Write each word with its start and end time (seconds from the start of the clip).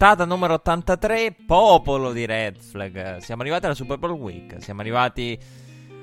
Puntata 0.00 0.24
numero 0.24 0.54
83, 0.54 1.36
popolo 1.44 2.12
di 2.12 2.24
Red 2.24 2.58
Flag. 2.58 3.18
Siamo 3.18 3.42
arrivati 3.42 3.66
alla 3.66 3.74
Super 3.74 3.98
Bowl 3.98 4.12
Week. 4.12 4.56
Siamo 4.62 4.80
arrivati 4.80 5.38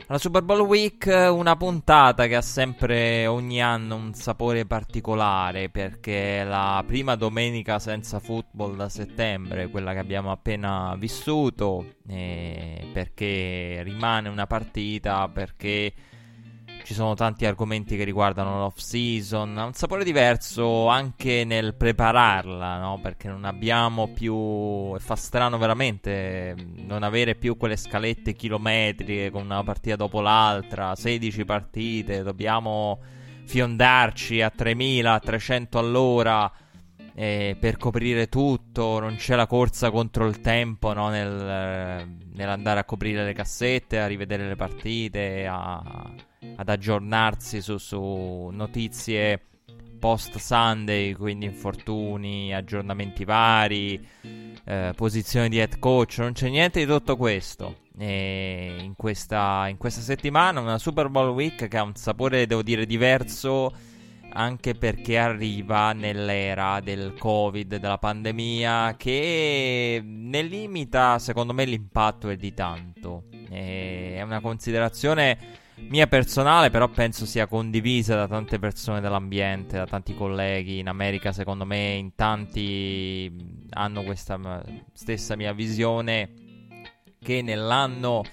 alla 0.06 0.20
Super 0.20 0.44
Bowl 0.44 0.60
Week, 0.60 1.08
una 1.08 1.56
puntata 1.56 2.28
che 2.28 2.36
ha 2.36 2.42
sempre 2.44 3.26
ogni 3.26 3.60
anno 3.60 3.96
un 3.96 4.14
sapore 4.14 4.68
particolare 4.68 5.70
perché 5.70 6.42
è 6.42 6.44
la 6.44 6.84
prima 6.86 7.16
domenica 7.16 7.80
senza 7.80 8.20
football 8.20 8.76
da 8.76 8.88
settembre, 8.88 9.70
quella 9.70 9.94
che 9.94 10.00
abbiamo 10.00 10.30
appena 10.30 10.94
vissuto, 10.96 11.96
perché 12.06 13.82
rimane 13.82 14.30
una 14.30 14.46
partita, 14.46 15.28
perché 15.28 15.92
ci 16.88 16.94
sono 16.94 17.16
tanti 17.16 17.46
argomenti 17.46 17.98
che 17.98 18.06
riguardano 18.06 18.60
l'off 18.60 18.78
season, 18.78 19.58
ha 19.58 19.66
un 19.66 19.74
sapore 19.74 20.06
diverso 20.06 20.88
anche 20.88 21.44
nel 21.44 21.76
prepararla, 21.76 22.80
no? 22.80 22.98
Perché 23.02 23.28
non 23.28 23.44
abbiamo 23.44 24.14
più, 24.14 24.96
e 24.96 25.00
fa 25.00 25.18
strano 25.18 25.58
veramente 25.58 26.56
non 26.78 27.04
avere 27.04 27.36
più 27.36 27.58
quelle 27.58 27.76
scalette 27.76 28.32
chilometriche 28.32 29.32
con 29.32 29.44
una 29.44 29.62
partita 29.64 29.98
dopo 29.98 30.22
l'altra, 30.22 30.96
16 30.96 31.44
partite, 31.44 32.24
dobbiamo 32.24 33.02
fiondarci 33.44 34.42
a 34.42 34.50
3000, 34.50 35.14
a 35.14 35.20
300 35.20 35.78
all'ora. 35.78 36.50
Eh, 37.14 37.58
per 37.60 37.78
coprire 37.78 38.30
tutto, 38.30 39.00
non 39.00 39.16
c'è 39.16 39.36
la 39.36 39.48
corsa 39.48 39.90
contro 39.90 40.28
il 40.28 40.40
tempo 40.40 40.94
no? 40.94 41.10
Nel, 41.10 42.08
nell'andare 42.34 42.80
a 42.80 42.86
coprire 42.86 43.26
le 43.26 43.34
cassette, 43.34 44.00
a 44.00 44.08
rivedere 44.08 44.48
le 44.48 44.56
partite, 44.56 45.48
a, 45.48 45.82
ad 46.56 46.70
aggiornarsi 46.70 47.62
su, 47.62 47.78
su 47.78 48.50
notizie 48.52 49.42
post 49.98 50.38
Sunday, 50.38 51.14
quindi 51.14 51.46
infortuni, 51.46 52.54
aggiornamenti 52.54 53.26
vari, 53.26 54.06
eh, 54.64 54.94
posizioni 54.96 55.50
di 55.50 55.60
head 55.60 55.80
coach, 55.80 56.20
non 56.20 56.34
c'è 56.34 56.50
niente 56.50 56.80
di 56.80 56.86
tutto 56.86 57.18
questo. 57.18 57.86
E 57.98 58.76
in 58.80 58.94
questa, 58.96 59.68
in 59.70 59.78
questa 59.78 60.02
settimana 60.02 60.60
una 60.60 60.78
Super 60.78 61.10
Bowl 61.10 61.30
Week 61.30 61.68
che 61.68 61.78
ha 61.78 61.84
un 61.84 61.96
sapore, 61.96 62.46
devo 62.46 62.62
dire, 62.62 62.86
diverso 62.86 63.74
anche 64.30 64.76
perché 64.76 65.18
arriva 65.18 65.94
nell'era 65.94 66.80
del 66.80 67.16
Covid, 67.18 67.78
della 67.78 67.98
pandemia, 67.98 68.96
che 68.96 70.00
ne 70.04 70.42
limita, 70.44 71.18
secondo 71.18 71.54
me, 71.54 71.66
l'impatto 71.66 72.30
è 72.30 72.36
di 72.36 72.54
tanto. 72.54 73.24
E 73.50 74.16
è 74.16 74.22
una 74.22 74.40
considerazione 74.40 75.66
mia 75.90 76.08
personale, 76.08 76.70
però 76.70 76.88
penso 76.90 77.26
sia 77.26 77.48
condivisa 77.48 78.16
da 78.16 78.28
tante 78.28 78.60
persone 78.60 79.00
dell'ambiente, 79.00 79.78
da 79.78 79.86
tanti 79.86 80.16
colleghi. 80.16 80.80
In 80.80 80.88
America, 80.88 81.32
secondo 81.32 81.66
me, 81.66 81.94
in 81.94 82.16
tanti 82.16 83.66
hanno 83.72 84.04
questa 84.04 84.64
stessa 84.94 85.36
mia 85.36 85.54
visione 85.54 86.34
che 87.20 87.42
nell'anno 87.42 88.24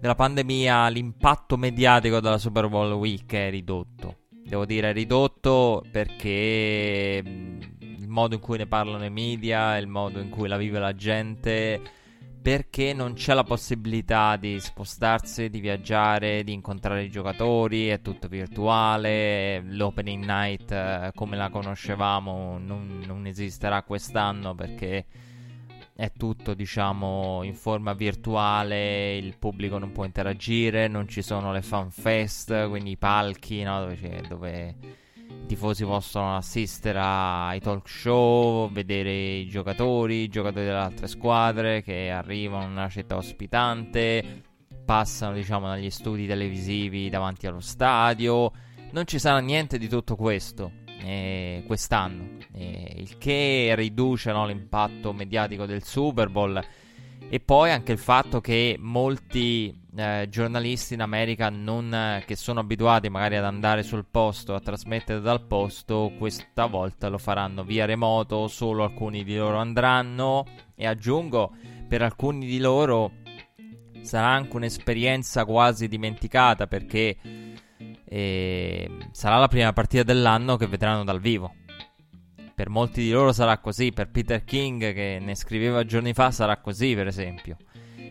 della 0.00 0.14
pandemia 0.14 0.88
l'impatto 0.88 1.56
mediatico 1.56 2.20
della 2.20 2.38
Super 2.38 2.68
Bowl 2.68 2.92
Week 2.92 3.32
è 3.32 3.50
ridotto. 3.50 4.18
Devo 4.28 4.66
dire 4.66 4.92
ridotto 4.92 5.82
perché 5.90 7.22
il 7.24 8.08
modo 8.08 8.34
in 8.34 8.40
cui 8.40 8.58
ne 8.58 8.66
parlano 8.66 9.04
i 9.04 9.10
media, 9.10 9.78
il 9.78 9.86
modo 9.86 10.20
in 10.20 10.28
cui 10.28 10.48
la 10.48 10.58
vive 10.58 10.78
la 10.78 10.94
gente 10.94 11.80
perché 12.44 12.92
non 12.92 13.14
c'è 13.14 13.32
la 13.32 13.42
possibilità 13.42 14.36
di 14.36 14.60
spostarsi, 14.60 15.48
di 15.48 15.60
viaggiare, 15.60 16.44
di 16.44 16.52
incontrare 16.52 17.04
i 17.04 17.10
giocatori, 17.10 17.88
è 17.88 18.02
tutto 18.02 18.28
virtuale, 18.28 19.62
l'opening 19.62 20.22
night 20.26 20.70
eh, 20.70 21.10
come 21.14 21.38
la 21.38 21.48
conoscevamo 21.48 22.58
non, 22.58 23.02
non, 23.06 23.24
esisterà 23.26 23.82
quest'anno 23.82 24.54
perché 24.54 25.06
è 25.94 26.12
tutto 26.14 26.52
diciamo 26.52 27.40
in 27.44 27.54
forma 27.54 27.94
virtuale, 27.94 29.16
il 29.16 29.38
pubblico 29.38 29.78
non 29.78 29.92
può 29.92 30.04
interagire, 30.04 30.86
non 30.86 31.08
ci 31.08 31.22
sono 31.22 31.50
le 31.50 31.62
fan 31.62 31.90
fest, 31.90 32.68
quindi 32.68 32.90
i 32.90 32.98
palchi 32.98 33.62
no, 33.62 33.80
dove, 33.80 34.22
dove 34.28 34.74
i 35.42 35.46
tifosi 35.46 35.84
possono 35.84 36.36
assistere 36.36 36.98
ai 37.00 37.60
talk 37.60 37.88
show, 37.88 38.70
vedere 38.70 39.12
i 39.12 39.46
giocatori, 39.46 40.22
i 40.22 40.28
giocatori 40.28 40.64
delle 40.64 40.78
altre 40.78 41.06
squadre 41.06 41.82
che 41.82 42.10
arrivano 42.10 42.66
una 42.66 42.88
città 42.88 43.16
ospitante, 43.16 44.42
passano 44.84 45.34
diciamo 45.34 45.66
dagli 45.66 45.90
studi 45.90 46.26
televisivi 46.26 47.10
davanti 47.10 47.46
allo 47.46 47.60
stadio. 47.60 48.52
Non 48.92 49.06
ci 49.06 49.18
sarà 49.18 49.38
niente 49.40 49.78
di 49.78 49.88
tutto 49.88 50.16
questo 50.16 50.82
eh, 51.04 51.62
quest'anno, 51.66 52.38
eh, 52.52 52.94
il 52.96 53.18
che 53.18 53.72
riduce 53.76 54.32
no, 54.32 54.46
l'impatto 54.46 55.12
mediatico 55.12 55.66
del 55.66 55.82
Super 55.82 56.30
Bowl 56.30 56.62
e 57.34 57.40
poi 57.40 57.72
anche 57.72 57.90
il 57.90 57.98
fatto 57.98 58.40
che 58.40 58.76
molti 58.78 59.76
eh, 59.96 60.28
giornalisti 60.30 60.94
in 60.94 61.00
America 61.00 61.50
non, 61.50 61.92
eh, 61.92 62.22
che 62.24 62.36
sono 62.36 62.60
abituati 62.60 63.08
magari 63.08 63.34
ad 63.34 63.42
andare 63.42 63.82
sul 63.82 64.04
posto, 64.08 64.54
a 64.54 64.60
trasmettere 64.60 65.20
dal 65.20 65.44
posto, 65.44 66.12
questa 66.16 66.66
volta 66.66 67.08
lo 67.08 67.18
faranno 67.18 67.64
via 67.64 67.86
remoto, 67.86 68.46
solo 68.46 68.84
alcuni 68.84 69.24
di 69.24 69.34
loro 69.34 69.56
andranno 69.56 70.46
e 70.76 70.86
aggiungo 70.86 71.56
per 71.88 72.02
alcuni 72.02 72.46
di 72.46 72.58
loro 72.58 73.10
sarà 74.02 74.28
anche 74.28 74.54
un'esperienza 74.54 75.44
quasi 75.44 75.88
dimenticata 75.88 76.68
perché 76.68 77.16
eh, 78.04 78.90
sarà 79.10 79.38
la 79.38 79.48
prima 79.48 79.72
partita 79.72 80.04
dell'anno 80.04 80.56
che 80.56 80.68
vedranno 80.68 81.02
dal 81.02 81.18
vivo. 81.18 81.52
Per 82.54 82.68
molti 82.68 83.02
di 83.02 83.10
loro 83.10 83.32
sarà 83.32 83.58
così, 83.58 83.90
per 83.90 84.10
Peter 84.10 84.44
King 84.44 84.92
che 84.94 85.18
ne 85.20 85.34
scriveva 85.34 85.84
giorni 85.84 86.12
fa 86.14 86.30
sarà 86.30 86.58
così 86.58 86.94
per 86.94 87.08
esempio. 87.08 87.56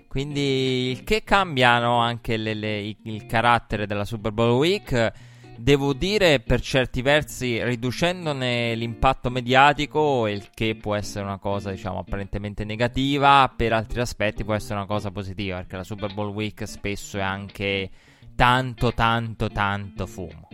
Quindi 0.07 0.91
il 0.91 1.03
che 1.03 1.23
cambiano 1.23 1.97
anche 1.99 2.37
le, 2.37 2.53
le, 2.53 2.95
il 3.03 3.25
carattere 3.25 3.87
della 3.87 4.05
Super 4.05 4.31
Bowl 4.31 4.57
Week. 4.57 5.11
Devo 5.55 5.93
dire 5.93 6.39
per 6.39 6.61
certi 6.61 7.01
versi 7.03 7.63
riducendone 7.63 8.73
l'impatto 8.75 9.29
mediatico, 9.29 10.27
il 10.27 10.49
che 10.51 10.75
può 10.75 10.95
essere 10.95 11.23
una 11.23 11.37
cosa 11.37 11.69
diciamo 11.69 11.99
apparentemente 11.99 12.65
negativa, 12.65 13.53
per 13.55 13.71
altri 13.71 14.01
aspetti 14.01 14.43
può 14.43 14.55
essere 14.55 14.75
una 14.75 14.87
cosa 14.87 15.11
positiva, 15.11 15.57
perché 15.57 15.77
la 15.77 15.83
Super 15.83 16.11
Bowl 16.11 16.33
Week 16.33 16.67
spesso 16.67 17.19
è 17.19 17.21
anche 17.21 17.89
tanto 18.35 18.93
tanto 18.93 19.49
tanto 19.49 20.07
fumo. 20.07 20.47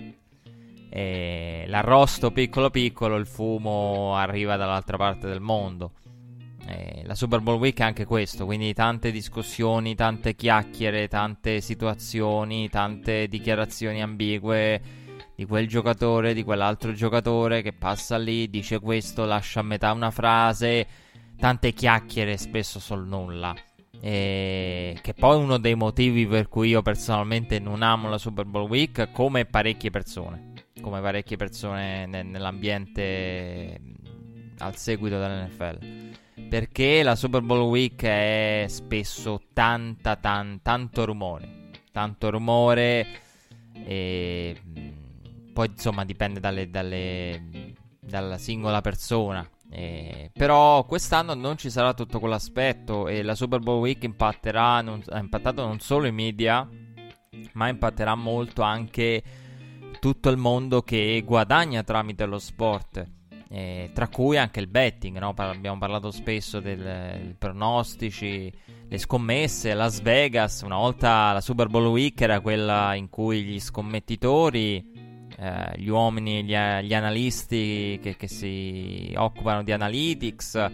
E 0.89 1.65
l'arrosto 1.67 2.31
piccolo 2.31 2.69
piccolo, 2.69 3.15
il 3.15 3.27
fumo 3.27 4.15
arriva 4.15 4.55
dall'altra 4.55 4.97
parte 4.97 5.27
del 5.27 5.39
mondo. 5.39 5.91
Eh, 6.65 7.03
la 7.05 7.15
Super 7.15 7.39
Bowl 7.39 7.57
Week 7.57 7.79
è 7.79 7.83
anche 7.83 8.05
questo, 8.05 8.45
quindi 8.45 8.73
tante 8.73 9.11
discussioni, 9.11 9.95
tante 9.95 10.35
chiacchiere, 10.35 11.07
tante 11.07 11.61
situazioni, 11.61 12.69
tante 12.69 13.27
dichiarazioni 13.27 14.01
ambigue 14.01 14.81
di 15.35 15.45
quel 15.45 15.67
giocatore, 15.67 16.33
di 16.33 16.43
quell'altro 16.43 16.91
giocatore 16.91 17.61
che 17.61 17.73
passa 17.73 18.17
lì, 18.17 18.49
dice 18.49 18.79
questo, 18.79 19.25
lascia 19.25 19.61
a 19.61 19.63
metà 19.63 19.93
una 19.93 20.11
frase, 20.11 20.85
tante 21.37 21.71
chiacchiere 21.71 22.37
spesso 22.37 22.79
sul 22.79 23.07
nulla. 23.07 23.55
E 24.01 24.97
che 25.01 25.13
poi 25.13 25.37
è 25.37 25.41
uno 25.41 25.57
dei 25.57 25.75
motivi 25.75 26.27
per 26.27 26.47
cui 26.49 26.69
io 26.69 26.81
personalmente 26.81 27.59
non 27.59 27.81
amo 27.81 28.09
la 28.09 28.17
Super 28.17 28.45
Bowl 28.45 28.69
Week, 28.69 29.11
come 29.11 29.45
parecchie 29.45 29.89
persone, 29.89 30.48
come 30.81 31.01
parecchie 31.01 31.37
persone 31.37 32.05
ne- 32.05 32.23
nell'ambiente 32.23 33.79
al 34.59 34.75
seguito 34.75 35.19
dell'NFL. 35.19 36.47
Perché 36.47 37.03
la 37.03 37.15
Super 37.15 37.41
Bowl 37.41 37.61
Week 37.61 38.01
è 38.03 38.65
spesso 38.67 39.41
tanta, 39.53 40.15
tan, 40.15 40.61
tanto 40.61 41.05
rumore. 41.05 41.69
Tanto 41.91 42.29
rumore. 42.29 43.05
E 43.85 44.61
poi 45.53 45.67
insomma 45.67 46.05
dipende 46.05 46.39
dalle, 46.39 46.69
dalle, 46.69 47.73
dalla 47.99 48.37
singola 48.37 48.81
persona. 48.81 49.47
Eh, 49.71 50.31
però 50.33 50.83
quest'anno 50.85 51.35
non 51.35 51.57
ci 51.57 51.69
sarà 51.69 51.93
tutto 51.93 52.19
quell'aspetto 52.19 53.07
e 53.07 53.21
la 53.21 53.35
Super 53.35 53.59
Bowl 53.59 53.79
Week 53.79 54.01
impatterà, 54.03 54.81
non, 54.81 55.03
ha 55.09 55.19
impattato 55.19 55.63
non 55.65 55.79
solo 55.79 56.07
i 56.07 56.11
media, 56.11 56.67
ma 57.53 57.67
impatterà 57.67 58.15
molto 58.15 58.63
anche 58.63 59.21
tutto 59.99 60.29
il 60.29 60.37
mondo 60.37 60.81
che 60.81 61.21
guadagna 61.25 61.83
tramite 61.83 62.25
lo 62.25 62.39
sport 62.39 63.17
eh, 63.51 63.89
tra 63.93 64.07
cui 64.07 64.37
anche 64.37 64.59
il 64.59 64.67
betting, 64.67 65.17
no? 65.17 65.33
Par- 65.33 65.55
abbiamo 65.55 65.79
parlato 65.79 66.11
spesso 66.11 66.59
dei 66.59 67.35
pronostici, 67.37 68.51
le 68.87 68.97
scommesse, 68.97 69.73
Las 69.73 70.01
Vegas, 70.01 70.61
una 70.61 70.77
volta 70.77 71.33
la 71.33 71.41
Super 71.41 71.67
Bowl 71.67 71.87
Week 71.87 72.19
era 72.21 72.39
quella 72.41 72.93
in 72.93 73.09
cui 73.09 73.43
gli 73.43 73.59
scommettitori, 73.59 74.91
eh, 75.35 75.73
gli 75.77 75.87
uomini, 75.87 76.43
gli, 76.43 76.55
gli 76.55 76.93
analisti 76.93 77.99
che, 78.01 78.15
che 78.15 78.27
si 78.27 79.13
occupano 79.17 79.63
di 79.63 79.71
analytics, 79.71 80.71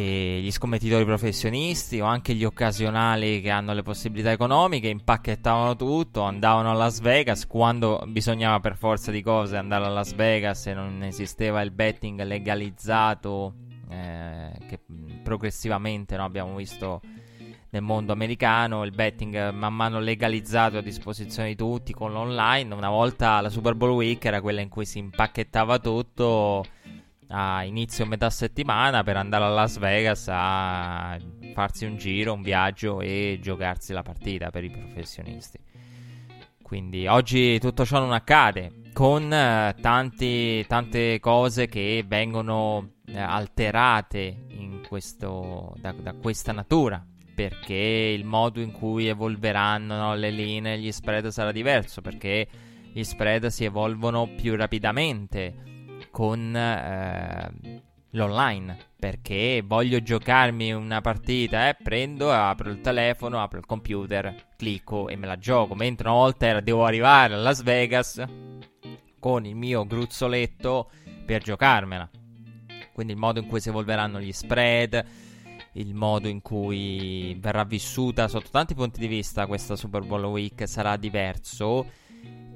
gli 0.00 0.50
scommettitori 0.50 1.06
professionisti 1.06 2.00
o 2.00 2.04
anche 2.04 2.34
gli 2.34 2.44
occasionali 2.44 3.40
che 3.40 3.48
hanno 3.48 3.72
le 3.72 3.82
possibilità 3.82 4.30
economiche 4.30 4.88
impacchettavano 4.88 5.74
tutto, 5.74 6.22
andavano 6.22 6.70
a 6.70 6.74
Las 6.74 7.00
Vegas 7.00 7.46
quando 7.46 8.02
bisognava 8.06 8.60
per 8.60 8.76
forza 8.76 9.10
di 9.10 9.22
cose 9.22 9.56
andare 9.56 9.86
a 9.86 9.88
Las 9.88 10.14
Vegas 10.14 10.66
e 10.66 10.74
non 10.74 11.02
esisteva 11.02 11.62
il 11.62 11.70
betting 11.70 12.22
legalizzato 12.24 13.54
eh, 13.88 14.52
che 14.68 14.80
progressivamente 15.22 16.16
no, 16.16 16.24
abbiamo 16.24 16.54
visto 16.56 17.00
nel 17.70 17.82
mondo 17.82 18.12
americano, 18.12 18.84
il 18.84 18.92
betting 18.92 19.50
man 19.50 19.74
mano 19.74 19.98
legalizzato 19.98 20.76
a 20.76 20.82
disposizione 20.82 21.48
di 21.48 21.56
tutti 21.56 21.94
con 21.94 22.12
l'online. 22.12 22.74
Una 22.74 22.90
volta 22.90 23.40
la 23.40 23.48
Super 23.48 23.74
Bowl 23.74 23.92
Week 23.92 24.22
era 24.24 24.42
quella 24.42 24.60
in 24.60 24.68
cui 24.68 24.84
si 24.84 24.98
impacchettava 24.98 25.78
tutto 25.78 26.64
a 27.28 27.64
inizio 27.64 28.06
metà 28.06 28.30
settimana 28.30 29.02
per 29.02 29.16
andare 29.16 29.44
a 29.44 29.48
Las 29.48 29.78
Vegas 29.78 30.28
a 30.30 31.18
farsi 31.54 31.84
un 31.84 31.96
giro, 31.96 32.32
un 32.32 32.42
viaggio 32.42 33.00
e 33.00 33.38
giocarsi 33.40 33.92
la 33.92 34.02
partita 34.02 34.50
per 34.50 34.64
i 34.64 34.70
professionisti. 34.70 35.58
Quindi 36.62 37.06
oggi 37.06 37.58
tutto 37.60 37.84
ciò 37.84 38.00
non 38.00 38.12
accade 38.12 38.82
con 38.92 39.32
eh, 39.32 39.74
tanti, 39.80 40.66
tante 40.66 41.20
cose 41.20 41.66
che 41.66 42.04
vengono 42.06 42.94
eh, 43.06 43.20
alterate 43.20 44.46
questo, 44.86 45.74
da, 45.78 45.92
da, 45.92 46.14
questa 46.14 46.52
natura 46.52 47.04
perché 47.34 47.74
il 47.74 48.24
modo 48.24 48.60
in 48.60 48.72
cui 48.72 49.06
evolveranno 49.08 49.96
no, 49.96 50.14
le 50.14 50.30
linee, 50.30 50.78
gli 50.78 50.90
spread 50.90 51.28
sarà 51.28 51.52
diverso 51.52 52.00
perché 52.00 52.48
gli 52.92 53.02
spread 53.02 53.46
si 53.48 53.64
evolvono 53.64 54.26
più 54.34 54.56
rapidamente 54.56 55.75
con 56.16 56.56
eh, 56.56 57.82
l'online 58.12 58.74
perché 58.98 59.62
voglio 59.62 60.00
giocarmi 60.02 60.72
una 60.72 61.02
partita, 61.02 61.68
eh, 61.68 61.74
prendo, 61.74 62.32
apro 62.32 62.70
il 62.70 62.80
telefono, 62.80 63.42
apro 63.42 63.58
il 63.58 63.66
computer, 63.66 64.46
clicco 64.56 65.10
e 65.10 65.16
me 65.16 65.26
la 65.26 65.36
gioco. 65.36 65.74
Mentre 65.74 66.08
una 66.08 66.16
volta 66.16 66.60
devo 66.60 66.86
arrivare 66.86 67.34
a 67.34 67.36
Las 67.36 67.62
Vegas 67.62 68.24
con 69.18 69.44
il 69.44 69.54
mio 69.56 69.84
gruzzoletto 69.84 70.88
per 71.26 71.42
giocarmela. 71.42 72.08
Quindi 72.94 73.12
il 73.12 73.18
modo 73.18 73.38
in 73.38 73.46
cui 73.46 73.60
si 73.60 73.68
evolveranno 73.68 74.18
gli 74.18 74.32
spread, 74.32 75.04
il 75.72 75.92
modo 75.92 76.28
in 76.28 76.40
cui 76.40 77.36
verrà 77.38 77.64
vissuta 77.64 78.26
sotto 78.26 78.48
tanti 78.50 78.74
punti 78.74 79.00
di 79.00 79.06
vista 79.06 79.46
questa 79.46 79.76
Super 79.76 80.02
Bowl 80.02 80.24
Week 80.24 80.66
sarà 80.66 80.96
diverso 80.96 81.84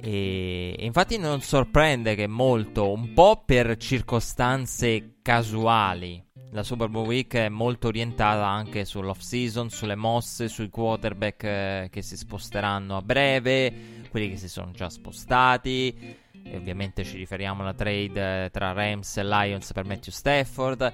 e, 0.03 0.77
infatti 0.79 1.19
non 1.19 1.41
sorprende 1.41 2.15
che 2.15 2.27
molto, 2.27 2.93
un 2.93 3.13
po' 3.13 3.43
per 3.45 3.77
circostanze 3.77 5.17
casuali, 5.23 6.23
la 6.53 6.65
Super 6.65 6.89
Bowl 6.89 7.07
Week 7.07 7.33
è 7.33 7.49
molto 7.49 7.87
orientata 7.87 8.45
anche 8.45 8.85
sull'off 8.85 9.21
season, 9.21 9.71
sulle 9.71 9.95
mosse, 9.95 10.49
sui 10.49 10.69
quarterback 10.69 11.45
eh, 11.45 11.89
che 11.93 12.03
si 12.03 12.17
sposteranno 12.17 12.97
a 12.97 13.03
breve, 13.03 14.03
quelli 14.11 14.31
che 14.31 14.37
si 14.37 14.49
sono 14.49 14.73
già 14.73 14.91
spostati. 14.91 16.17
E 16.43 16.57
ovviamente 16.57 17.05
ci 17.05 17.19
riferiamo 17.19 17.63
alla 17.63 17.75
trade 17.75 18.47
eh, 18.47 18.51
tra 18.51 18.73
Rams 18.73 19.17
e 19.19 19.25
Lions 19.25 19.73
per 19.73 19.85
Matthew 19.85 20.13
Stafford. 20.13 20.93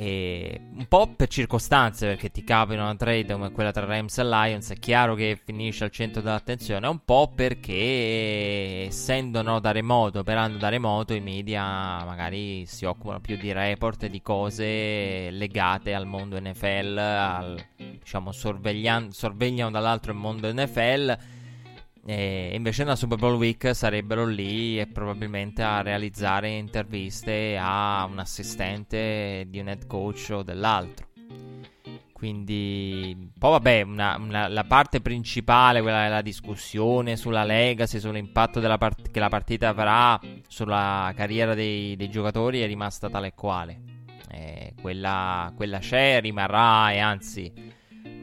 E 0.00 0.60
un 0.76 0.86
po' 0.86 1.12
per 1.16 1.26
circostanze, 1.26 2.06
perché 2.06 2.30
ti 2.30 2.44
capita 2.44 2.80
una 2.80 2.94
trade 2.94 3.32
come 3.32 3.50
quella 3.50 3.72
tra 3.72 3.84
Rams 3.84 4.16
e 4.18 4.24
Lions, 4.24 4.70
è 4.70 4.78
chiaro 4.78 5.16
che 5.16 5.36
finisce 5.44 5.82
al 5.82 5.90
centro 5.90 6.22
dell'attenzione. 6.22 6.86
Un 6.86 7.00
po' 7.04 7.32
perché, 7.34 8.84
essendo 8.86 9.42
no, 9.42 9.58
da 9.58 9.72
remoto, 9.72 10.20
operando 10.20 10.56
da 10.56 10.68
remoto, 10.68 11.14
i 11.14 11.20
media 11.20 12.04
magari 12.04 12.64
si 12.66 12.84
occupano 12.84 13.18
più 13.18 13.36
di 13.36 13.50
report 13.50 14.04
e 14.04 14.08
di 14.08 14.22
cose 14.22 15.30
legate 15.30 15.92
al 15.94 16.06
mondo 16.06 16.40
NFL, 16.40 16.96
al, 16.98 17.66
diciamo, 17.74 18.30
sorvegliano 18.30 19.70
dall'altro 19.72 20.12
il 20.12 20.18
mondo 20.18 20.52
NFL 20.52 21.18
e 22.08 22.52
invece 22.54 22.84
nella 22.84 22.96
Super 22.96 23.18
Bowl 23.18 23.34
Week 23.34 23.74
sarebbero 23.74 24.24
lì 24.24 24.80
e 24.80 24.86
probabilmente 24.86 25.60
a 25.62 25.82
realizzare 25.82 26.48
interviste 26.48 27.58
a 27.60 28.06
un 28.10 28.18
assistente 28.18 29.44
di 29.48 29.58
un 29.58 29.68
head 29.68 29.86
coach 29.86 30.30
o 30.30 30.42
dell'altro. 30.42 31.08
Quindi, 32.10 33.30
poi 33.38 33.50
vabbè, 33.50 33.82
una, 33.82 34.16
una, 34.16 34.48
la 34.48 34.64
parte 34.64 35.02
principale, 35.02 35.82
quella 35.82 36.04
della 36.04 36.22
discussione 36.22 37.14
sulla 37.18 37.44
legacy, 37.44 37.98
sull'impatto 38.00 38.58
part- 38.78 39.10
che 39.10 39.20
la 39.20 39.28
partita 39.28 39.68
avrà 39.68 40.18
sulla 40.46 41.12
carriera 41.14 41.52
dei, 41.52 41.94
dei 41.94 42.08
giocatori 42.08 42.62
è 42.62 42.66
rimasta 42.66 43.10
tale 43.10 43.26
e 43.26 43.34
quale. 43.34 43.80
Eh, 44.30 44.72
quella, 44.80 45.52
quella 45.54 45.78
c'è, 45.78 46.22
rimarrà 46.22 46.90
e 46.90 47.00
anzi 47.00 47.52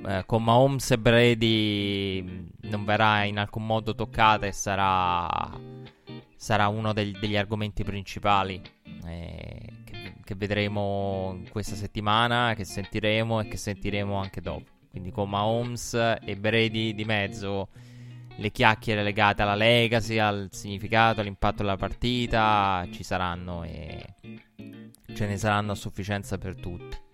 eh, 0.08 0.24
con 0.26 0.44
Mahomes 0.44 0.92
e 0.92 0.98
Brady 0.98 2.50
non 2.62 2.86
verrà 2.86 3.24
in 3.24 3.38
alcun 3.40 3.66
modo 3.66 3.96
toccata 3.96 4.46
e 4.46 4.52
sarà, 4.52 5.52
sarà 6.36 6.68
uno 6.68 6.94
del, 6.94 7.18
degli 7.20 7.36
argomenti 7.36 7.84
principali 7.84 8.62
eh, 9.06 9.70
che, 9.84 10.16
che, 10.24 10.36
vedremo 10.36 11.42
questa 11.50 11.76
settimana, 11.76 12.54
che 12.56 12.66
sentiremo 12.66 13.40
e 13.42 13.48
che 13.48 13.58
sentiremo 13.58 14.16
anche 14.16 14.42
dopo. 14.42 14.72
Quindi 14.90 15.12
con 15.12 15.30
Mahomes 15.30 15.94
e 15.94 16.36
Brady 16.38 16.94
di 16.94 17.04
mezzo 17.04 17.70
le 18.38 18.52
chiacchiere 18.52 19.04
legate 19.04 19.42
alla 19.42 19.56
legacy, 19.56 20.18
al 20.18 20.50
significato, 20.52 21.22
all'impatto 21.22 21.64
della 21.64 21.78
partita 21.78 22.86
ci 22.92 23.04
saranno 23.04 23.64
e 23.64 24.06
ce 25.14 25.28
ne 25.28 25.38
saranno 25.38 25.72
a 25.72 25.76
sufficienza 25.76 26.38
per 26.38 26.56
tutti. 26.56 27.05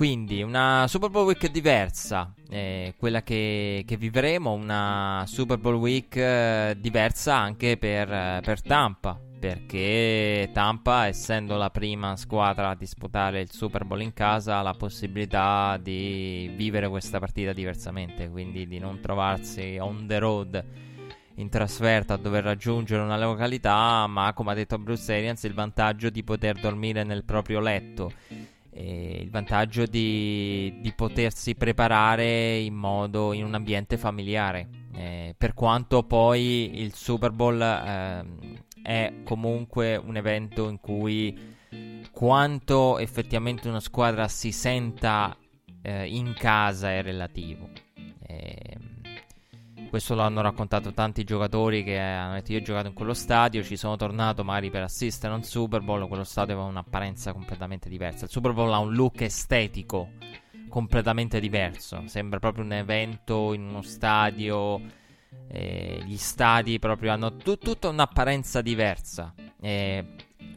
Quindi 0.00 0.40
una 0.40 0.86
Super 0.88 1.10
Bowl 1.10 1.26
Week 1.26 1.50
diversa, 1.50 2.32
eh, 2.48 2.94
quella 2.96 3.22
che, 3.22 3.84
che, 3.86 3.98
vivremo, 3.98 4.52
una 4.52 5.24
Super 5.26 5.58
Bowl 5.58 5.74
Week 5.74 6.16
eh, 6.16 6.74
diversa 6.80 7.36
anche 7.36 7.76
per, 7.76 8.10
eh, 8.10 8.40
per, 8.42 8.62
Tampa, 8.62 9.20
perché 9.38 10.48
Tampa, 10.54 11.06
essendo 11.06 11.58
la 11.58 11.68
prima 11.68 12.16
squadra 12.16 12.70
a 12.70 12.74
disputare 12.74 13.42
il 13.42 13.50
Super 13.52 13.84
Bowl 13.84 14.00
in 14.00 14.14
casa, 14.14 14.56
ha 14.56 14.62
la 14.62 14.72
possibilità 14.72 15.78
di 15.78 16.50
vivere 16.56 16.88
questa 16.88 17.18
partita 17.18 17.52
diversamente, 17.52 18.30
quindi 18.30 18.66
di 18.66 18.78
non 18.78 19.00
trovarsi 19.00 19.76
on 19.78 20.06
the 20.06 20.18
road 20.18 20.64
in 21.34 21.50
trasferta 21.50 22.14
a 22.14 22.16
dover 22.16 22.44
raggiungere 22.44 23.02
una 23.02 23.18
località, 23.18 24.06
ma 24.06 24.32
come 24.32 24.52
ha 24.52 24.54
detto 24.54 24.78
Bruce 24.78 25.14
Arians, 25.14 25.42
il 25.42 25.52
vantaggio 25.52 26.08
di 26.08 26.24
poter 26.24 26.58
dormire 26.58 27.04
nel 27.04 27.22
proprio 27.22 27.60
letto 27.60 28.10
eh, 28.72 29.18
il 29.22 29.30
vantaggio 29.30 29.84
di, 29.86 30.78
di, 30.80 30.92
potersi 30.92 31.54
preparare 31.54 32.58
in 32.58 32.74
modo 32.74 33.32
in 33.32 33.44
un 33.44 33.54
ambiente 33.54 33.96
familiare. 33.96 34.68
Eh, 34.94 35.34
per 35.36 35.54
quanto 35.54 36.02
poi 36.02 36.80
il 36.80 36.94
Super 36.94 37.30
Bowl 37.30 37.60
eh, 37.60 38.24
è 38.82 39.12
comunque 39.24 39.96
un 39.96 40.16
evento 40.16 40.68
in 40.68 40.80
cui 40.80 41.58
quanto 42.10 42.98
effettivamente 42.98 43.68
una 43.68 43.80
squadra 43.80 44.26
si 44.28 44.52
senta 44.52 45.36
eh, 45.82 46.06
in 46.06 46.34
casa 46.36 46.92
è 46.92 47.02
relativo. 47.02 47.68
Eh, 48.26 48.69
questo 49.90 50.14
lo 50.14 50.22
hanno 50.22 50.40
raccontato 50.40 50.92
tanti 50.92 51.24
giocatori 51.24 51.82
che 51.82 51.98
hanno 51.98 52.34
detto 52.34 52.52
io 52.52 52.60
ho 52.60 52.62
giocato 52.62 52.86
in 52.86 52.94
quello 52.94 53.12
stadio, 53.12 53.62
ci 53.64 53.76
sono 53.76 53.96
tornato 53.96 54.44
magari 54.44 54.70
per 54.70 54.84
assistere 54.84 55.32
a 55.32 55.36
un 55.36 55.42
Super 55.42 55.82
Bowl, 55.82 56.06
quello 56.06 56.22
stadio 56.22 56.54
aveva 56.54 56.68
un'apparenza 56.68 57.32
completamente 57.32 57.88
diversa. 57.88 58.24
Il 58.24 58.30
Super 58.30 58.52
Bowl 58.52 58.72
ha 58.72 58.78
un 58.78 58.94
look 58.94 59.20
estetico 59.20 60.10
completamente 60.68 61.40
diverso, 61.40 62.04
sembra 62.06 62.38
proprio 62.38 62.64
un 62.64 62.72
evento 62.72 63.52
in 63.52 63.62
uno 63.62 63.82
stadio, 63.82 64.80
eh, 65.48 66.00
gli 66.04 66.16
stadi 66.16 66.78
proprio 66.78 67.12
hanno 67.12 67.34
t- 67.34 67.58
tutta 67.58 67.88
un'apparenza 67.88 68.62
diversa. 68.62 69.34
Eh, 69.60 70.04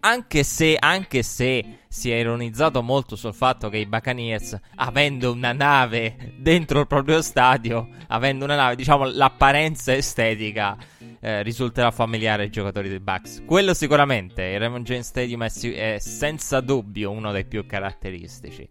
anche 0.02 0.44
se, 0.44 0.76
anche 0.78 1.24
se 1.24 1.80
si 1.88 2.12
è 2.12 2.16
ironizzato 2.16 2.82
molto 2.82 3.16
sul 3.16 3.34
fatto 3.34 3.70
che 3.70 3.78
i 3.78 3.86
Buccaneers, 3.86 4.60
avendo 4.76 5.32
una 5.32 5.54
nave 5.54 6.34
dentro 6.38 6.82
il 6.82 6.88
proprio 6.88 7.22
stadio, 7.22 7.88
avendo 8.08 8.46
una 8.46 8.56
nave, 8.56 8.76
diciamo, 8.76 9.06
l'apparenza 9.06 9.94
estetica 9.94 10.76
eh, 11.20 11.42
risulterà 11.44 11.92
familiare 11.92 12.44
ai 12.44 12.50
giocatori 12.50 12.90
dei 12.90 13.00
Bucks. 13.00 13.44
Quello 13.46 13.74
sicuramente, 13.74 14.44
il 14.44 14.60
Raymond 14.60 14.86
James 14.86 15.06
Stadium 15.06 15.44
è, 15.44 15.52
è 15.52 16.00
senza 16.00 16.60
dubbio 16.62 17.12
uno 17.12 17.32
dei 17.32 17.46
più 17.46 17.66
caratteristici. 17.66 18.68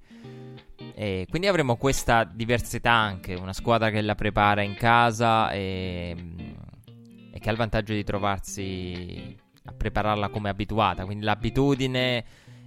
E 0.95 1.27
quindi 1.31 1.49
avremo 1.49 1.77
questa 1.77 2.25
diversità 2.25 2.91
anche, 2.91 3.35
una 3.35 3.53
squadra 3.53 3.91
che 3.91 4.03
la 4.03 4.15
prepara 4.15 4.63
in 4.63 4.75
casa 4.75 5.51
e, 5.51 6.15
e 7.33 7.39
che 7.39 7.49
ha 7.49 7.53
il 7.53 7.59
vantaggio 7.59 7.95
di 7.95 8.05
trovarsi 8.05 9.42
a 9.65 9.73
prepararla 9.73 10.29
come 10.29 10.49
abituata. 10.49 11.05
Quindi 11.05 11.25
l'abitudine 11.25 12.25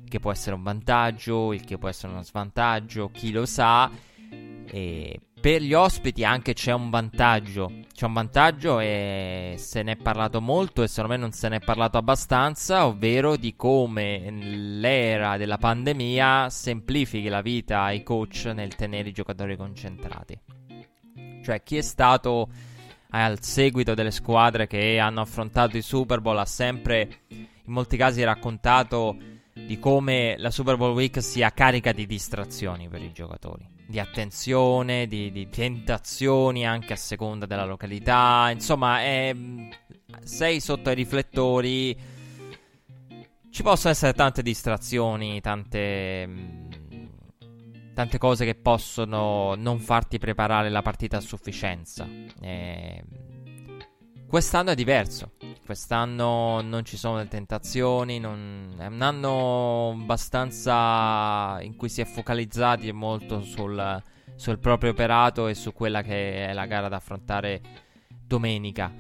che 0.08 0.20
può 0.20 0.32
essere 0.32 0.56
un 0.56 0.64
vantaggio, 0.64 1.54
il 1.54 1.64
che 1.64 1.78
può 1.78 1.90
essere 1.90 2.14
uno 2.14 2.24
svantaggio, 2.24 3.10
chi 3.12 3.32
lo 3.32 3.46
sa. 3.46 3.90
E 4.68 5.20
per 5.40 5.62
gli 5.62 5.74
ospiti 5.74 6.24
anche 6.24 6.54
c'è 6.54 6.74
un 6.74 6.90
vantaggio. 6.90 7.72
C'è 7.94 8.06
un 8.06 8.14
vantaggio 8.14 8.80
e 8.80 9.56
se 9.58 9.84
ne 9.84 9.92
è 9.92 9.96
parlato 9.96 10.42
molto 10.42 10.82
e 10.82 10.88
secondo 10.88 11.16
me 11.16 11.22
non 11.22 11.32
se 11.32 11.50
ne 11.50 11.58
è 11.58 11.60
parlato 11.60 11.98
abbastanza, 11.98 12.88
ovvero 12.88 13.36
di 13.36 13.56
come 13.56 14.32
l'era 14.32 15.38
della 15.38 15.58
pandemia 15.58 16.50
semplifichi 16.50 17.28
la 17.28 17.42
vita 17.42 17.84
ai 17.84 18.02
coach 18.02 18.52
nel 18.56 18.76
tenere 18.76 19.10
i 19.10 19.14
giocatori 19.14 19.56
concentrati. 19.56 20.40
Cioè 21.44 21.62
chi 21.62 21.78
è 21.78 21.82
stato 21.82 22.50
al 23.10 23.42
seguito 23.42 23.94
delle 23.94 24.12
squadre 24.12 24.68
che 24.68 25.00
hanno 25.00 25.22
affrontato 25.22 25.78
i 25.78 25.82
Super 25.82 26.22
Bowl 26.22 26.38
ha 26.38 26.46
sempre 26.46 27.22
in 27.30 27.48
molti 27.66 27.98
casi 27.98 28.24
raccontato 28.24 29.18
di 29.54 29.80
come 29.80 30.36
la 30.38 30.52
Super 30.52 30.76
Bowl 30.76 30.94
Week 30.94 31.22
sia 31.22 31.52
carica 31.52 31.94
di 31.94 32.06
distrazioni 32.06 32.90
per 32.90 33.02
i 33.02 33.14
giocatori, 33.14 33.66
di 33.88 34.00
attenzione, 34.00 35.08
di, 35.08 35.32
di 35.32 35.48
tentazioni 35.50 36.68
anche 36.68 36.94
a 36.94 36.98
seconda 36.98 37.46
della 37.46 37.64
località, 37.64 38.50
insomma, 38.52 39.00
è, 39.02 39.34
sei 40.24 40.60
sotto 40.60 40.90
ai 40.90 40.96
riflettori. 40.96 41.98
Ci 43.50 43.64
possono 43.64 43.94
essere 43.94 44.14
tante 44.14 44.42
distrazioni, 44.42 45.40
tante 45.40 46.75
tante 47.96 48.18
cose 48.18 48.44
che 48.44 48.56
possono 48.56 49.56
non 49.56 49.80
farti 49.80 50.20
preparare 50.20 50.70
la 50.70 50.82
partita 50.82 51.18
a 51.18 51.22
sufficienza. 51.22 52.06
Eh, 52.42 53.04
quest'anno 54.28 54.72
è 54.72 54.76
diverso. 54.76 55.32
Quest'anno 55.66 56.62
non 56.62 56.84
ci 56.84 56.98
sono 56.98 57.18
le 57.18 57.28
tentazioni. 57.30 58.20
Non... 58.20 58.76
È 58.78 58.86
un 58.86 59.02
anno 59.02 59.92
abbastanza 59.92 61.58
in 61.62 61.78
cui 61.78 61.88
si 61.88 62.02
è 62.02 62.06
focalizzati 62.06 62.92
molto 62.92 63.42
sul, 63.42 64.04
sul 64.36 64.60
proprio 64.60 64.92
operato 64.92 65.48
e 65.48 65.56
su 65.56 65.72
quella 65.72 66.02
che 66.02 66.48
è 66.48 66.54
la 66.54 66.66
gara 66.66 66.90
da 66.90 66.98
affrontare 66.98 67.62
domenica. 68.10 68.94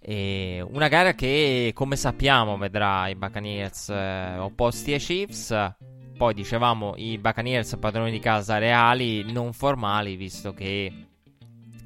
E 0.00 0.66
una 0.68 0.88
gara 0.88 1.14
che, 1.14 1.70
come 1.74 1.94
sappiamo, 1.94 2.58
vedrà 2.58 3.06
i 3.06 3.14
Buccaneers 3.14 3.88
eh, 3.88 4.36
opposti 4.38 4.92
ai 4.92 4.98
Chiefs. 4.98 5.74
Poi 6.16 6.32
dicevamo 6.32 6.94
i 6.96 7.18
Buccaneers 7.18 7.76
padroni 7.78 8.10
di 8.10 8.20
casa 8.20 8.56
reali, 8.56 9.30
non 9.30 9.52
formali, 9.52 10.16
visto 10.16 10.54
che 10.54 10.90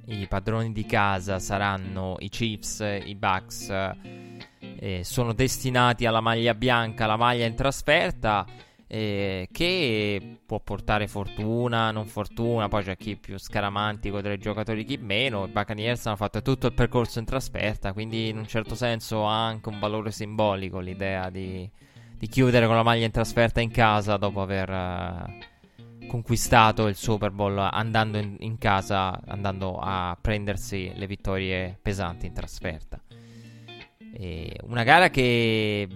i 0.05 0.27
padroni 0.29 0.73
di 0.73 0.87
casa 0.87 1.41
saranno 1.41 2.15
i 2.21 2.29
Chiefs, 2.29 2.79
i 3.05 3.17
Bucks. 3.17 3.71
Eh, 4.61 5.01
sono 5.03 5.33
destinati 5.33 6.07
alla 6.07 6.21
maglia 6.21 6.55
bianca, 6.55 7.07
la 7.07 7.17
maglia 7.17 7.45
in 7.45 7.57
trasferta. 7.57 8.47
Eh, 8.87 9.49
che 9.53 10.39
può 10.47 10.61
portare 10.61 11.09
fortuna, 11.09 11.91
non 11.91 12.07
fortuna. 12.07 12.69
Poi 12.69 12.85
c'è 12.85 12.97
chi 12.97 13.17
più 13.17 13.37
scaramantico 13.37 14.21
tra 14.21 14.33
i 14.33 14.39
giocatori, 14.39 14.85
chi 14.85 14.97
meno. 14.97 15.47
I 15.47 15.51
Buccaneers 15.51 16.07
hanno 16.07 16.17
fatto 16.17 16.41
tutto 16.41 16.69
il 16.69 16.73
percorso 16.73 17.19
in 17.19 17.25
trasferta. 17.25 17.93
Quindi, 17.93 18.29
in 18.29 18.39
un 18.39 18.47
certo 18.47 18.77
senso, 18.77 19.27
ha 19.27 19.45
anche 19.45 19.69
un 19.69 19.81
valore 19.81 20.13
simbolico 20.13 20.79
l'idea 20.79 21.31
di 21.31 21.69
di 22.21 22.29
chiudere 22.29 22.67
con 22.67 22.77
la 22.77 22.83
maglia 22.83 23.07
in 23.07 23.11
trasferta 23.11 23.63
in 23.63 23.71
casa 23.71 24.19
dopo 24.19 24.43
aver 24.43 24.69
uh, 24.69 26.07
conquistato 26.07 26.87
il 26.87 26.95
Super 26.95 27.31
Bowl 27.31 27.57
andando 27.57 28.19
in, 28.19 28.37
in, 28.41 28.59
casa, 28.59 29.19
andando 29.27 29.79
a 29.79 30.19
prendersi 30.21 30.93
le 30.95 31.07
vittorie 31.07 31.79
pesanti 31.81 32.27
in 32.27 32.35
trasferta. 32.35 33.01
E 34.13 34.55
una 34.65 34.83
gara 34.83 35.09
che, 35.09 35.89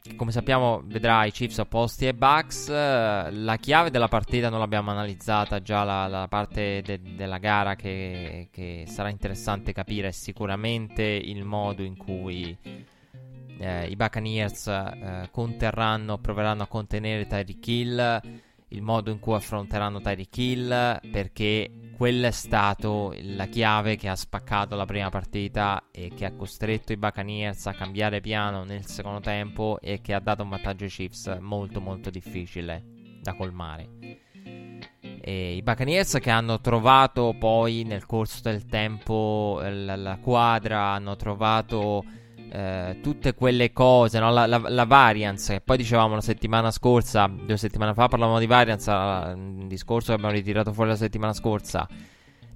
che, 0.00 0.16
come 0.16 0.32
sappiamo, 0.32 0.80
vedrà 0.86 1.26
i 1.26 1.30
Chiefs 1.30 1.58
opposti 1.58 2.06
ai 2.06 2.14
Bucks. 2.14 2.68
La 2.70 3.58
chiave 3.60 3.90
della 3.90 4.08
partita 4.08 4.48
non 4.48 4.60
l'abbiamo 4.60 4.92
analizzata 4.92 5.60
già, 5.60 5.84
la, 5.84 6.06
la 6.06 6.26
parte 6.26 6.80
de, 6.80 7.00
della 7.14 7.36
gara 7.36 7.76
che, 7.76 8.48
che 8.50 8.84
sarà 8.86 9.10
interessante 9.10 9.74
capire 9.74 10.08
è 10.08 10.12
sicuramente 10.12 11.02
il 11.02 11.44
modo 11.44 11.82
in 11.82 11.98
cui 11.98 12.56
eh, 13.64 13.86
i 13.86 13.96
Buccaneers 13.96 14.66
eh, 14.66 15.28
conterranno, 15.30 16.18
proveranno 16.18 16.64
a 16.64 16.66
contenere 16.66 17.26
Tyreek 17.26 17.66
Hill, 17.66 18.20
il 18.68 18.82
modo 18.82 19.10
in 19.10 19.18
cui 19.20 19.34
affronteranno 19.34 20.00
Tyreek 20.00 20.36
Hill, 20.36 21.00
perché 21.10 21.70
quella 21.96 22.26
è 22.28 22.32
stata 22.32 22.88
la 23.22 23.46
chiave 23.46 23.96
che 23.96 24.08
ha 24.08 24.16
spaccato 24.16 24.76
la 24.76 24.84
prima 24.84 25.08
partita 25.08 25.84
e 25.90 26.12
che 26.14 26.26
ha 26.26 26.32
costretto 26.32 26.92
i 26.92 26.96
Buccaneers 26.96 27.66
a 27.66 27.72
cambiare 27.72 28.20
piano 28.20 28.64
nel 28.64 28.84
secondo 28.84 29.20
tempo 29.20 29.78
e 29.80 30.00
che 30.00 30.12
ha 30.12 30.20
dato 30.20 30.42
un 30.42 30.50
vantaggio 30.50 30.84
ai 30.84 30.90
Chiefs 30.90 31.38
molto 31.40 31.80
molto 31.80 32.10
difficile 32.10 32.84
da 33.22 33.34
colmare. 33.34 33.88
E 35.26 35.54
I 35.54 35.62
Buccaneers 35.62 36.18
che 36.20 36.28
hanno 36.28 36.60
trovato 36.60 37.34
poi 37.38 37.84
nel 37.84 38.04
corso 38.04 38.40
del 38.42 38.66
tempo 38.66 39.58
la, 39.62 39.96
la 39.96 40.18
quadra, 40.18 40.88
hanno 40.88 41.16
trovato 41.16 42.04
eh, 42.54 42.98
tutte 43.02 43.34
quelle 43.34 43.72
cose, 43.72 44.20
no? 44.20 44.30
la, 44.30 44.46
la, 44.46 44.62
la, 44.68 44.84
variance, 44.84 45.54
che 45.54 45.60
poi 45.60 45.76
dicevamo 45.76 46.14
la 46.14 46.20
settimana 46.20 46.70
scorsa, 46.70 47.26
due 47.26 47.56
settimane 47.56 47.94
fa 47.94 48.06
parlavamo 48.06 48.38
di 48.38 48.46
variance, 48.46 48.88
un 48.92 49.66
discorso 49.66 50.08
che 50.08 50.12
abbiamo 50.14 50.32
ritirato 50.32 50.72
fuori 50.72 50.90
la 50.90 50.96
settimana 50.96 51.32
scorsa, 51.32 51.88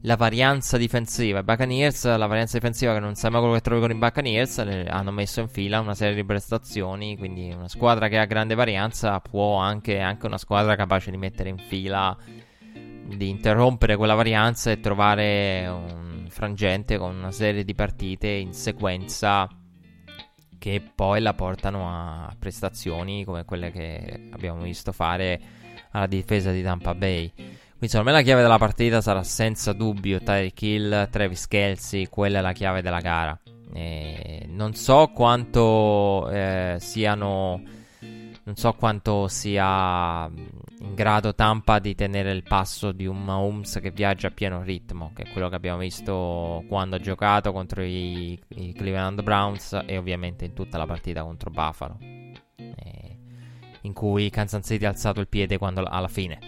la 0.02 0.14
varianza 0.14 0.76
difensiva, 0.76 1.40
i 1.40 1.42
Buccaneers, 1.42 2.16
la 2.16 2.26
varianza 2.26 2.58
difensiva 2.58 2.92
che 2.92 3.00
non 3.00 3.16
sai 3.16 3.32
mai 3.32 3.40
quello 3.40 3.56
che 3.56 3.60
trovi 3.60 3.80
con 3.80 3.90
i 3.90 3.96
Buccaneers, 3.96 4.58
hanno 4.86 5.10
messo 5.10 5.40
in 5.40 5.48
fila 5.48 5.80
una 5.80 5.96
serie 5.96 6.14
di 6.14 6.24
prestazioni, 6.24 7.16
quindi 7.16 7.50
una 7.50 7.66
squadra 7.66 8.06
che 8.06 8.18
ha 8.18 8.24
grande 8.24 8.54
varianza 8.54 9.18
può 9.18 9.56
anche, 9.56 9.98
anche 9.98 10.26
una 10.26 10.38
squadra 10.38 10.76
capace 10.76 11.10
di 11.10 11.16
mettere 11.16 11.48
in 11.48 11.58
fila, 11.58 12.16
di 12.22 13.28
interrompere 13.28 13.96
quella 13.96 14.14
varianza 14.14 14.70
e 14.70 14.78
trovare 14.78 15.66
un 15.66 16.26
frangente 16.28 16.98
con 16.98 17.16
una 17.16 17.32
serie 17.32 17.64
di 17.64 17.74
partite 17.74 18.28
in 18.28 18.52
sequenza 18.52 19.48
che 20.58 20.82
poi 20.94 21.20
la 21.20 21.34
portano 21.34 21.88
a 21.88 22.34
prestazioni 22.38 23.24
come 23.24 23.44
quelle 23.44 23.70
che 23.70 24.28
abbiamo 24.30 24.62
visto 24.62 24.92
fare 24.92 25.40
alla 25.92 26.06
difesa 26.06 26.50
di 26.50 26.62
Tampa 26.62 26.94
Bay. 26.94 27.32
Quindi 27.34 27.88
secondo 27.88 28.10
me 28.10 28.16
la 28.16 28.22
chiave 28.22 28.42
della 28.42 28.58
partita 28.58 29.00
sarà 29.00 29.22
senza 29.22 29.72
dubbio 29.72 30.18
Tyreek 30.18 30.62
Hill, 30.62 31.08
Travis 31.10 31.46
Kelsey, 31.46 32.08
quella 32.08 32.40
è 32.40 32.42
la 32.42 32.52
chiave 32.52 32.82
della 32.82 33.00
gara. 33.00 33.38
E 33.72 34.46
non 34.48 34.74
so 34.74 35.10
quanto 35.14 36.28
eh, 36.30 36.76
siano 36.80 37.62
non 38.48 38.56
so 38.56 38.72
quanto 38.72 39.28
sia 39.28 40.24
in 40.24 40.94
grado 40.94 41.34
Tampa 41.34 41.78
di 41.80 41.94
tenere 41.94 42.32
il 42.32 42.42
passo 42.42 42.92
di 42.92 43.04
un 43.04 43.22
Mahomes 43.22 43.78
che 43.78 43.90
viaggia 43.90 44.28
a 44.28 44.30
pieno 44.30 44.62
ritmo, 44.62 45.12
che 45.14 45.24
è 45.24 45.30
quello 45.32 45.50
che 45.50 45.54
abbiamo 45.54 45.76
visto 45.76 46.64
quando 46.66 46.96
ha 46.96 46.98
giocato 46.98 47.52
contro 47.52 47.82
i, 47.82 48.40
i 48.48 48.72
Cleveland 48.72 49.22
Browns 49.22 49.78
e 49.84 49.98
ovviamente 49.98 50.46
in 50.46 50.54
tutta 50.54 50.78
la 50.78 50.86
partita 50.86 51.24
contro 51.24 51.50
Buffalo, 51.50 51.98
eh, 52.00 53.18
in 53.82 53.92
cui 53.92 54.30
Kansas 54.30 54.64
City 54.64 54.86
ha 54.86 54.88
alzato 54.88 55.20
il 55.20 55.28
piede 55.28 55.58
quando, 55.58 55.84
alla 55.84 56.08
fine. 56.08 56.38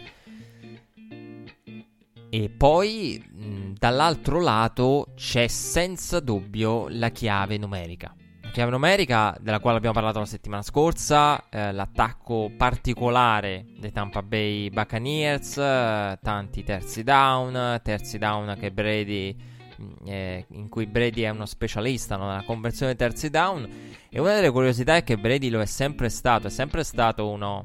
E 2.30 2.49
poi 2.49 3.23
mh, 3.30 3.73
dall'altro 3.78 4.40
lato 4.40 5.09
c'è 5.16 5.49
senza 5.49 6.19
dubbio 6.21 6.87
la 6.88 7.11
chiave 7.11 7.59
numerica 7.59 8.14
chiave 8.50 8.71
numerica 8.71 9.37
della 9.40 9.61
quale 9.61 9.76
abbiamo 9.76 9.95
parlato 9.95 10.19
la 10.19 10.26
settimana 10.26 10.62
scorsa, 10.62 11.49
eh, 11.49 11.73
l'attacco 11.73 12.50
particolare 12.57 13.66
dei 13.78 13.92
Tampa 13.92 14.23
Bay 14.23 14.71
Buccaneers, 14.71 15.57
eh, 15.57 16.19
tanti 16.23 16.62
terzi 16.62 17.02
down, 17.02 17.80
terzi 17.83 18.19
down 18.19 18.57
Brady, 18.73 19.37
mm, 19.80 20.07
eh, 20.07 20.47
in 20.50 20.69
cui 20.69 20.87
Brady 20.87 21.23
è 21.23 21.28
uno 21.30 21.47
specialista 21.47 22.16
no? 22.16 22.26
nella 22.26 22.45
conversione 22.45 22.95
dei 22.95 23.09
terzi 23.09 23.30
down. 23.30 23.69
E 24.09 24.21
una 24.21 24.35
delle 24.35 24.50
curiosità 24.50 24.97
è 24.97 25.04
che 25.04 25.16
Brady 25.16 25.49
lo 25.49 25.61
è 25.61 25.66
sempre 25.66 26.09
stato, 26.09 26.49
è 26.49 26.50
sempre 26.50 26.83
stato 26.83 27.28
uno 27.28 27.64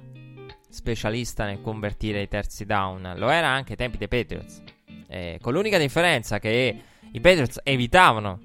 specialista 0.70 1.46
nel 1.46 1.62
convertire 1.62 2.22
i 2.22 2.28
terzi 2.28 2.66
down, 2.66 3.14
lo 3.18 3.30
era 3.30 3.48
anche 3.48 3.72
ai 3.72 3.78
tempi 3.78 3.98
dei 3.98 4.08
Patriots, 4.08 4.62
eh, 5.08 5.40
con 5.42 5.54
l'unica 5.54 5.78
differenza 5.78 6.40
che 6.40 6.82
i 7.12 7.22
Patriots 7.22 7.62
evitavano 7.64 8.42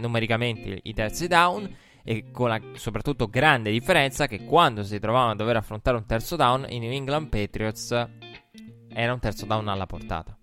numericamente 0.00 0.80
i 0.82 0.94
terzi 0.94 1.28
down 1.28 1.82
e 2.04 2.30
con 2.30 2.50
la 2.50 2.60
soprattutto 2.74 3.28
grande 3.28 3.70
differenza 3.70 4.26
che 4.26 4.44
quando 4.44 4.84
si 4.84 4.98
trovavano 5.00 5.32
a 5.32 5.34
dover 5.34 5.56
affrontare 5.56 5.96
un 5.96 6.04
terzo 6.04 6.36
down, 6.36 6.66
i 6.68 6.78
New 6.78 6.92
England 6.92 7.28
Patriots 7.28 7.90
era 8.90 9.12
un 9.12 9.18
terzo 9.18 9.46
down 9.46 9.66
alla 9.68 9.86
portata. 9.86 10.36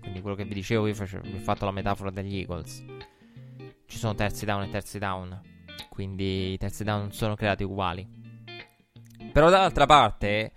Quindi 0.00 0.20
quello 0.20 0.36
che 0.36 0.44
vi 0.44 0.54
dicevo, 0.54 0.86
io 0.86 0.94
facevo, 0.94 1.22
vi 1.22 1.36
ho 1.36 1.40
fatto 1.40 1.64
la 1.64 1.70
metafora 1.70 2.10
degli 2.10 2.36
Eagles. 2.36 2.84
Ci 3.86 3.98
sono 3.98 4.14
terzi 4.14 4.44
down 4.44 4.62
e 4.64 4.68
terzi 4.68 4.98
down. 4.98 5.40
Quindi 5.88 6.52
i 6.52 6.58
terzi 6.58 6.84
down 6.84 7.00
non 7.00 7.12
sono 7.12 7.34
creati 7.34 7.64
uguali. 7.64 8.06
Però 9.32 9.48
dall'altra 9.48 9.86
parte, 9.86 10.52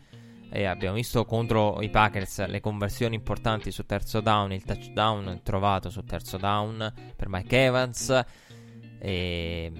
eh, 0.52 0.66
abbiamo 0.66 0.96
visto 0.96 1.24
contro 1.26 1.82
i 1.82 1.90
Packers 1.90 2.46
le 2.48 2.60
conversioni 2.60 3.16
importanti 3.16 3.72
su 3.72 3.86
terzo 3.86 4.20
down, 4.20 4.52
il 4.52 4.64
touchdown 4.64 5.40
trovato 5.44 5.90
su 5.90 6.04
terzo 6.04 6.38
down 6.38 6.94
per 7.16 7.30
Mike 7.30 7.64
Evans. 7.64 8.24
E 9.00 9.72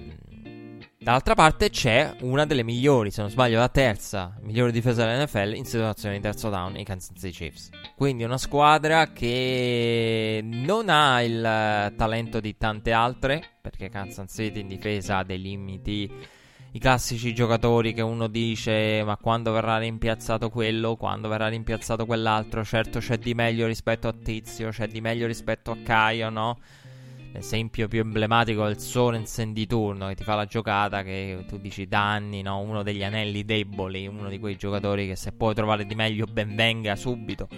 Dall'altra 1.02 1.34
parte 1.34 1.68
c'è 1.68 2.14
una 2.20 2.46
delle 2.46 2.62
migliori, 2.62 3.10
se 3.10 3.22
non 3.22 3.28
sbaglio 3.28 3.58
la 3.58 3.68
terza 3.68 4.36
migliore 4.42 4.70
difesa 4.70 5.04
dell'NFL 5.04 5.54
in 5.56 5.64
situazione 5.64 6.14
di 6.14 6.20
terzo 6.20 6.48
down, 6.48 6.76
i 6.76 6.84
Kansas 6.84 7.10
City 7.16 7.30
Chiefs. 7.32 7.70
Quindi 7.96 8.22
una 8.22 8.38
squadra 8.38 9.10
che 9.10 10.40
non 10.44 10.88
ha 10.88 11.20
il 11.22 11.92
talento 11.96 12.38
di 12.38 12.56
tante 12.56 12.92
altre, 12.92 13.42
perché 13.60 13.88
Kansas 13.88 14.30
City 14.32 14.60
in 14.60 14.68
difesa 14.68 15.18
ha 15.18 15.24
dei 15.24 15.40
limiti, 15.40 16.08
i 16.74 16.78
classici 16.78 17.34
giocatori 17.34 17.92
che 17.92 18.00
uno 18.00 18.28
dice 18.28 19.02
ma 19.04 19.16
quando 19.16 19.50
verrà 19.50 19.78
rimpiazzato 19.78 20.50
quello, 20.50 20.94
quando 20.94 21.26
verrà 21.26 21.48
rimpiazzato 21.48 22.06
quell'altro, 22.06 22.64
certo 22.64 23.00
c'è 23.00 23.18
di 23.18 23.34
meglio 23.34 23.66
rispetto 23.66 24.06
a 24.06 24.12
Tizio, 24.12 24.70
c'è 24.70 24.86
di 24.86 25.00
meglio 25.00 25.26
rispetto 25.26 25.72
a 25.72 25.78
Caio, 25.82 26.30
no? 26.30 26.60
L'esempio 27.32 27.88
più 27.88 28.00
emblematico 28.00 28.66
è 28.66 28.70
il 28.70 28.78
Sorensen 28.78 29.54
di 29.54 29.66
turno 29.66 30.08
che 30.08 30.14
ti 30.14 30.22
fa 30.22 30.34
la 30.34 30.44
giocata 30.44 31.02
che 31.02 31.44
tu 31.48 31.58
dici 31.58 31.86
da 31.88 32.12
anni, 32.12 32.42
no? 32.42 32.58
uno 32.58 32.82
degli 32.82 33.02
anelli 33.02 33.44
deboli, 33.44 34.06
uno 34.06 34.28
di 34.28 34.38
quei 34.38 34.56
giocatori 34.56 35.06
che 35.06 35.16
se 35.16 35.32
puoi 35.32 35.54
trovare 35.54 35.86
di 35.86 35.94
meglio 35.94 36.26
ben 36.26 36.54
venga 36.54 36.94
subito. 36.94 37.48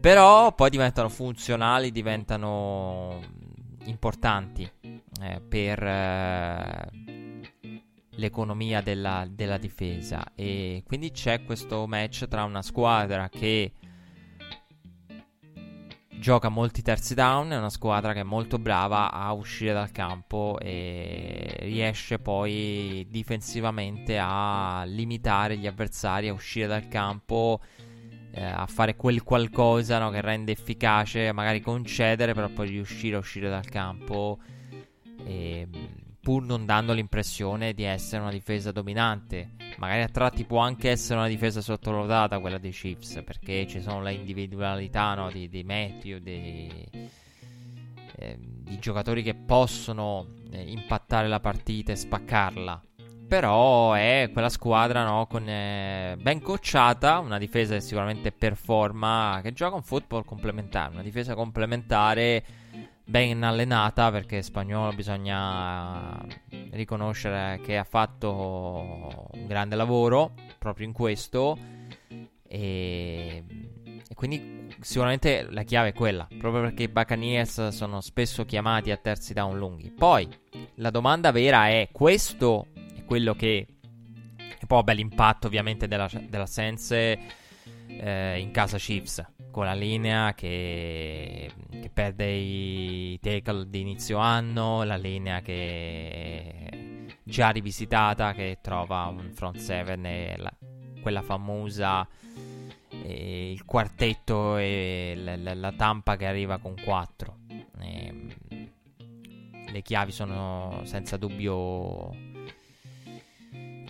Però 0.00 0.52
poi 0.54 0.70
diventano 0.70 1.08
funzionali, 1.08 1.92
diventano 1.92 3.20
importanti 3.84 4.68
eh, 5.22 5.40
per 5.40 5.82
eh, 5.82 6.88
l'economia 8.16 8.80
della, 8.80 9.24
della 9.28 9.56
difesa. 9.56 10.32
E 10.34 10.82
quindi 10.84 11.12
c'è 11.12 11.44
questo 11.44 11.86
match 11.86 12.26
tra 12.26 12.44
una 12.44 12.62
squadra 12.62 13.28
che 13.28 13.72
gioca 16.18 16.48
molti 16.48 16.82
terzi 16.82 17.14
down, 17.14 17.50
è 17.50 17.56
una 17.56 17.70
squadra 17.70 18.12
che 18.12 18.20
è 18.20 18.24
molto 18.24 18.58
brava 18.58 19.12
a 19.12 19.32
uscire 19.32 19.72
dal 19.72 19.90
campo 19.92 20.58
e 20.60 21.56
riesce 21.60 22.18
poi 22.18 23.06
difensivamente 23.08 24.18
a 24.20 24.84
limitare 24.86 25.56
gli 25.56 25.66
avversari 25.66 26.28
a 26.28 26.32
uscire 26.32 26.66
dal 26.66 26.88
campo, 26.88 27.60
eh, 28.32 28.44
a 28.44 28.66
fare 28.66 28.96
quel 28.96 29.22
qualcosa 29.22 29.98
no, 29.98 30.10
che 30.10 30.20
rende 30.20 30.52
efficace, 30.52 31.32
magari 31.32 31.60
concedere, 31.60 32.34
però 32.34 32.48
poi 32.48 32.68
riuscire 32.68 33.16
a 33.16 33.20
uscire 33.20 33.48
dal 33.48 33.68
campo. 33.68 34.38
E, 35.24 35.68
pur 36.26 36.42
non 36.42 36.66
dando 36.66 36.92
l'impressione 36.92 37.72
di 37.72 37.84
essere 37.84 38.20
una 38.20 38.32
difesa 38.32 38.72
dominante. 38.72 39.50
Magari 39.78 40.02
a 40.02 40.08
tratti 40.08 40.44
può 40.44 40.58
anche 40.58 40.90
essere 40.90 41.18
una 41.18 41.28
difesa 41.28 41.60
sottovalutata 41.60 42.38
quella 42.38 42.58
dei 42.58 42.70
Chiefs, 42.70 43.22
perché 43.24 43.66
ci 43.66 43.80
sono 43.82 44.02
le 44.02 44.14
individualità 44.14 45.14
no, 45.14 45.30
di, 45.30 45.48
di 45.48 45.62
Matthew, 45.64 46.18
di, 46.18 46.70
eh, 48.16 48.38
di, 48.38 48.78
giocatori 48.78 49.22
che 49.22 49.34
possono 49.34 50.26
eh, 50.50 50.62
impattare 50.62 51.28
la 51.28 51.40
partita 51.40 51.92
e 51.92 51.96
spaccarla. 51.96 52.82
Però 53.28 53.92
è 53.92 54.30
quella 54.32 54.48
squadra 54.48 55.04
no, 55.04 55.26
con, 55.26 55.46
eh, 55.48 56.16
ben 56.20 56.40
coachata, 56.40 57.18
una 57.18 57.38
difesa 57.38 57.74
che 57.74 57.80
sicuramente 57.80 58.32
performa, 58.32 59.40
che 59.42 59.52
gioca 59.52 59.74
un 59.74 59.82
football 59.82 60.24
complementare, 60.24 60.92
una 60.92 61.02
difesa 61.02 61.34
complementare 61.34 62.44
ben 63.08 63.44
allenata 63.44 64.10
perché 64.10 64.42
spagnolo 64.42 64.92
bisogna 64.92 66.20
riconoscere 66.72 67.60
che 67.62 67.76
ha 67.76 67.84
fatto 67.84 69.30
un 69.32 69.46
grande 69.46 69.76
lavoro 69.76 70.32
proprio 70.58 70.86
in 70.86 70.92
questo. 70.92 71.56
E, 72.48 73.44
e 74.08 74.14
quindi 74.14 74.74
sicuramente 74.80 75.46
la 75.50 75.62
chiave 75.62 75.88
è 75.88 75.92
quella 75.92 76.28
proprio 76.38 76.62
perché 76.62 76.84
i 76.84 76.88
Buccaneers 76.88 77.68
sono 77.68 78.00
spesso 78.00 78.44
chiamati 78.44 78.90
a 78.90 78.96
terzi 78.96 79.32
down 79.32 79.56
lunghi. 79.56 79.90
Poi 79.90 80.28
la 80.76 80.90
domanda 80.90 81.30
vera 81.30 81.68
è 81.68 81.88
questo 81.92 82.66
è 82.74 83.04
quello 83.04 83.34
che 83.34 83.66
e 84.58 84.66
poi 84.66 84.78
vabbè 84.78 84.94
l'impatto 84.94 85.46
ovviamente 85.46 85.86
della 85.86 86.46
Sense 86.46 87.44
eh, 87.88 88.38
in 88.38 88.50
casa 88.50 88.78
Chiefs 88.78 89.24
con 89.50 89.64
la 89.64 89.74
linea 89.74 90.34
che, 90.34 91.50
che 91.70 91.90
perde 91.92 92.30
i 92.30 93.18
tackle 93.20 93.68
di 93.68 93.80
inizio 93.80 94.18
anno, 94.18 94.82
la 94.82 94.96
linea 94.96 95.40
che 95.40 97.06
già 97.22 97.50
rivisitata 97.50 98.34
che 98.34 98.58
trova 98.60 99.06
un 99.06 99.32
front 99.32 99.56
seven 99.56 100.04
e 100.04 100.34
la, 100.36 100.52
quella 101.00 101.22
famosa 101.22 102.06
e 102.88 103.50
il 103.50 103.64
quartetto 103.64 104.56
e 104.56 105.14
la, 105.16 105.36
la, 105.36 105.54
la, 105.54 105.72
tampa 105.72 106.16
che 106.16 106.26
arriva 106.26 106.58
con 106.58 106.74
4 106.82 107.36
le 109.76 109.82
chiavi 109.82 110.10
sono 110.10 110.80
senza 110.84 111.18
dubbio 111.18 112.10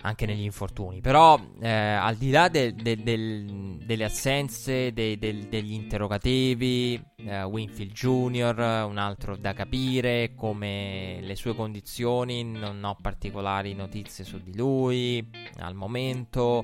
anche 0.01 0.25
negli 0.25 0.43
infortuni. 0.43 1.01
Però, 1.01 1.39
eh, 1.59 1.69
al 1.69 2.15
di 2.15 2.29
là 2.29 2.47
de, 2.49 2.73
de, 2.73 3.01
del, 3.01 3.77
delle 3.83 4.03
assenze, 4.03 4.93
de, 4.93 5.17
degli 5.17 5.73
interrogativi, 5.73 7.01
eh, 7.17 7.43
Winfield 7.43 7.91
Jr., 7.91 8.85
un 8.87 8.97
altro 8.97 9.35
da 9.35 9.53
capire, 9.53 10.33
come 10.35 11.19
le 11.21 11.35
sue 11.35 11.55
condizioni, 11.55 12.43
non 12.43 12.83
ho 12.83 12.97
particolari 13.01 13.73
notizie 13.73 14.23
su 14.23 14.41
di 14.41 14.55
lui 14.55 15.27
al 15.57 15.75
momento. 15.75 16.63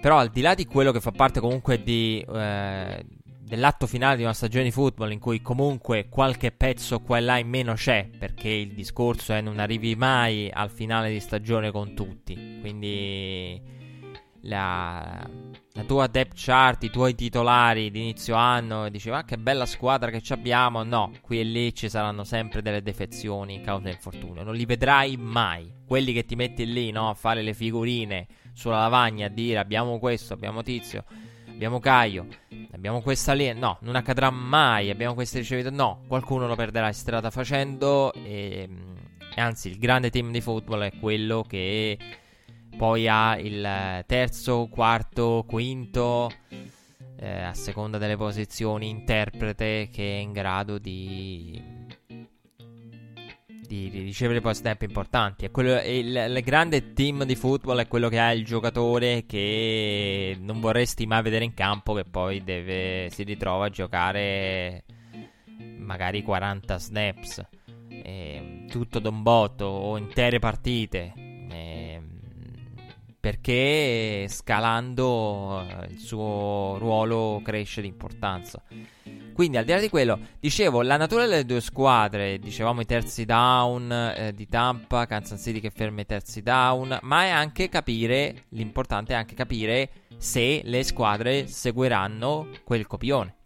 Però, 0.00 0.18
al 0.18 0.30
di 0.30 0.42
là 0.42 0.54
di 0.54 0.66
quello 0.66 0.92
che 0.92 1.00
fa 1.00 1.12
parte 1.12 1.40
comunque 1.40 1.82
di. 1.82 2.24
Eh, 2.28 3.04
dell'atto 3.44 3.86
finale 3.86 4.16
di 4.16 4.22
una 4.22 4.32
stagione 4.32 4.64
di 4.64 4.70
football 4.70 5.12
in 5.12 5.18
cui 5.18 5.42
comunque 5.42 6.08
qualche 6.08 6.50
pezzo 6.50 7.00
qua 7.00 7.18
e 7.18 7.20
là 7.20 7.38
in 7.38 7.48
meno 7.48 7.74
c'è, 7.74 8.08
perché 8.18 8.48
il 8.48 8.72
discorso 8.72 9.34
è 9.34 9.40
non 9.40 9.58
arrivi 9.58 9.94
mai 9.94 10.50
al 10.52 10.70
finale 10.70 11.10
di 11.10 11.20
stagione 11.20 11.70
con 11.70 11.94
tutti. 11.94 12.58
Quindi 12.60 13.60
la, 14.42 15.28
la 15.72 15.84
tua 15.84 16.06
depth 16.06 16.32
chart, 16.36 16.84
i 16.84 16.90
tuoi 16.90 17.14
titolari 17.14 17.90
di 17.90 18.00
inizio 18.00 18.34
anno, 18.34 18.88
dici 18.88 19.10
ma 19.10 19.24
che 19.24 19.36
bella 19.36 19.66
squadra 19.66 20.10
che 20.10 20.22
abbiamo. 20.32 20.82
No, 20.82 21.12
qui 21.20 21.40
e 21.40 21.44
lì 21.44 21.74
ci 21.74 21.90
saranno 21.90 22.24
sempre 22.24 22.62
delle 22.62 22.82
defezioni 22.82 23.54
in 23.54 23.62
causa 23.62 23.90
infortunio. 23.90 24.42
Non 24.42 24.54
li 24.54 24.64
vedrai 24.64 25.16
mai. 25.18 25.70
Quelli 25.86 26.14
che 26.14 26.24
ti 26.24 26.34
metti 26.34 26.64
lì 26.64 26.90
no, 26.90 27.10
a 27.10 27.14
fare 27.14 27.42
le 27.42 27.52
figurine 27.52 28.26
sulla 28.54 28.78
lavagna 28.78 29.26
a 29.26 29.30
dire 29.30 29.58
abbiamo 29.58 29.98
questo, 29.98 30.32
abbiamo 30.32 30.62
tizio 30.62 31.04
abbiamo 31.54 31.78
Caio, 31.78 32.26
abbiamo 32.72 33.00
questa 33.00 33.32
lì, 33.32 33.52
no, 33.54 33.78
non 33.82 33.94
accadrà 33.94 34.28
mai, 34.30 34.90
abbiamo 34.90 35.14
queste 35.14 35.38
ricevute, 35.38 35.70
no, 35.70 36.02
qualcuno 36.08 36.46
lo 36.48 36.56
perderà 36.56 36.92
strada 36.92 37.30
facendo 37.30 38.12
e, 38.12 38.68
e 39.34 39.40
anzi 39.40 39.68
il 39.68 39.78
grande 39.78 40.10
team 40.10 40.32
di 40.32 40.40
football 40.40 40.82
è 40.82 40.92
quello 40.98 41.44
che 41.46 41.96
poi 42.76 43.06
ha 43.06 43.38
il 43.38 44.04
terzo, 44.06 44.68
quarto, 44.68 45.44
quinto, 45.46 46.30
eh, 47.16 47.42
a 47.42 47.54
seconda 47.54 47.98
delle 47.98 48.16
posizioni, 48.16 48.88
interprete 48.88 49.88
che 49.92 50.16
è 50.16 50.20
in 50.20 50.32
grado 50.32 50.78
di 50.78 51.83
di, 53.66 53.90
di 53.90 54.00
ricevere 54.00 54.40
poi 54.40 54.54
step 54.54 54.82
importanti. 54.82 55.44
È 55.44 55.50
quello, 55.50 55.80
il, 55.80 56.14
il, 56.16 56.42
grande 56.42 56.92
team 56.92 57.24
di 57.24 57.34
football 57.34 57.80
è 57.80 57.88
quello 57.88 58.08
che 58.08 58.18
ha 58.18 58.32
il 58.32 58.44
giocatore 58.44 59.24
che 59.26 60.36
non 60.40 60.60
vorresti 60.60 61.06
mai 61.06 61.22
vedere 61.22 61.44
in 61.44 61.54
campo, 61.54 61.94
che 61.94 62.04
poi 62.04 62.42
deve, 62.42 63.08
si 63.10 63.22
ritrova 63.22 63.66
a 63.66 63.70
giocare 63.70 64.84
magari 65.78 66.22
40 66.22 66.78
snaps, 66.78 67.46
eh, 67.88 68.64
tutto 68.68 68.98
d'un 68.98 69.22
botto 69.22 69.64
o 69.64 69.96
intere 69.96 70.38
partite. 70.38 71.12
Eh, 71.16 71.83
perché 73.24 74.26
scalando 74.28 75.64
il 75.88 75.98
suo 75.98 76.76
ruolo 76.76 77.40
cresce 77.42 77.80
di 77.80 77.86
importanza. 77.86 78.62
Quindi, 79.32 79.56
al 79.56 79.64
di 79.64 79.72
là 79.72 79.80
di 79.80 79.88
quello, 79.88 80.18
dicevo, 80.38 80.82
la 80.82 80.98
natura 80.98 81.26
delle 81.26 81.46
due 81.46 81.62
squadre, 81.62 82.38
dicevamo 82.38 82.82
i 82.82 82.84
terzi 82.84 83.24
down 83.24 83.90
eh, 83.90 84.34
di 84.34 84.46
Tampa, 84.46 85.06
Kansas 85.06 85.40
City 85.40 85.60
che 85.60 85.70
ferma 85.70 86.02
i 86.02 86.04
terzi 86.04 86.42
down, 86.42 86.98
ma 87.00 87.24
è 87.24 87.30
anche 87.30 87.70
capire, 87.70 88.44
l'importante 88.50 89.14
è 89.14 89.16
anche 89.16 89.34
capire 89.34 89.88
se 90.18 90.60
le 90.62 90.82
squadre 90.82 91.46
seguiranno 91.46 92.48
quel 92.62 92.86
copione. 92.86 93.36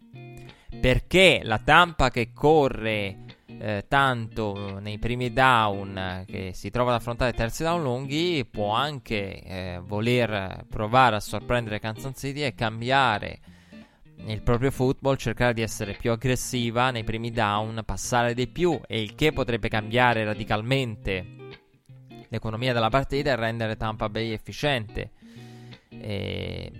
Perché 0.81 1.39
la 1.41 1.59
Tampa 1.59 2.09
che 2.09 2.33
corre 2.33 3.28
eh, 3.57 3.85
tanto 3.87 4.79
nei 4.79 4.99
primi 4.99 5.33
down, 5.33 6.23
che 6.27 6.51
si 6.53 6.69
trova 6.69 6.91
ad 6.91 6.99
affrontare 6.99 7.33
terzi 7.33 7.63
down 7.63 7.81
lunghi, 7.81 8.45
può 8.49 8.71
anche 8.71 9.41
eh, 9.41 9.81
voler 9.83 10.65
provare 10.69 11.15
a 11.15 11.19
sorprendere 11.19 11.79
Kansas 11.79 12.13
City 12.17 12.41
e 12.41 12.53
cambiare 12.53 13.39
nel 14.17 14.41
proprio 14.41 14.69
football 14.69 15.15
cercare 15.15 15.53
di 15.53 15.61
essere 15.61 15.93
più 15.93 16.11
aggressiva 16.11 16.91
nei 16.91 17.03
primi 17.03 17.31
down, 17.31 17.81
passare 17.85 18.33
di 18.33 18.47
più 18.47 18.79
e 18.85 19.01
il 19.01 19.15
che 19.15 19.31
potrebbe 19.31 19.69
cambiare 19.69 20.23
radicalmente 20.23 21.37
l'economia 22.27 22.73
della 22.73 22.89
partita 22.89 23.31
e 23.31 23.35
rendere 23.35 23.77
Tampa 23.77 24.09
Bay 24.09 24.31
efficiente. 24.31 25.11
E 25.89 26.71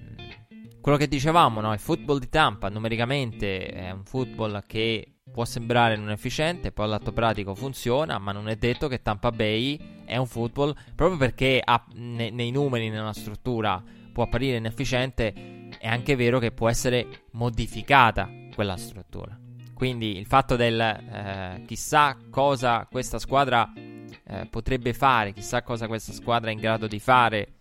quello 0.81 0.97
che 0.97 1.07
dicevamo, 1.07 1.61
no? 1.61 1.73
il 1.73 1.79
football 1.79 2.19
di 2.19 2.29
Tampa 2.29 2.69
numericamente 2.69 3.67
è 3.67 3.91
un 3.91 4.03
football 4.03 4.63
che 4.65 5.15
può 5.31 5.45
sembrare 5.45 5.95
non 5.95 6.09
efficiente, 6.09 6.71
poi 6.71 6.85
all'atto 6.85 7.11
pratico 7.11 7.53
funziona, 7.55 8.17
ma 8.17 8.31
non 8.31 8.49
è 8.49 8.55
detto 8.55 8.87
che 8.87 9.01
Tampa 9.01 9.31
Bay 9.31 10.03
è 10.05 10.17
un 10.17 10.25
football 10.25 10.75
proprio 10.95 11.17
perché 11.17 11.61
ha, 11.63 11.85
ne, 11.93 12.29
nei 12.29 12.51
numeri, 12.51 12.89
nella 12.89 13.13
struttura, 13.13 13.81
può 14.11 14.23
apparire 14.23 14.57
inefficiente 14.57 15.59
è 15.77 15.87
anche 15.87 16.15
vero 16.15 16.39
che 16.39 16.51
può 16.51 16.69
essere 16.69 17.25
modificata 17.31 18.29
quella 18.53 18.77
struttura. 18.77 19.37
Quindi 19.73 20.17
il 20.17 20.25
fatto 20.25 20.55
del 20.55 20.79
eh, 20.79 21.63
chissà 21.65 22.17
cosa 22.29 22.85
questa 22.91 23.17
squadra 23.17 23.71
eh, 23.75 24.45
potrebbe 24.49 24.93
fare, 24.93 25.31
chissà 25.31 25.61
cosa 25.61 25.87
questa 25.87 26.11
squadra 26.11 26.49
è 26.49 26.53
in 26.53 26.59
grado 26.59 26.87
di 26.87 26.99
fare. 26.99 27.58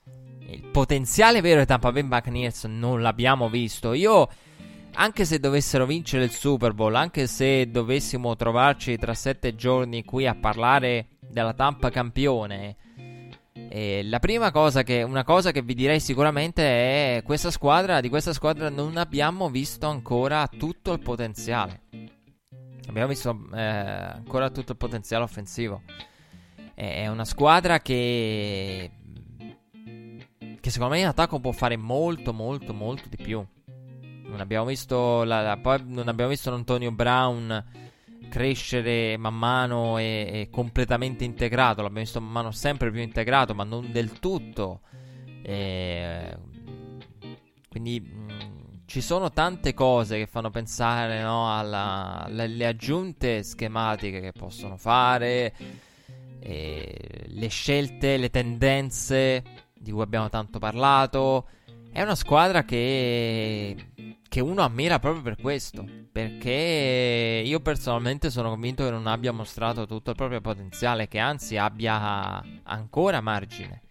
Il 0.51 0.65
potenziale 0.65 1.43
vero 1.43 1.61
di 1.61 1.67
Tampa 1.67 1.93
Bay 1.93 2.05
Buccaneers 2.05 2.65
non 2.65 3.03
l'abbiamo 3.03 3.51
visto. 3.51 3.93
Io 3.93 4.29
anche 4.95 5.25
se 5.27 5.39
dovessero 5.39 5.85
vincere 5.85 6.25
il 6.25 6.31
Super 6.31 6.73
Bowl, 6.73 6.95
anche 6.95 7.27
se 7.27 7.71
dovessimo 7.71 8.35
trovarci 8.35 8.97
tra 8.97 9.13
sette 9.15 9.55
giorni 9.55 10.05
qui 10.05 10.27
a 10.27 10.35
parlare 10.35 11.09
della 11.21 11.53
Tampa 11.53 11.91
campione, 11.91 12.77
eh, 13.69 14.03
la 14.05 14.19
prima 14.19 14.51
cosa 14.51 14.83
che, 14.83 15.03
una 15.03 15.25
cosa 15.25 15.53
che 15.53 15.61
vi 15.61 15.75
direi 15.75 16.01
sicuramente 16.01 17.17
è 17.17 17.23
questa 17.23 17.51
squadra, 17.51 18.01
di 18.01 18.09
questa 18.09 18.33
squadra 18.33 18.71
non 18.71 18.97
abbiamo 18.97 19.51
visto 19.51 19.87
ancora 19.87 20.49
tutto 20.49 20.93
il 20.95 21.01
potenziale. 21.01 21.83
Abbiamo 22.89 23.09
visto 23.09 23.39
eh, 23.55 23.61
ancora 23.61 24.49
tutto 24.49 24.73
il 24.73 24.79
potenziale 24.79 25.25
offensivo. 25.25 25.83
È 26.75 27.07
una 27.09 27.25
squadra 27.25 27.81
che 27.81 28.91
che 30.61 30.71
secondo 30.71 30.95
me 30.95 31.01
in 31.01 31.07
attacco 31.07 31.41
può 31.41 31.53
fare 31.53 31.77
molto 31.77 32.33
molto 32.33 32.75
molto 32.75 33.09
di 33.09 33.17
più. 33.17 33.45
Non 34.25 34.41
abbiamo 34.41 34.67
visto, 34.67 35.25
la, 35.25 35.41
la, 35.41 35.57
poi 35.57 35.83
non 35.87 36.09
abbiamo 36.09 36.31
visto 36.31 36.53
Antonio 36.53 36.91
Brown 36.91 37.65
crescere 38.29 39.17
man 39.17 39.35
mano 39.35 39.99
e, 39.99 40.29
e, 40.31 40.49
completamente 40.51 41.25
integrato. 41.25 41.81
L'abbiamo 41.83 42.05
visto 42.05 42.21
man 42.21 42.33
mano 42.33 42.51
sempre 42.51 42.91
più 42.91 43.01
integrato, 43.01 43.55
ma 43.55 43.65
non 43.65 43.91
del 43.91 44.19
tutto. 44.19 44.81
E, 45.43 46.37
quindi 47.69 48.01
mh, 48.01 48.33
mm, 48.33 48.49
ci 48.87 49.01
sono 49.01 49.31
tante 49.33 49.73
cose 49.73 50.19
che 50.19 50.27
fanno 50.27 50.51
pensare 50.51 51.23
no, 51.23 51.57
alla, 51.57 52.25
alle 52.25 52.67
aggiunte 52.67 53.43
schematiche 53.43 54.21
che 54.21 54.33
possono 54.33 54.77
fare, 54.77 55.55
le 56.41 57.49
scelte, 57.49 58.17
le 58.17 58.31
tendenze 58.31 59.43
di 59.79 59.91
cui 59.91 60.03
abbiamo 60.03 60.29
tanto 60.29 60.59
parlato. 60.59 61.49
È 61.91 62.03
una 62.03 62.15
squadra 62.15 62.65
che, 62.65 63.77
che 64.29 64.41
uno 64.41 64.63
ammira 64.63 64.99
proprio 64.99 65.23
per 65.23 65.37
questo. 65.41 65.85
Perché 66.11 67.43
io 67.45 67.61
personalmente 67.61 68.31
sono 68.31 68.51
convinto 68.51 68.85
che 68.85 68.91
non 68.91 69.07
abbia 69.07 69.33
mostrato 69.33 69.87
tutto 69.87 70.11
il 70.11 70.17
proprio 70.17 70.41
potenziale, 70.41 71.09
che 71.09 71.19
anzi 71.19 71.57
abbia 71.57 72.43
ancora 72.65 73.21
margine. 73.21 73.83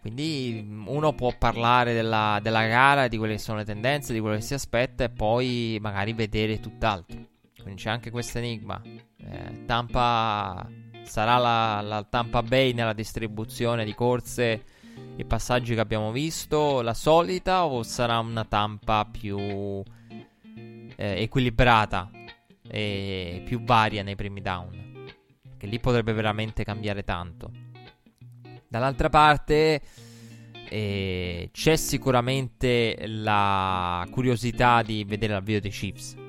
Quindi 0.00 0.64
uno 0.86 1.14
può 1.14 1.32
parlare 1.36 1.92
della, 1.92 2.38
della, 2.40 2.64
gara, 2.66 3.08
di 3.08 3.18
quelle 3.18 3.34
che 3.34 3.40
sono 3.40 3.58
le 3.58 3.64
tendenze, 3.64 4.12
di 4.12 4.20
quello 4.20 4.36
che 4.36 4.42
si 4.42 4.54
aspetta 4.54 5.02
e 5.02 5.10
poi 5.10 5.78
magari 5.80 6.12
vedere 6.12 6.60
tutt'altro. 6.60 7.18
Quindi 7.60 7.82
c'è 7.82 7.90
anche 7.90 8.12
questo 8.12 8.38
enigma. 8.38 8.80
Eh, 8.84 9.64
Tampa 9.66 10.64
sarà 11.06 11.38
la, 11.38 11.80
la 11.80 12.02
Tampa 12.02 12.42
Bay 12.42 12.72
nella 12.72 12.92
distribuzione 12.92 13.84
di 13.84 13.94
corse 13.94 14.64
e 15.16 15.24
passaggi 15.24 15.74
che 15.74 15.80
abbiamo 15.80 16.12
visto, 16.12 16.82
la 16.82 16.94
solita, 16.94 17.64
o 17.66 17.82
sarà 17.82 18.18
una 18.18 18.44
Tampa 18.44 19.06
più 19.06 19.38
eh, 19.38 19.82
equilibrata 20.96 22.10
e 22.68 23.42
più 23.44 23.62
varia 23.62 24.02
nei 24.02 24.16
primi 24.16 24.42
down? 24.42 25.04
Che 25.56 25.66
lì 25.66 25.80
potrebbe 25.80 26.12
veramente 26.12 26.64
cambiare 26.64 27.02
tanto. 27.02 27.50
Dall'altra 28.68 29.08
parte 29.08 29.80
eh, 30.68 31.48
c'è 31.52 31.76
sicuramente 31.76 33.04
la 33.06 34.06
curiosità 34.10 34.82
di 34.82 35.04
vedere 35.04 35.32
la 35.32 35.40
video 35.40 35.60
dei 35.60 35.70
Chiefs 35.70 36.24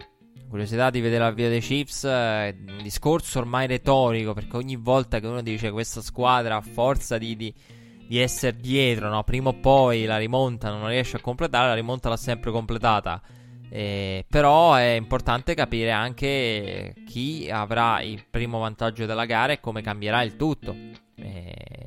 curiosità 0.48 0.90
di 0.90 1.02
vedere 1.02 1.24
la 1.24 1.32
via 1.32 1.50
dei 1.50 1.60
Chiefs, 1.60 2.04
eh, 2.06 2.56
discorso 2.82 3.40
ormai 3.40 3.68
retorico, 3.68 4.34
perché 4.34 4.56
ogni 4.58 4.76
volta 4.76 5.20
che 5.20 5.28
uno 5.28 5.42
dice 5.42 5.72
questa 5.72 6.02
squadra 6.02 6.56
a 6.58 6.62
forza 6.62 7.18
di, 7.18 7.36
di, 7.36 7.54
di 8.08 8.20
essere 8.20 8.56
dietro, 8.58 9.10
no? 9.10 9.24
prima 9.24 9.50
o 9.50 9.54
poi 9.54 10.06
la 10.06 10.18
rimonta 10.18 10.70
non 10.70 10.88
riesce 10.88 11.18
a 11.18 11.22
completare, 11.22 11.68
la 11.68 11.74
rimonta 11.74 12.10
l'ha 12.10 12.18
sempre 12.18 12.52
completata. 12.52 13.22
Eh, 13.70 14.26
però 14.30 14.76
è 14.76 14.92
importante 14.92 15.54
capire 15.54 15.92
anche 15.92 16.94
chi 17.06 17.50
avrà 17.52 18.02
il 18.02 18.26
primo 18.30 18.60
vantaggio 18.60 19.06
della 19.06 19.26
gara 19.26 19.54
e 19.54 19.60
come 19.60 19.82
cambierà 19.82 20.22
il 20.24 20.38
tutto. 20.38 20.74
Eh, 21.16 21.87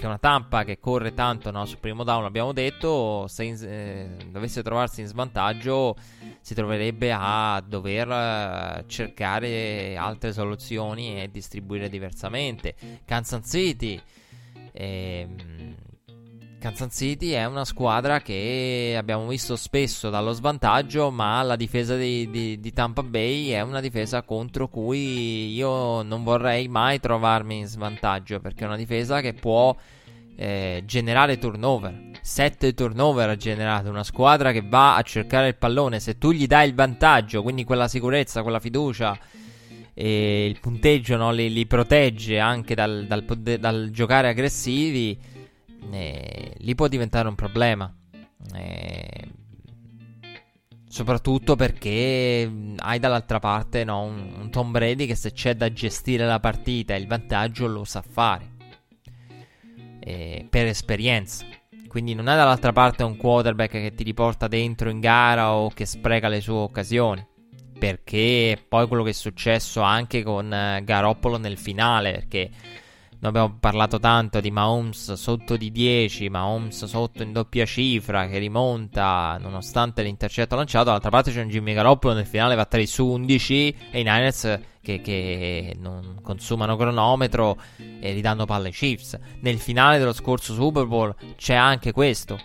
perché 0.00 0.06
una 0.06 0.18
Tampa 0.18 0.64
che 0.64 0.78
corre 0.78 1.12
tanto 1.12 1.50
no, 1.50 1.66
sul 1.66 1.78
primo 1.78 2.04
down, 2.04 2.24
abbiamo 2.24 2.52
detto, 2.52 3.26
se 3.28 3.44
in, 3.44 3.58
eh, 3.62 4.16
dovesse 4.30 4.62
trovarsi 4.62 5.02
in 5.02 5.06
svantaggio 5.06 5.94
si 6.40 6.54
troverebbe 6.54 7.12
a 7.12 7.62
dover 7.66 8.10
eh, 8.10 8.84
cercare 8.86 9.96
altre 9.96 10.32
soluzioni 10.32 11.22
e 11.22 11.30
distribuire 11.30 11.90
diversamente. 11.90 12.74
Kansas 13.04 13.46
City. 13.46 14.00
Ehm, 14.72 15.74
Kansas 16.60 16.94
City 16.94 17.30
è 17.30 17.46
una 17.46 17.64
squadra 17.64 18.20
che 18.20 18.94
abbiamo 18.96 19.26
visto 19.26 19.56
spesso 19.56 20.10
dallo 20.10 20.32
svantaggio, 20.32 21.10
ma 21.10 21.40
la 21.42 21.56
difesa 21.56 21.96
di, 21.96 22.28
di, 22.28 22.60
di, 22.60 22.72
Tampa 22.74 23.02
Bay 23.02 23.48
è 23.48 23.62
una 23.62 23.80
difesa 23.80 24.22
contro 24.22 24.68
cui 24.68 25.54
io 25.54 26.02
non 26.02 26.22
vorrei 26.22 26.68
mai 26.68 27.00
trovarmi 27.00 27.60
in 27.60 27.66
svantaggio, 27.66 28.40
perché 28.40 28.64
è 28.64 28.66
una 28.66 28.76
difesa 28.76 29.22
che 29.22 29.32
può 29.32 29.74
eh, 30.36 30.82
generare 30.84 31.38
turnover. 31.38 32.10
7 32.20 32.74
turnover 32.74 33.30
ha 33.30 33.36
generato 33.36 33.88
una 33.88 34.04
squadra 34.04 34.52
che 34.52 34.62
va 34.62 34.96
a 34.96 35.02
cercare 35.02 35.48
il 35.48 35.56
pallone. 35.56 35.98
Se 35.98 36.18
tu 36.18 36.30
gli 36.30 36.46
dai 36.46 36.68
il 36.68 36.74
vantaggio, 36.74 37.42
quindi 37.42 37.64
quella 37.64 37.88
sicurezza, 37.88 38.42
quella 38.42 38.60
fiducia 38.60 39.18
e 39.94 40.44
il 40.44 40.60
punteggio 40.60 41.16
no, 41.16 41.32
li, 41.32 41.50
li, 41.50 41.66
protegge 41.66 42.38
anche 42.38 42.74
dal, 42.74 43.06
dal, 43.06 43.24
dal 43.24 43.88
giocare 43.90 44.28
aggressivi, 44.28 45.18
eh, 45.90 46.54
lì 46.58 46.74
può 46.74 46.88
diventare 46.88 47.28
un 47.28 47.34
problema. 47.34 47.92
Eh, 48.54 49.28
soprattutto 50.88 51.54
perché 51.56 52.50
hai 52.76 52.98
dall'altra 52.98 53.38
parte 53.38 53.84
no, 53.84 54.02
un, 54.02 54.32
un 54.40 54.50
Tom 54.50 54.72
Brady 54.72 55.06
che 55.06 55.14
se 55.14 55.32
c'è 55.32 55.54
da 55.54 55.72
gestire 55.72 56.26
la 56.26 56.40
partita 56.40 56.96
il 56.96 57.06
vantaggio 57.06 57.68
lo 57.68 57.84
sa 57.84 58.02
fare 58.02 58.58
eh, 60.00 60.46
per 60.48 60.66
esperienza. 60.66 61.46
Quindi 61.86 62.14
non 62.14 62.28
è 62.28 62.36
dall'altra 62.36 62.72
parte 62.72 63.02
un 63.02 63.16
quarterback 63.16 63.72
che 63.72 63.94
ti 63.94 64.04
riporta 64.04 64.48
dentro 64.48 64.90
in 64.90 65.00
gara 65.00 65.52
o 65.54 65.70
che 65.70 65.86
spreca 65.86 66.28
le 66.28 66.40
sue 66.40 66.54
occasioni. 66.54 67.26
Perché 67.78 68.62
poi 68.68 68.86
quello 68.86 69.02
che 69.02 69.10
è 69.10 69.14
successo 69.14 69.80
anche 69.80 70.22
con 70.22 70.52
eh, 70.52 70.82
Garoppolo 70.84 71.38
nel 71.38 71.56
finale, 71.56 72.12
perché 72.12 72.50
noi 73.22 73.30
abbiamo 73.32 73.56
parlato 73.60 73.98
tanto 73.98 74.40
di 74.40 74.50
Mahomes 74.50 75.12
sotto 75.12 75.58
di 75.58 75.70
10, 75.70 76.30
Mahomes 76.30 76.86
sotto 76.86 77.22
in 77.22 77.32
doppia 77.32 77.66
cifra 77.66 78.26
che 78.26 78.38
rimonta 78.38 79.36
nonostante 79.38 80.02
l'intercetto 80.02 80.56
lanciato. 80.56 80.86
Dall'altra 80.86 81.10
parte 81.10 81.30
c'è 81.30 81.42
un 81.42 81.50
Jimmy 81.50 81.74
Garoppolo 81.74 82.14
nel 82.14 82.24
finale 82.24 82.54
va 82.54 82.64
3 82.64 82.86
su 82.86 83.04
11 83.04 83.76
e 83.90 84.00
i 84.00 84.04
Niners 84.04 84.60
che, 84.80 85.02
che 85.02 85.76
non 85.78 86.20
consumano 86.22 86.76
cronometro 86.76 87.60
e 87.76 88.12
ridanno 88.14 88.46
palle 88.46 88.68
ai 88.68 88.72
Chiefs. 88.72 89.18
Nel 89.40 89.58
finale 89.58 89.98
dello 89.98 90.14
scorso 90.14 90.54
Super 90.54 90.86
Bowl 90.86 91.14
c'è 91.36 91.54
anche 91.54 91.92
questo. 91.92 92.40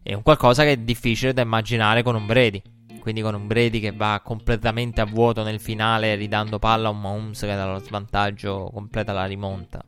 È 0.00 0.14
un 0.14 0.22
qualcosa 0.22 0.62
che 0.62 0.72
è 0.72 0.76
difficile 0.76 1.32
da 1.32 1.42
immaginare 1.42 2.04
con 2.04 2.14
un 2.14 2.26
Brady. 2.26 2.62
Quindi 3.00 3.20
con 3.20 3.34
un 3.34 3.48
Brady 3.48 3.80
che 3.80 3.90
va 3.90 4.20
completamente 4.22 5.00
a 5.00 5.06
vuoto 5.06 5.42
nel 5.42 5.58
finale 5.58 6.14
ridando 6.14 6.60
palla 6.60 6.86
a 6.86 6.92
un 6.92 7.00
Mahomes 7.00 7.40
che 7.40 7.46
dallo 7.46 7.80
svantaggio 7.80 8.70
completa 8.72 9.12
la 9.12 9.24
rimonta. 9.24 9.84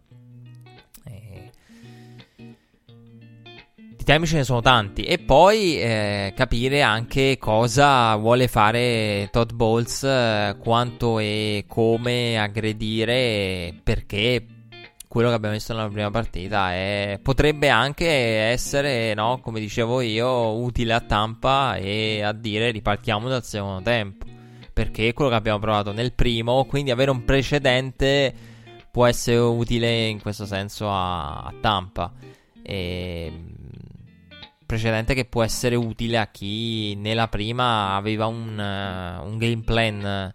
I 4.03 4.05
temi 4.05 4.27
ce 4.27 4.39
ne 4.39 4.43
sono 4.43 4.61
tanti. 4.61 5.05
E 5.05 5.19
poi 5.19 5.81
eh, 5.81 6.33
capire 6.35 6.83
anche 6.83 7.39
cosa 7.39 8.17
vuole 8.17 8.49
fare 8.49 9.29
Todd 9.31 9.53
Bowles, 9.53 10.03
eh, 10.03 10.57
quanto 10.59 11.21
e 11.21 11.67
come 11.69 12.37
aggredire, 12.37 13.73
perché 13.81 14.45
quello 15.07 15.29
che 15.29 15.35
abbiamo 15.35 15.55
visto 15.55 15.73
nella 15.73 15.89
prima 15.89 16.11
partita 16.11 16.73
è, 16.73 17.21
potrebbe 17.23 17.69
anche 17.69 18.09
essere, 18.09 19.15
no, 19.15 19.39
come 19.39 19.61
dicevo 19.61 20.01
io, 20.01 20.55
utile 20.55 20.95
a 20.95 21.01
Tampa 21.01 21.77
e 21.77 22.23
a 22.23 22.33
dire 22.33 22.73
ripartiamo 22.73 23.29
dal 23.29 23.45
secondo 23.45 23.83
tempo. 23.83 24.27
Perché 24.73 25.13
quello 25.13 25.31
che 25.31 25.37
abbiamo 25.37 25.61
provato 25.61 25.93
nel 25.93 26.13
primo, 26.13 26.65
quindi 26.65 26.91
avere 26.91 27.13
un 27.13 27.25
precedente 27.25 28.35
può 28.91 29.07
essere 29.07 29.37
utile 29.37 30.09
in 30.09 30.21
questo 30.21 30.45
senso 30.45 30.91
a, 30.91 31.43
a 31.43 31.55
Tampa. 31.61 32.13
E 32.65 33.52
precedente 34.73 35.13
che 35.13 35.27
può 35.27 35.43
essere 35.43 35.75
utile 35.75 36.17
a 36.17 36.29
chi 36.29 36.95
nella 36.95 37.29
prima 37.29 37.95
aveva 37.95 38.25
un, 38.25 38.57
uh, 38.59 39.23
un 39.23 39.37
game 39.37 39.61
plan 39.63 40.33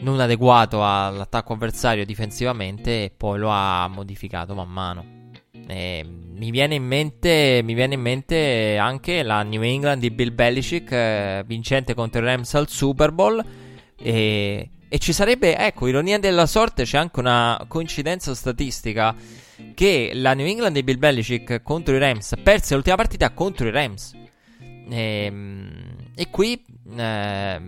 non 0.00 0.18
adeguato 0.18 0.84
all'attacco 0.84 1.52
avversario 1.52 2.04
difensivamente 2.04 3.04
e 3.04 3.12
poi 3.16 3.38
lo 3.38 3.48
ha 3.50 3.86
modificato 3.86 4.54
man 4.54 4.68
mano. 4.68 5.14
Mi, 5.52 6.50
viene 6.50 6.74
in 6.74 6.84
mente, 6.84 7.60
mi 7.62 7.74
viene 7.74 7.94
in 7.94 8.00
mente 8.00 8.76
anche 8.76 9.22
la 9.22 9.42
New 9.42 9.62
England 9.62 10.00
di 10.00 10.10
Bill 10.10 10.34
Belichick 10.34 10.90
eh, 10.90 11.44
vincente 11.46 11.94
contro 11.94 12.20
i 12.20 12.24
Rams 12.24 12.54
al 12.54 12.68
Super 12.68 13.12
Bowl 13.12 13.44
e, 13.96 14.70
e 14.88 14.98
ci 14.98 15.12
sarebbe, 15.12 15.56
ecco, 15.56 15.86
ironia 15.86 16.18
della 16.18 16.46
sorte, 16.46 16.82
c'è 16.82 16.98
anche 16.98 17.20
una 17.20 17.64
coincidenza 17.68 18.34
statistica 18.34 19.14
che 19.74 20.10
la 20.14 20.34
New 20.34 20.46
England 20.46 20.74
di 20.74 20.82
Bill 20.82 20.98
Belichick 20.98 21.62
contro 21.62 21.94
i 21.94 21.98
Rams 21.98 22.34
perse 22.42 22.74
l'ultima 22.74 22.96
partita 22.96 23.30
contro 23.32 23.66
i 23.66 23.70
Rams. 23.70 24.12
E, 24.88 25.24
ehm, 25.24 25.96
e 26.14 26.30
qui 26.30 26.62
eh, 26.96 27.60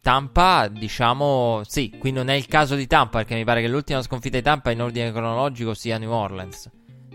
Tampa, 0.00 0.68
diciamo, 0.68 1.62
sì, 1.66 1.96
qui 1.98 2.10
non 2.10 2.28
è 2.28 2.34
il 2.34 2.46
caso 2.46 2.74
di 2.74 2.86
Tampa 2.86 3.18
perché 3.18 3.34
mi 3.34 3.44
pare 3.44 3.60
che 3.60 3.68
l'ultima 3.68 4.02
sconfitta 4.02 4.38
di 4.38 4.42
Tampa 4.42 4.70
in 4.70 4.80
ordine 4.80 5.12
cronologico 5.12 5.74
sia 5.74 5.98
New 5.98 6.10
Orleans. 6.10 6.70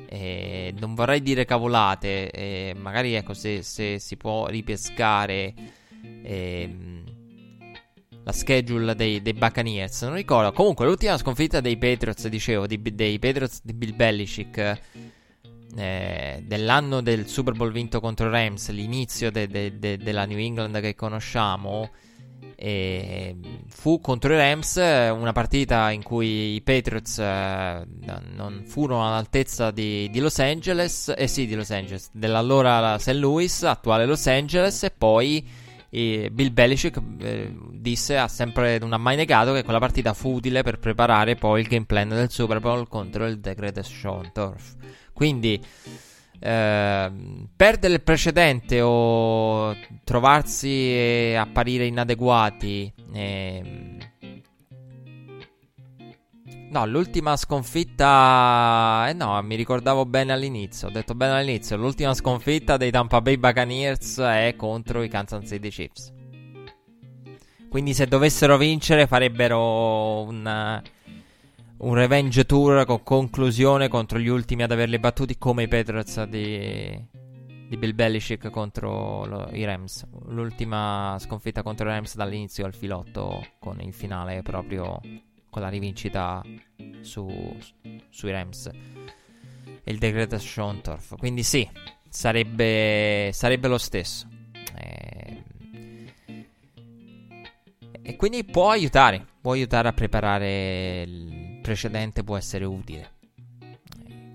E 0.07 0.73
non 0.77 0.93
vorrei 0.93 1.21
dire 1.21 1.45
cavolate, 1.45 2.29
e 2.29 2.75
magari 2.77 3.15
ecco 3.15 3.33
se, 3.33 3.63
se, 3.63 3.99
si 3.99 4.17
può 4.17 4.47
ripescare 4.47 5.53
ehm, 6.23 7.03
la 8.25 8.31
schedule 8.31 8.95
dei, 8.95 9.21
dei 9.21 9.33
Buccaneers. 9.33 10.01
Non 10.01 10.15
ricordo. 10.15 10.51
Comunque, 10.51 10.85
l'ultima 10.85 11.17
sconfitta 11.17 11.61
dei 11.61 11.77
Patriots, 11.77 12.27
dicevo, 12.27 12.65
di, 12.65 12.81
dei 12.81 13.19
Patriots 13.19 13.61
di 13.63 13.73
Bill 13.73 13.95
Belichick. 13.95 14.79
Eh, 15.77 16.43
dell'anno 16.45 17.01
del 17.01 17.27
Super 17.27 17.53
Bowl 17.53 17.71
vinto 17.71 17.99
contro 17.99 18.29
Rams, 18.29 18.69
l'inizio 18.69 19.29
de, 19.29 19.47
de, 19.47 19.77
de, 19.77 19.97
della 19.97 20.25
New 20.25 20.39
England 20.39 20.79
che 20.79 20.95
conosciamo, 20.95 21.91
eh, 22.55 23.35
fu 23.67 23.99
contro 23.99 24.33
i 24.33 24.37
Rams 24.37 24.75
una 24.77 25.33
partita 25.33 25.91
in 25.91 26.01
cui 26.01 26.55
i 26.55 26.61
Patriots 26.61 27.19
eh, 27.19 27.85
non 28.35 28.63
furono 28.65 29.05
all'altezza 29.05 29.71
di, 29.71 30.09
di, 30.09 30.19
Los 30.19 30.39
Angeles, 30.39 31.13
eh 31.15 31.27
sì, 31.27 31.45
di 31.45 31.55
Los 31.55 31.71
Angeles, 31.71 32.09
dell'allora 32.13 32.97
St. 32.97 33.09
Louis, 33.09 33.63
attuale 33.63 34.05
Los 34.05 34.25
Angeles, 34.27 34.81
e 34.83 34.91
poi 34.91 35.45
e 35.97 36.29
Bill 36.29 36.51
Belichick 36.51 37.01
eh, 37.19 37.55
disse, 37.71 38.17
ha 38.17 38.27
sempre 38.27 38.77
non 38.79 38.91
ha 38.91 38.97
mai 38.97 39.15
negato 39.15 39.53
che 39.53 39.63
quella 39.63 39.79
partita 39.79 40.13
fu 40.13 40.33
utile 40.33 40.61
per 40.61 40.77
preparare 40.77 41.35
poi 41.35 41.61
il 41.61 41.67
game 41.67 41.85
plan 41.85 42.09
del 42.09 42.29
Super 42.29 42.59
Bowl 42.59 42.89
contro 42.89 43.25
il 43.25 43.39
Degraded 43.39 43.81
Sean 43.81 44.29
Turf. 44.33 44.75
Quindi 45.13 45.63
eh, 46.37 47.11
perdere 47.55 47.93
il 47.93 48.01
precedente 48.01 48.81
o 48.81 49.73
trovarsi 50.03 50.67
e 50.67 51.35
apparire 51.39 51.85
inadeguati 51.85 52.91
eh, 53.13 53.94
No, 56.75 56.85
l'ultima 56.85 57.37
sconfitta. 57.37 59.05
Eh 59.07 59.13
no, 59.13 59.41
mi 59.43 59.55
ricordavo 59.55 60.05
bene 60.05 60.33
all'inizio. 60.33 60.89
Ho 60.89 60.91
detto 60.91 61.15
bene 61.15 61.39
all'inizio. 61.39 61.77
L'ultima 61.77 62.13
sconfitta 62.13 62.75
dei 62.75 62.91
Tampa 62.91 63.21
Bay 63.21 63.37
Buccaneers 63.37 64.19
è 64.19 64.55
contro 64.57 65.01
i 65.01 65.07
Kansas 65.07 65.47
City 65.47 65.69
Chiefs. 65.69 66.13
Quindi, 67.69 67.93
se 67.93 68.07
dovessero 68.07 68.57
vincere, 68.57 69.07
farebbero 69.07 70.23
un, 70.23 70.81
un 71.77 71.93
revenge 71.93 72.43
tour 72.43 72.83
con 72.83 73.03
conclusione 73.03 73.87
contro 73.87 74.19
gli 74.19 74.27
ultimi 74.27 74.63
ad 74.63 74.71
averli 74.71 74.99
battuti, 74.99 75.37
come 75.37 75.63
i 75.63 75.67
Patriots 75.69 76.23
di, 76.23 77.01
di 77.69 77.77
Bill 77.77 77.95
Belichick 77.95 78.49
contro 78.49 79.23
lo, 79.23 79.47
i 79.53 79.63
Rams. 79.63 80.05
L'ultima 80.25 81.15
sconfitta 81.21 81.63
contro 81.63 81.87
i 81.87 81.91
Rams 81.91 82.17
dall'inizio 82.17 82.65
al 82.65 82.75
filotto, 82.75 83.45
con 83.59 83.79
il 83.79 83.93
finale 83.93 84.41
proprio 84.41 84.99
con 85.55 85.63
la 85.63 85.69
rivincita 85.69 86.43
su, 86.99 87.57
sui 88.09 88.29
Rams 88.29 88.65
e 88.65 89.89
il 89.89 89.97
decreto 89.97 90.37
Schontorf. 90.37 91.15
Quindi 91.17 91.43
sì, 91.43 91.65
sarebbe, 92.09 93.29
sarebbe 93.31 93.69
lo 93.69 93.77
stesso. 93.77 94.27
E, 94.75 95.43
eh, 96.25 96.49
e 98.01 98.15
quindi 98.17 98.43
può 98.43 98.69
aiutare, 98.69 99.25
può 99.39 99.53
aiutare 99.53 99.87
a 99.87 99.93
preparare 99.93 101.03
il 101.03 101.59
precedente, 101.61 102.25
può 102.25 102.35
essere 102.35 102.65
utile. 102.65 103.13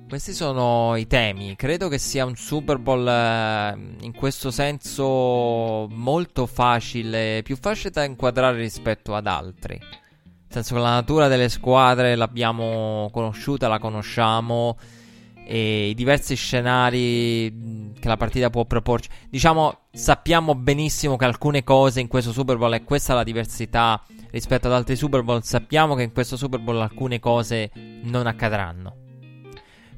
Questi 0.08 0.32
sono 0.32 0.96
i 0.96 1.06
temi. 1.06 1.54
Credo 1.54 1.88
che 1.88 1.98
sia 1.98 2.24
un 2.24 2.34
Super 2.34 2.78
Bowl 2.78 3.06
eh, 3.06 4.04
in 4.06 4.14
questo 4.14 4.50
senso 4.50 5.86
molto 5.90 6.46
facile, 6.46 7.42
più 7.44 7.58
facile 7.58 7.90
da 7.90 8.04
inquadrare 8.04 8.56
rispetto 8.56 9.14
ad 9.14 9.26
altri. 9.26 10.08
Nel 10.52 10.64
senso 10.64 10.74
che 10.74 10.80
la 10.80 10.94
natura 10.94 11.28
delle 11.28 11.48
squadre 11.48 12.16
l'abbiamo 12.16 13.08
conosciuta, 13.12 13.68
la 13.68 13.78
conosciamo 13.78 14.76
e 15.44 15.90
i 15.90 15.94
diversi 15.94 16.34
scenari 16.34 17.92
che 18.00 18.08
la 18.08 18.16
partita 18.16 18.50
può 18.50 18.64
proporci. 18.64 19.08
Diciamo, 19.28 19.82
sappiamo 19.92 20.56
benissimo 20.56 21.14
che 21.14 21.24
alcune 21.24 21.62
cose 21.62 22.00
in 22.00 22.08
questo 22.08 22.32
Super 22.32 22.56
Bowl, 22.56 22.74
e 22.74 22.82
questa 22.82 23.12
è 23.12 23.16
la 23.16 23.22
diversità 23.22 24.02
rispetto 24.32 24.66
ad 24.66 24.72
altri 24.72 24.96
Super 24.96 25.22
Bowl, 25.22 25.40
sappiamo 25.44 25.94
che 25.94 26.02
in 26.02 26.12
questo 26.12 26.36
Super 26.36 26.58
Bowl 26.58 26.80
alcune 26.80 27.20
cose 27.20 27.70
non 28.02 28.26
accadranno. 28.26 28.96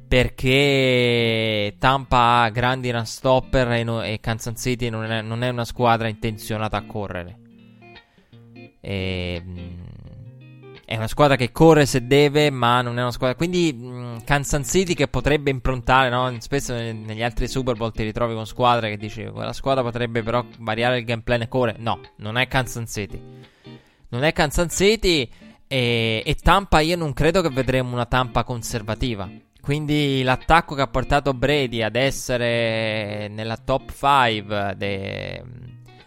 Perché 0.06 1.76
Tampa 1.78 2.42
ha 2.42 2.50
grandi 2.50 2.90
run 2.90 3.06
stopper 3.06 3.70
e, 3.70 3.84
no, 3.84 4.02
e 4.02 4.20
Kansas 4.20 4.60
City 4.60 4.90
non 4.90 5.10
è, 5.10 5.22
non 5.22 5.42
è, 5.42 5.48
una 5.48 5.64
squadra 5.64 6.08
intenzionata 6.08 6.76
a 6.76 6.84
correre. 6.84 7.38
E, 8.80 9.42
è 10.92 10.96
una 10.96 11.08
squadra 11.08 11.36
che 11.36 11.52
corre 11.52 11.86
se 11.86 12.06
deve, 12.06 12.50
ma 12.50 12.82
non 12.82 12.98
è 12.98 13.00
una 13.00 13.12
squadra. 13.12 13.34
Quindi 13.34 13.72
mh, 13.72 14.24
Kansas 14.24 14.68
City 14.68 14.92
che 14.92 15.08
potrebbe 15.08 15.48
improntare, 15.48 16.10
no? 16.10 16.30
Spesso 16.40 16.74
negli 16.74 17.22
altri 17.22 17.48
Super 17.48 17.76
Bowl 17.76 17.92
ti 17.92 18.02
ritrovi 18.02 18.34
con 18.34 18.44
squadre 18.44 18.90
che 18.90 18.98
dici 18.98 19.24
quella 19.24 19.54
squadra 19.54 19.82
potrebbe 19.82 20.22
però 20.22 20.44
variare 20.58 20.98
il 20.98 21.06
game 21.06 21.22
plan 21.22 21.40
e 21.40 21.48
corre. 21.48 21.76
No, 21.78 21.98
non 22.16 22.36
è 22.36 22.46
Kansas 22.46 22.92
City. 22.92 23.18
Non 24.08 24.22
è 24.22 24.34
Kansas 24.34 24.74
City 24.74 25.26
e, 25.66 26.22
e 26.26 26.34
Tampa 26.34 26.80
io 26.80 26.96
non 26.96 27.14
credo 27.14 27.40
che 27.40 27.48
vedremo 27.48 27.94
una 27.94 28.04
Tampa 28.04 28.44
conservativa. 28.44 29.26
Quindi 29.62 30.22
l'attacco 30.22 30.74
che 30.74 30.82
ha 30.82 30.88
portato 30.88 31.32
Brady 31.32 31.80
ad 31.80 31.96
essere 31.96 33.28
nella 33.28 33.56
top 33.56 33.92
5 33.92 34.74
dei, 34.76 35.40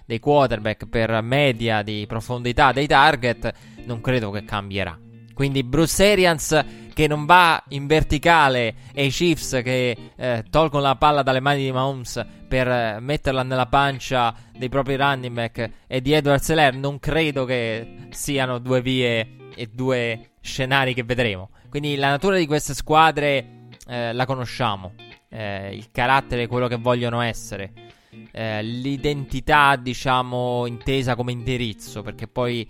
dei 0.05 0.19
quarterback 0.19 0.87
per 0.87 1.21
media 1.21 1.81
di 1.81 2.05
profondità 2.07 2.71
dei 2.71 2.87
target 2.87 3.51
non 3.85 4.01
credo 4.01 4.31
che 4.31 4.43
cambierà. 4.45 4.97
Quindi 5.33 5.63
Bruce 5.63 6.11
Arians 6.11 6.65
che 6.93 7.07
non 7.07 7.25
va 7.25 7.61
in 7.69 7.87
verticale 7.87 8.75
e 8.93 9.05
i 9.05 9.09
Chiefs 9.09 9.59
che 9.61 10.11
eh, 10.15 10.45
tolgono 10.49 10.83
la 10.83 10.95
palla 10.95 11.23
dalle 11.23 11.41
mani 11.41 11.63
di 11.63 11.71
Mahomes 11.73 12.25
per 12.47 12.67
eh, 12.69 12.99
metterla 13.01 13.43
nella 13.43 13.65
pancia 13.65 14.33
dei 14.57 14.69
propri 14.69 14.95
running 14.95 15.33
back 15.33 15.69
e 15.87 16.01
di 16.01 16.13
Edward 16.13 16.41
Seller 16.41 16.73
non 16.73 16.99
credo 16.99 17.43
che 17.43 18.07
siano 18.11 18.59
due 18.59 18.81
vie 18.81 19.49
e 19.55 19.67
due 19.73 20.35
scenari 20.39 20.93
che 20.93 21.03
vedremo. 21.03 21.49
Quindi 21.69 21.97
la 21.97 22.09
natura 22.09 22.37
di 22.37 22.45
queste 22.45 22.73
squadre 22.73 23.67
eh, 23.87 24.13
la 24.13 24.25
conosciamo, 24.25 24.93
eh, 25.27 25.75
il 25.75 25.91
carattere, 25.91 26.47
quello 26.47 26.67
che 26.67 26.77
vogliono 26.77 27.19
essere. 27.19 27.84
Eh, 28.31 28.63
l'identità, 28.63 29.75
diciamo, 29.75 30.65
intesa 30.65 31.15
come 31.15 31.31
indirizzo, 31.31 32.01
perché 32.01 32.27
poi 32.27 32.67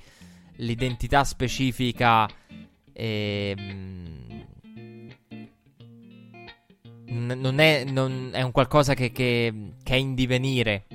l'identità 0.58 1.23
specifica 1.23 2.29
eh, 2.93 3.55
non, 7.05 7.60
è, 7.60 7.84
non 7.86 8.29
è, 8.31 8.41
un 8.41 8.51
qualcosa 8.51 8.93
che, 8.93 9.12
che, 9.12 9.71
che 9.84 9.93
è 9.93 9.97
in 9.97 10.15
divenire. 10.15 10.86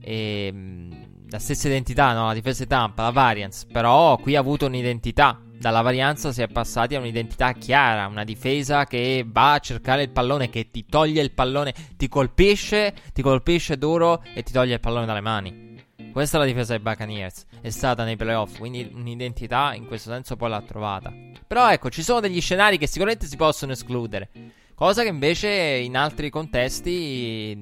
E, 0.00 0.46
ehm, 0.46 1.10
la 1.30 1.38
stessa 1.38 1.66
identità, 1.68 2.12
no? 2.12 2.26
La 2.26 2.34
difesa 2.34 2.62
di 2.62 2.68
Tampa, 2.68 3.04
la 3.04 3.10
variance. 3.10 3.66
Però 3.70 4.16
qui 4.18 4.36
ha 4.36 4.40
avuto 4.40 4.66
un'identità. 4.66 5.40
Dalla 5.62 5.80
varianza 5.80 6.32
si 6.32 6.42
è 6.42 6.48
passati 6.48 6.96
a 6.96 6.98
un'identità 6.98 7.52
chiara. 7.52 8.08
Una 8.08 8.24
difesa 8.24 8.84
che 8.84 9.24
va 9.24 9.52
a 9.52 9.58
cercare 9.60 10.02
il 10.02 10.10
pallone, 10.10 10.50
che 10.50 10.72
ti 10.72 10.84
toglie 10.84 11.22
il 11.22 11.30
pallone, 11.30 11.72
ti 11.96 12.08
colpisce, 12.08 12.92
ti 13.12 13.22
colpisce 13.22 13.78
duro 13.78 14.24
e 14.34 14.42
ti 14.42 14.50
toglie 14.50 14.74
il 14.74 14.80
pallone 14.80 15.06
dalle 15.06 15.20
mani. 15.20 15.80
Questa 16.10 16.36
è 16.36 16.40
la 16.40 16.46
difesa 16.46 16.72
dei 16.72 16.82
Buccaneers. 16.82 17.46
È 17.60 17.70
stata 17.70 18.02
nei 18.02 18.16
playoff. 18.16 18.58
Quindi 18.58 18.90
un'identità 18.92 19.72
in 19.74 19.86
questo 19.86 20.10
senso 20.10 20.34
poi 20.34 20.48
l'ha 20.48 20.62
trovata. 20.62 21.14
Però 21.46 21.70
ecco, 21.70 21.90
ci 21.90 22.02
sono 22.02 22.18
degli 22.18 22.40
scenari 22.40 22.76
che 22.76 22.88
sicuramente 22.88 23.26
si 23.26 23.36
possono 23.36 23.70
escludere. 23.70 24.30
Cosa 24.74 25.02
che 25.02 25.10
invece 25.10 25.48
in 25.48 25.96
altri 25.96 26.28
contesti 26.28 27.52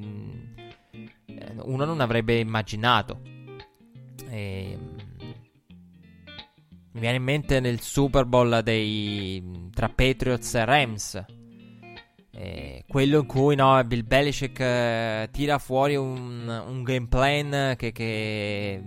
eh, 0.91 1.53
uno 1.65 1.85
non 1.85 2.01
avrebbe 2.01 2.39
immaginato. 2.39 3.21
E... 4.31 4.79
Mi 6.93 7.01
viene 7.01 7.17
in 7.17 7.23
mente 7.23 7.61
nel 7.61 7.81
Super 7.81 8.25
Bowl 8.25 8.61
dei... 8.63 9.69
tra 9.73 9.89
Patriots 9.89 10.55
e 10.55 10.65
Rams 10.65 11.25
eh, 12.43 12.85
quello 12.89 13.19
in 13.19 13.27
cui 13.27 13.55
no, 13.55 13.85
Bill 13.85 14.07
Belichick 14.07 14.61
eh, 14.61 15.29
tira 15.31 15.59
fuori 15.59 15.95
un, 15.95 16.49
un 16.49 16.83
game 16.83 17.07
plan 17.07 17.75
che, 17.77 17.93
che, 17.93 18.83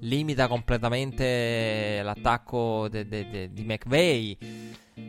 limita 0.00 0.46
completamente 0.46 2.00
l'attacco 2.02 2.88
de, 2.90 3.08
de, 3.08 3.30
de, 3.30 3.52
di 3.52 3.64
McVeigh. 3.64 4.36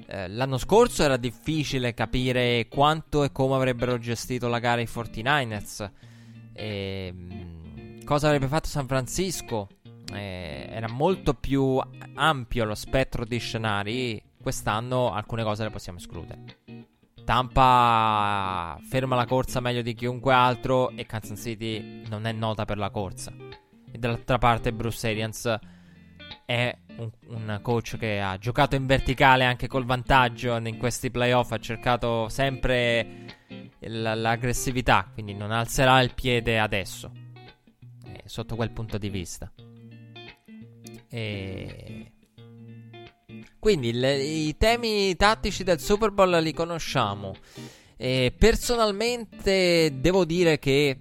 Eh, 0.05 0.27
l'anno 0.29 0.57
scorso 0.57 1.03
era 1.03 1.17
difficile 1.17 1.93
capire 1.93 2.67
quanto 2.69 3.25
e 3.25 3.33
come 3.33 3.55
avrebbero 3.55 3.97
gestito 3.97 4.47
la 4.47 4.59
gara 4.59 4.79
i 4.79 4.87
49ers. 4.89 5.91
cosa 8.05 8.27
avrebbe 8.27 8.47
fatto 8.47 8.67
San 8.67 8.87
Francisco? 8.87 9.67
Eh, 10.13 10.67
era 10.69 10.89
molto 10.89 11.33
più 11.33 11.79
ampio 12.15 12.65
lo 12.65 12.75
spettro 12.75 13.25
di 13.25 13.37
scenari. 13.37 14.21
Quest'anno 14.41 15.13
alcune 15.13 15.43
cose 15.43 15.63
le 15.63 15.69
possiamo 15.69 15.99
escludere. 15.99 16.59
Tampa 17.23 18.79
ferma 18.89 19.15
la 19.15 19.25
corsa 19.25 19.59
meglio 19.59 19.81
di 19.81 19.93
chiunque 19.93 20.33
altro 20.33 20.89
e 20.91 21.05
Kansas 21.05 21.39
City 21.39 22.03
non 22.09 22.25
è 22.25 22.31
nota 22.31 22.65
per 22.65 22.77
la 22.77 22.89
corsa. 22.89 23.31
E 23.91 23.97
dall'altra 23.97 24.37
parte 24.37 24.73
Bruce 24.73 25.07
Arians 25.07 25.59
è 26.45 26.75
un, 26.97 27.09
un, 27.27 27.59
coach 27.61 27.97
che 27.97 28.19
ha 28.19 28.37
giocato 28.37 28.75
in 28.75 28.85
verticale 28.85 29.45
anche 29.45 29.67
col 29.67 29.85
vantaggio 29.85 30.55
in 30.57 30.77
questi 30.77 31.11
playoff, 31.11 31.51
ha 31.51 31.59
cercato 31.59 32.27
sempre 32.29 33.25
l- 33.79 34.19
l'aggressività, 34.19 35.09
quindi 35.13 35.33
non 35.33 35.51
alzerà 35.51 36.01
il 36.01 36.13
piede 36.13 36.59
adesso, 36.59 37.11
eh, 38.05 38.23
sotto 38.25 38.55
quel 38.55 38.71
punto 38.71 38.97
di 38.97 39.09
vista. 39.09 39.51
E... 41.11 42.11
Quindi 43.59 43.91
le, 43.91 44.23
i 44.23 44.57
temi 44.57 45.15
tattici 45.15 45.63
del 45.63 45.79
Super 45.79 46.11
Bowl 46.11 46.31
li 46.41 46.53
conosciamo. 46.53 47.35
E 47.97 48.33
personalmente 48.35 49.91
devo 49.99 50.25
dire 50.25 50.57
che 50.57 50.97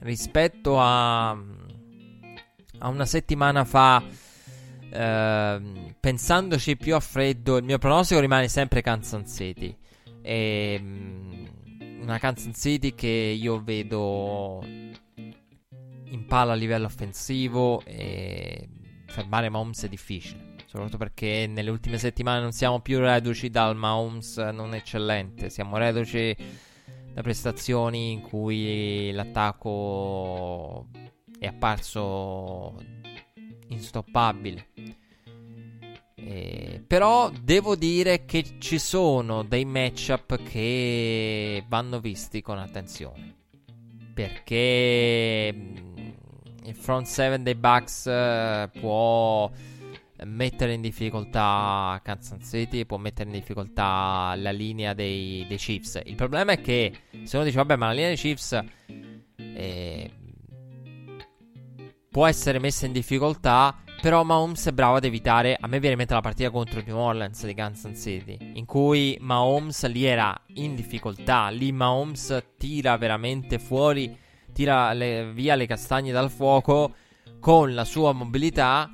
rispetto 0.00 0.78
a, 0.78 1.30
a 1.30 2.88
una 2.88 3.06
settimana 3.06 3.64
fa, 3.64 4.00
eh, 4.90 5.94
pensandoci 5.98 6.76
più 6.76 6.94
a 6.94 7.00
freddo, 7.00 7.56
il 7.56 7.64
mio 7.64 7.78
pronostico 7.78 8.20
rimane 8.20 8.46
sempre 8.46 8.82
Kansas 8.82 9.34
City. 9.34 9.76
E, 10.22 10.80
una 12.00 12.18
Kansas 12.18 12.56
City 12.56 12.94
che 12.94 13.08
io 13.08 13.60
vedo 13.60 14.62
in 14.64 16.24
palla 16.28 16.52
a 16.52 16.54
livello 16.54 16.86
offensivo 16.86 17.82
e 17.84 18.68
fermare 19.16 19.48
Mahomes 19.48 19.84
è 19.84 19.88
difficile. 19.88 20.54
Soprattutto 20.66 20.98
perché 20.98 21.46
nelle 21.48 21.70
ultime 21.70 21.96
settimane 21.96 22.40
non 22.40 22.52
siamo 22.52 22.80
più 22.80 22.98
reduci 22.98 23.48
dal 23.48 23.74
Mahomes 23.74 24.36
non 24.36 24.74
eccellente. 24.74 25.48
Siamo 25.48 25.78
reduci 25.78 26.36
da 27.14 27.22
prestazioni 27.22 28.12
in 28.12 28.20
cui 28.20 29.10
l'attacco 29.12 30.88
è 31.38 31.46
apparso 31.46 32.74
instoppabile. 33.68 34.68
Eh, 36.14 36.82
però 36.86 37.30
devo 37.30 37.74
dire 37.74 38.26
che 38.26 38.56
ci 38.58 38.78
sono 38.78 39.44
dei 39.44 39.64
matchup 39.64 40.42
che 40.42 41.64
vanno 41.68 42.00
visti 42.00 42.42
con 42.42 42.58
attenzione. 42.58 43.34
Perché 44.12 45.54
mm, 45.54 45.95
il 46.66 46.74
front 46.74 47.06
7 47.06 47.42
dei 47.42 47.54
Bucks 47.54 48.04
uh, 48.04 48.78
può 48.78 49.50
mettere 50.24 50.72
in 50.72 50.80
difficoltà 50.80 52.00
Kansas 52.02 52.48
City, 52.48 52.86
può 52.86 52.96
mettere 52.96 53.28
in 53.28 53.36
difficoltà 53.36 54.34
la 54.36 54.50
linea 54.50 54.94
dei, 54.94 55.44
dei 55.46 55.56
Chiefs. 55.56 56.00
Il 56.04 56.14
problema 56.14 56.52
è 56.52 56.60
che 56.60 56.92
se 57.24 57.36
uno 57.36 57.44
dice, 57.44 57.56
vabbè, 57.56 57.76
ma 57.76 57.86
la 57.86 57.92
linea 57.92 58.08
dei 58.08 58.16
Chiefs 58.16 58.58
eh, 59.36 60.10
può 62.10 62.26
essere 62.26 62.58
messa 62.58 62.86
in 62.86 62.92
difficoltà 62.92 63.76
però 64.00 64.22
Mahomes 64.22 64.66
è 64.66 64.72
bravo 64.72 64.96
ad 64.96 65.04
evitare. 65.04 65.56
A 65.58 65.66
me 65.66 65.78
viene 65.78 65.92
in 65.92 65.98
mente 65.98 66.14
la 66.14 66.20
partita 66.20 66.50
contro 66.50 66.82
New 66.84 66.96
Orleans 66.96 67.44
di 67.44 67.54
Kansas 67.54 68.00
City. 68.00 68.36
In 68.54 68.64
cui 68.64 69.16
Mahomes 69.20 69.84
lì 69.88 70.04
era 70.04 70.38
in 70.54 70.74
difficoltà. 70.74 71.48
Lì 71.48 71.72
Mahomes 71.72 72.52
tira 72.56 72.96
veramente 72.98 73.58
fuori. 73.58 74.16
Tira 74.56 74.94
le, 74.94 75.32
via 75.34 75.54
le 75.54 75.66
castagne 75.66 76.12
dal 76.12 76.30
fuoco. 76.30 76.94
Con 77.38 77.74
la 77.74 77.84
sua 77.84 78.12
mobilità. 78.12 78.90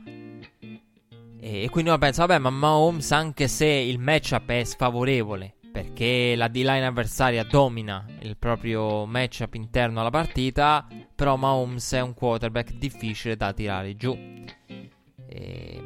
E, 1.38 1.62
e 1.62 1.68
quindi 1.70 1.90
uno 1.90 1.98
pensa, 1.98 2.26
vabbè, 2.26 2.40
ma 2.40 2.50
Mahomes, 2.50 3.12
anche 3.12 3.46
se 3.46 3.66
il 3.66 4.00
matchup 4.00 4.50
è 4.50 4.64
sfavorevole. 4.64 5.54
Perché 5.70 6.34
la 6.34 6.48
D-line 6.48 6.84
avversaria 6.84 7.44
domina 7.44 8.04
il 8.22 8.36
proprio 8.36 9.06
matchup 9.06 9.54
interno 9.54 10.00
alla 10.00 10.10
partita. 10.10 10.84
Però 11.14 11.36
Mahomes 11.36 11.92
è 11.92 12.00
un 12.00 12.12
quarterback 12.12 12.72
difficile 12.72 13.36
da 13.36 13.52
tirare 13.52 13.94
giù. 13.94 14.18
E... 15.28 15.84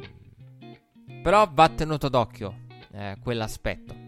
Però 1.21 1.47
va 1.53 1.69
tenuto 1.69 2.09
d'occhio 2.09 2.61
eh, 2.93 3.15
quell'aspetto 3.21 4.06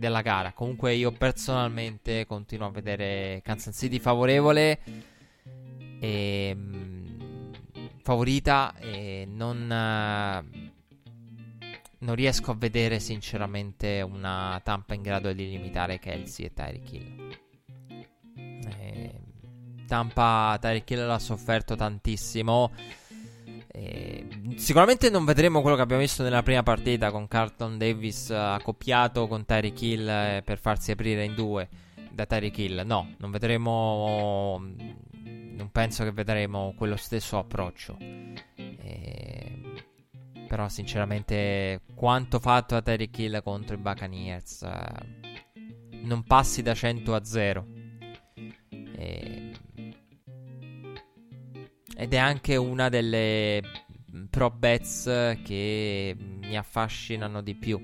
della 0.00 0.22
gara. 0.22 0.52
Comunque 0.52 0.94
io 0.94 1.12
personalmente 1.12 2.26
continuo 2.26 2.66
a 2.66 2.70
vedere 2.70 3.40
Kansas 3.44 3.76
City 3.76 4.00
favorevole 4.00 4.80
e 6.00 6.54
mh, 6.54 7.52
favorita 8.02 8.74
e 8.78 9.28
non, 9.30 9.62
uh, 9.62 10.70
non 11.98 12.14
riesco 12.14 12.50
a 12.50 12.56
vedere 12.58 12.98
sinceramente 12.98 14.00
una 14.00 14.60
Tampa 14.64 14.94
in 14.94 15.02
grado 15.02 15.32
di 15.32 15.48
limitare 15.48 16.00
Kelsey 16.00 16.46
e 16.46 16.52
Tyreek 16.54 16.92
Hill. 16.92 17.38
Eh, 18.36 19.20
Tampa 19.86 20.56
Tyreek 20.58 20.90
Hill 20.90 21.06
l'ha 21.06 21.18
sofferto 21.18 21.76
tantissimo 21.76 22.72
eh, 23.72 24.26
sicuramente 24.56 25.10
non 25.10 25.24
vedremo 25.24 25.60
quello 25.60 25.76
che 25.76 25.82
abbiamo 25.82 26.02
visto 26.02 26.22
nella 26.22 26.42
prima 26.42 26.62
partita 26.62 27.10
con 27.10 27.28
Carlton 27.28 27.78
Davis 27.78 28.30
accoppiato 28.30 29.28
con 29.28 29.44
Tyreek 29.44 29.82
Hill 29.82 30.08
eh, 30.08 30.42
per 30.44 30.58
farsi 30.58 30.90
aprire 30.90 31.24
in 31.24 31.34
due 31.34 31.68
da 32.10 32.26
Tyreek 32.26 32.58
Hill. 32.58 32.82
No, 32.84 33.14
non 33.18 33.30
vedremo. 33.30 34.58
Non 35.22 35.70
penso 35.72 36.04
che 36.04 36.12
vedremo 36.12 36.74
quello 36.76 36.96
stesso 36.96 37.38
approccio. 37.38 37.96
Eh, 37.98 39.60
però, 40.48 40.68
sinceramente, 40.68 41.82
quanto 41.94 42.38
fatto 42.38 42.74
da 42.74 42.82
Tyreek 42.82 43.18
Hill 43.18 43.42
contro 43.42 43.76
i 43.76 43.78
Buccaneers 43.78 44.62
eh, 44.62 45.28
non 46.02 46.24
passi 46.24 46.62
da 46.62 46.74
100 46.74 47.14
a 47.14 47.24
0. 47.24 47.66
Eh, 48.70 49.49
ed 52.00 52.14
è 52.14 52.16
anche 52.16 52.56
una 52.56 52.88
delle 52.88 53.60
pro 54.30 54.48
bets 54.50 55.36
che 55.44 56.16
mi 56.16 56.56
affascinano 56.56 57.42
di 57.42 57.54
più. 57.54 57.78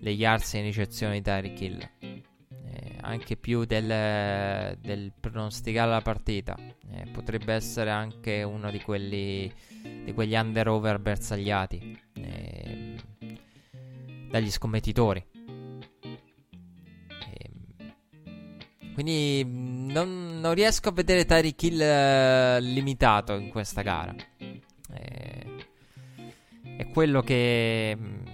Le 0.00 0.10
yards 0.10 0.52
in 0.52 0.64
ricezione 0.64 1.14
di 1.14 1.22
Tyreek 1.22 1.60
Hill. 1.60 1.90
Eh, 2.00 2.98
anche 3.00 3.38
più 3.38 3.64
del, 3.64 4.76
del, 4.78 5.10
pronosticare 5.18 5.90
la 5.90 6.02
partita. 6.02 6.54
Eh, 6.58 7.06
potrebbe 7.10 7.54
essere 7.54 7.88
anche 7.88 8.42
uno 8.42 8.70
di 8.70 8.80
quelli 8.82 9.50
di 10.04 10.12
quegli 10.12 10.34
under-over 10.34 10.98
bersagliati 10.98 11.98
eh, 12.12 12.94
dagli 14.28 14.50
scommettitori. 14.50 15.37
Quindi 18.98 19.44
mm, 19.46 19.90
non, 19.90 20.40
non, 20.40 20.54
riesco 20.54 20.88
a 20.88 20.92
vedere 20.92 21.24
Tyreek 21.24 21.62
Hill 21.62 21.78
uh, 21.78 22.58
limitato 22.60 23.34
in 23.34 23.48
questa 23.48 23.82
gara. 23.82 24.12
Eh, 24.92 25.46
è 26.78 26.88
quello 26.88 27.22
che, 27.22 27.96
mm, 27.96 28.26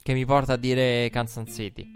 che 0.00 0.12
mi 0.12 0.24
porta 0.24 0.52
a 0.52 0.56
dire 0.56 1.10
Kansas 1.10 1.52
City. 1.52 1.90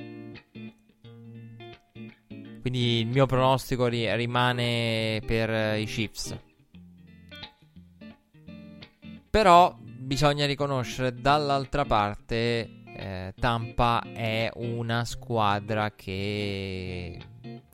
Quindi 2.61 2.99
il 2.99 3.07
mio 3.07 3.27
pronostico 3.27 3.87
ri- 3.87 4.13
rimane 4.17 5.23
per 5.25 5.51
uh, 5.51 5.79
i 5.79 5.85
Chiefs. 5.85 6.37
Però 9.31 9.79
bisogna 9.79 10.45
riconoscere 10.45 11.15
dall'altra 11.15 11.85
parte 11.85 12.83
eh, 12.97 13.35
Tampa 13.39 14.03
è 14.13 14.51
una 14.55 15.05
squadra 15.05 15.93
che 15.93 17.19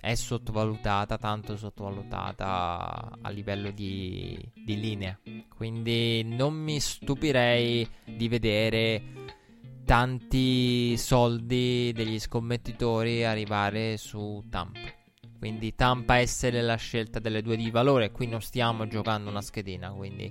è 0.01 0.15
sottovalutata, 0.15 1.19
tanto 1.19 1.57
sottovalutata 1.57 3.19
a 3.21 3.31
livello 3.31 3.71
di, 3.71 4.39
di 4.55 4.81
linea. 4.81 5.19
Quindi 5.55 6.23
non 6.25 6.55
mi 6.55 6.81
stupirei 6.81 7.87
di 8.05 8.29
vedere 8.29 9.03
tanti 9.85 10.97
soldi 10.97 11.93
degli 11.93 12.19
scommettitori 12.19 13.25
arrivare 13.25 13.97
su 13.97 14.43
Tampa. 14.49 14.99
Quindi 15.39 15.75
Tampa 15.75 16.17
essere 16.17 16.61
la 16.63 16.77
scelta 16.77 17.19
delle 17.19 17.43
due 17.43 17.57
di 17.57 17.71
valore. 17.71 18.11
Qui 18.11 18.27
non 18.27 18.41
stiamo 18.41 18.87
giocando 18.87 19.31
una 19.31 19.41
schedina, 19.41 19.91
quindi 19.91 20.31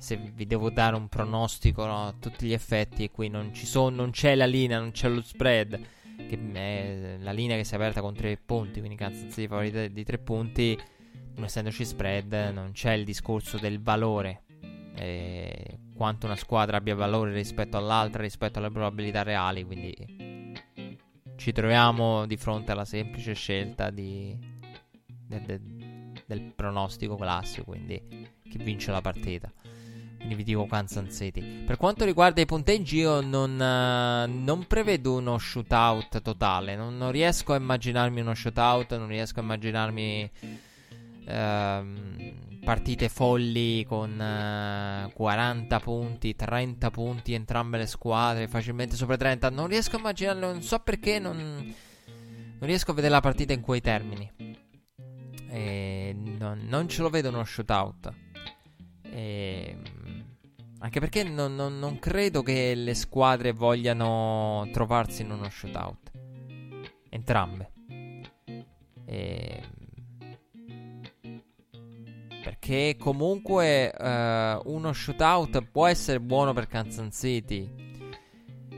se 0.00 0.16
vi 0.16 0.46
devo 0.46 0.70
dare 0.70 0.96
un 0.96 1.08
pronostico 1.08 1.84
no, 1.84 2.06
a 2.06 2.14
tutti 2.18 2.46
gli 2.46 2.54
effetti, 2.54 3.10
qui 3.10 3.28
non, 3.28 3.54
sono, 3.54 3.94
non 3.94 4.10
c'è 4.12 4.34
la 4.34 4.46
linea, 4.46 4.78
non 4.78 4.92
c'è 4.92 5.10
lo 5.10 5.20
spread, 5.20 5.78
che 6.26 6.50
è 6.54 7.16
la 7.20 7.32
linea 7.32 7.58
che 7.58 7.64
si 7.64 7.74
è 7.74 7.76
aperta 7.76 8.00
con 8.00 8.14
tre 8.14 8.38
punti, 8.38 8.78
quindi 8.78 8.96
Kansas 8.96 9.30
City 9.30 9.46
favorita 9.46 9.86
di 9.86 10.02
tre 10.02 10.16
punti, 10.16 10.76
non 11.34 11.44
essendoci 11.44 11.84
spread, 11.84 12.32
non 12.54 12.70
c'è 12.72 12.94
il 12.94 13.04
discorso 13.04 13.58
del 13.58 13.82
valore, 13.82 14.44
eh, 14.94 15.78
quanto 15.94 16.24
una 16.24 16.36
squadra 16.36 16.78
abbia 16.78 16.94
valore 16.94 17.34
rispetto 17.34 17.76
all'altra, 17.76 18.22
rispetto 18.22 18.58
alle 18.58 18.70
probabilità 18.70 19.22
reali, 19.22 19.64
quindi 19.64 20.48
ci 21.36 21.52
troviamo 21.52 22.24
di 22.24 22.38
fronte 22.38 22.72
alla 22.72 22.86
semplice 22.86 23.34
scelta 23.34 23.90
di, 23.90 24.34
de, 25.26 25.42
de, 25.42 25.60
del 26.24 26.54
pronostico 26.56 27.16
classico, 27.16 27.64
quindi 27.64 28.28
chi 28.48 28.56
vince 28.56 28.90
la 28.90 29.02
partita. 29.02 29.52
Vi 30.22 30.44
dico 30.44 30.66
Kansas 30.66 31.14
City. 31.14 31.64
Per 31.64 31.76
quanto 31.76 32.04
riguarda 32.04 32.40
i 32.40 32.46
punteggi, 32.46 32.98
io 32.98 33.20
non, 33.20 33.52
uh, 33.52 34.30
non 34.44 34.64
prevedo 34.66 35.14
uno 35.14 35.38
shootout 35.38 36.20
totale. 36.22 36.76
Non, 36.76 36.96
non, 36.96 37.10
riesco 37.10 37.52
a 37.52 37.56
immaginarmi 37.56 38.20
uno 38.20 38.34
shootout. 38.34 38.96
Non 38.96 39.08
riesco 39.08 39.40
a 39.40 39.42
immaginarmi 39.42 40.30
uh, 41.24 42.60
partite 42.62 43.08
folli 43.08 43.84
con 43.84 44.10
uh, 44.18 45.08
eh, 45.08 45.12
40 45.12 45.80
punti, 45.80 46.36
30 46.36 46.90
punti 46.90 47.32
entrambe 47.32 47.78
le 47.78 47.86
squadre, 47.86 48.46
facilmente 48.46 48.96
sopra 48.96 49.16
30. 49.16 49.50
Non 49.50 49.66
riesco 49.66 49.96
a 49.96 50.00
immaginarlo. 50.00 50.52
Non 50.52 50.62
so 50.62 50.78
perché. 50.80 51.18
Non, 51.18 51.36
non 51.36 52.68
riesco 52.68 52.90
a 52.90 52.94
vedere 52.94 53.14
la 53.14 53.20
partita 53.20 53.52
in 53.52 53.62
quei 53.62 53.80
termini. 53.80 54.30
E 55.48 56.14
non, 56.14 56.60
non 56.68 56.88
ce 56.88 57.02
lo 57.02 57.08
vedo 57.08 57.30
uno 57.30 57.42
shootout. 57.42 58.12
E, 59.02 59.76
anche 60.80 61.00
perché 61.00 61.22
non, 61.22 61.54
non, 61.54 61.78
non, 61.78 61.98
credo 61.98 62.42
che 62.42 62.74
le 62.74 62.94
squadre 62.94 63.52
vogliano 63.52 64.68
trovarsi 64.72 65.22
in 65.22 65.30
uno 65.30 65.48
shootout. 65.48 66.10
Entrambe. 67.10 67.72
E, 69.04 69.62
perché 72.42 72.96
comunque 72.98 73.92
uh, 73.96 74.72
uno 74.72 74.92
shootout 74.92 75.62
può 75.70 75.86
essere 75.86 76.18
buono 76.18 76.52
per 76.54 76.66
Kansas 76.66 77.14
City. 77.14 77.88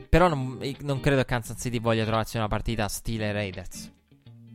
Però 0.08 0.28
non, 0.28 0.58
non 0.80 1.00
credo 1.00 1.20
che 1.20 1.26
Kansas 1.26 1.60
City 1.60 1.78
voglia 1.78 2.04
trovarsi 2.04 2.36
una 2.36 2.48
partita 2.48 2.88
stile 2.88 3.32
Raiders 3.32 4.00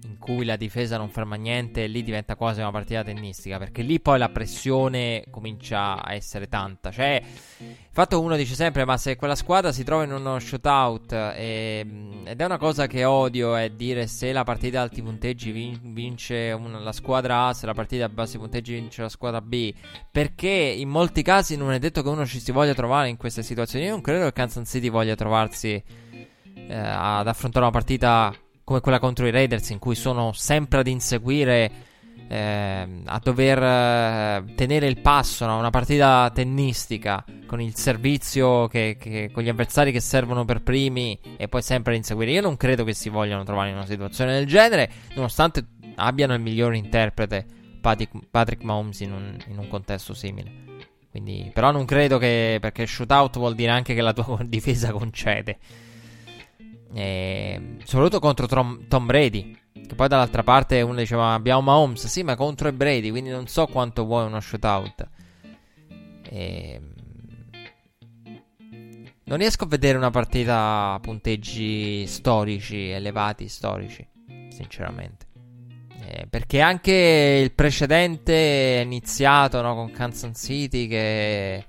in 0.03 0.17
cui 0.17 0.45
la 0.45 0.55
difesa 0.55 0.97
non 0.97 1.09
ferma 1.09 1.35
niente, 1.35 1.87
lì 1.87 2.03
diventa 2.03 2.35
quasi 2.35 2.59
una 2.59 2.71
partita 2.71 3.03
tennistica, 3.03 3.57
perché 3.57 3.81
lì 3.81 3.99
poi 3.99 4.17
la 4.17 4.29
pressione 4.29 5.23
comincia 5.31 6.03
a 6.03 6.13
essere 6.13 6.47
tanta. 6.47 6.91
Cioè, 6.91 7.21
il 7.59 7.75
fatto 7.91 8.21
uno 8.21 8.35
dice 8.35 8.53
sempre, 8.53 8.85
ma 8.85 8.97
se 8.97 9.15
quella 9.15 9.35
squadra 9.35 9.71
si 9.71 9.83
trova 9.83 10.03
in 10.03 10.11
uno 10.11 10.37
shootout, 10.39 11.11
e, 11.11 11.81
mm, 11.83 12.27
ed 12.27 12.39
è 12.39 12.45
una 12.45 12.57
cosa 12.57 12.87
che 12.87 13.05
odio, 13.05 13.55
è 13.55 13.69
dire 13.69 14.07
se 14.07 14.31
la 14.31 14.43
partita 14.43 14.81
ad 14.81 14.89
alti 14.89 15.01
punteggi 15.01 15.51
vin- 15.51 15.93
vince 15.93 16.51
una, 16.51 16.79
la 16.79 16.91
squadra 16.91 17.47
A, 17.47 17.53
se 17.53 17.65
la 17.65 17.73
partita 17.73 18.05
a 18.05 18.09
bassi 18.09 18.37
punteggi 18.37 18.73
vince 18.73 19.01
la 19.01 19.09
squadra 19.09 19.41
B, 19.41 19.73
perché 20.11 20.47
in 20.49 20.89
molti 20.89 21.23
casi 21.23 21.57
non 21.57 21.71
è 21.71 21.79
detto 21.79 22.03
che 22.03 22.09
uno 22.09 22.25
ci 22.25 22.39
si 22.39 22.51
voglia 22.51 22.73
trovare 22.73 23.09
in 23.09 23.17
queste 23.17 23.41
situazioni. 23.41 23.85
Io 23.85 23.91
non 23.91 24.01
credo 24.01 24.25
che 24.25 24.33
Kansas 24.33 24.69
City 24.69 24.89
voglia 24.89 25.15
trovarsi 25.15 25.81
eh, 26.67 26.75
ad 26.75 27.27
affrontare 27.27 27.65
una 27.65 27.73
partita 27.73 28.33
come 28.67 28.81
quella 28.81 28.99
contro 28.99 29.25
i 29.25 29.31
Raiders 29.31 29.69
in 29.69 29.79
cui 29.79 29.95
sono 29.95 30.33
sempre 30.33 30.79
ad 30.79 30.87
inseguire 30.87 31.71
eh, 32.27 33.01
a 33.05 33.19
dover 33.23 33.63
eh, 33.63 34.55
tenere 34.55 34.87
il 34.87 34.99
passo 34.99 35.45
no? 35.45 35.57
una 35.57 35.69
partita 35.69 36.29
tennistica 36.33 37.23
con 37.45 37.61
il 37.61 37.73
servizio 37.77 38.67
che, 38.67 38.97
che, 38.99 39.29
con 39.31 39.43
gli 39.43 39.47
avversari 39.47 39.93
che 39.93 40.01
servono 40.01 40.43
per 40.43 40.63
primi 40.63 41.17
e 41.37 41.47
poi 41.47 41.61
sempre 41.61 41.93
ad 41.93 41.99
inseguire. 41.99 42.31
Io 42.31 42.41
non 42.41 42.57
credo 42.57 42.83
che 42.83 42.93
si 42.93 43.07
vogliano 43.07 43.43
trovare 43.43 43.69
in 43.69 43.75
una 43.75 43.85
situazione 43.85 44.33
del 44.33 44.47
genere 44.47 44.91
nonostante 45.15 45.65
abbiano 45.95 46.33
il 46.33 46.41
miglior 46.41 46.75
interprete 46.75 47.45
Patrick, 47.79 48.11
Patrick 48.29 48.63
Mahomes 48.63 48.99
in 48.99 49.13
un, 49.13 49.37
in 49.47 49.59
un 49.59 49.69
contesto 49.69 50.13
simile. 50.13 50.65
Quindi, 51.09 51.51
però 51.53 51.71
non 51.71 51.85
credo 51.85 52.17
che 52.17 52.57
perché 52.59 52.85
shootout 52.85 53.37
vuol 53.37 53.55
dire 53.55 53.71
anche 53.71 53.93
che 53.93 54.01
la 54.01 54.11
tua 54.11 54.39
difesa 54.43 54.91
concede 54.91 55.57
e, 56.93 57.77
soprattutto 57.83 58.19
contro 58.19 58.47
Tom, 58.47 58.87
Tom, 58.87 59.05
Brady. 59.05 59.55
Che 59.87 59.95
poi 59.95 60.07
dall'altra 60.07 60.43
parte 60.43 60.81
uno 60.81 60.97
diceva 60.97 61.33
abbiamo 61.33 61.61
Mahomes, 61.61 62.07
sì, 62.07 62.23
ma 62.23 62.35
contro 62.35 62.71
Brady, 62.71 63.09
quindi 63.09 63.29
non 63.29 63.47
so 63.47 63.67
quanto 63.67 64.05
vuoi 64.05 64.25
uno 64.25 64.39
shootout. 64.39 65.07
E, 66.29 66.81
non 69.23 69.37
riesco 69.37 69.65
a 69.65 69.67
vedere 69.67 69.97
una 69.97 70.09
partita 70.09 70.93
a 70.93 70.99
punteggi 70.99 72.05
storici, 72.07 72.89
elevati 72.89 73.47
storici, 73.47 74.05
sinceramente. 74.49 75.25
Eh, 76.09 76.27
perché 76.29 76.61
anche 76.61 77.41
il 77.43 77.51
precedente 77.51 78.79
è 78.79 78.81
iniziato 78.81 79.61
no, 79.61 79.75
con 79.75 79.91
Kansas 79.91 80.41
City 80.41 80.87
che 80.87 81.65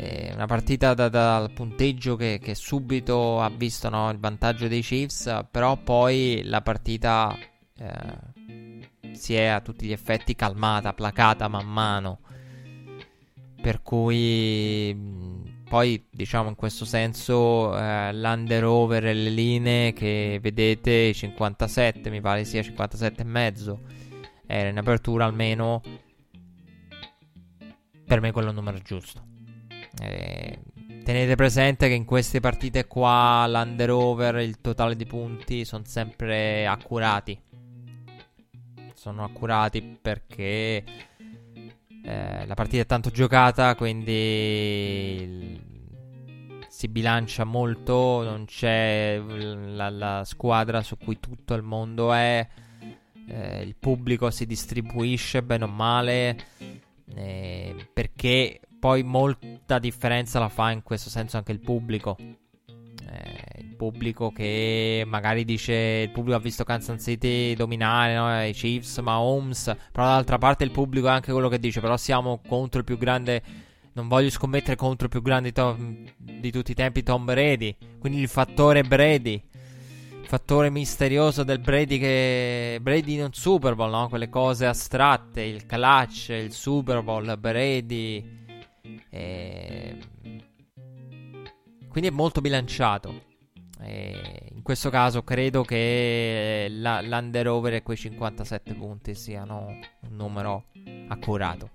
eh, 0.00 0.30
una 0.32 0.46
partita 0.46 0.94
da, 0.94 1.08
dal 1.08 1.50
punteggio 1.50 2.14
che, 2.14 2.38
che, 2.40 2.54
subito 2.54 3.40
ha 3.40 3.50
visto 3.50 3.88
no, 3.88 4.08
il 4.10 4.18
vantaggio 4.18 4.68
dei 4.68 4.80
Chiefs, 4.80 5.46
però 5.50 5.76
poi 5.76 6.42
la 6.44 6.62
partita 6.62 7.36
eh, 7.76 9.14
si 9.14 9.34
è 9.34 9.46
a 9.46 9.60
tutti 9.60 9.86
gli 9.86 9.92
effetti 9.92 10.36
calmata, 10.36 10.92
placata 10.92 11.48
man 11.48 11.66
mano. 11.66 12.20
Per 13.60 13.82
cui 13.82 14.96
poi 15.68 16.06
diciamo 16.08 16.48
in 16.48 16.54
questo 16.54 16.84
senso 16.84 17.76
eh, 17.76 18.12
l'under 18.14 18.64
over 18.64 19.04
e 19.04 19.14
le 19.14 19.30
linee 19.30 19.92
che 19.92 20.38
vedete 20.40 21.12
57 21.12 22.08
mi 22.08 22.20
pare 22.20 22.44
sia 22.44 22.62
57 22.62 23.20
e 23.20 23.24
mezzo 23.24 23.80
era 24.46 24.70
in 24.70 24.78
apertura 24.78 25.26
almeno 25.26 25.82
per 28.06 28.20
me 28.22 28.32
quello 28.32 28.46
è 28.46 28.50
il 28.50 28.56
numero 28.56 28.78
giusto 28.78 29.27
eh, 30.00 30.58
tenete 31.04 31.34
presente 31.36 31.88
che 31.88 31.94
in 31.94 32.04
queste 32.04 32.40
partite 32.40 32.86
qua 32.86 33.46
l'under 33.48 33.90
over, 33.90 34.36
il 34.36 34.60
totale 34.60 34.96
di 34.96 35.06
punti 35.06 35.64
sono 35.64 35.84
sempre 35.86 36.66
accurati. 36.66 37.40
Sono 38.94 39.24
accurati 39.24 39.80
perché 40.00 40.84
eh, 42.04 42.46
la 42.46 42.54
partita 42.54 42.82
è 42.82 42.86
tanto 42.86 43.10
giocata, 43.10 43.74
quindi 43.74 45.58
si 46.68 46.88
bilancia 46.88 47.44
molto, 47.44 48.22
non 48.22 48.44
c'è 48.44 49.18
la, 49.18 49.90
la, 49.90 50.22
squadra 50.24 50.82
su 50.82 50.96
cui 50.96 51.18
tutto 51.18 51.54
il 51.54 51.62
mondo 51.62 52.12
è, 52.12 52.46
eh, 53.26 53.62
il 53.62 53.74
pubblico 53.76 54.30
si 54.30 54.46
distribuisce 54.46 55.42
bene 55.42 55.64
o 55.64 55.68
male, 55.68 56.38
eh, 57.14 57.74
perché 57.92 58.60
poi 58.78 59.02
molta 59.02 59.78
differenza 59.78 60.38
la 60.38 60.48
fa 60.48 60.70
in 60.70 60.82
questo 60.82 61.10
senso 61.10 61.36
anche 61.36 61.52
il 61.52 61.60
pubblico. 61.60 62.16
Eh, 62.18 63.60
il 63.60 63.74
pubblico 63.76 64.30
che 64.30 65.02
magari 65.06 65.44
dice 65.44 65.72
il 66.04 66.10
pubblico 66.10 66.36
ha 66.36 66.40
visto 66.40 66.64
Kansas 66.64 67.02
City 67.02 67.54
dominare 67.54 68.14
no? 68.14 68.44
i 68.44 68.52
Chiefs, 68.52 68.98
ma 68.98 69.18
Holmes. 69.18 69.64
Però 69.64 70.06
dall'altra 70.06 70.38
parte 70.38 70.64
il 70.64 70.70
pubblico 70.70 71.08
è 71.08 71.10
anche 71.10 71.32
quello 71.32 71.48
che 71.48 71.58
dice: 71.58 71.80
Però 71.80 71.96
siamo 71.96 72.40
contro 72.46 72.78
il 72.80 72.84
più 72.84 72.98
grande. 72.98 73.42
Non 73.92 74.06
voglio 74.06 74.30
scommettere 74.30 74.76
contro 74.76 75.06
il 75.06 75.10
più 75.10 75.22
grande 75.22 75.50
to- 75.50 75.76
di 76.16 76.52
tutti 76.52 76.70
i 76.70 76.74
tempi, 76.74 77.02
Tom 77.02 77.24
Brady. 77.24 77.74
Quindi 77.98 78.20
il 78.20 78.28
fattore 78.28 78.82
Brady. 78.82 79.42
Fattore 80.22 80.70
misterioso 80.70 81.42
del 81.42 81.58
Brady 81.58 81.98
che. 81.98 82.78
Brady 82.80 83.14
in 83.14 83.22
un 83.22 83.32
Super 83.32 83.74
Bowl, 83.74 83.90
no? 83.90 84.08
Quelle 84.08 84.28
cose 84.28 84.66
astratte. 84.66 85.40
Il 85.40 85.66
clutch, 85.66 86.28
il 86.28 86.52
Super 86.52 87.02
Bowl, 87.02 87.36
Brady. 87.38 88.37
E... 89.10 89.98
Ehm, 90.22 90.42
quindi 91.88 92.08
è 92.08 92.10
molto 92.10 92.40
bilanciato. 92.40 93.26
E 93.80 94.50
in 94.52 94.62
questo 94.62 94.90
caso 94.90 95.22
credo 95.22 95.62
che 95.62 96.66
la, 96.70 97.00
l'under 97.00 97.48
over 97.48 97.74
e 97.74 97.82
quei 97.82 97.96
57 97.96 98.74
punti 98.74 99.14
siano 99.14 99.66
un 100.00 100.16
numero 100.16 100.66
accurato. 101.08 101.70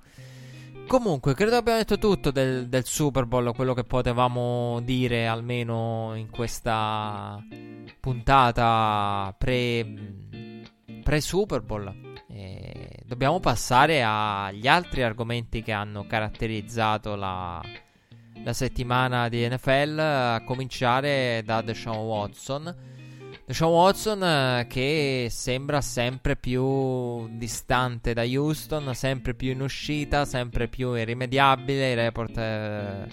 Comunque, 0.88 1.34
credo 1.34 1.56
abbiamo 1.56 1.80
detto 1.80 1.98
tutto 1.98 2.30
del, 2.30 2.68
del, 2.68 2.86
Super 2.86 3.26
Bowl, 3.26 3.56
quello 3.56 3.74
che 3.74 3.84
potevamo 3.84 4.80
dire 4.82 5.28
almeno 5.28 6.14
in 6.16 6.30
questa 6.30 7.42
puntata 8.00 9.34
pre, 9.38 9.94
pre 11.02 11.22
Super 11.22 11.62
Bowl. 11.62 12.12
E 12.28 12.83
dobbiamo 13.06 13.40
passare 13.40 14.04
agli 14.04 14.68
altri 14.68 15.04
argomenti 15.04 15.62
che 15.62 15.72
hanno 15.72 16.06
caratterizzato 16.08 17.16
la, 17.16 17.62
la 18.44 18.54
settimana 18.54 19.30
di 19.30 19.48
NFL, 19.48 19.98
a 20.00 20.44
cominciare 20.44 21.42
da 21.46 21.62
Deshaun 21.62 22.06
Watson. 22.06 22.76
Deshaun 23.46 23.74
Watson 23.74 24.24
eh, 24.24 24.68
che 24.70 25.28
sembra 25.30 25.82
sempre 25.82 26.38
più 26.38 27.28
distante 27.38 28.14
da 28.14 28.24
Houston, 28.24 28.96
sempre 28.96 29.34
più 29.34 29.52
in 29.52 29.62
uscita, 29.62 30.24
sempre 30.26 30.68
più 30.68 30.94
irrimediabile. 30.94 31.92
I 31.92 31.96
report 31.96 32.38
eh, 32.38 33.08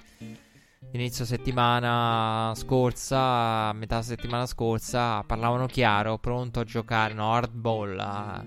inizio 0.92 1.24
settimana 1.24 2.52
scorsa, 2.54 3.72
metà 3.72 4.02
settimana 4.02 4.46
scorsa, 4.46 5.22
parlavano 5.24 5.66
chiaro, 5.66 6.18
pronto 6.18 6.60
a 6.60 6.64
giocare, 6.64 7.12
no, 7.12 7.32
hardball, 7.32 7.98
a, 7.98 8.44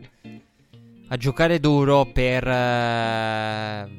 a 1.08 1.18
giocare 1.18 1.60
duro 1.60 2.06
per 2.06 2.48
eh, 2.48 3.90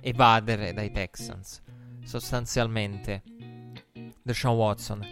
evadere 0.00 0.72
dai 0.72 0.90
Texans, 0.90 1.62
sostanzialmente. 2.04 3.22
Deshaun 4.22 4.56
Watson. 4.56 5.06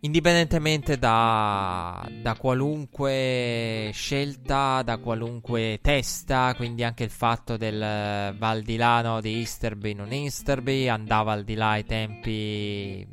indipendentemente 0.00 0.98
da, 0.98 2.04
da, 2.22 2.34
qualunque 2.34 3.90
scelta, 3.92 4.82
da 4.82 4.96
qualunque 4.98 5.78
testa, 5.80 6.54
quindi 6.56 6.82
anche 6.82 7.04
il 7.04 7.10
fatto 7.10 7.56
del 7.56 8.34
Val 8.36 8.62
di 8.62 8.76
là, 8.76 9.02
no, 9.02 9.20
di 9.20 9.38
Easterby, 9.38 9.92
non 9.92 10.10
Easterby, 10.10 10.88
andava 10.88 11.32
al 11.32 11.44
di 11.44 11.54
là 11.54 11.70
ai 11.70 11.84
tempi 11.84 13.06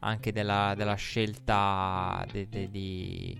anche 0.00 0.32
della, 0.32 0.74
della 0.76 0.94
scelta 0.94 2.24
de, 2.30 2.48
de, 2.48 2.70
di, 2.70 3.38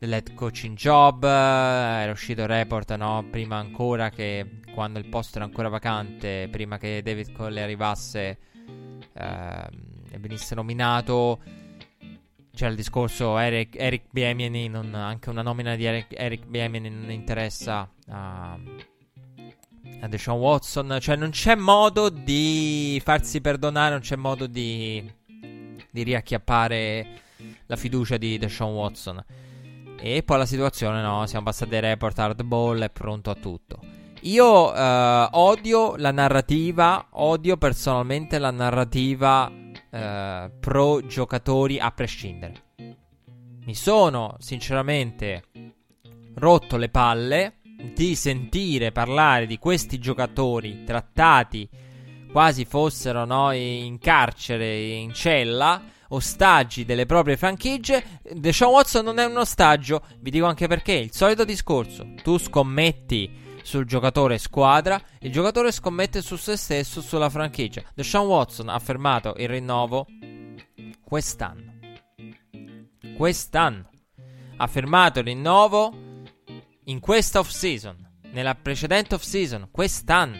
dell'head 0.00 0.32
coaching 0.34 0.76
job. 0.76 1.22
Era 1.24 2.10
uscito 2.10 2.40
il 2.40 2.48
report, 2.48 2.96
no? 2.96 3.24
Prima 3.30 3.56
ancora 3.56 4.08
che 4.08 4.62
quando 4.72 4.98
il 4.98 5.06
posto 5.06 5.36
era 5.36 5.44
ancora 5.44 5.68
vacante, 5.68 6.48
prima 6.50 6.78
che 6.78 7.02
David 7.04 7.32
Cole 7.32 7.62
arrivasse 7.62 8.38
eh, 9.12 9.68
e 10.10 10.18
venisse 10.18 10.54
nominato. 10.54 11.40
C'era 12.52 12.70
il 12.70 12.76
discorso 12.76 13.38
Eric, 13.38 13.76
Eric 13.76 14.04
Biemini, 14.10 14.68
non, 14.68 14.94
anche 14.94 15.28
una 15.30 15.42
nomina 15.42 15.76
di 15.76 15.84
Eric, 15.84 16.18
Eric 16.18 16.46
Biemini 16.46 16.90
non 16.90 17.10
interessa 17.10 17.88
a, 18.08 18.58
a 20.00 20.08
Deshaun 20.08 20.40
Watson. 20.40 20.98
Cioè 20.98 21.16
non 21.16 21.30
c'è 21.30 21.54
modo 21.56 22.08
di 22.08 23.00
farsi 23.04 23.42
perdonare, 23.42 23.90
non 23.90 24.00
c'è 24.00 24.16
modo 24.16 24.46
di, 24.46 25.10
di 25.90 26.02
riacchiappare 26.02 27.06
la 27.66 27.76
fiducia 27.76 28.16
di 28.16 28.38
Deshaun 28.38 28.74
Watson. 28.74 29.24
E 30.02 30.22
poi 30.22 30.38
la 30.38 30.46
situazione, 30.46 31.02
no, 31.02 31.26
siamo 31.26 31.44
passati 31.44 31.74
ai 31.74 31.82
report 31.82 32.18
hard 32.18 32.42
ball, 32.42 32.80
è 32.82 32.90
pronto 32.90 33.30
a 33.30 33.34
tutto. 33.34 33.78
Io 34.22 34.72
uh, 34.72 35.28
odio 35.32 35.96
la 35.96 36.10
narrativa, 36.10 37.08
odio 37.12 37.56
personalmente 37.56 38.38
la 38.38 38.50
narrativa 38.50 39.50
uh, 39.50 40.50
pro 40.58 41.06
giocatori 41.06 41.78
a 41.78 41.90
prescindere. 41.90 42.54
Mi 43.64 43.74
sono 43.74 44.36
sinceramente 44.38 45.44
rotto 46.34 46.76
le 46.76 46.88
palle 46.88 47.58
di 47.94 48.14
sentire 48.14 48.92
parlare 48.92 49.46
di 49.46 49.58
questi 49.58 49.98
giocatori 49.98 50.84
trattati 50.84 51.68
quasi 52.30 52.64
fossero 52.64 53.24
no, 53.24 53.52
in 53.52 53.98
carcere, 53.98 54.78
in 54.78 55.12
cella, 55.12 55.82
ostaggi 56.10 56.84
delle 56.84 57.06
proprie 57.06 57.36
franchigie. 57.36 58.20
Deshaun 58.32 58.72
Watson 58.72 59.04
non 59.04 59.18
è 59.18 59.24
un 59.24 59.36
ostaggio, 59.36 60.02
vi 60.20 60.30
dico 60.30 60.46
anche 60.46 60.66
perché, 60.66 60.92
il 60.92 61.12
solito 61.12 61.44
discorso, 61.44 62.14
tu 62.22 62.38
scommetti 62.38 63.48
sul 63.62 63.84
giocatore 63.84 64.38
squadra, 64.38 65.00
il 65.20 65.32
giocatore 65.32 65.72
scommette 65.72 66.22
su 66.22 66.36
se 66.36 66.56
stesso, 66.56 67.00
sulla 67.00 67.30
franchigia. 67.30 67.82
Deshaun 67.94 68.26
Watson 68.26 68.68
ha 68.68 68.78
fermato 68.78 69.34
il 69.36 69.48
rinnovo 69.48 70.06
quest'anno. 71.02 71.78
Quest'anno. 73.16 73.90
Ha 74.56 74.66
fermato 74.66 75.18
il 75.20 75.26
rinnovo 75.26 75.92
in 76.84 77.00
questa 77.00 77.38
off 77.38 77.48
season. 77.48 78.08
Nella 78.32 78.54
precedente 78.54 79.14
off 79.14 79.22
season. 79.22 79.68
Quest'anno. 79.70 80.38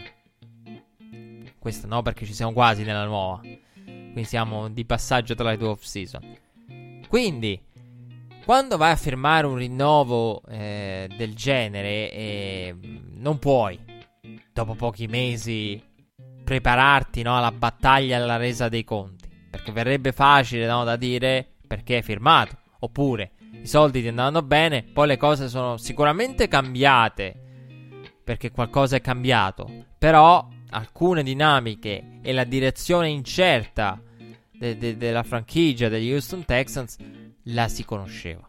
Questa 1.59 1.87
no, 1.87 2.03
perché 2.03 2.25
ci 2.25 2.33
siamo 2.33 2.53
quasi 2.53 2.85
nella 2.85 3.05
nuova. 3.05 3.50
Quindi 4.11 4.25
siamo 4.25 4.69
di 4.69 4.85
passaggio 4.85 5.35
tra 5.35 5.51
le 5.51 5.57
due 5.57 5.69
off 5.69 5.83
season. 5.83 6.37
Quindi 7.09 7.61
quando 8.45 8.77
vai 8.77 8.93
a 8.93 8.97
firmare 8.97 9.47
un 9.47 9.57
rinnovo 9.57 10.43
eh, 10.49 11.09
del 11.17 11.35
genere, 11.35 12.11
eh, 12.11 12.77
non 13.15 13.39
puoi, 13.39 13.79
dopo 14.53 14.75
pochi 14.75 15.07
mesi, 15.07 15.81
prepararti 16.43 17.23
no, 17.23 17.37
alla 17.37 17.53
battaglia 17.53 18.17
alla 18.17 18.37
resa 18.37 18.69
dei 18.69 18.83
conti. 18.83 19.29
Perché 19.51 19.71
verrebbe 19.73 20.13
facile 20.13 20.67
no, 20.67 20.85
da 20.85 20.97
dire 20.97 21.47
perché 21.67 21.97
hai 21.97 22.03
firmato. 22.03 22.57
Oppure 22.81 23.33
i 23.63 23.67
soldi 23.67 24.01
ti 24.01 24.09
andranno 24.09 24.43
bene, 24.43 24.83
poi 24.83 25.07
le 25.07 25.17
cose 25.17 25.49
sono 25.49 25.77
sicuramente 25.77 26.49
cambiate. 26.49 27.35
Perché 28.25 28.51
qualcosa 28.51 28.97
è 28.97 29.01
cambiato. 29.01 29.87
Però 29.99 30.49
alcune 30.71 31.23
dinamiche 31.23 32.21
e 32.23 32.33
la 32.33 32.45
direzione 32.45 33.09
incerta 33.09 34.01
de- 34.53 34.77
de- 34.77 34.97
della 34.97 35.23
franchigia 35.23 35.89
degli 35.89 36.13
Houston 36.13 36.45
Texans 36.45 36.97
la 37.45 37.69
si 37.69 37.85
conosceva. 37.85 38.49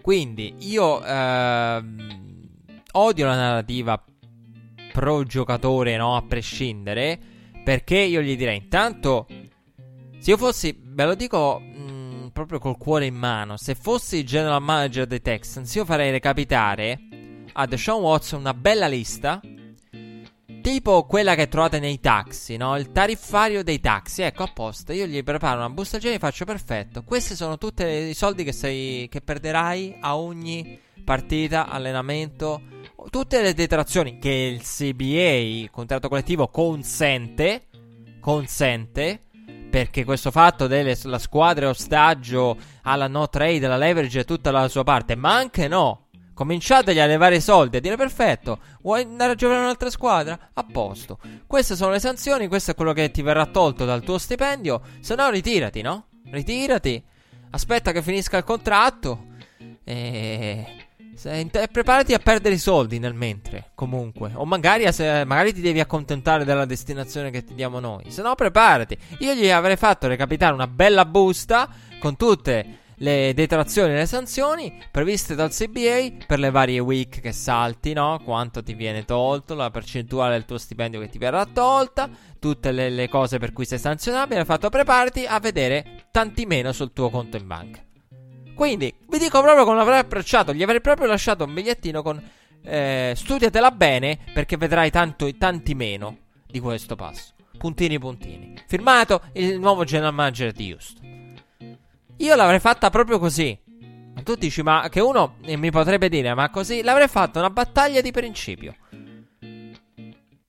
Quindi 0.00 0.54
io 0.60 1.04
ehm, 1.04 2.48
odio 2.92 3.26
la 3.26 3.34
narrativa 3.34 4.02
pro 4.92 5.24
giocatore, 5.24 5.96
no? 5.96 6.16
A 6.16 6.22
prescindere. 6.22 7.18
Perché 7.62 7.98
io 7.98 8.22
gli 8.22 8.36
direi 8.36 8.56
intanto, 8.56 9.26
se 10.18 10.30
io 10.30 10.36
fossi, 10.36 10.78
ve 10.80 11.04
lo 11.04 11.14
dico 11.16 11.58
mh, 11.58 11.90
mm, 11.90 12.26
proprio 12.28 12.60
col 12.60 12.78
cuore 12.78 13.06
in 13.06 13.16
mano, 13.16 13.56
se 13.56 13.74
fossi 13.74 14.18
il 14.18 14.24
general 14.24 14.62
manager 14.62 15.06
dei 15.06 15.20
Texans, 15.20 15.74
io 15.74 15.84
farei 15.84 16.12
recapitare 16.12 16.98
a 17.52 17.66
Deshaun 17.66 18.02
Watson 18.02 18.40
una 18.40 18.54
bella 18.54 18.86
lista 18.86 19.40
Tipo 20.66 21.04
quella 21.04 21.36
che 21.36 21.46
trovate 21.46 21.78
nei 21.78 22.00
taxi, 22.00 22.56
no? 22.56 22.76
Il 22.76 22.90
tariffario 22.90 23.62
dei 23.62 23.78
taxi. 23.78 24.22
Ecco, 24.22 24.42
apposta. 24.42 24.92
Io 24.92 25.06
gli 25.06 25.22
preparo 25.22 25.58
una 25.58 25.70
busta 25.70 25.98
e 25.98 26.18
faccio 26.18 26.44
perfetto. 26.44 27.04
Questi 27.04 27.36
sono 27.36 27.56
tutti 27.56 27.84
i 27.84 28.14
soldi 28.14 28.42
che, 28.42 28.50
sei, 28.50 29.06
che 29.08 29.20
perderai 29.20 29.98
a 30.00 30.16
ogni 30.16 30.76
partita, 31.04 31.68
allenamento. 31.68 32.62
Tutte 33.10 33.42
le 33.42 33.54
detrazioni 33.54 34.18
che 34.18 34.28
il 34.28 34.60
CBA, 34.60 35.34
il 35.34 35.70
contratto 35.70 36.08
collettivo, 36.08 36.48
consente. 36.48 37.66
Consente. 38.18 39.20
Perché 39.70 40.04
questo 40.04 40.32
fatto 40.32 40.66
della 40.66 41.18
squadra 41.20 41.68
ostaggio 41.68 42.56
alla 42.82 43.06
no 43.06 43.28
trade, 43.28 43.66
alla 43.66 43.76
leverage 43.76 44.18
è 44.18 44.24
tutta 44.24 44.50
la 44.50 44.66
sua 44.66 44.82
parte. 44.82 45.14
Ma 45.14 45.32
anche 45.32 45.68
no. 45.68 46.05
Cominciategli 46.36 46.98
a 46.98 47.06
levare 47.06 47.36
i 47.36 47.40
soldi, 47.40 47.78
a 47.78 47.80
dire 47.80 47.96
perfetto, 47.96 48.58
vuoi 48.82 49.00
andare 49.00 49.32
a 49.32 49.34
giocare 49.34 49.58
in 49.58 49.64
un'altra 49.64 49.88
squadra? 49.88 50.50
A 50.52 50.66
posto. 50.70 51.18
Queste 51.46 51.74
sono 51.74 51.92
le 51.92 51.98
sanzioni, 51.98 52.46
questo 52.46 52.72
è 52.72 52.74
quello 52.74 52.92
che 52.92 53.10
ti 53.10 53.22
verrà 53.22 53.46
tolto 53.46 53.86
dal 53.86 54.02
tuo 54.02 54.18
stipendio, 54.18 54.82
se 55.00 55.14
no 55.14 55.30
ritirati, 55.30 55.80
no? 55.80 56.08
Ritirati, 56.30 57.02
aspetta 57.52 57.90
che 57.90 58.02
finisca 58.02 58.36
il 58.36 58.44
contratto 58.44 59.28
e... 59.82 60.66
e 61.22 61.68
preparati 61.72 62.12
a 62.12 62.18
perdere 62.18 62.56
i 62.56 62.58
soldi 62.58 62.98
nel 62.98 63.14
mentre, 63.14 63.70
comunque. 63.74 64.32
O 64.34 64.44
magari, 64.44 64.92
se, 64.92 65.24
magari 65.24 65.54
ti 65.54 65.62
devi 65.62 65.80
accontentare 65.80 66.44
della 66.44 66.66
destinazione 66.66 67.30
che 67.30 67.44
ti 67.44 67.54
diamo 67.54 67.80
noi. 67.80 68.10
Se 68.10 68.20
no, 68.20 68.34
preparati. 68.34 68.94
Io 69.20 69.32
gli 69.32 69.48
avrei 69.48 69.78
fatto 69.78 70.06
recapitare 70.06 70.52
una 70.52 70.66
bella 70.66 71.06
busta 71.06 71.66
con 71.98 72.14
tutte 72.14 72.84
le 72.98 73.34
detrazioni 73.34 73.92
e 73.92 73.96
le 73.96 74.06
sanzioni 74.06 74.82
previste 74.90 75.34
dal 75.34 75.50
CBA 75.50 76.24
per 76.26 76.38
le 76.38 76.50
varie 76.50 76.78
week 76.78 77.20
che 77.20 77.32
salti, 77.32 77.92
no? 77.92 78.20
Quanto 78.24 78.62
ti 78.62 78.74
viene 78.74 79.04
tolto, 79.04 79.54
la 79.54 79.70
percentuale 79.70 80.32
del 80.32 80.44
tuo 80.44 80.58
stipendio 80.58 81.00
che 81.00 81.08
ti 81.08 81.18
verrà 81.18 81.44
tolta, 81.44 82.08
tutte 82.38 82.72
le, 82.72 82.88
le 82.88 83.08
cose 83.08 83.38
per 83.38 83.52
cui 83.52 83.64
sei 83.64 83.78
sanzionabile. 83.78 84.44
Fatto 84.44 84.68
preparati 84.68 85.26
a 85.26 85.38
vedere 85.40 86.06
tanti 86.10 86.46
meno 86.46 86.72
sul 86.72 86.92
tuo 86.92 87.10
conto 87.10 87.36
in 87.36 87.46
banca. 87.46 87.80
Quindi 88.54 88.94
vi 89.08 89.18
dico 89.18 89.42
proprio 89.42 89.64
come 89.64 89.76
l'avrei 89.76 89.98
approcciato, 89.98 90.54
gli 90.54 90.62
avrei 90.62 90.80
proprio 90.80 91.06
lasciato 91.06 91.44
un 91.44 91.52
bigliettino 91.52 92.02
con 92.02 92.22
eh, 92.64 93.12
studiatela 93.14 93.70
bene 93.70 94.18
perché 94.32 94.56
vedrai 94.56 94.90
tanto, 94.90 95.30
tanti 95.36 95.74
meno 95.74 96.18
di 96.46 96.58
questo 96.58 96.96
passo. 96.96 97.34
Puntini 97.58 97.98
puntini. 97.98 98.54
Firmato 98.66 99.22
il 99.34 99.58
nuovo 99.58 99.84
general 99.84 100.14
manager 100.14 100.52
di 100.52 100.72
Houston. 100.72 101.05
Io 102.18 102.34
l'avrei 102.34 102.60
fatta 102.60 102.90
proprio 102.90 103.18
così. 103.18 103.58
Tu 104.22 104.34
dici, 104.34 104.62
ma 104.62 104.88
che 104.90 105.00
uno 105.00 105.36
mi 105.44 105.70
potrebbe 105.70 106.08
dire, 106.08 106.34
ma 106.34 106.50
così 106.50 106.82
l'avrei 106.82 107.08
fatta 107.08 107.38
una 107.38 107.50
battaglia 107.50 108.00
di 108.00 108.10
principio. 108.10 108.74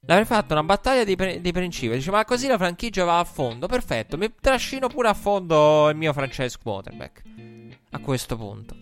L'avrei 0.08 0.26
fatta 0.26 0.54
una 0.54 0.64
battaglia 0.64 1.04
di, 1.04 1.18
pre- 1.18 1.42
di, 1.42 1.52
principio. 1.52 1.96
Dice, 1.96 2.12
ma 2.12 2.24
così 2.24 2.48
la 2.48 2.58
franchigia 2.58 3.04
va 3.04 3.20
a 3.20 3.26
fondo. 3.26 3.68
Perfetto, 3.68 4.18
mi 4.18 4.34
trascino 4.40 4.88
pure 4.88 5.10
a 5.10 5.14
fondo 5.14 5.90
il 5.90 5.98
mio 5.98 6.14
franchise 6.14 6.58
quarterback. 6.62 7.22
A 7.92 8.00
questo 8.00 8.38
punto. 8.38 8.74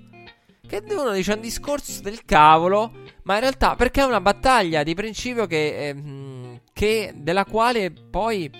Che 0.67 0.83
uno 0.89 1.11
dice 1.11 1.33
un 1.33 1.41
discorso 1.41 2.01
del 2.03 2.23
cavolo. 2.25 2.91
Ma 3.23 3.33
in 3.35 3.39
realtà, 3.39 3.75
perché 3.75 4.01
è 4.01 4.05
una 4.05 4.21
battaglia 4.21 4.83
di 4.83 4.93
principio 4.93 5.47
che, 5.47 5.89
eh, 5.89 6.61
che 6.71 7.11
della 7.15 7.45
quale 7.45 7.91
poi 7.91 8.51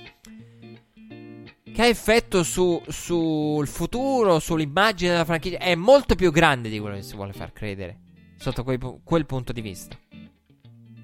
che 1.76 1.82
ha 1.82 1.88
effetto 1.88 2.44
su, 2.44 2.82
sul 2.88 3.68
futuro, 3.68 4.40
sull'immagine 4.40 5.12
della 5.12 5.26
franchigia, 5.26 5.58
è 5.58 5.76
molto 5.76 6.16
più 6.16 6.32
grande 6.32 6.70
di 6.70 6.80
quello 6.80 6.96
che 6.96 7.02
si 7.02 7.16
vuole 7.18 7.34
far 7.34 7.52
credere, 7.52 8.00
sotto 8.38 8.64
quei, 8.64 8.80
quel 9.04 9.26
punto 9.26 9.52
di 9.52 9.60
vista. 9.60 9.98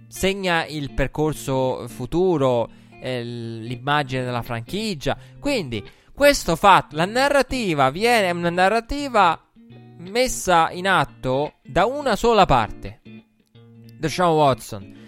Segna 0.07 0.65
il 0.65 0.93
percorso 0.93 1.89
futuro, 1.89 2.69
eh, 3.01 3.21
l'immagine 3.21 4.23
della 4.23 4.43
franchigia. 4.43 5.17
Quindi, 5.41 5.85
questo 6.13 6.55
fatto, 6.55 6.95
la 6.95 7.05
narrativa 7.05 7.89
viene 7.89 8.31
una 8.31 8.49
narrativa 8.49 9.37
messa 9.97 10.71
in 10.71 10.87
atto 10.87 11.55
da 11.63 11.85
una 11.85 12.15
sola 12.15 12.45
parte. 12.45 13.01
Deshaun 13.97 14.37
Watson 14.37 14.99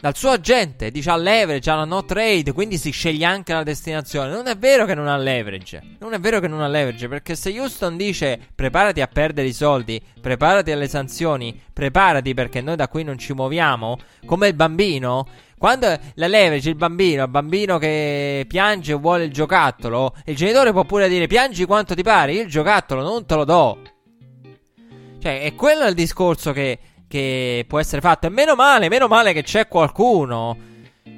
dal 0.00 0.16
suo 0.16 0.30
agente, 0.30 0.90
dice 0.90 1.10
ha 1.10 1.16
leverage, 1.16 1.70
ha 1.70 1.84
no 1.84 2.04
trade, 2.04 2.52
quindi 2.52 2.78
si 2.78 2.90
sceglie 2.90 3.24
anche 3.24 3.52
la 3.52 3.62
destinazione. 3.62 4.30
Non 4.30 4.46
è 4.46 4.56
vero 4.56 4.84
che 4.84 4.94
non 4.94 5.08
ha 5.08 5.16
leverage. 5.16 5.82
Non 5.98 6.12
è 6.12 6.20
vero 6.20 6.40
che 6.40 6.48
non 6.48 6.60
ha 6.60 6.68
leverage, 6.68 7.08
perché 7.08 7.34
se 7.34 7.58
Houston 7.58 7.96
dice 7.96 8.38
preparati 8.54 9.00
a 9.00 9.06
perdere 9.06 9.48
i 9.48 9.52
soldi, 9.52 10.00
preparati 10.20 10.70
alle 10.70 10.88
sanzioni, 10.88 11.60
preparati 11.72 12.34
perché 12.34 12.60
noi 12.60 12.76
da 12.76 12.88
qui 12.88 13.02
non 13.02 13.18
ci 13.18 13.32
muoviamo, 13.32 13.98
come 14.24 14.48
il 14.48 14.54
bambino, 14.54 15.26
quando 15.58 15.86
la 16.14 16.26
leverage 16.26 16.68
il 16.68 16.76
bambino, 16.76 17.24
il 17.24 17.30
bambino 17.30 17.78
che 17.78 18.44
piange 18.46 18.92
e 18.92 18.96
vuole 18.96 19.24
il 19.24 19.32
giocattolo, 19.32 20.14
il 20.26 20.36
genitore 20.36 20.72
può 20.72 20.84
pure 20.84 21.08
dire 21.08 21.26
piangi 21.26 21.64
quanto 21.64 21.94
ti 21.94 22.02
pare, 22.02 22.32
io 22.32 22.42
il 22.42 22.48
giocattolo 22.48 23.02
non 23.02 23.24
te 23.24 23.34
lo 23.34 23.44
do. 23.44 23.78
Cioè, 25.18 25.42
è 25.42 25.54
quello 25.54 25.86
il 25.86 25.94
discorso 25.94 26.52
che 26.52 26.78
che 27.08 27.64
può 27.68 27.78
essere 27.78 28.00
fatto. 28.00 28.26
E 28.26 28.30
meno 28.30 28.54
male, 28.54 28.88
meno 28.88 29.08
male 29.08 29.32
che 29.32 29.42
c'è 29.42 29.68
qualcuno 29.68 30.74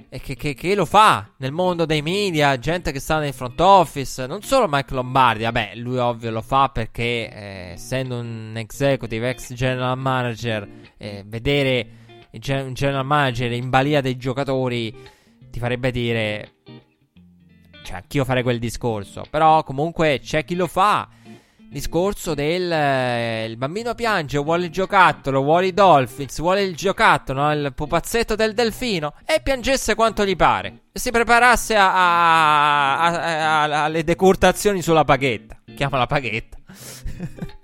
che, 0.09 0.37
che, 0.37 0.55
che, 0.55 0.75
lo 0.75 0.87
fa 0.87 1.31
nel 1.37 1.53
mondo 1.53 1.85
dei 1.85 2.01
media, 2.01 2.59
gente 2.59 2.93
che 2.93 3.01
sta 3.01 3.19
nel 3.19 3.35
front 3.35 3.61
office, 3.61 4.27
non 4.27 4.43
solo 4.43 4.67
Mike 4.69 4.95
Lombardi, 4.95 5.45
vabbè, 5.45 5.73
lui 5.75 5.99
ovvio 5.99 6.31
lo 6.31 6.41
fa 6.41 6.71
perché 6.71 7.31
eh, 7.31 7.71
essendo 7.73 8.19
un 8.19 8.55
executive, 8.57 9.29
ex 9.29 9.53
general 9.53 9.99
manager, 9.99 10.67
eh, 10.97 11.25
vedere 11.27 11.89
un 12.31 12.73
general 12.73 13.05
manager 13.05 13.53
in 13.53 13.69
balia 13.69 14.01
dei 14.01 14.17
giocatori 14.17 14.95
ti 15.51 15.59
farebbe 15.59 15.91
dire 15.91 16.53
cioè 17.83 17.97
anch'io 17.97 18.25
farei 18.25 18.43
quel 18.43 18.59
discorso, 18.59 19.25
però 19.29 19.63
comunque 19.63 20.21
c'è 20.23 20.45
chi 20.45 20.55
lo 20.55 20.67
fa 20.67 21.09
discorso 21.69 22.35
del 22.35 22.73
eh, 22.73 23.45
il 23.45 23.57
bambino 23.57 23.95
piange, 23.95 24.39
vuole 24.39 24.67
il 24.67 24.71
giocattolo, 24.71 25.43
vuole 25.43 25.67
i 25.67 25.75
Dolphins, 25.75 26.41
vuole 26.41 26.63
il 26.63 26.75
giocattolo, 26.75 27.51
il 27.53 27.73
pupazzetto 27.75 28.35
del 28.35 28.55
delfino 28.55 29.15
e 29.25 29.41
piangesse 29.43 29.95
quanto 29.95 30.25
gli 30.25 30.37
pare 30.37 30.85
e 30.93 30.99
si 30.99 31.11
preparasse 31.11 31.77
a, 31.77 33.85
alle 33.85 34.05
decurtazioni 34.05 34.83
sulla 34.83 35.05
paghetta. 35.05 35.61
Chiama 35.75 35.99
la 35.99 36.07
paghetta. 36.07 36.57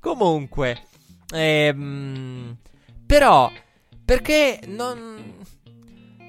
Comunque, 0.00 0.82
ehm, 1.34 2.56
però, 3.06 3.50
perché 4.04 4.60
non... 4.66 5.34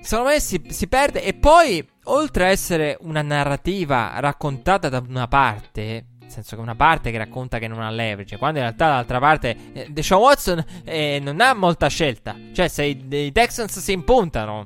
Secondo 0.01 0.31
me 0.31 0.39
si, 0.39 0.63
si 0.69 0.87
perde 0.87 1.21
e 1.21 1.33
poi 1.33 1.85
oltre 2.07 2.45
a 2.45 2.47
essere 2.49 2.97
una 3.01 3.21
narrativa 3.21 4.13
raccontata 4.19 4.89
da 4.89 5.03
una 5.07 5.27
parte, 5.27 6.05
nel 6.19 6.31
senso 6.31 6.55
che 6.55 6.61
una 6.61 6.75
parte 6.75 7.11
che 7.11 7.17
racconta 7.17 7.59
che 7.59 7.67
non 7.67 7.81
ha 7.81 7.89
leverage, 7.89 8.37
quando 8.37 8.59
in 8.59 8.65
realtà 8.65 8.87
dall'altra 8.87 9.19
parte 9.19 9.55
eh, 9.73 9.87
Deshaun 9.89 10.21
Watson 10.21 10.65
eh, 10.83 11.19
non 11.21 11.41
ha 11.41 11.53
molta 11.53 11.87
scelta. 11.87 12.35
Cioè, 12.53 12.67
se 12.67 12.83
i, 12.85 13.05
i 13.09 13.31
Texans 13.31 13.79
si 13.79 13.91
impuntano, 13.91 14.65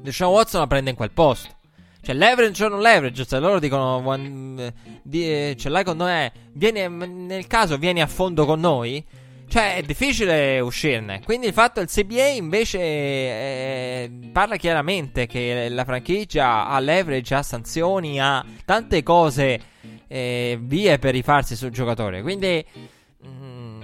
Deshaun 0.00 0.32
Watson 0.32 0.60
la 0.60 0.66
prende 0.66 0.90
in 0.90 0.96
quel 0.96 1.12
posto. 1.12 1.60
Cioè, 2.00 2.16
leverage 2.16 2.64
o 2.64 2.68
non 2.68 2.80
leverage, 2.80 3.24
se 3.24 3.38
loro 3.38 3.60
dicono 3.60 4.04
one, 4.04 4.74
di, 5.02 5.24
eh, 5.24 5.56
ce 5.56 5.68
l'hai 5.68 5.84
con 5.84 5.96
noi, 5.96 6.30
vieni, 6.52 6.88
nel 6.88 7.46
caso 7.46 7.76
vieni 7.78 8.02
a 8.02 8.08
fondo 8.08 8.44
con 8.44 8.58
noi, 8.58 9.04
cioè, 9.52 9.76
è 9.76 9.82
difficile 9.82 10.60
uscirne. 10.60 11.20
Quindi 11.22 11.48
il 11.48 11.52
fatto 11.52 11.80
del 11.80 11.88
CBA 11.90 12.28
invece 12.28 12.78
eh, 12.78 14.10
parla 14.32 14.56
chiaramente 14.56 15.26
che 15.26 15.68
la 15.68 15.84
franchigia 15.84 16.68
ha 16.68 16.78
leverage, 16.78 17.34
ha 17.34 17.42
sanzioni, 17.42 18.18
ha 18.18 18.42
tante 18.64 19.02
cose, 19.02 19.60
eh, 20.08 20.58
vie 20.58 20.98
per 20.98 21.12
rifarsi 21.12 21.54
sul 21.54 21.68
giocatore. 21.68 22.22
Quindi 22.22 22.64
mh, 23.20 23.28
mm, 23.28 23.80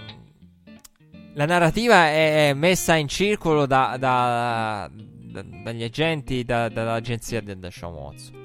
la 1.34 1.44
narrativa 1.44 2.06
è 2.06 2.54
messa 2.54 2.94
in 2.94 3.06
circolo 3.06 3.66
da, 3.66 3.96
da, 3.98 4.90
da, 4.90 5.42
dagli 5.42 5.82
agenti, 5.82 6.46
dall'agenzia 6.46 7.42
di 7.42 7.58
Deshaun 7.58 7.92
Watson. 7.92 8.38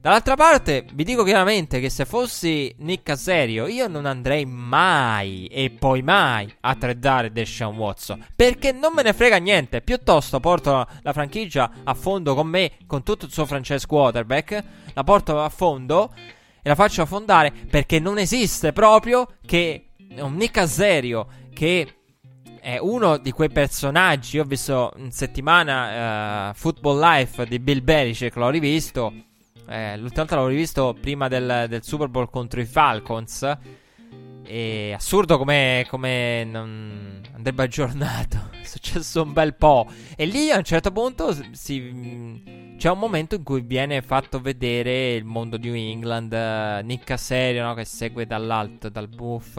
Dall'altra 0.00 0.34
parte, 0.34 0.86
vi 0.94 1.04
dico 1.04 1.24
chiaramente 1.24 1.78
che 1.78 1.90
se 1.90 2.06
fossi 2.06 2.74
Nick 2.78 3.02
Caserio, 3.02 3.66
io 3.66 3.86
non 3.86 4.06
andrei 4.06 4.46
mai 4.46 5.44
e 5.48 5.68
poi 5.68 6.00
mai 6.00 6.50
a 6.60 6.74
tradare 6.74 7.30
Deshaun 7.30 7.76
Watson. 7.76 8.24
Perché 8.34 8.72
non 8.72 8.94
me 8.94 9.02
ne 9.02 9.12
frega 9.12 9.36
niente. 9.36 9.82
Piuttosto 9.82 10.40
porto 10.40 10.86
la 11.02 11.12
franchigia 11.12 11.70
a 11.84 11.92
fondo 11.92 12.34
con 12.34 12.46
me, 12.46 12.72
con 12.86 13.02
tutto 13.02 13.26
il 13.26 13.30
suo 13.30 13.44
franchise 13.44 13.86
quarterback. 13.86 14.64
La 14.94 15.04
porto 15.04 15.38
a 15.38 15.50
fondo 15.50 16.14
e 16.62 16.66
la 16.66 16.74
faccio 16.74 17.02
affondare 17.02 17.52
perché 17.68 17.98
non 17.98 18.16
esiste 18.16 18.72
proprio 18.72 19.28
che 19.44 19.90
un 20.16 20.34
Nick 20.34 20.52
Caserio 20.52 21.26
che 21.52 21.96
è 22.58 22.78
uno 22.78 23.18
di 23.18 23.32
quei 23.32 23.50
personaggi. 23.50 24.36
Io 24.36 24.44
ho 24.44 24.46
visto 24.46 24.94
in 24.96 25.10
settimana 25.10 26.48
uh, 26.48 26.54
Football 26.54 27.00
Life 27.00 27.44
di 27.44 27.58
Bill 27.58 27.84
Belichick, 27.84 28.34
l'ho 28.36 28.48
rivisto 28.48 29.12
eh, 29.70 29.96
l'ultima 29.96 30.22
volta 30.22 30.34
l'avevo 30.34 30.48
rivisto 30.48 30.96
prima 31.00 31.28
del, 31.28 31.66
del, 31.68 31.84
Super 31.84 32.08
Bowl 32.08 32.28
contro 32.28 32.60
i 32.60 32.64
Falcons. 32.64 33.56
E 34.42 34.92
assurdo 34.92 35.38
come, 35.38 35.86
non 36.44 37.22
andrebbe 37.32 37.62
aggiornato. 37.62 38.50
È 38.60 38.64
successo 38.66 39.22
un 39.22 39.32
bel 39.32 39.54
po'. 39.54 39.86
E 40.16 40.26
lì 40.26 40.50
a 40.50 40.56
un 40.56 40.64
certo 40.64 40.90
punto 40.90 41.32
si, 41.52 42.74
c'è 42.76 42.90
un 42.90 42.98
momento 42.98 43.36
in 43.36 43.44
cui 43.44 43.60
viene 43.60 44.02
fatto 44.02 44.40
vedere 44.40 45.14
il 45.14 45.24
mondo 45.24 45.56
di 45.56 45.70
New 45.70 45.78
England. 45.78 46.32
Uh, 46.32 46.84
Nick 46.84 47.04
Caserio 47.04 47.62
no, 47.62 47.74
che 47.74 47.84
segue 47.84 48.26
dall'alto, 48.26 48.88
dal 48.88 49.06
buff. 49.06 49.56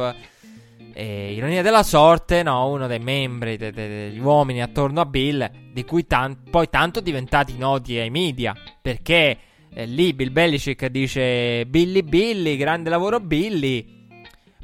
E, 0.94 1.32
ironia 1.32 1.62
della 1.62 1.84
sorte, 1.84 2.44
no, 2.44 2.68
uno 2.68 2.88
dei 2.88 3.00
membri 3.00 3.56
de- 3.56 3.72
de- 3.72 3.88
degli 3.88 4.20
uomini 4.20 4.62
attorno 4.62 5.00
a 5.00 5.06
Bill, 5.06 5.50
di 5.72 5.86
cui 5.86 6.06
tan- 6.06 6.44
poi 6.50 6.70
tanto 6.70 7.00
diventati 7.00 7.56
noti 7.58 7.98
ai 7.98 8.10
media. 8.10 8.54
Perché 8.82 9.38
eh, 9.74 9.86
lì 9.86 10.14
Bill 10.14 10.32
Belichick 10.32 10.86
dice 10.88 11.66
Billy 11.66 12.02
Billy, 12.04 12.58
grande 12.58 12.90
lavoro 12.90 13.20
Billy. 13.20 14.00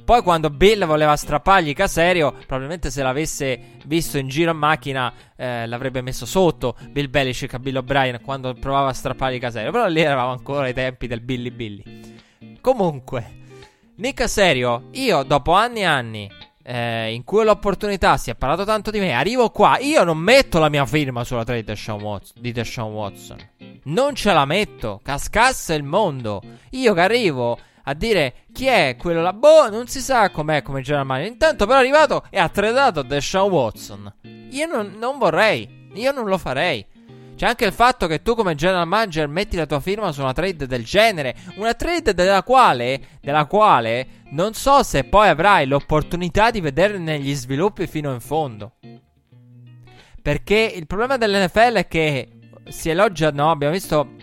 Poi 0.04 0.22
quando 0.22 0.50
Bill 0.50 0.86
voleva 0.86 1.18
strappargli 1.18 1.74
Caserio, 1.74 2.32
probabilmente 2.32 2.90
se 2.90 3.04
l'avesse 3.04 3.60
visto 3.86 4.18
in 4.18 4.30
giro 4.30 4.52
in 4.52 4.58
macchina 4.58 5.14
eh, 5.36 5.68
l'avrebbe 5.68 6.02
messo 6.02 6.26
sotto 6.26 6.78
Bill 6.92 7.10
Belichick 7.10 7.54
a 7.54 7.60
Bill 7.60 7.76
O'Brien 7.76 8.22
quando 8.22 8.54
provava 8.54 8.90
a 8.90 8.94
strappargli 8.94 9.38
Caserio. 9.38 9.72
Però 9.72 9.88
lì 9.88 10.00
eravamo 10.00 10.32
ancora 10.32 10.66
ai 10.66 10.74
tempi 10.74 11.08
del 11.08 11.20
Billy 11.20 11.52
Billy. 11.52 11.84
Comunque, 12.62 13.36
Nick 13.96 14.16
Caserio, 14.16 14.90
io 14.92 15.24
dopo 15.24 15.52
anni 15.52 15.80
e 15.80 15.86
anni 15.86 16.32
eh, 16.70 17.14
in 17.14 17.24
cui 17.24 17.46
l'opportunità 17.46 18.18
si 18.18 18.30
è 18.30 18.36
parlato 18.36 18.66
tanto 18.66 18.92
di 18.92 19.00
me, 19.00 19.14
arrivo 19.14 19.52
qua, 19.52 19.78
io 19.80 20.04
non 20.04 20.18
metto 20.18 20.60
la 20.60 20.68
mia 20.68 20.86
firma 20.86 21.24
sulla 21.24 21.46
trade 21.46 21.64
di 21.64 22.52
Deshaun 22.52 22.92
Watson. 22.92 23.38
Non 23.84 24.16
ce 24.16 24.34
la 24.34 24.44
metto, 24.44 25.00
cascasse 25.02 25.74
il 25.76 25.84
mondo. 25.84 26.42
Io 26.72 26.94
che 26.94 27.00
arrivo 27.00 27.58
a 27.84 27.94
dire 27.94 28.34
chi 28.52 28.66
è 28.66 28.98
quello 29.00 29.22
là, 29.22 29.32
boh, 29.32 29.70
non 29.70 29.88
si 29.88 30.02
sa 30.02 30.30
com'è 30.30 30.62
come 30.62 30.82
general 30.82 31.06
manager. 31.06 31.32
Intanto 31.32 31.66
però 31.66 31.78
è 31.78 31.82
arrivato 31.84 32.26
e 32.30 32.38
ha 32.38 32.50
tradato 32.50 33.02
Deshaun 33.02 33.50
Watson. 33.50 34.14
Io 34.52 34.66
non, 34.66 34.96
non 35.00 35.18
vorrei, 35.18 35.88
io 35.94 36.12
non 36.12 36.26
lo 36.26 36.38
farei. 36.38 36.86
C'è 37.38 37.46
anche 37.46 37.66
il 37.66 37.72
fatto 37.72 38.08
che 38.08 38.24
tu 38.24 38.36
come 38.36 38.56
general 38.56 38.88
manager 38.88 39.28
metti 39.28 39.56
la 39.56 39.68
tua 39.68 39.80
firma 39.80 40.12
su 40.12 40.22
una 40.22 40.34
trade 40.34 40.66
del 40.66 40.84
genere, 40.84 41.36
una 41.58 41.76
trade 41.76 42.14
della 42.14 42.44
quale, 42.44 43.20
della 43.22 43.46
quale 43.46 44.17
non 44.30 44.54
so 44.54 44.84
se 44.84 45.04
poi 45.04 45.30
avrai 45.30 45.66
l'opportunità 45.66 46.52
di 46.52 46.60
vederne 46.60 47.20
gli 47.20 47.34
sviluppi 47.34 47.88
fino 47.88 48.12
in 48.14 48.20
fondo. 48.20 48.74
Perché 50.22 50.74
il 50.76 50.88
problema 50.88 51.18
dell'NFL 51.18 51.74
è 51.74 51.88
che 51.88 52.28
si 52.68 52.90
elogia, 52.90 53.32
no, 53.32 53.52
abbiamo 53.52 53.74
visto 53.74 54.16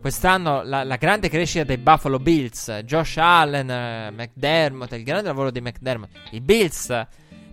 quest'anno 0.00 0.62
la, 0.62 0.84
la, 0.84 0.96
grande 0.96 1.28
crescita 1.28 1.64
dei 1.64 1.78
Buffalo 1.78 2.20
Bills, 2.20 2.70
Josh 2.84 3.16
Allen, 3.16 3.68
uh, 3.68 4.14
McDermott, 4.14 4.92
il 4.92 5.02
grande 5.02 5.26
lavoro 5.26 5.50
di 5.50 5.60
McDermott. 5.60 6.10
I 6.30 6.40
Bills 6.40 7.06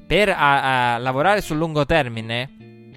per 0.06 0.30
a, 0.30 0.94
a 0.94 0.98
lavorare 1.00 1.42
sul 1.42 1.58
lungo 1.58 1.86
termine 1.86 2.92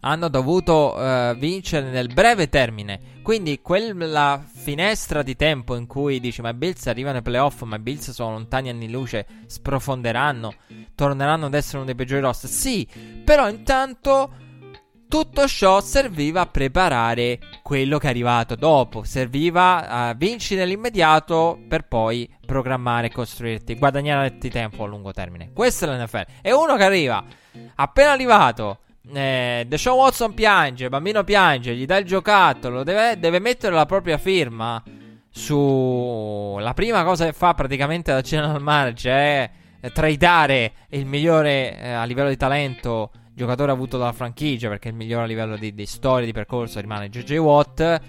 hanno 0.00 0.28
dovuto 0.28 0.94
uh, 0.94 1.34
vincere 1.36 1.88
nel 1.88 2.12
breve 2.12 2.50
termine. 2.50 3.00
Quindi 3.22 3.60
quella 3.62 4.44
finestra 4.62 5.24
di 5.24 5.34
tempo 5.34 5.74
in 5.74 5.88
cui 5.88 6.20
dici 6.20 6.40
ma 6.40 6.50
i 6.50 6.54
Bills 6.54 6.86
arrivano 6.86 7.16
ai 7.16 7.22
playoff, 7.22 7.62
ma 7.62 7.74
i 7.74 7.80
Bills 7.80 8.12
sono 8.12 8.30
lontani 8.30 8.68
anni 8.68 8.88
luce, 8.88 9.26
sprofonderanno, 9.46 10.54
torneranno 10.94 11.46
ad 11.46 11.54
essere 11.54 11.78
uno 11.78 11.86
dei 11.86 11.96
peggiori 11.96 12.20
roster. 12.20 12.48
Sì, 12.48 12.88
però 13.24 13.48
intanto 13.48 14.34
tutto 15.08 15.48
ciò 15.48 15.80
serviva 15.80 16.42
a 16.42 16.46
preparare 16.46 17.40
quello 17.62 17.98
che 17.98 18.06
è 18.06 18.10
arrivato 18.10 18.54
dopo, 18.54 19.02
serviva 19.02 19.88
a 19.88 20.14
vincere 20.14 20.60
nell'immediato 20.60 21.60
per 21.68 21.88
poi 21.88 22.32
programmare 22.46 23.08
e 23.08 23.12
costruirti, 23.12 23.74
guadagnarti 23.74 24.48
tempo 24.48 24.84
a 24.84 24.86
lungo 24.86 25.10
termine. 25.10 25.50
Questa 25.52 25.86
è 25.86 25.88
l'NFL. 25.88 26.26
E 26.40 26.52
uno 26.52 26.76
che 26.76 26.84
arriva 26.84 27.24
appena 27.74 28.12
arrivato 28.12 28.78
eh, 29.12 29.64
Deshaun 29.66 29.98
Watson 29.98 30.34
piange, 30.34 30.84
il 30.84 30.90
bambino 30.90 31.24
piange, 31.24 31.74
gli 31.74 31.86
dà 31.86 31.96
il 31.96 32.04
giocattolo, 32.04 32.82
deve, 32.82 33.18
deve 33.18 33.38
mettere 33.38 33.74
la 33.74 33.86
propria 33.86 34.18
firma 34.18 34.82
su... 35.30 36.56
La 36.60 36.74
prima 36.74 37.02
cosa 37.04 37.24
che 37.24 37.32
fa 37.32 37.54
praticamente 37.54 38.12
da 38.12 38.20
general 38.20 38.62
manager 38.62 39.50
è 39.80 39.90
tradare 39.92 40.72
il 40.90 41.06
migliore 41.06 41.78
eh, 41.78 41.90
a 41.90 42.04
livello 42.04 42.28
di 42.28 42.36
talento 42.36 43.10
giocatore 43.34 43.72
avuto 43.72 43.98
dalla 43.98 44.12
franchigia, 44.12 44.68
perché 44.68 44.88
il 44.88 44.94
migliore 44.94 45.24
a 45.24 45.26
livello 45.26 45.56
di, 45.56 45.74
di 45.74 45.86
storia, 45.86 46.26
di 46.26 46.32
percorso 46.32 46.80
rimane 46.80 47.08
JJ 47.08 47.36
Watt. 47.38 48.00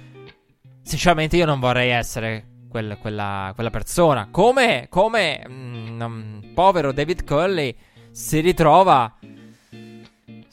Sinceramente 0.84 1.38
io 1.38 1.46
non 1.46 1.60
vorrei 1.60 1.90
essere 1.90 2.48
quel, 2.70 2.98
quella, 3.00 3.52
quella, 3.56 3.70
persona. 3.70 4.28
Come, 4.30 4.88
come 4.90 5.48
mh, 5.48 6.04
mm, 6.04 6.54
povero 6.54 6.92
David 6.92 7.24
Curley 7.24 7.76
si 8.12 8.42
ritrova 8.42 9.18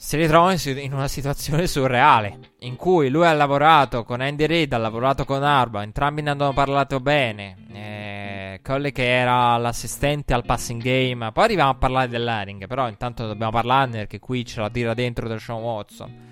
si 0.03 0.17
ritrova 0.17 0.55
in 0.65 0.93
una 0.93 1.07
situazione 1.07 1.67
surreale 1.67 2.39
in 2.61 2.75
cui 2.75 3.09
lui 3.09 3.27
ha 3.27 3.33
lavorato 3.33 4.03
con 4.03 4.19
Andy 4.19 4.47
Reid, 4.47 4.73
ha 4.73 4.79
lavorato 4.79 5.25
con 5.25 5.43
Arba, 5.43 5.83
entrambi 5.83 6.23
ne 6.23 6.31
hanno 6.31 6.53
parlato 6.53 6.99
bene. 6.99 7.55
Eh, 7.71 8.59
che 8.63 9.19
era 9.19 9.57
l'assistente 9.57 10.33
al 10.33 10.43
passing 10.43 10.81
game. 10.81 11.31
Poi 11.31 11.43
arriviamo 11.43 11.69
a 11.69 11.75
parlare 11.75 12.07
dell'airing, 12.07 12.65
però 12.65 12.89
intanto 12.89 13.27
dobbiamo 13.27 13.51
parlarne 13.51 13.99
perché 13.99 14.19
qui 14.19 14.43
ce 14.43 14.59
la 14.59 14.71
tira 14.71 14.95
dentro 14.95 15.27
del 15.27 15.39
Sean 15.39 15.61
Watson. 15.61 16.29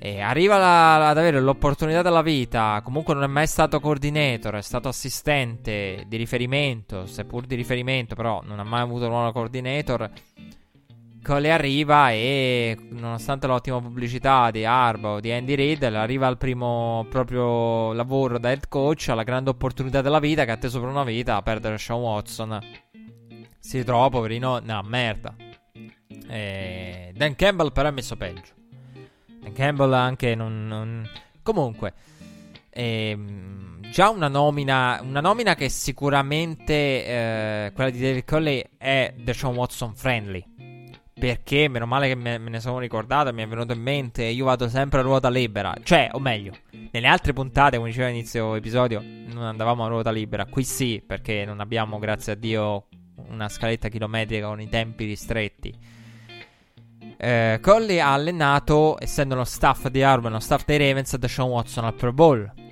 E 0.00 0.20
arriva 0.20 0.58
la, 0.58 1.08
ad 1.08 1.18
avere 1.18 1.40
l'opportunità 1.40 2.02
della 2.02 2.22
vita. 2.22 2.80
Comunque 2.82 3.14
non 3.14 3.22
è 3.22 3.28
mai 3.28 3.46
stato 3.46 3.78
coordinator, 3.78 4.56
è 4.56 4.62
stato 4.62 4.88
assistente 4.88 6.04
di 6.08 6.16
riferimento, 6.16 7.06
seppur 7.06 7.46
di 7.46 7.54
riferimento, 7.54 8.16
però 8.16 8.42
non 8.44 8.58
ha 8.58 8.64
mai 8.64 8.80
avuto 8.80 9.04
un 9.04 9.10
ruolo 9.10 9.30
coordinator. 9.30 10.10
Cole 11.22 11.52
arriva 11.52 12.12
e 12.12 12.76
nonostante 12.90 13.46
l'ottima 13.46 13.80
pubblicità 13.80 14.50
di 14.50 14.64
Arba 14.64 15.10
o 15.10 15.20
di 15.20 15.30
Andy 15.30 15.54
Reid, 15.54 15.82
arriva 15.82 16.26
al 16.26 16.38
primo 16.38 17.06
proprio 17.10 17.92
lavoro 17.92 18.38
da 18.38 18.50
head 18.50 18.68
coach, 18.68 19.08
alla 19.08 19.22
grande 19.22 19.50
opportunità 19.50 20.00
della 20.00 20.18
vita 20.18 20.44
che 20.44 20.50
ha 20.50 20.54
atteso 20.54 20.80
per 20.80 20.88
una 20.88 21.04
vita 21.04 21.36
a 21.36 21.42
perdere 21.42 21.76
Sean 21.76 22.00
Watson. 22.00 22.58
Si 23.58 23.76
ritrova 23.76 24.08
poverino 24.08 24.58
nella 24.58 24.82
merda. 24.82 25.34
E 26.26 27.12
Dan 27.14 27.36
Campbell 27.36 27.70
però 27.72 27.88
è 27.88 27.92
messo 27.92 28.16
peggio. 28.16 28.52
Dan 29.40 29.52
Campbell 29.52 29.92
anche 29.92 30.34
non... 30.34 30.66
non... 30.66 31.08
Comunque, 31.42 31.92
ehm, 32.70 33.90
già 33.90 34.08
una 34.08 34.28
nomina, 34.28 35.00
una 35.02 35.20
nomina 35.20 35.54
che 35.54 35.68
sicuramente 35.68 36.74
eh, 37.04 37.72
quella 37.74 37.90
di 37.90 38.00
David 38.00 38.24
Colley 38.24 38.64
è 38.78 39.14
Deshaun 39.18 39.56
Watson 39.56 39.94
friendly 39.94 40.44
perché, 41.20 41.68
meno 41.68 41.84
male 41.84 42.08
che 42.08 42.14
me, 42.14 42.38
ne 42.38 42.60
sono 42.60 42.78
ricordato, 42.78 43.30
mi 43.34 43.42
è 43.42 43.46
venuto 43.46 43.74
in 43.74 43.82
mente, 43.82 44.24
io 44.24 44.46
vado 44.46 44.68
sempre 44.70 45.00
a 45.00 45.02
ruota 45.02 45.28
libera. 45.28 45.74
Cioè, 45.82 46.08
o 46.12 46.18
meglio, 46.18 46.52
nelle 46.90 47.06
altre 47.06 47.34
puntate, 47.34 47.76
come 47.76 47.90
diceva 47.90 48.06
all'inizio 48.06 48.54
episodio, 48.54 49.02
non 49.02 49.44
andavamo 49.44 49.84
a 49.84 49.88
ruota 49.88 50.10
libera. 50.10 50.46
Qui 50.46 50.64
sì, 50.64 51.02
perché 51.06 51.44
non 51.44 51.60
abbiamo, 51.60 51.98
grazie 51.98 52.32
a 52.32 52.36
Dio, 52.36 52.86
una 53.28 53.50
scaletta 53.50 53.88
chilometrica 53.88 54.46
con 54.46 54.62
i 54.62 54.68
tempi 54.70 55.04
ristretti. 55.04 55.76
Eh, 57.18 57.58
Colli 57.60 58.00
ha 58.00 58.14
allenato, 58.14 58.96
essendo 58.98 59.34
lo 59.34 59.44
staff 59.44 59.88
di 59.88 60.02
Arben, 60.02 60.32
lo 60.32 60.40
staff 60.40 60.64
dei 60.64 60.78
Ravens, 60.78 61.16
da 61.16 61.28
Sean 61.28 61.48
Watson 61.48 61.84
al 61.84 61.94
Pro 61.94 62.14
Bowl 62.14 62.69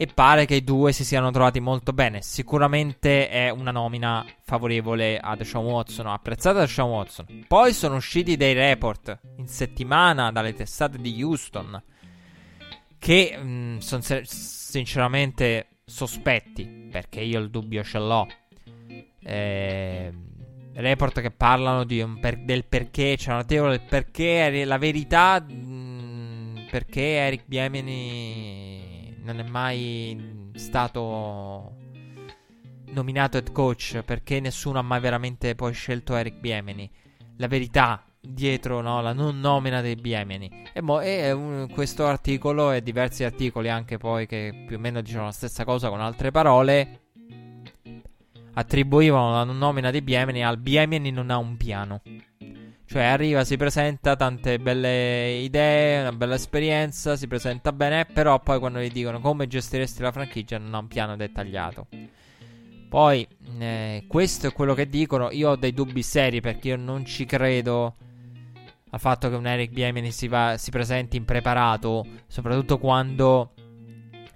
e 0.00 0.06
pare 0.06 0.46
che 0.46 0.54
i 0.54 0.64
due 0.64 0.92
si 0.92 1.04
siano 1.04 1.30
trovati 1.30 1.60
molto 1.60 1.92
bene. 1.92 2.22
Sicuramente 2.22 3.28
è 3.28 3.50
una 3.50 3.70
nomina 3.70 4.24
favorevole 4.40 5.18
a 5.18 5.36
Deshaun 5.36 5.66
Watson, 5.66 6.06
apprezzata 6.06 6.60
da 6.60 6.64
Deshaun 6.64 6.90
Watson. 6.90 7.44
Poi 7.46 7.74
sono 7.74 7.96
usciti 7.96 8.38
dei 8.38 8.54
report 8.54 9.18
in 9.36 9.46
settimana 9.46 10.32
dalle 10.32 10.54
testate 10.54 10.96
di 10.96 11.22
Houston 11.22 11.82
che 12.98 13.38
mm, 13.38 13.76
sono 13.80 14.02
sinceramente 14.22 15.66
sospetti, 15.84 16.88
perché 16.90 17.20
io 17.20 17.38
il 17.38 17.50
dubbio 17.50 17.84
ce 17.84 17.98
l'ho. 17.98 18.26
Eh, 19.22 20.12
report 20.76 21.20
che 21.20 21.30
parlano 21.30 21.84
per, 22.18 22.38
del 22.38 22.64
perché, 22.64 23.16
c'è 23.18 23.32
una 23.32 23.44
teoria 23.44 23.76
del 23.76 23.86
perché, 23.86 24.64
la 24.64 24.78
verità, 24.78 25.44
mh, 25.46 25.52
mm, 25.52 26.56
perché 26.70 27.02
Eric 27.02 27.42
Biemini 27.44 28.89
non 29.22 29.38
è 29.38 29.42
mai 29.42 30.50
stato 30.54 31.76
nominato 32.92 33.36
head 33.36 33.52
coach 33.52 34.02
perché 34.04 34.40
nessuno 34.40 34.78
ha 34.78 34.82
mai 34.82 35.00
veramente 35.00 35.54
poi 35.54 35.72
scelto 35.72 36.16
Eric 36.16 36.38
Biemeni. 36.38 36.90
La 37.36 37.46
verità 37.46 38.04
dietro 38.20 38.80
no, 38.80 39.00
la 39.00 39.12
non 39.12 39.40
nomina 39.40 39.80
dei 39.80 39.96
Biemeni. 39.96 40.68
E, 40.72 40.80
mo, 40.80 41.00
e 41.00 41.32
un, 41.32 41.68
questo 41.72 42.06
articolo 42.06 42.72
e 42.72 42.82
diversi 42.82 43.24
articoli 43.24 43.68
anche 43.68 43.96
poi 43.96 44.26
che 44.26 44.64
più 44.66 44.76
o 44.76 44.78
meno 44.78 45.00
dicevano 45.00 45.26
la 45.26 45.32
stessa 45.32 45.64
cosa 45.64 45.88
con 45.88 46.00
altre 46.00 46.30
parole 46.30 47.00
attribuivano 48.52 49.32
la 49.32 49.44
non 49.44 49.58
nomina 49.58 49.90
dei 49.90 50.02
Biemeni 50.02 50.44
al 50.44 50.58
Biemeni 50.58 51.10
non 51.10 51.30
ha 51.30 51.38
un 51.38 51.56
piano. 51.56 52.02
Cioè 52.90 53.04
arriva, 53.04 53.44
si 53.44 53.56
presenta, 53.56 54.16
tante 54.16 54.58
belle 54.58 55.28
idee, 55.42 56.00
una 56.00 56.10
bella 56.10 56.34
esperienza, 56.34 57.14
si 57.14 57.28
presenta 57.28 57.70
bene, 57.70 58.04
però 58.04 58.40
poi 58.40 58.58
quando 58.58 58.80
gli 58.80 58.90
dicono 58.90 59.20
come 59.20 59.46
gestiresti 59.46 60.02
la 60.02 60.10
franchigia 60.10 60.58
non 60.58 60.74
ha 60.74 60.78
un 60.78 60.88
piano 60.88 61.14
dettagliato. 61.14 61.86
Poi, 62.88 63.24
eh, 63.60 64.02
questo 64.08 64.48
è 64.48 64.52
quello 64.52 64.74
che 64.74 64.88
dicono, 64.88 65.30
io 65.30 65.50
ho 65.50 65.56
dei 65.56 65.72
dubbi 65.72 66.02
seri 66.02 66.40
perché 66.40 66.70
io 66.70 66.76
non 66.76 67.04
ci 67.04 67.26
credo 67.26 67.94
al 68.90 68.98
fatto 68.98 69.28
che 69.28 69.36
un 69.36 69.46
Eric 69.46 69.70
Biemini 69.70 70.10
si, 70.10 70.26
va, 70.26 70.56
si 70.58 70.72
presenti 70.72 71.16
impreparato, 71.16 72.04
soprattutto 72.26 72.78
quando 72.78 73.52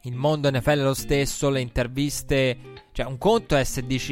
il 0.02 0.14
mondo 0.14 0.48
NFL 0.48 0.78
è 0.78 0.82
lo 0.84 0.94
stesso, 0.94 1.50
le 1.50 1.60
interviste... 1.60 2.56
Cioè, 2.92 3.06
un 3.06 3.18
conto 3.18 3.56
è 3.56 3.64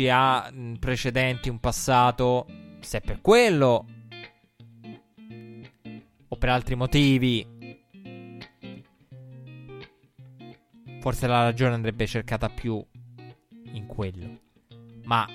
ha 0.08 0.42
ah, 0.42 0.52
precedenti, 0.80 1.48
un 1.48 1.60
passato, 1.60 2.48
se 2.80 3.00
per 3.00 3.20
quello 3.20 3.91
o 6.32 6.36
per 6.36 6.48
altri 6.48 6.74
motivi, 6.76 7.46
forse 11.00 11.26
la 11.26 11.42
ragione 11.42 11.74
andrebbe 11.74 12.06
cercata 12.06 12.48
più 12.48 12.82
in 13.72 13.86
quello. 13.86 14.40
Ma 15.04 15.28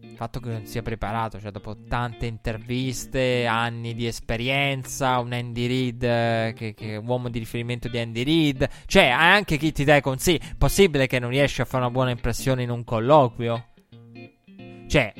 il 0.00 0.14
fatto 0.14 0.38
che 0.38 0.50
non 0.50 0.64
sia 0.64 0.82
preparato, 0.82 1.40
cioè 1.40 1.50
dopo 1.50 1.76
tante 1.88 2.26
interviste, 2.26 3.46
anni 3.46 3.94
di 3.94 4.06
esperienza, 4.06 5.18
un 5.18 5.32
Andy 5.32 5.66
Reid 5.66 6.02
eh, 6.04 6.52
che, 6.54 6.72
che 6.72 6.96
uomo 6.96 7.28
di 7.30 7.40
riferimento 7.40 7.88
di 7.88 7.98
Andy 7.98 8.22
Reid, 8.22 8.68
cioè 8.86 9.08
anche 9.08 9.56
chi 9.56 9.72
ti 9.72 9.82
dà 9.82 9.96
i 9.96 10.00
consigli, 10.00 10.38
possibile 10.56 11.08
che 11.08 11.18
non 11.18 11.30
riesci 11.30 11.62
a 11.62 11.64
fare 11.64 11.82
una 11.82 11.92
buona 11.92 12.10
impressione 12.10 12.62
in 12.62 12.70
un 12.70 12.84
colloquio? 12.84 13.70
Cioè, 14.86 15.12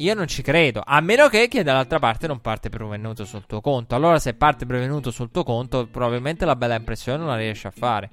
io 0.00 0.14
non 0.14 0.26
ci 0.26 0.42
credo, 0.42 0.82
a 0.84 1.00
meno 1.00 1.28
che 1.28 1.46
chi 1.48 1.62
dall'altra 1.62 1.98
parte 1.98 2.26
non 2.26 2.40
parte 2.40 2.68
prevenuto 2.68 3.24
sul 3.24 3.44
tuo 3.46 3.60
conto. 3.60 3.94
Allora, 3.94 4.18
se 4.18 4.34
parte 4.34 4.64
prevenuto 4.64 5.10
sul 5.10 5.30
tuo 5.30 5.44
conto, 5.44 5.86
probabilmente 5.86 6.44
la 6.44 6.56
bella 6.56 6.74
impressione 6.74 7.18
non 7.18 7.28
la 7.28 7.36
riesci 7.36 7.66
a 7.66 7.70
fare. 7.70 8.10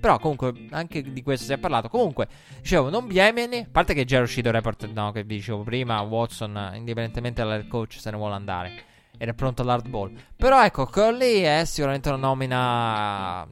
Però, 0.00 0.18
comunque, 0.18 0.66
anche 0.70 1.02
di 1.02 1.22
questo 1.22 1.44
si 1.44 1.52
è 1.52 1.58
parlato. 1.58 1.88
Comunque, 1.88 2.28
dicevo, 2.60 2.88
non 2.88 3.06
Biemeni. 3.06 3.58
A 3.58 3.68
parte 3.70 3.94
che 3.94 4.04
già 4.04 4.18
è 4.18 4.22
uscito 4.22 4.48
il 4.48 4.54
report, 4.54 4.88
no, 4.92 5.10
che 5.12 5.24
vi 5.24 5.36
dicevo 5.36 5.62
prima. 5.62 6.00
Watson, 6.00 6.72
indipendentemente 6.74 7.42
dal 7.42 7.66
coach, 7.66 7.96
se 7.98 8.10
ne 8.10 8.16
vuole 8.16 8.34
andare. 8.34 8.82
Ed 9.16 9.28
è 9.28 9.34
pronto 9.34 9.62
all'hardball. 9.62 10.12
Però, 10.36 10.64
ecco, 10.64 10.86
Curly 10.86 11.40
è 11.40 11.64
sicuramente 11.64 12.08
una 12.08 12.18
nomina. 12.18 13.46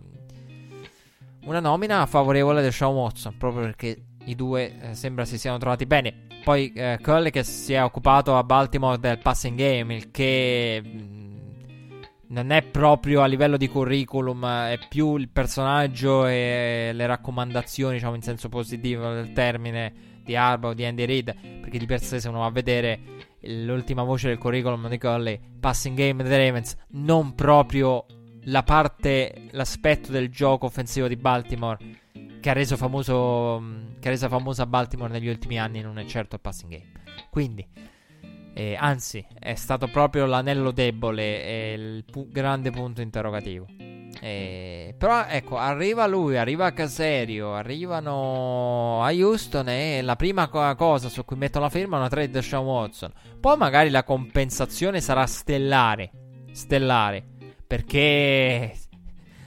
Una 1.45 1.61
nomina 1.61 2.07
favorevole 2.07 2.62
del 2.62 2.72
Sean 2.72 2.93
Watson. 2.93 3.37
Proprio 3.37 3.62
perché 3.62 3.97
i 4.24 4.34
due 4.34 4.80
eh, 4.80 4.95
sembra 4.95 5.24
si 5.24 5.39
siano 5.39 5.59
trovati 5.59 5.87
bene. 5.87 6.26
Poi 6.47 6.72
eh, 6.74 7.01
Curly 7.03 7.30
che 7.30 7.42
si 7.42 7.72
è 7.72 7.82
occupato 7.82 8.36
a 8.36 8.44
Baltimore 8.44 9.01
del 9.01 9.18
passing 9.18 9.59
game, 9.59 9.97
il 9.97 10.12
che 10.12 10.80
mh, 10.80 10.88
mm, 10.88 12.03
non 12.28 12.53
è 12.53 12.62
proprio 12.62 13.22
a 13.22 13.26
livello 13.26 13.57
di 13.57 13.66
curriculum, 13.66 14.47
è 14.47 14.78
più 14.88 15.16
il 15.16 15.28
personaggio 15.28 16.24
e 16.24 16.92
le 16.94 17.07
raccomandazioni, 17.07 17.94
diciamo 17.94 18.14
in 18.14 18.22
senso 18.22 18.49
positivo 18.49 19.12
del 19.12 19.32
termine, 19.32 20.20
di 20.22 20.36
Arba 20.36 20.68
o 20.68 20.74
di 20.74 20.84
Andy 20.84 21.05
Reid, 21.05 21.34
perché 21.62 21.78
di 21.78 21.86
per 21.86 22.01
sé 22.01 22.20
se 22.20 22.28
uno 22.28 22.38
va 22.38 22.47
a 22.47 22.53
vedere 22.53 23.01
l'ultima 23.40 24.05
voce 24.05 24.28
del 24.28 24.38
curriculum 24.38 24.88
di 24.88 24.99
Curly, 24.99 25.40
passing 25.59 25.97
game 25.97 26.22
dei 26.22 26.47
Ravens, 26.47 26.76
non 26.90 27.34
proprio 27.34 28.07
la 28.44 28.62
parte, 28.62 29.49
l'aspetto 29.51 30.12
del 30.12 30.30
gioco 30.30 30.66
offensivo 30.66 31.09
di 31.09 31.16
Baltimore 31.16 32.05
che 32.41 32.51
ha 32.51 32.53
reso 32.53 32.76
famoso 32.76 33.62
che 33.99 34.09
ha 34.09 34.11
reso 34.11 34.28
famosa 34.28 34.66
Baltimore 34.66 35.12
negli 35.12 35.28
ultimi 35.28 35.59
anni 35.59 35.80
non 35.80 35.99
è 35.99 36.05
certo 36.05 36.37
il 36.37 36.41
passing 36.41 36.72
game. 36.72 36.93
Quindi 37.30 37.66
eh, 38.59 38.74
anzi, 38.74 39.22
è 39.39 39.55
stato 39.55 39.87
proprio 39.87 40.24
l'anello 40.24 40.70
debole 40.70 41.45
e 41.45 41.72
il 41.74 42.05
pu- 42.11 42.30
grande 42.30 42.70
punto 42.70 43.03
interrogativo. 43.03 43.66
Eh, 44.18 44.95
però 44.97 45.26
ecco, 45.28 45.59
arriva 45.59 46.07
lui, 46.07 46.39
arriva 46.39 46.72
Caserio, 46.72 47.53
arrivano 47.53 49.03
a 49.05 49.12
Houston 49.12 49.68
e 49.68 50.01
la 50.01 50.16
prima 50.16 50.49
co- 50.49 50.74
cosa 50.74 51.11
su 51.11 51.22
cui 51.26 51.37
mettono 51.37 51.64
la 51.66 51.70
firma 51.70 51.97
è 51.97 51.99
una 51.99 52.09
trade 52.09 52.30
da 52.30 52.41
Sean 52.41 52.64
Watson. 52.64 53.12
Poi 53.39 53.59
magari 53.59 53.91
la 53.91 54.05
compensazione 54.05 55.03
sarà 55.03 55.26
stellare. 55.26 56.11
Stellare. 56.51 57.26
Perché 57.66 58.72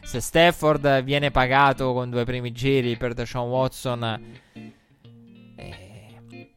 se 0.09 0.21
Stafford 0.21 1.03
viene 1.03 1.29
pagato 1.29 1.93
con 1.93 2.09
due 2.09 2.23
primi 2.23 2.51
giri 2.51 2.97
per 2.97 3.13
Deshaun 3.13 3.47
Watson, 3.47 4.03
eh, 5.55 6.51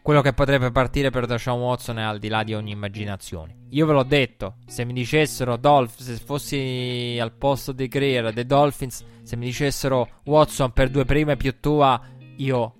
quello 0.00 0.22
che 0.22 0.32
potrebbe 0.32 0.70
partire 0.70 1.10
per 1.10 1.26
Deshaun 1.26 1.60
Watson 1.60 1.98
è 1.98 2.02
al 2.02 2.18
di 2.18 2.28
là 2.28 2.42
di 2.44 2.54
ogni 2.54 2.70
immaginazione. 2.70 3.66
Io 3.68 3.84
ve 3.84 3.92
l'ho 3.92 4.04
detto, 4.04 4.54
se 4.66 4.86
mi 4.86 4.94
dicessero 4.94 5.58
Dolph, 5.58 5.98
se 5.98 6.14
fossi 6.14 7.18
al 7.20 7.32
posto 7.32 7.72
di 7.72 7.88
Greer 7.88 8.32
dei 8.32 8.46
Dolphins, 8.46 9.04
se 9.22 9.36
mi 9.36 9.44
dicessero 9.44 10.08
Watson 10.24 10.72
per 10.72 10.88
due 10.88 11.04
prime 11.04 11.36
più 11.36 11.60
tua, 11.60 12.00
io 12.36 12.74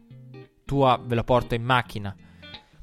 tua 0.64 0.98
ve 1.04 1.16
lo 1.16 1.22
porto 1.22 1.54
in 1.54 1.64
macchina. 1.64 2.16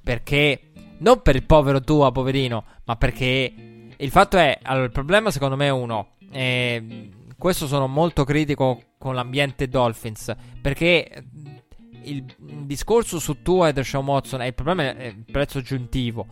Perché 0.04 0.74
non 1.00 1.24
per 1.24 1.36
il 1.36 1.44
povero 1.44 1.82
tua, 1.82 2.12
poverino, 2.12 2.66
ma 2.84 2.96
perché 2.98 3.52
il 3.98 4.12
fatto 4.12 4.38
è, 4.38 4.60
allora, 4.62 4.86
il 4.86 4.92
problema 4.92 5.32
secondo 5.32 5.56
me 5.56 5.66
è 5.66 5.72
uno, 5.72 6.10
eh, 6.36 7.14
questo 7.38 7.68
sono 7.68 7.88
molto 7.88 8.24
critico 8.24 8.82
con 8.98 9.16
l'ambiente 9.16 9.68
Dolphins, 9.68 10.36
perché 10.62 11.26
il 12.04 12.24
discorso 12.38 13.20
su 13.20 13.42
Tua 13.42 13.70
e 13.70 13.74
Deshaun 13.74 14.06
Watson 14.06 14.42
è 14.42 14.46
il 14.46 14.54
problema 14.54 14.96
è 14.96 15.06
il 15.06 15.26
prezzo 15.32 15.60
aggiuntivo. 15.60 16.28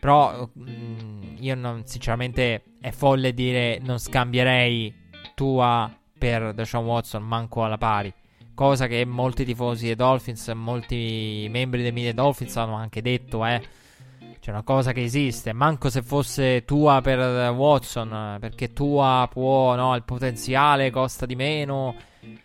Però 0.00 0.48
mm, 0.58 1.36
io 1.38 1.54
non, 1.54 1.82
sinceramente 1.86 2.62
è 2.80 2.90
folle 2.90 3.32
dire 3.32 3.78
non 3.80 3.98
scambierei 3.98 4.92
Tua 5.34 5.92
per 6.18 6.52
Deshaun 6.54 6.84
Watson 6.84 7.22
manco 7.22 7.64
alla 7.64 7.78
pari. 7.78 8.12
Cosa 8.54 8.88
che 8.88 9.04
molti 9.04 9.44
tifosi 9.44 9.86
dei 9.86 9.94
Dolphins, 9.94 10.48
molti 10.48 11.46
membri 11.48 11.82
dei 11.82 11.92
media 11.92 12.12
Dolphins 12.12 12.56
hanno 12.56 12.74
anche 12.74 13.00
detto, 13.00 13.46
eh. 13.46 13.62
C'è 14.48 14.54
una 14.54 14.62
cosa 14.62 14.92
che 14.92 15.02
esiste, 15.02 15.52
manco 15.52 15.90
se 15.90 16.00
fosse 16.00 16.64
Tua 16.64 17.02
per 17.02 17.50
Watson, 17.50 18.38
perché 18.40 18.72
Tua 18.72 19.28
può, 19.30 19.74
no, 19.74 19.94
il 19.94 20.04
potenziale 20.04 20.90
costa 20.90 21.26
di 21.26 21.36
meno. 21.36 21.94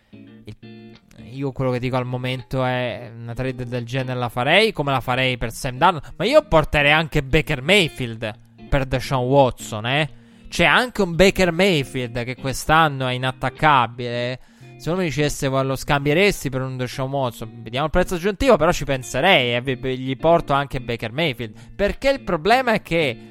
Il 0.09 0.93
io 1.31 1.53
quello 1.53 1.71
che 1.71 1.79
dico 1.79 1.95
al 1.95 2.05
momento 2.05 2.65
è 2.65 3.09
una 3.17 3.33
trade 3.33 3.65
del 3.65 3.85
genere 3.85 4.19
la 4.19 4.27
farei, 4.27 4.73
come 4.73 4.91
la 4.91 4.99
farei 4.99 5.37
per 5.37 5.53
Sam 5.53 5.77
Dunn. 5.77 5.97
Ma 6.17 6.25
io 6.25 6.45
porterei 6.45 6.91
anche 6.91 7.23
Baker 7.23 7.61
Mayfield 7.61 8.33
per 8.67 8.83
Deshaun 8.85 9.25
Watson, 9.25 9.85
eh. 9.85 10.09
C'è 10.49 10.65
anche 10.65 11.01
un 11.03 11.15
Baker 11.15 11.53
Mayfield 11.53 12.21
che 12.25 12.35
quest'anno 12.35 13.07
è 13.07 13.13
inattaccabile. 13.13 14.39
Se 14.83 14.89
uno 14.89 14.99
mi 14.99 15.05
dicesse 15.05 15.47
lo 15.47 15.77
scambieresti 15.77 16.49
per 16.49 16.61
un 16.61 16.75
Deshaun 16.75 17.09
Watson, 17.09 17.61
vediamo 17.63 17.85
il 17.85 17.91
prezzo 17.91 18.15
aggiuntivo, 18.15 18.57
però 18.57 18.73
ci 18.73 18.83
penserei 18.83 19.55
e 19.55 19.63
eh, 19.65 19.95
gli 19.95 20.17
porto 20.17 20.51
anche 20.51 20.81
Baker 20.81 21.13
Mayfield. 21.13 21.73
Perché 21.73 22.09
il 22.09 22.19
problema 22.19 22.73
è 22.73 22.81
che 22.81 23.29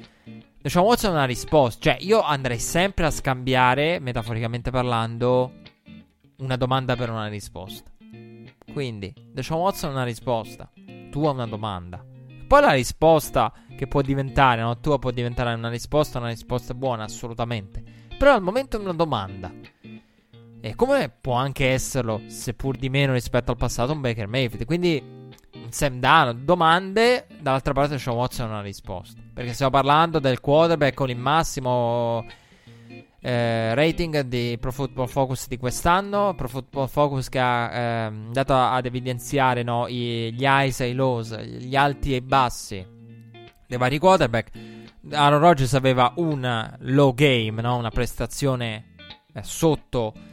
Deshaun 0.59 0.87
Watson 0.87 1.11
ha 1.11 1.13
una 1.13 1.25
risposta. 1.25 1.91
Cioè, 1.91 2.03
io 2.03 2.23
andrei 2.23 2.57
sempre 2.57 3.05
a 3.05 3.11
scambiare, 3.11 3.99
metaforicamente 3.99 4.71
parlando, 4.71 5.59
una 6.37 6.55
domanda 6.55 6.95
per 6.95 7.11
una 7.11 7.27
risposta. 7.27 7.91
Quindi, 8.73 9.13
Deshaun 9.31 9.61
Watson 9.61 9.91
ha 9.91 9.93
una 9.93 10.05
risposta, 10.05 10.67
tu 11.11 11.23
hai 11.23 11.33
una 11.35 11.45
domanda. 11.45 12.03
Poi 12.47 12.61
la 12.61 12.71
risposta 12.71 13.53
che 13.77 13.85
può 13.85 14.01
diventare, 14.01 14.61
no? 14.61 14.79
Tua 14.79 14.97
può 14.97 15.11
diventare 15.11 15.53
una 15.53 15.69
risposta, 15.69 16.17
una 16.17 16.29
risposta 16.29 16.73
buona, 16.73 17.03
assolutamente. 17.03 17.83
Però 18.17 18.33
al 18.33 18.41
momento 18.41 18.77
è 18.77 18.79
una 18.79 18.93
domanda. 18.93 19.51
E 20.65 20.75
come 20.75 21.09
può 21.09 21.33
anche 21.33 21.71
esserlo, 21.71 22.21
seppur 22.27 22.77
di 22.77 22.87
meno 22.87 23.11
rispetto 23.11 23.51
al 23.51 23.57
passato, 23.57 23.91
un 23.91 23.99
Baker 23.99 24.29
Mayfield. 24.29 24.63
Quindi 24.63 25.29
Sam 25.67 25.99
Dano 25.99 26.31
domande, 26.31 27.27
dall'altra 27.41 27.73
parte 27.73 27.97
Sean 27.97 28.15
Watson 28.15 28.45
ha 28.45 28.51
una 28.53 28.61
risposta. 28.61 29.21
Perché 29.33 29.51
stiamo 29.51 29.73
parlando 29.73 30.19
del 30.19 30.39
quarterback 30.39 30.93
con 30.93 31.09
il 31.09 31.17
massimo 31.17 32.25
eh, 33.19 33.75
rating 33.75 34.21
di 34.21 34.57
Pro 34.57 34.71
Football 34.71 35.07
Focus 35.07 35.49
di 35.49 35.57
quest'anno. 35.57 36.33
Pro 36.33 36.47
Football 36.47 36.87
Focus 36.87 37.27
che 37.27 37.39
ha 37.39 37.69
eh, 37.69 38.03
andato 38.05 38.55
ad 38.55 38.85
evidenziare 38.85 39.63
no, 39.63 39.89
i, 39.89 40.31
gli 40.31 40.45
highs 40.45 40.79
e 40.79 40.87
i 40.87 40.93
lows, 40.93 41.37
gli 41.41 41.75
alti 41.75 42.13
e 42.13 42.15
i 42.15 42.21
bassi 42.21 42.87
dei 43.67 43.77
vari 43.77 43.99
quarterback. 43.99 44.51
Aaron 45.11 45.41
Rodgers 45.41 45.73
aveva 45.73 46.13
un 46.15 46.77
low 46.79 47.13
game, 47.13 47.61
no? 47.61 47.75
una 47.75 47.89
prestazione 47.89 48.93
eh, 49.33 49.43
sotto 49.43 50.31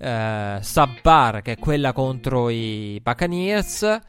eh, 0.00 0.58
subpar, 0.60 1.42
che 1.42 1.52
è 1.52 1.58
quella 1.58 1.92
contro 1.92 2.48
i 2.48 2.98
Buccaneers. 3.02 3.82
E, 3.82 4.00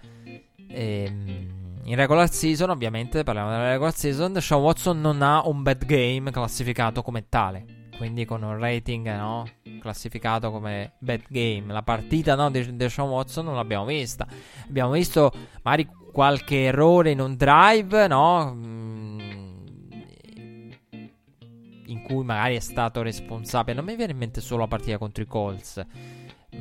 ehm, 0.67 1.49
in 1.83 1.95
regular 1.95 2.31
season, 2.31 2.69
ovviamente, 2.69 3.23
parliamo 3.23 3.49
della 3.49 3.69
regular 3.71 3.93
season, 3.93 4.39
Sean 4.39 4.61
Watson 4.61 5.01
non 5.01 5.21
ha 5.21 5.45
un 5.45 5.61
bad 5.61 5.85
game 5.85 6.31
classificato 6.31 7.01
come 7.01 7.27
tale 7.27 7.79
quindi 8.01 8.25
con 8.25 8.41
un 8.41 8.57
rating 8.57 9.15
no, 9.15 9.45
classificato 9.79 10.49
come 10.49 10.93
bad 10.97 11.21
game. 11.27 11.71
La 11.71 11.83
partita 11.83 12.33
no, 12.33 12.49
di 12.49 12.75
Deshaun 12.75 13.11
Watson 13.11 13.45
non 13.45 13.53
l'abbiamo 13.53 13.85
vista. 13.85 14.25
Abbiamo 14.67 14.93
visto 14.93 15.31
magari 15.61 15.87
qualche 16.11 16.63
errore 16.63 17.11
in 17.11 17.19
un 17.19 17.35
drive, 17.35 18.07
no? 18.07 18.57
Cui 22.11 22.23
magari 22.23 22.55
è 22.55 22.59
stato 22.59 23.01
responsabile. 23.01 23.75
Non 23.75 23.85
mi 23.85 23.95
viene 23.95 24.11
in 24.11 24.17
mente 24.17 24.41
solo 24.41 24.61
la 24.61 24.67
partita 24.67 24.97
contro 24.97 25.23
i 25.23 25.27
Colts. 25.27 25.85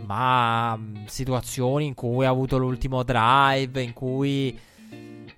Ma 0.07 0.76
mm, 0.76 1.05
situazioni 1.07 1.86
in 1.86 1.94
cui 1.94 2.24
ha 2.24 2.30
avuto 2.30 2.59
l'ultimo 2.59 3.03
drive, 3.03 3.82
in 3.82 3.92
cui... 3.92 4.59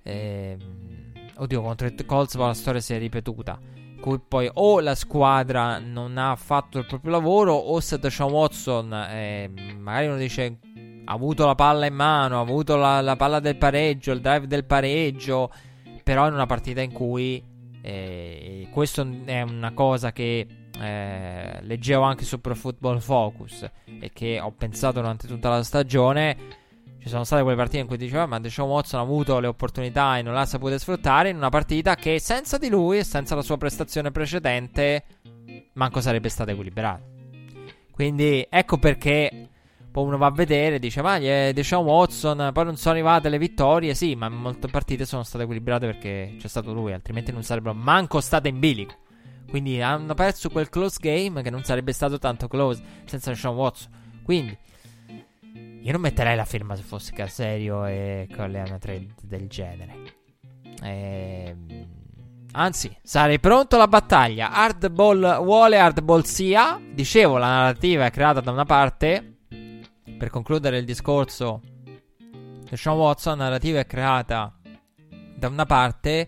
Eh, 0.03 0.57
oddio, 1.35 1.61
contro 1.61 1.87
i 1.87 2.05
Colts 2.05 2.35
la 2.35 2.53
storia 2.53 2.81
si 2.81 2.93
è 2.93 2.99
ripetuta 2.99 3.59
cui 4.03 4.19
poi 4.19 4.49
o 4.55 4.81
la 4.81 4.95
squadra 4.95 5.79
non 5.79 6.17
ha 6.17 6.35
fatto 6.35 6.77
il 6.77 6.85
proprio 6.85 7.11
lavoro 7.11 7.53
o 7.53 7.79
se 7.79 7.97
Deshaun 7.99 8.33
Watson 8.33 8.93
eh, 8.93 9.49
magari 9.79 10.07
uno 10.07 10.17
dice 10.17 10.57
ha 11.05 11.13
avuto 11.13 11.45
la 11.45 11.55
palla 11.55 11.85
in 11.85 11.93
mano, 11.93 12.37
ha 12.37 12.41
avuto 12.41 12.75
la, 12.75 13.01
la, 13.01 13.15
palla 13.15 13.39
del 13.39 13.57
pareggio, 13.57 14.11
il 14.11 14.21
drive 14.21 14.47
del 14.47 14.65
pareggio, 14.65 15.51
però 16.03 16.27
in 16.27 16.33
una 16.33 16.45
partita 16.45 16.81
in 16.81 16.91
cui 16.91 17.43
eh, 17.85 18.69
questo 18.71 19.05
è 19.25 19.41
una 19.41 19.73
cosa 19.73 20.13
che 20.13 20.47
eh, 20.79 21.59
leggevo 21.61 22.01
anche 22.01 22.23
su 22.23 22.39
Pro 22.39 22.55
Football 22.55 22.99
Focus 22.99 23.69
e 23.99 24.09
che 24.13 24.39
ho 24.39 24.51
pensato 24.51 25.01
durante 25.01 25.27
tutta 25.27 25.49
la 25.49 25.63
stagione 25.63 26.61
ci 26.99 27.09
sono 27.09 27.25
state 27.25 27.41
quelle 27.41 27.57
partite 27.57 27.79
in 27.79 27.87
cui 27.87 27.97
diceva 27.97 28.25
ma 28.25 28.39
Deshaun 28.39 28.69
Watson 28.69 29.01
ha 29.01 29.03
avuto 29.03 29.37
le 29.41 29.47
opportunità 29.47 30.17
e 30.17 30.21
non 30.21 30.33
l'ha 30.33 30.45
saputo 30.45 30.77
sfruttare 30.77 31.27
in 31.27 31.35
una 31.35 31.49
partita 31.49 31.95
che 31.95 32.19
senza 32.19 32.57
di 32.57 32.69
lui 32.69 32.99
e 32.99 33.03
senza 33.03 33.35
la 33.35 33.41
sua 33.41 33.57
prestazione 33.57 34.11
precedente 34.11 35.03
manco 35.73 35.99
sarebbe 35.99 36.29
stata 36.29 36.51
equilibrata. 36.51 37.03
Quindi 37.91 38.47
ecco 38.49 38.77
perché 38.77 39.49
poi 39.93 40.05
uno 40.05 40.17
va 40.17 40.25
a 40.25 40.31
vedere 40.31 40.77
e 40.77 40.79
dice 40.79 41.03
ma 41.03 41.19
Deshaun 41.19 41.85
Watson 41.85 42.49
poi 42.51 42.65
non 42.65 42.77
sono 42.77 42.95
arrivate 42.95 43.29
le 43.29 43.37
vittorie, 43.37 43.93
sì, 43.93 44.15
ma 44.15 44.27
molte 44.27 44.67
partite 44.67 45.05
sono 45.05 45.21
state 45.21 45.43
equilibrate 45.43 45.85
perché 45.85 46.35
c'è 46.39 46.47
stato 46.47 46.73
lui, 46.73 46.93
altrimenti 46.93 47.31
non 47.31 47.43
sarebbero 47.43 47.75
manco 47.75 48.19
state 48.19 48.47
in 48.47 48.57
bilico. 48.57 48.95
Quindi 49.47 49.79
hanno 49.83 50.15
perso 50.15 50.49
quel 50.49 50.69
close 50.69 50.97
game 50.99 51.43
che 51.43 51.51
non 51.51 51.63
sarebbe 51.63 51.93
stato 51.93 52.17
tanto 52.17 52.47
close 52.47 52.81
senza 53.05 53.29
Deshaun 53.29 53.55
Watson. 53.55 53.91
Quindi 54.23 54.57
io 55.83 55.91
non 55.91 56.01
metterei 56.01 56.35
la 56.35 56.45
firma 56.45 56.75
se 56.75 56.81
fossi 56.81 57.13
Caserio 57.13 57.85
e 57.85 58.27
una 58.35 58.79
trade 58.79 59.13
del 59.21 59.47
genere. 59.47 59.93
Ehm, 60.81 61.87
anzi, 62.53 62.97
sarei 63.03 63.39
pronto 63.39 63.75
alla 63.75 63.87
battaglia. 63.87 64.53
Hardball 64.53 65.43
vuole, 65.43 65.77
hardball 65.77 66.23
sia. 66.23 66.81
Dicevo, 66.91 67.37
la 67.37 67.45
narrativa 67.47 68.05
è 68.05 68.11
creata 68.11 68.39
da 68.39 68.49
una 68.49 68.65
parte. 68.65 69.32
Per 70.17 70.29
concludere 70.29 70.77
il 70.77 70.85
discorso, 70.85 71.61
Sean 72.71 72.97
Watson, 72.97 73.37
la 73.37 73.45
narrativa 73.45 73.79
è 73.79 73.85
creata 73.85 74.57
da 75.35 75.47
una 75.47 75.65
parte. 75.65 76.27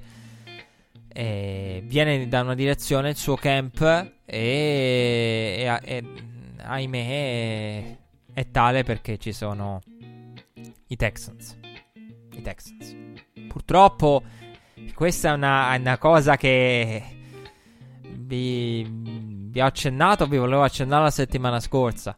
Eh, 1.07 1.81
viene 1.85 2.27
da 2.27 2.41
una 2.41 2.55
direzione 2.55 3.09
il 3.09 3.15
suo 3.15 3.35
camp 3.35 3.81
e, 4.25 5.65
e, 5.65 5.79
e 5.81 6.03
ahimè 6.57 7.97
è 8.33 8.51
tale 8.51 8.83
perché 8.83 9.17
ci 9.17 9.31
sono 9.31 9.81
i 10.87 10.95
Texans. 10.95 11.57
I 12.33 12.41
Texans. 12.41 12.95
Purtroppo 13.47 14.23
questa 14.93 15.29
è 15.29 15.33
una, 15.33 15.73
una 15.75 15.97
cosa 15.97 16.35
che 16.35 17.01
vi, 18.17 18.85
vi, 18.89 19.61
ho 19.61 19.65
accennato, 19.65 20.27
vi 20.27 20.37
volevo 20.37 20.63
accennare 20.63 21.03
la 21.03 21.11
settimana 21.11 21.59
scorsa. 21.59 22.17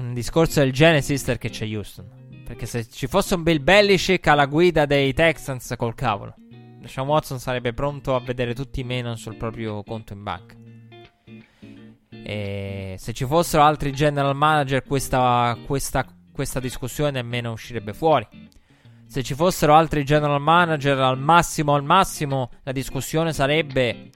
Un 0.00 0.14
discorso 0.14 0.60
del 0.60 0.72
Genesis 0.72 1.36
che 1.38 1.50
c'è 1.50 1.66
Houston. 1.66 2.42
Perché 2.44 2.66
se 2.66 2.88
ci 2.88 3.06
fosse 3.06 3.34
un 3.34 3.42
Bill 3.42 3.62
Belichick 3.62 4.26
alla 4.26 4.46
guida 4.46 4.86
dei 4.86 5.12
Texans 5.12 5.74
col 5.76 5.94
cavolo. 5.94 6.34
Sean 6.84 7.06
Watson 7.06 7.38
sarebbe 7.38 7.72
pronto 7.74 8.14
a 8.14 8.20
vedere 8.20 8.54
tutti 8.54 8.80
i 8.80 8.84
meno 8.84 9.14
sul 9.14 9.36
proprio 9.36 9.82
conto 9.82 10.14
in 10.14 10.22
banca. 10.22 10.56
E 12.08 12.96
se 12.98 13.12
ci 13.12 13.24
fossero 13.24 13.62
altri 13.62 13.92
general 13.92 14.34
manager, 14.34 14.82
questa, 14.82 15.56
questa, 15.66 16.04
questa 16.32 16.58
discussione 16.58 17.10
nemmeno 17.10 17.52
uscirebbe 17.52 17.92
fuori. 17.92 18.26
Se 19.06 19.22
ci 19.22 19.34
fossero 19.34 19.74
altri 19.74 20.04
general 20.04 20.40
manager, 20.40 20.98
al 20.98 21.18
massimo, 21.18 21.74
al 21.74 21.84
massimo, 21.84 22.50
la 22.62 22.72
discussione 22.72 23.32
sarebbe 23.32 24.10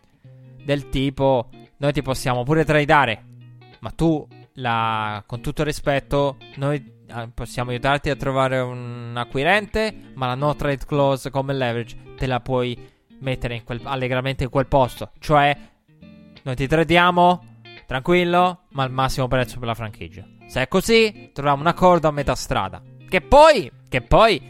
del 0.65 0.89
tipo: 0.89 1.51
Noi 1.79 1.93
ti 1.93 2.03
possiamo 2.03 2.43
pure 2.45 2.65
tradare, 2.65 3.25
ma 3.81 3.91
tu, 3.91 4.27
la, 4.55 5.23
con 5.27 5.41
tutto 5.41 5.63
rispetto, 5.65 6.37
noi 6.57 7.03
ah, 7.09 7.29
possiamo 7.33 7.71
aiutarti 7.71 8.11
a 8.11 8.17
trovare 8.17 8.61
un 8.61 9.15
acquirente, 9.17 10.13
ma 10.15 10.27
la 10.27 10.35
no 10.35 10.55
trade 10.55 10.85
clause 10.87 11.31
come 11.31 11.55
leverage 11.55 11.97
te 12.17 12.27
la 12.27 12.41
puoi 12.41 12.93
mettere 13.21 13.55
in 13.55 13.65
quel, 13.65 13.81
allegramente 13.85 14.45
in 14.45 14.51
quel 14.51 14.67
posto. 14.67 15.11
Cioè, 15.19 15.57
noi 16.43 16.55
ti 16.55 16.67
tradiamo, 16.67 17.61
tranquillo, 17.87 18.65
ma 18.71 18.83
al 18.83 18.91
massimo 18.91 19.29
prezzo 19.29 19.59
per 19.59 19.69
la 19.69 19.75
franchigia. 19.75 20.27
Se 20.47 20.63
è 20.63 20.69
così, 20.69 21.31
troviamo 21.33 21.61
un 21.61 21.67
accordo 21.67 22.09
a 22.09 22.13
metà 22.13 22.35
strada. 22.35 22.83
Che 23.09 23.21
poi, 23.21 23.71
che 23.89 24.03
poi, 24.03 24.41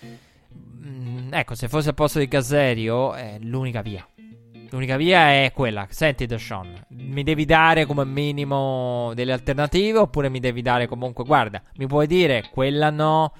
mh, 0.00 0.88
mm, 0.88 1.32
ecco, 1.32 1.54
se 1.54 1.68
fosse 1.68 1.88
al 1.88 1.94
posto 1.94 2.18
di 2.18 2.28
Caserio, 2.28 3.14
è 3.14 3.38
l'unica 3.40 3.80
via. 3.80 4.06
L'unica 4.70 4.96
via 4.96 5.30
è 5.30 5.52
quella. 5.54 5.86
Senti, 5.88 6.26
Deshaun, 6.26 6.74
mi 6.88 7.22
devi 7.22 7.44
dare 7.44 7.86
come 7.86 8.04
minimo 8.04 9.12
delle 9.14 9.32
alternative 9.32 9.98
oppure 9.98 10.28
mi 10.28 10.40
devi 10.40 10.60
dare 10.60 10.86
comunque, 10.86 11.24
guarda, 11.24 11.62
mi 11.76 11.86
puoi 11.86 12.06
dire 12.06 12.44
quella 12.50 12.90
no. 12.90 13.32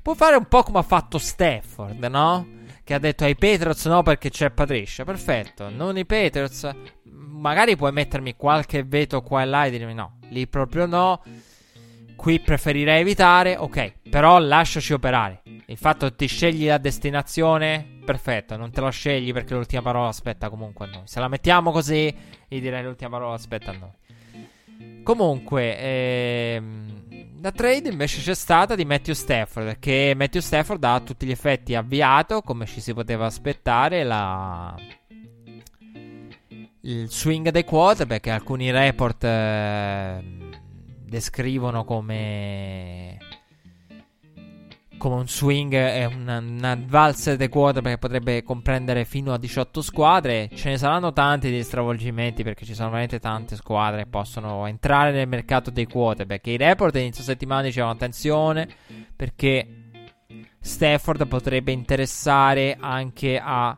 Puoi 0.00 0.16
fare 0.16 0.36
un 0.36 0.46
po' 0.46 0.62
come 0.62 0.78
ha 0.78 0.82
fatto 0.82 1.18
Stafford, 1.18 2.02
no? 2.04 2.60
Che 2.82 2.94
ha 2.94 2.98
detto 2.98 3.24
ai 3.24 3.36
Patriots 3.36 3.86
no 3.86 4.02
perché 4.02 4.30
c'è 4.30 4.50
Patricia. 4.50 5.04
Perfetto, 5.04 5.68
non 5.68 5.98
i 5.98 6.06
Patriots. 6.06 6.68
Magari 7.04 7.76
puoi 7.76 7.92
mettermi 7.92 8.34
qualche 8.34 8.82
veto 8.82 9.20
qua 9.20 9.42
e 9.42 9.44
là 9.44 9.64
e 9.66 9.70
dirmi 9.70 9.94
no, 9.94 10.18
lì 10.30 10.46
proprio 10.48 10.86
no. 10.86 11.22
Qui 12.16 12.40
preferirei 12.40 13.00
evitare, 13.00 13.56
ok, 13.56 13.94
però 14.08 14.38
lasciaci 14.38 14.92
operare. 14.92 15.42
Il 15.66 15.76
fatto 15.76 16.08
che 16.08 16.16
ti 16.16 16.26
scegli 16.26 16.66
la 16.66 16.78
destinazione, 16.78 17.91
perfetto, 18.04 18.56
non 18.56 18.70
te 18.70 18.80
la 18.80 18.90
scegli 18.90 19.32
perché 19.32 19.54
l'ultima 19.54 19.82
parola 19.82 20.08
aspetta 20.08 20.48
comunque 20.48 20.86
a 20.86 20.88
noi. 20.90 21.02
Se 21.04 21.20
la 21.20 21.28
mettiamo 21.28 21.70
così, 21.70 22.14
gli 22.48 22.60
direi 22.60 22.82
l'ultima 22.82 23.10
parola 23.10 23.34
aspetta 23.34 23.70
a 23.70 23.74
noi. 23.74 25.02
Comunque, 25.02 25.78
ehm, 25.78 27.40
la 27.40 27.52
trade 27.52 27.88
invece 27.88 28.20
c'è 28.20 28.34
stata 28.34 28.74
di 28.74 28.84
Matthew 28.84 29.14
Stafford, 29.14 29.66
perché 29.66 30.14
Matthew 30.16 30.40
Stafford 30.40 30.82
ha 30.84 30.94
a 30.94 31.00
tutti 31.00 31.26
gli 31.26 31.30
effetti 31.30 31.74
avviato, 31.74 32.42
come 32.42 32.66
ci 32.66 32.80
si 32.80 32.94
poteva 32.94 33.26
aspettare, 33.26 34.04
la... 34.04 34.74
il 36.82 37.08
swing 37.08 37.50
dei 37.50 37.64
quarterback. 37.64 38.28
Alcuni 38.28 38.70
report... 38.70 39.24
Eh, 39.24 40.50
descrivono 41.12 41.84
come 41.84 43.18
come 45.02 45.16
un 45.16 45.26
swing 45.26 45.72
e 45.72 46.04
una, 46.04 46.38
una 46.38 46.80
valsa 46.86 47.34
dei 47.34 47.48
quarterback 47.48 47.94
che 47.94 47.98
potrebbe 47.98 48.44
comprendere 48.44 49.04
fino 49.04 49.32
a 49.32 49.36
18 49.36 49.82
squadre. 49.82 50.48
Ce 50.54 50.68
ne 50.68 50.78
saranno 50.78 51.12
tanti 51.12 51.50
di 51.50 51.60
stravolgimenti 51.64 52.44
perché 52.44 52.64
ci 52.64 52.72
sono 52.72 52.90
veramente 52.90 53.18
tante 53.18 53.56
squadre 53.56 54.04
che 54.04 54.08
possono 54.08 54.64
entrare 54.66 55.10
nel 55.10 55.26
mercato 55.26 55.72
dei 55.72 55.86
quarterback. 55.86 56.46
I 56.46 56.56
report 56.56 56.94
inizio 56.94 57.24
settimana 57.24 57.62
dicevano 57.62 57.94
attenzione 57.94 58.68
perché 59.16 59.66
Stafford 60.60 61.26
potrebbe 61.26 61.72
interessare 61.72 62.76
anche 62.78 63.40
a 63.42 63.76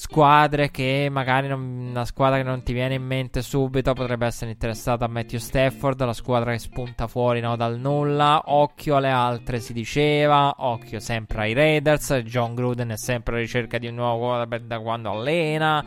squadre 0.00 0.70
che 0.70 1.08
magari 1.10 1.46
non, 1.46 1.60
una 1.90 2.06
squadra 2.06 2.38
che 2.38 2.42
non 2.42 2.62
ti 2.62 2.72
viene 2.72 2.94
in 2.94 3.04
mente 3.04 3.42
subito 3.42 3.92
potrebbe 3.92 4.24
essere 4.24 4.50
interessata 4.50 5.04
a 5.04 5.08
Matthew 5.08 5.38
Stafford, 5.38 6.02
la 6.02 6.14
squadra 6.14 6.52
che 6.52 6.58
spunta 6.58 7.06
fuori 7.06 7.40
no, 7.40 7.54
dal 7.54 7.78
nulla. 7.78 8.44
Occhio 8.46 8.96
alle 8.96 9.10
altre, 9.10 9.60
si 9.60 9.74
diceva. 9.74 10.54
Occhio 10.56 11.00
sempre 11.00 11.42
ai 11.42 11.52
Raiders. 11.52 12.14
John 12.24 12.54
Gruden 12.54 12.88
è 12.88 12.96
sempre 12.96 13.34
alla 13.34 13.42
ricerca 13.42 13.76
di 13.76 13.88
un 13.88 13.96
nuovo 13.96 14.24
quarterback 14.24 14.62
da 14.62 14.80
quando 14.80 15.10
allena. 15.10 15.84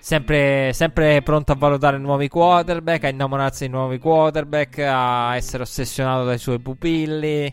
Sempre, 0.00 0.72
sempre 0.72 1.22
pronto 1.22 1.52
a 1.52 1.56
valutare 1.56 1.98
nuovi 1.98 2.26
quarterback, 2.26 3.04
a 3.04 3.08
innamorarsi 3.10 3.66
di 3.66 3.70
nuovi 3.70 3.98
quarterback, 3.98 4.78
a 4.78 5.36
essere 5.36 5.62
ossessionato 5.62 6.24
dai 6.24 6.38
suoi 6.38 6.58
pupilli. 6.58 7.52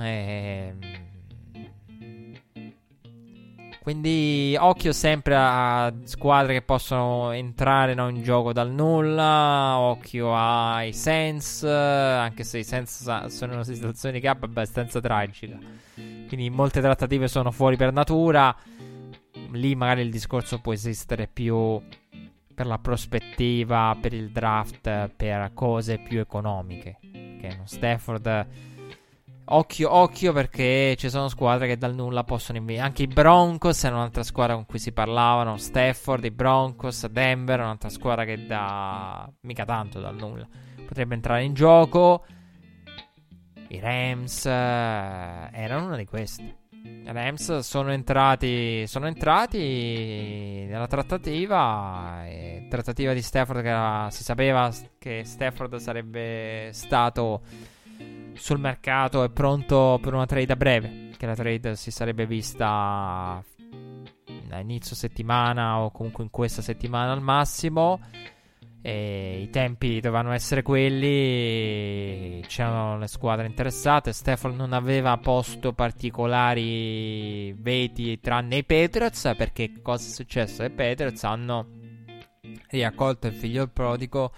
Ehm 0.00 0.99
quindi 3.82 4.54
occhio 4.58 4.92
sempre 4.92 5.34
a 5.36 5.92
squadre 6.04 6.52
che 6.52 6.62
possono 6.62 7.30
entrare 7.32 7.94
no, 7.94 8.08
in 8.08 8.22
gioco 8.22 8.52
dal 8.52 8.70
nulla. 8.70 9.78
Occhio 9.78 10.34
ai 10.34 10.92
Sens, 10.92 11.64
anche 11.64 12.44
se 12.44 12.58
i 12.58 12.64
Sens 12.64 13.26
sono 13.26 13.52
in 13.52 13.58
una 13.58 13.64
situazione 13.64 14.14
di 14.14 14.20
cap 14.20 14.42
abbastanza 14.42 15.00
tragica. 15.00 15.58
Quindi 15.94 16.50
molte 16.50 16.80
trattative 16.80 17.26
sono 17.26 17.50
fuori 17.50 17.76
per 17.76 17.92
natura. 17.92 18.54
Lì 19.52 19.74
magari 19.74 20.02
il 20.02 20.10
discorso 20.10 20.60
può 20.60 20.72
esistere 20.72 21.26
più 21.26 21.80
per 22.54 22.66
la 22.66 22.78
prospettiva, 22.78 23.96
per 23.98 24.12
il 24.12 24.30
draft, 24.30 25.10
per 25.16 25.52
cose 25.54 25.98
più 25.98 26.20
economiche. 26.20 26.98
Che 27.00 27.54
non 27.56 27.66
Stafford 27.66 28.46
Occhio, 29.52 29.92
occhio 29.92 30.32
perché 30.32 30.94
ci 30.96 31.10
sono 31.10 31.26
squadre 31.26 31.66
che 31.66 31.76
dal 31.76 31.92
nulla 31.92 32.22
possono 32.22 32.58
inviare. 32.58 32.86
Anche 32.86 33.02
i 33.02 33.06
Broncos 33.08 33.82
è 33.82 33.88
un'altra 33.88 34.22
squadra 34.22 34.54
con 34.54 34.64
cui 34.64 34.78
si 34.78 34.92
parlavano. 34.92 35.56
Stafford, 35.56 36.22
i 36.22 36.30
Broncos, 36.30 37.04
Denver 37.08 37.58
un'altra 37.58 37.88
squadra 37.88 38.24
che 38.24 38.46
da 38.46 39.28
mica 39.40 39.64
tanto 39.64 39.98
dal 39.98 40.14
nulla 40.14 40.46
potrebbe 40.86 41.14
entrare 41.14 41.42
in 41.42 41.54
gioco. 41.54 42.24
I 43.68 43.80
Rams 43.80 44.46
eh, 44.46 44.50
erano 44.50 45.86
una 45.86 45.96
di 45.96 46.04
queste. 46.04 46.58
I 46.84 47.10
Rams 47.10 47.58
sono 47.58 47.90
entrati, 47.90 48.86
sono 48.86 49.08
entrati 49.08 50.64
nella 50.68 50.86
trattativa. 50.86 52.22
trattativa 52.68 53.12
di 53.12 53.22
Stafford 53.22 53.62
che 53.62 53.68
era, 53.68 54.08
si 54.12 54.22
sapeva 54.22 54.72
che 54.96 55.22
Stafford 55.24 55.74
sarebbe 55.76 56.70
stato 56.72 57.42
sul 58.34 58.58
mercato 58.58 59.22
è 59.22 59.30
pronto 59.30 59.98
per 60.00 60.14
una 60.14 60.26
trade 60.26 60.52
a 60.52 60.56
breve. 60.56 61.08
Che 61.16 61.26
la 61.26 61.34
trade 61.34 61.76
si 61.76 61.90
sarebbe 61.90 62.26
vista 62.26 63.42
a 64.52 64.58
inizio 64.58 64.96
settimana 64.96 65.80
o 65.80 65.90
comunque 65.90 66.24
in 66.24 66.30
questa 66.30 66.62
settimana 66.62 67.12
al 67.12 67.22
massimo. 67.22 68.00
E 68.82 69.42
I 69.42 69.50
tempi 69.50 70.00
dovevano 70.00 70.32
essere 70.32 70.62
quelli. 70.62 72.42
C'erano 72.46 72.96
le 72.98 73.08
squadre 73.08 73.46
interessate. 73.46 74.12
Stefano 74.12 74.54
non 74.54 74.72
aveva 74.72 75.18
posto 75.18 75.74
particolari 75.74 77.52
veti 77.52 78.18
tranne 78.20 78.56
i 78.56 78.64
Patriots. 78.64 79.34
Perché 79.36 79.82
cosa 79.82 80.08
è 80.08 80.10
successo? 80.12 80.64
I 80.64 80.70
Patriots 80.70 81.22
hanno 81.24 81.66
riaccolto 82.70 83.26
il 83.26 83.34
figlio 83.34 83.68
prodigo 83.68 84.32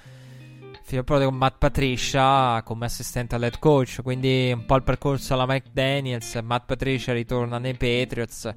figlio 0.85 1.05
prodigo 1.05 1.30
Matt 1.30 1.59
Patricia 1.59 2.62
come 2.62 2.87
assistente 2.87 3.35
all'head 3.35 3.59
coach, 3.59 4.01
quindi 4.03 4.53
un 4.53 4.64
po' 4.66 4.76
il 4.76 4.83
percorso 4.83 5.35
alla 5.35 5.47
Mike 5.47 5.70
Daniels, 5.72 6.35
Matt 6.43 6.66
Patricia 6.66 7.12
ritorna 7.12 7.59
nei 7.59 7.74
Patriots, 7.74 8.53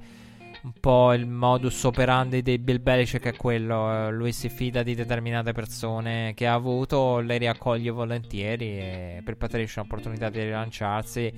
un 0.64 0.74
po' 0.80 1.14
il 1.14 1.28
modus 1.28 1.84
operandi 1.84 2.42
di 2.42 2.58
Bill 2.58 2.82
Belichick 2.82 3.26
è 3.28 3.36
quello, 3.36 4.10
lui 4.10 4.32
si 4.32 4.50
fida 4.50 4.82
di 4.82 4.96
determinate 4.96 5.52
persone 5.52 6.34
che 6.34 6.48
ha 6.48 6.54
avuto, 6.54 7.20
le 7.20 7.38
riaccoglie 7.38 7.92
volentieri 7.92 8.78
e 8.78 9.22
per 9.24 9.38
Patricia 9.38 9.82
è 9.82 9.84
un'opportunità 9.84 10.30
di 10.30 10.42
rilanciarsi 10.42 11.34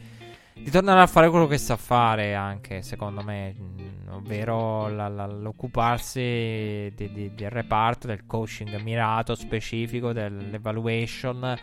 di 0.64 0.72
tornare 0.72 1.02
a 1.02 1.08
fare 1.08 1.30
quello 1.30 1.48
che 1.48 1.58
sa 1.58 1.78
fare 1.78 2.34
anche 2.34 2.82
secondo 2.82 3.24
me 3.24 3.56
mm, 3.58 4.10
ovvero 4.10 4.90
la, 4.90 5.08
la, 5.08 5.26
l'occuparsi 5.26 6.92
di, 6.96 7.12
di, 7.12 7.32
del 7.34 7.50
reparto 7.50 8.08
del 8.08 8.26
coaching 8.26 8.80
mirato 8.82 9.36
specifico 9.36 10.14
dell'evaluation 10.14 11.58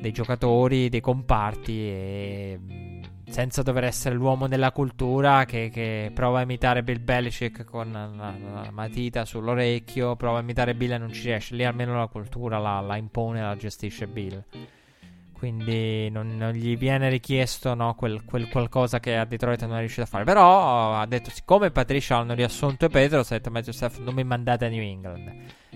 dei 0.00 0.12
giocatori 0.12 0.88
dei 0.88 1.00
comparti 1.00 1.72
e 1.72 2.58
mm, 2.60 3.02
senza 3.26 3.62
dover 3.62 3.84
essere 3.84 4.14
l'uomo 4.14 4.48
della 4.48 4.70
cultura 4.70 5.44
che, 5.44 5.70
che 5.72 6.10
prova 6.14 6.38
a 6.38 6.42
imitare 6.42 6.82
Bill 6.82 7.02
Belichick 7.02 7.64
con 7.64 7.90
la, 7.90 8.06
la, 8.06 8.70
matita 8.70 9.24
sull'orecchio 9.24 10.14
prova 10.14 10.38
a 10.38 10.42
imitare 10.42 10.74
Bill 10.74 10.92
e 10.92 10.98
non 10.98 11.12
ci 11.12 11.24
riesce. 11.24 11.56
Lì 11.56 11.64
almeno 11.64 11.96
la 11.96 12.06
cultura 12.06 12.58
la, 12.58 12.80
la 12.80 12.96
impone 12.96 13.40
la 13.40 13.56
gestisce 13.56 14.06
Bill 14.06 14.44
quindi 15.44 16.08
non, 16.08 16.38
non, 16.38 16.52
gli 16.52 16.74
viene 16.78 17.10
richiesto 17.10 17.74
no, 17.74 17.94
quel, 17.94 18.24
quel, 18.24 18.48
qualcosa 18.48 18.98
che 18.98 19.14
a 19.14 19.26
Detroit 19.26 19.62
non 19.66 19.76
è 19.76 19.80
riuscito 19.80 20.00
a 20.00 20.06
fare. 20.06 20.24
Però 20.24 20.94
ha 20.94 21.04
detto: 21.04 21.28
siccome 21.28 21.70
Patricia 21.70 22.16
hanno 22.16 22.32
riassunto 22.32 22.86
e 22.86 22.88
Pedro, 22.88 23.20
ha 23.20 23.26
detto 23.28 23.50
Matthew 23.50 23.74
Stafford 23.74 24.04
non 24.04 24.14
mi 24.14 24.24
mandate 24.24 24.64
a 24.64 24.68
New 24.70 24.82
England. 24.82 25.32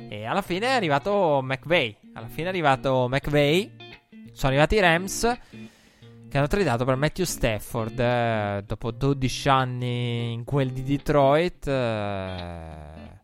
E 0.09 0.25
alla 0.25 0.41
fine 0.41 0.69
è 0.69 0.71
arrivato 0.71 1.41
McVay. 1.43 1.95
Alla 2.15 2.29
fine 2.29 2.47
è 2.47 2.49
arrivato 2.49 3.09
McVay. 3.11 3.71
Sono 4.33 4.53
arrivati 4.53 4.77
i 4.77 4.81
Rams 4.81 5.39
che 6.31 6.39
hanno 6.39 6.47
tradato 6.47 6.87
per 6.87 6.97
Matthew 6.97 7.27
Stafford 7.27 7.99
eh, 7.99 8.63
dopo 8.67 8.91
12 8.91 9.49
anni 9.51 10.33
in 10.33 10.45
quel 10.45 10.71
di 10.71 10.83
Detroit. 10.83 11.67
Eh, 11.67 13.18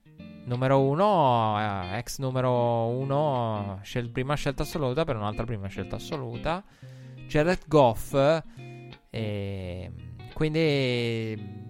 numero 0.45 0.81
uno, 0.81 1.59
eh, 1.59 1.99
ex 1.99 2.19
numero 2.19 2.87
uno, 2.87 3.79
scel- 3.83 4.11
prima 4.11 4.35
scelta 4.35 4.63
assoluta 4.63 5.05
per 5.05 5.17
un'altra 5.17 5.45
prima 5.45 5.69
scelta 5.69 5.97
assoluta. 5.97 6.63
Jared 7.27 7.61
Goff. 7.67 8.15
E 9.11 9.93
quindi, 10.35 11.69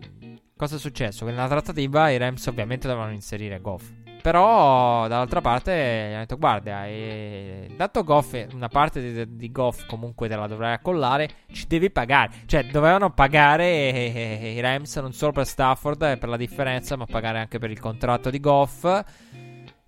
cosa 0.56 0.76
è 0.76 0.78
successo? 0.78 1.24
Che 1.24 1.30
nella 1.30 1.48
trattativa 1.48 2.10
i 2.10 2.16
Rams 2.16 2.46
ovviamente 2.46 2.88
dovevano 2.88 3.12
inserire 3.12 3.60
Goff. 3.60 3.90
Però 4.24 5.06
dall'altra 5.06 5.42
parte 5.42 5.72
hanno 6.08 6.20
detto 6.20 6.38
guarda, 6.38 6.86
eh, 6.86 7.68
dato 7.76 8.02
Goff, 8.02 8.34
una 8.54 8.68
parte 8.68 9.26
di, 9.26 9.36
di, 9.36 9.52
Goff 9.52 9.84
comunque 9.84 10.28
te 10.28 10.34
la 10.34 10.46
dovrai 10.46 10.72
accollare, 10.72 11.28
ci 11.52 11.66
devi 11.66 11.90
pagare. 11.90 12.30
Cioè 12.46 12.64
dovevano 12.64 13.12
pagare 13.12 13.66
eh, 13.66 14.54
i 14.56 14.60
Rams 14.60 14.96
non 14.96 15.12
solo 15.12 15.32
per 15.32 15.46
Stafford 15.46 16.00
e 16.04 16.16
per 16.16 16.30
la 16.30 16.38
differenza, 16.38 16.96
ma 16.96 17.04
pagare 17.04 17.38
anche 17.38 17.58
per 17.58 17.70
il 17.70 17.78
contratto 17.78 18.30
di 18.30 18.40
Goff. 18.40 18.84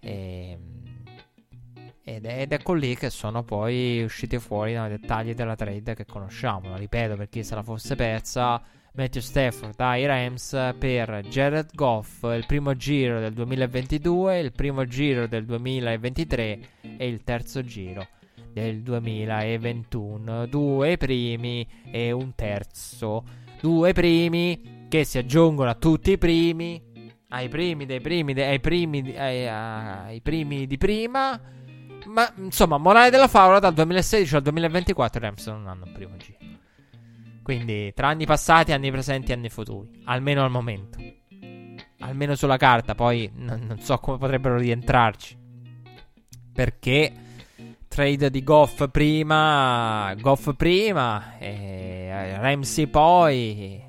E, 0.00 0.58
ed, 2.04 2.26
è, 2.26 2.40
ed 2.42 2.52
ecco 2.52 2.74
lì 2.74 2.94
che 2.94 3.08
sono 3.08 3.42
poi 3.42 4.02
usciti 4.02 4.38
fuori 4.38 4.72
i 4.72 4.88
dettagli 4.88 5.32
della 5.32 5.56
trade 5.56 5.94
che 5.94 6.04
conosciamo. 6.04 6.68
La 6.68 6.76
ripeto 6.76 7.16
per 7.16 7.30
chi 7.30 7.42
se 7.42 7.54
la 7.54 7.62
fosse 7.62 7.96
persa. 7.96 8.60
Matthew 8.96 9.20
Stafford 9.20 9.78
ai 9.78 10.06
Rams 10.06 10.74
per 10.78 11.20
Jared 11.28 11.68
Goff 11.74 12.22
il 12.22 12.44
primo 12.46 12.74
giro 12.76 13.20
del 13.20 13.34
2022, 13.34 14.38
il 14.38 14.52
primo 14.52 14.86
giro 14.86 15.26
del 15.26 15.44
2023 15.44 16.58
e 16.96 17.06
il 17.06 17.22
terzo 17.22 17.62
giro 17.62 18.06
del 18.54 18.80
2021. 18.80 20.46
Due 20.46 20.96
primi 20.96 21.68
e 21.90 22.10
un 22.10 22.34
terzo. 22.34 23.22
Due 23.60 23.92
primi 23.92 24.86
che 24.88 25.04
si 25.04 25.18
aggiungono 25.18 25.68
a 25.68 25.74
tutti 25.74 26.12
i 26.12 26.18
primi, 26.18 26.82
ai 27.28 27.50
primi 27.50 27.84
dei 27.84 28.00
primi, 28.00 28.32
de- 28.32 28.46
ai, 28.46 28.60
primi 28.60 29.14
ai, 29.14 29.46
ai 29.46 30.20
primi 30.22 30.66
di 30.66 30.78
prima. 30.78 31.38
Ma 32.06 32.32
insomma, 32.36 32.78
morale 32.78 33.10
della 33.10 33.28
favola 33.28 33.58
dal 33.58 33.74
2016 33.74 34.36
al 34.36 34.42
2024 34.42 35.18
i 35.18 35.22
Rams 35.22 35.46
non 35.48 35.66
hanno 35.68 35.84
un 35.84 35.92
primo 35.92 36.16
giro. 36.16 36.45
Quindi 37.46 37.92
tra 37.94 38.08
anni 38.08 38.26
passati, 38.26 38.72
anni 38.72 38.90
presenti 38.90 39.30
e 39.30 39.34
anni 39.34 39.48
futuri. 39.50 40.02
Almeno 40.06 40.42
al 40.42 40.50
momento. 40.50 40.98
Almeno 42.00 42.34
sulla 42.34 42.56
carta, 42.56 42.96
poi 42.96 43.30
n- 43.32 43.66
non 43.68 43.78
so 43.78 43.98
come 43.98 44.18
potrebbero 44.18 44.56
rientrarci. 44.56 45.38
Perché 46.52 47.12
trade 47.86 48.30
di 48.30 48.42
Goff 48.42 48.88
prima, 48.90 50.12
Goff 50.18 50.56
prima, 50.56 51.38
e 51.38 52.36
Ramsey 52.36 52.88
poi, 52.88 53.80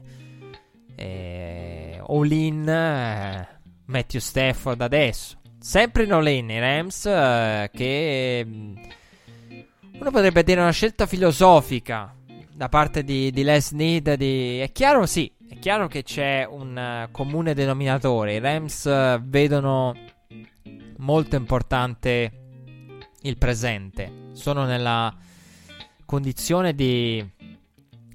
e 0.93 1.99
All 2.05 2.31
in, 2.31 2.69
eh, 2.69 3.47
Matthew 3.85 4.19
Stafford 4.19 4.81
adesso. 4.81 5.35
Sempre 5.57 6.03
in 6.03 6.13
all 6.13 6.27
in 6.27 6.51
i 6.51 6.59
Rams 6.59 7.07
eh, 7.07 7.71
che 7.73 8.45
mm, 8.45 8.75
uno 9.99 10.11
potrebbe 10.11 10.43
dire 10.43 10.61
una 10.61 10.69
scelta 10.69 11.07
filosofica 11.07 12.16
da 12.57 12.69
parte 12.69 13.03
di, 13.03 13.29
di 13.29 13.43
Les 13.43 13.71
Need. 13.71 14.15
Di... 14.15 14.57
È 14.57 14.71
chiaro, 14.71 15.05
sì, 15.05 15.31
è 15.47 15.59
chiaro 15.59 15.87
che 15.87 16.01
c'è 16.01 16.43
un 16.49 17.05
uh, 17.05 17.11
comune 17.11 17.53
denominatore. 17.53 18.33
I 18.33 18.39
Rams 18.39 18.85
uh, 18.85 19.21
vedono 19.21 19.95
molto 20.97 21.35
importante 21.35 22.31
il 23.21 23.37
presente. 23.37 24.31
Sono 24.31 24.65
nella 24.65 25.15
condizione 26.03 26.73
di... 26.73 27.23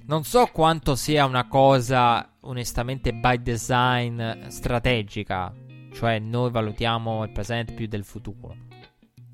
Non 0.05 0.25
so 0.25 0.47
quanto 0.47 0.95
sia 0.95 1.23
una 1.23 1.47
cosa 1.47 2.29
onestamente 2.41 3.13
by 3.13 3.41
design 3.41 4.21
strategica, 4.47 5.53
cioè 5.93 6.19
noi 6.19 6.51
valutiamo 6.51 7.23
il 7.23 7.31
presente 7.31 7.71
più 7.71 7.87
del 7.87 8.03
futuro. 8.03 8.57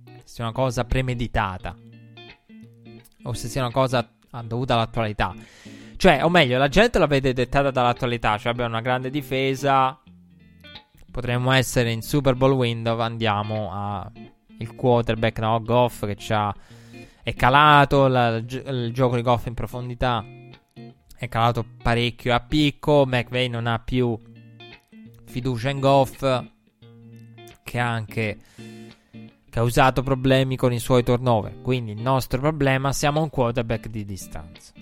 Se 0.06 0.36
sia 0.36 0.44
una 0.44 0.54
cosa 0.54 0.86
premeditata 0.86 1.76
o 3.24 3.34
se 3.34 3.48
sia 3.48 3.62
una 3.62 3.72
cosa 3.72 4.08
dovuta 4.44 4.76
all'attualità. 4.76 5.34
Cioè, 5.98 6.24
o 6.24 6.30
meglio, 6.30 6.58
la 6.58 6.70
gente 6.70 6.98
la 6.98 7.08
vede 7.08 7.34
dettata 7.34 7.72
dall'attualità. 7.72 8.38
Cioè, 8.38 8.52
abbiamo 8.52 8.70
una 8.70 8.82
grande 8.82 9.10
difesa. 9.10 10.00
Potremmo 11.12 11.52
essere 11.52 11.92
in 11.92 12.02
Super 12.02 12.36
Bowl 12.36 12.54
window. 12.54 12.98
Andiamo 13.00 13.70
a 13.72 14.10
il 14.60 14.76
quarterback, 14.76 15.40
no? 15.40 15.62
Goff 15.62 16.06
che 16.06 16.16
c'ha. 16.18 16.56
È 17.22 17.34
calato 17.34 18.08
la, 18.08 18.38
il, 18.38 18.92
gioco 18.94 19.16
di 19.16 19.22
Goff 19.22 19.48
in 19.48 19.54
profondità. 19.54 20.24
È 21.18 21.28
calato 21.28 21.66
parecchio 21.84 22.34
a 22.34 22.40
picco. 22.40 23.06
McVay 23.06 23.50
non 23.50 23.68
ha 23.68 23.80
più 23.80 24.18
fiducia 25.26 25.70
in 25.70 25.80
Goff. 25.80 26.44
Che 27.62 27.78
anche 27.78 28.40
causato 29.50 30.04
problemi 30.04 30.56
con 30.56 30.72
i 30.72 30.80
suoi 30.80 31.04
turnover. 31.04 31.62
Quindi 31.62 31.92
il 31.92 32.02
nostro 32.02 32.40
problema 32.40 32.94
siamo 32.94 33.22
un 33.22 33.30
quarterback 33.30 33.88
di 33.88 34.06
distanza. 34.06 34.74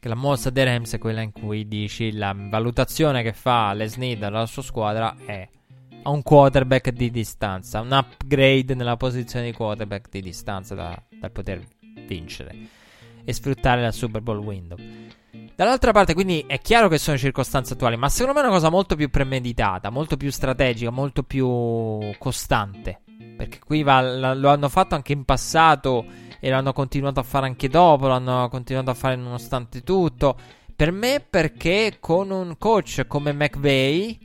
Che 0.00 0.08
la 0.08 0.14
mossa 0.14 0.50
dei 0.50 0.64
Rams 0.64 0.94
è 0.94 0.98
quella 0.98 1.22
in 1.22 1.32
cui 1.32 1.66
dici 1.66 2.12
la 2.12 2.34
valutazione 2.36 3.22
che 3.22 3.32
fa 3.32 3.72
Lesney 3.72 4.16
dalla 4.16 4.46
sua 4.46 4.62
squadra 4.62 5.16
è 5.24 5.48
a 6.02 6.10
un 6.10 6.22
quarterback 6.22 6.90
di 6.90 7.10
distanza, 7.10 7.80
un 7.80 7.90
upgrade 7.90 8.74
nella 8.74 8.96
posizione 8.96 9.46
di 9.46 9.52
quarterback 9.52 10.08
di 10.08 10.20
distanza 10.22 10.74
da, 10.74 11.02
da 11.10 11.28
poter 11.30 11.66
vincere 12.06 12.56
e 13.24 13.32
sfruttare 13.32 13.82
la 13.82 13.92
Super 13.92 14.22
Bowl 14.22 14.38
window. 14.38 14.78
Dall'altra 15.54 15.90
parte, 15.90 16.14
quindi 16.14 16.44
è 16.46 16.60
chiaro 16.60 16.88
che 16.88 16.98
sono 16.98 17.18
circostanze 17.18 17.74
attuali, 17.74 17.96
ma 17.96 18.08
secondo 18.08 18.38
me 18.38 18.44
è 18.44 18.48
una 18.48 18.54
cosa 18.54 18.70
molto 18.70 18.94
più 18.94 19.10
premeditata, 19.10 19.90
molto 19.90 20.16
più 20.16 20.30
strategica, 20.30 20.90
molto 20.90 21.24
più 21.24 21.98
costante. 22.16 23.00
Perché 23.38 23.60
qui 23.64 23.84
va, 23.84 24.34
lo 24.34 24.48
hanno 24.48 24.68
fatto 24.68 24.96
anche 24.96 25.12
in 25.12 25.24
passato 25.24 26.04
e 26.40 26.50
lo 26.50 26.56
hanno 26.56 26.72
continuato 26.72 27.20
a 27.20 27.22
fare 27.22 27.46
anche 27.46 27.68
dopo, 27.68 28.08
lo 28.08 28.14
hanno 28.14 28.48
continuato 28.48 28.90
a 28.90 28.94
fare 28.94 29.14
nonostante 29.14 29.84
tutto. 29.84 30.36
Per 30.74 30.90
me 30.90 31.20
perché 31.20 31.98
con 32.00 32.30
un 32.30 32.58
coach 32.58 33.06
come 33.06 33.32
McVeigh 33.32 34.18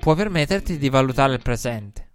puoi 0.00 0.16
permetterti 0.16 0.76
di 0.76 0.88
valutare 0.88 1.34
il 1.34 1.40
presente. 1.40 2.08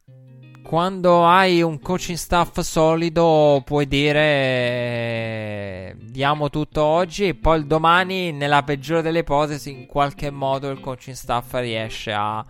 Quando 0.61 1.26
hai 1.26 1.61
un 1.61 1.80
coaching 1.80 2.18
staff 2.18 2.59
solido 2.59 3.61
puoi 3.63 3.88
dire 3.88 5.95
diamo 5.97 6.49
tutto 6.49 6.84
oggi 6.84 7.30
e 7.30 7.36
poi 7.36 7.59
il 7.59 7.68
domani 7.68 8.34
nella 8.34 8.63
peggiore 8.63 9.01
delle 9.01 9.20
ipotesi 9.20 9.72
in 9.72 9.86
qualche 9.86 10.30
modo 10.30 10.70
il 10.70 10.82
coaching 10.82 11.16
staff 11.16 11.53
riesce 11.53 12.11
a 12.11 12.43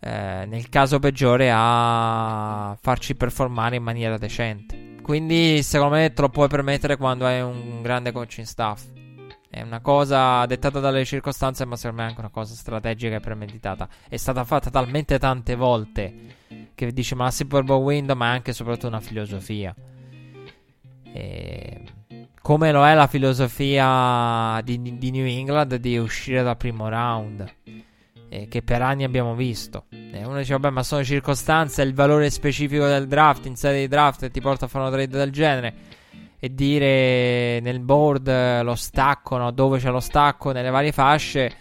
eh, 0.00 0.46
nel 0.46 0.68
caso 0.70 0.98
peggiore 0.98 1.50
a 1.52 2.76
farci 2.80 3.14
performare 3.14 3.76
in 3.76 3.82
maniera 3.82 4.16
decente. 4.16 4.96
Quindi 5.02 5.62
secondo 5.62 5.96
me 5.96 6.12
te 6.12 6.22
lo 6.22 6.30
puoi 6.30 6.48
permettere 6.48 6.96
quando 6.96 7.26
hai 7.26 7.40
un 7.40 7.82
grande 7.82 8.12
coaching 8.12 8.46
staff. 8.46 8.84
È 9.50 9.62
una 9.62 9.80
cosa 9.80 10.46
dettata 10.46 10.78
dalle 10.78 11.04
circostanze, 11.04 11.64
ma 11.64 11.76
secondo 11.76 12.00
me 12.00 12.06
è 12.06 12.10
anche 12.10 12.20
una 12.20 12.30
cosa 12.30 12.54
strategica 12.54 13.16
e 13.16 13.20
premeditata. 13.20 13.88
È 14.08 14.16
stata 14.16 14.44
fatta 14.44 14.70
talmente 14.70 15.18
tante 15.18 15.56
volte 15.56 16.14
che 16.74 16.92
dice 16.92 17.14
ma 17.14 17.24
la 17.24 17.30
Super 17.30 17.62
Bowl 17.64 17.82
window, 17.82 18.16
ma 18.16 18.26
è 18.26 18.34
anche 18.36 18.52
e 18.52 18.54
soprattutto 18.54 18.86
una 18.86 19.00
filosofia. 19.00 19.74
E... 21.12 21.84
Come 22.40 22.72
lo 22.72 22.86
è 22.86 22.94
la 22.94 23.06
filosofia 23.06 24.60
di, 24.62 24.80
di 24.98 25.10
New 25.10 25.26
England 25.26 25.74
di 25.74 25.98
uscire 25.98 26.42
dal 26.42 26.56
primo 26.56 26.88
round 26.88 27.52
eh, 28.30 28.48
che 28.48 28.62
per 28.62 28.80
anni 28.80 29.04
abbiamo 29.04 29.34
visto. 29.34 29.84
E 30.12 30.24
uno 30.24 30.38
dice, 30.38 30.52
vabbè, 30.52 30.70
ma 30.70 30.82
sono 30.82 31.04
circostanze, 31.04 31.82
il 31.82 31.94
valore 31.94 32.30
specifico 32.30 32.86
del 32.86 33.06
draft, 33.06 33.46
in 33.46 33.56
sede 33.56 33.80
di 33.80 33.88
draft, 33.88 34.30
ti 34.30 34.40
porta 34.40 34.64
a 34.64 34.68
fare 34.68 34.84
una 34.84 34.94
trade 34.94 35.16
del 35.16 35.30
genere. 35.30 35.74
E 36.38 36.54
dire 36.54 37.60
nel 37.60 37.80
board 37.80 38.26
eh, 38.26 38.62
lo 38.62 38.74
stacco, 38.74 39.36
no? 39.36 39.50
dove 39.50 39.78
c'è 39.78 39.90
lo 39.90 40.00
stacco 40.00 40.52
nelle 40.52 40.70
varie 40.70 40.92
fasce. 40.92 41.52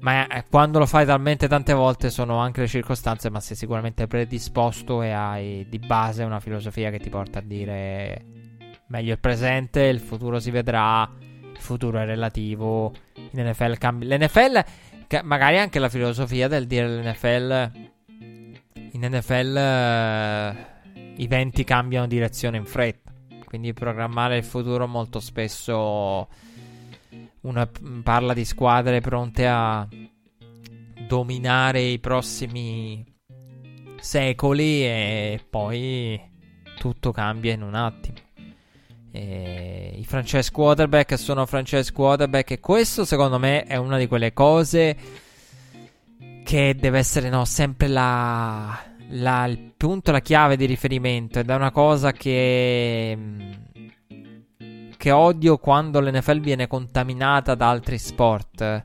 Ma 0.00 0.26
eh, 0.26 0.44
quando 0.50 0.78
lo 0.78 0.86
fai 0.86 1.06
talmente 1.06 1.48
tante 1.48 1.72
volte 1.72 2.10
sono 2.10 2.38
anche 2.38 2.62
le 2.62 2.66
circostanze, 2.66 3.30
ma 3.30 3.40
sei 3.40 3.56
sicuramente 3.56 4.06
predisposto 4.06 5.02
e 5.02 5.10
hai 5.10 5.66
di 5.68 5.78
base 5.78 6.24
una 6.24 6.40
filosofia 6.40 6.90
che 6.90 6.98
ti 6.98 7.08
porta 7.08 7.38
a 7.38 7.42
dire 7.42 8.24
meglio 8.88 9.12
il 9.12 9.18
presente, 9.18 9.82
il 9.82 10.00
futuro 10.00 10.38
si 10.38 10.50
vedrà, 10.50 11.08
il 11.20 11.58
futuro 11.58 11.98
è 11.98 12.04
relativo. 12.04 12.92
In 13.32 13.48
NFL 13.48 13.78
cambi. 13.78 14.06
L'NFL 14.06 14.64
magari 15.22 15.58
anche 15.58 15.78
la 15.78 15.88
filosofia 15.88 16.48
del 16.48 16.66
dire 16.66 16.88
l'NFL. 16.88 17.70
In 18.92 19.06
NFL 19.10 19.56
eh, 19.56 20.56
i 21.16 21.26
venti 21.26 21.64
cambiano 21.64 22.06
direzione 22.06 22.56
in 22.56 22.64
fretta. 22.64 23.12
Quindi 23.44 23.72
programmare 23.72 24.38
il 24.38 24.44
futuro 24.44 24.86
molto 24.86 25.20
spesso 25.20 26.28
una 27.42 27.70
parla 28.02 28.34
di 28.34 28.44
squadre 28.44 29.00
pronte 29.00 29.46
a 29.46 29.86
dominare 31.06 31.80
i 31.80 31.98
prossimi 31.98 33.04
secoli 34.00 34.84
e 34.84 35.44
poi 35.48 36.20
tutto 36.76 37.12
cambia 37.12 37.52
in 37.52 37.62
un 37.62 37.74
attimo. 37.74 38.25
E 39.16 39.94
I 39.96 40.04
franchise 40.04 40.50
quarterback 40.50 41.16
sono 41.16 41.46
franchise 41.46 41.90
quarterback 41.90 42.50
e 42.50 42.60
questo 42.60 43.06
secondo 43.06 43.38
me 43.38 43.64
è 43.64 43.76
una 43.76 43.96
di 43.96 44.06
quelle 44.06 44.34
cose 44.34 44.96
che 46.44 46.76
deve 46.78 46.98
essere 46.98 47.30
no, 47.30 47.46
sempre 47.46 47.88
la, 47.88 48.78
la, 49.08 49.46
il 49.46 49.72
punto, 49.76 50.12
la 50.12 50.20
chiave 50.20 50.56
di 50.56 50.66
riferimento 50.66 51.38
ed 51.38 51.48
è 51.48 51.54
una 51.54 51.70
cosa 51.70 52.12
che, 52.12 53.18
che 54.96 55.10
odio 55.10 55.56
quando 55.56 56.00
l'NFL 56.00 56.40
viene 56.40 56.66
contaminata 56.66 57.54
da 57.54 57.70
altri 57.70 57.98
sport. 57.98 58.84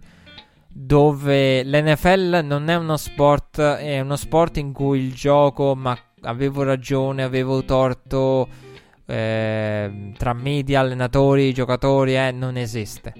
dove 0.70 1.64
l'NFL 1.64 2.40
non 2.44 2.70
è 2.70 2.76
uno 2.76 2.96
sport, 2.96 3.60
è 3.60 4.00
uno 4.00 4.16
sport 4.16 4.58
in 4.58 4.72
cui 4.72 5.00
il 5.00 5.14
gioco, 5.14 5.76
ma 5.76 5.96
avevo 6.22 6.64
ragione, 6.64 7.22
avevo 7.22 7.64
torto, 7.64 8.48
eh, 9.12 10.14
tra 10.18 10.34
media, 10.34 10.80
allenatori, 10.80 11.54
giocatori, 11.54 12.16
eh, 12.16 12.32
non 12.32 12.56
esiste. 12.56 13.14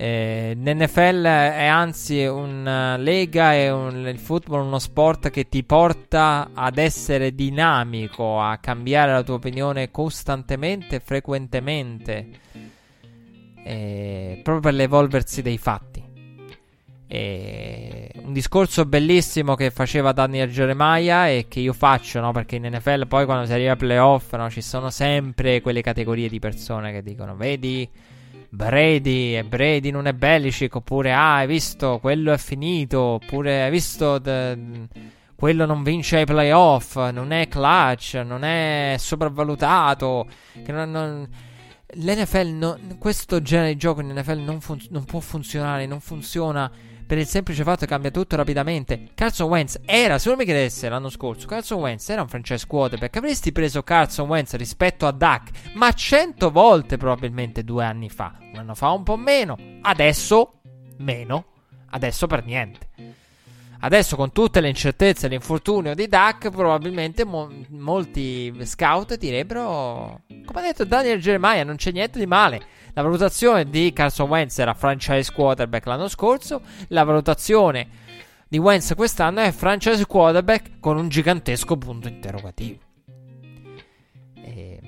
Eh, 0.00 0.54
L'NFL 0.56 1.24
è 1.24 1.66
anzi 1.66 2.24
una 2.24 2.96
lega, 2.96 3.52
è 3.52 3.70
un, 3.70 4.06
il 4.06 4.18
football 4.18 4.64
uno 4.64 4.78
sport 4.78 5.28
che 5.28 5.48
ti 5.48 5.64
porta 5.64 6.50
ad 6.54 6.78
essere 6.78 7.34
dinamico, 7.34 8.40
a 8.40 8.56
cambiare 8.56 9.12
la 9.12 9.22
tua 9.22 9.34
opinione 9.34 9.90
costantemente, 9.90 11.00
frequentemente, 11.00 12.28
eh, 13.64 14.40
proprio 14.42 14.60
per 14.60 14.74
l'evolversi 14.74 15.42
dei 15.42 15.58
fatti. 15.58 16.07
E 17.10 18.10
un 18.22 18.34
discorso 18.34 18.84
bellissimo 18.84 19.54
che 19.54 19.70
faceva 19.70 20.12
Daniel 20.12 20.50
Jeremiah 20.50 21.28
e 21.28 21.46
che 21.48 21.58
io 21.60 21.72
faccio, 21.72 22.20
no? 22.20 22.32
Perché 22.32 22.56
in 22.56 22.68
NFL 22.70 23.06
poi 23.06 23.24
quando 23.24 23.46
si 23.46 23.52
arriva 23.52 23.72
ai 23.72 23.78
playoff, 23.78 24.34
no? 24.34 24.50
Ci 24.50 24.60
sono 24.60 24.90
sempre 24.90 25.62
quelle 25.62 25.80
categorie 25.80 26.28
di 26.28 26.38
persone 26.38 26.92
che 26.92 27.02
dicono, 27.02 27.34
vedi, 27.34 27.88
Brady 28.50 29.36
e 29.36 29.44
Brady 29.44 29.90
non 29.90 30.06
è 30.06 30.12
Belichick, 30.12 30.74
oppure, 30.74 31.14
ah, 31.14 31.36
hai 31.36 31.46
visto, 31.46 31.98
quello 31.98 32.30
è 32.30 32.36
finito, 32.36 33.00
oppure, 33.00 33.62
hai 33.62 33.70
visto, 33.70 34.20
the, 34.20 34.86
quello 35.34 35.64
non 35.64 35.82
vince 35.82 36.18
ai 36.18 36.26
playoff, 36.26 36.96
non 37.10 37.32
è 37.32 37.48
clutch, 37.48 38.22
non 38.24 38.44
è 38.44 38.96
sopravvalutato, 38.98 40.26
non... 40.66 40.90
non 40.90 41.28
L'NFL, 41.94 42.48
no, 42.48 42.78
questo 42.98 43.40
genere 43.40 43.72
di 43.72 43.78
gioco 43.78 44.02
in 44.02 44.08
NFL 44.08 44.40
non, 44.40 44.60
fun- 44.60 44.86
non 44.90 45.04
può 45.04 45.20
funzionare, 45.20 45.86
non 45.86 46.00
funziona 46.00 46.70
per 47.08 47.16
il 47.16 47.26
semplice 47.26 47.62
fatto 47.62 47.80
che 47.80 47.86
cambia 47.86 48.10
tutto 48.10 48.36
rapidamente. 48.36 49.08
Carson 49.14 49.48
Wentz 49.48 49.80
era, 49.86 50.18
se 50.18 50.28
non 50.28 50.36
mi 50.36 50.44
chiedesse 50.44 50.90
l'anno 50.90 51.08
scorso, 51.08 51.46
Carson 51.46 51.80
Wentz 51.80 52.06
era 52.10 52.20
un 52.20 52.28
franchise 52.28 52.66
quarterback. 52.66 53.16
Avresti 53.16 53.50
preso 53.50 53.82
Carson 53.82 54.28
Wentz 54.28 54.54
rispetto 54.56 55.06
a 55.06 55.10
Duck, 55.10 55.72
ma 55.72 55.90
cento 55.92 56.50
volte 56.50 56.98
probabilmente 56.98 57.64
due 57.64 57.86
anni 57.86 58.10
fa. 58.10 58.36
Un 58.38 58.58
anno 58.58 58.74
fa 58.74 58.90
un 58.90 59.04
po' 59.04 59.16
meno, 59.16 59.56
adesso 59.80 60.60
meno, 60.98 61.46
adesso 61.92 62.26
per 62.26 62.44
niente. 62.44 62.88
Adesso 63.80 64.16
con 64.16 64.32
tutte 64.32 64.60
le 64.60 64.68
incertezze 64.68 65.26
e 65.26 65.28
l'infortunio 65.30 65.94
di 65.94 66.08
Duck, 66.08 66.50
probabilmente 66.50 67.24
mo- 67.24 67.50
molti 67.68 68.52
scout 68.64 69.16
direbbero, 69.16 70.22
come 70.44 70.60
ha 70.60 70.62
detto 70.62 70.84
Daniel 70.84 71.20
Jeremiah, 71.20 71.64
non 71.64 71.76
c'è 71.76 71.90
niente 71.90 72.18
di 72.18 72.26
male. 72.26 72.60
La 72.98 73.04
valutazione 73.04 73.70
di 73.70 73.92
Carson 73.92 74.28
Wentz 74.28 74.58
era 74.58 74.74
franchise 74.74 75.32
quarterback 75.32 75.86
l'anno 75.86 76.08
scorso. 76.08 76.62
La 76.88 77.04
valutazione 77.04 77.86
di 78.48 78.58
Wentz 78.58 78.92
quest'anno 78.96 79.38
è 79.38 79.52
franchise 79.52 80.04
quarterback 80.04 80.80
con 80.80 80.96
un 80.96 81.08
gigantesco 81.08 81.76
punto 81.76 82.08
interrogativo. 82.08 82.80
E... 84.34 84.80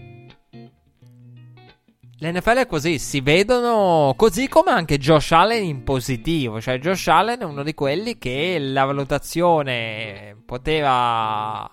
L'NFL 2.19 2.57
è 2.57 2.67
così, 2.67 2.99
si 2.99 3.21
vedono 3.21 4.15
così 4.17 4.49
come 4.49 4.73
anche 4.73 4.99
Josh 4.99 5.31
Allen 5.31 5.63
in 5.63 5.85
positivo. 5.85 6.61
Cioè, 6.61 6.81
Josh 6.81 7.07
Allen 7.07 7.39
è 7.39 7.45
uno 7.45 7.63
di 7.63 7.75
quelli 7.75 8.19
che 8.19 8.59
la 8.59 8.87
valutazione 8.87 10.37
poteva 10.45 11.71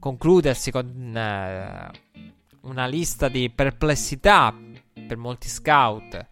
concludersi 0.00 0.72
con 0.72 1.12
uh, 1.14 2.68
una 2.68 2.86
lista 2.86 3.28
di 3.28 3.48
perplessità 3.50 4.52
per 5.10 5.18
molti 5.18 5.48
scout. 5.48 6.26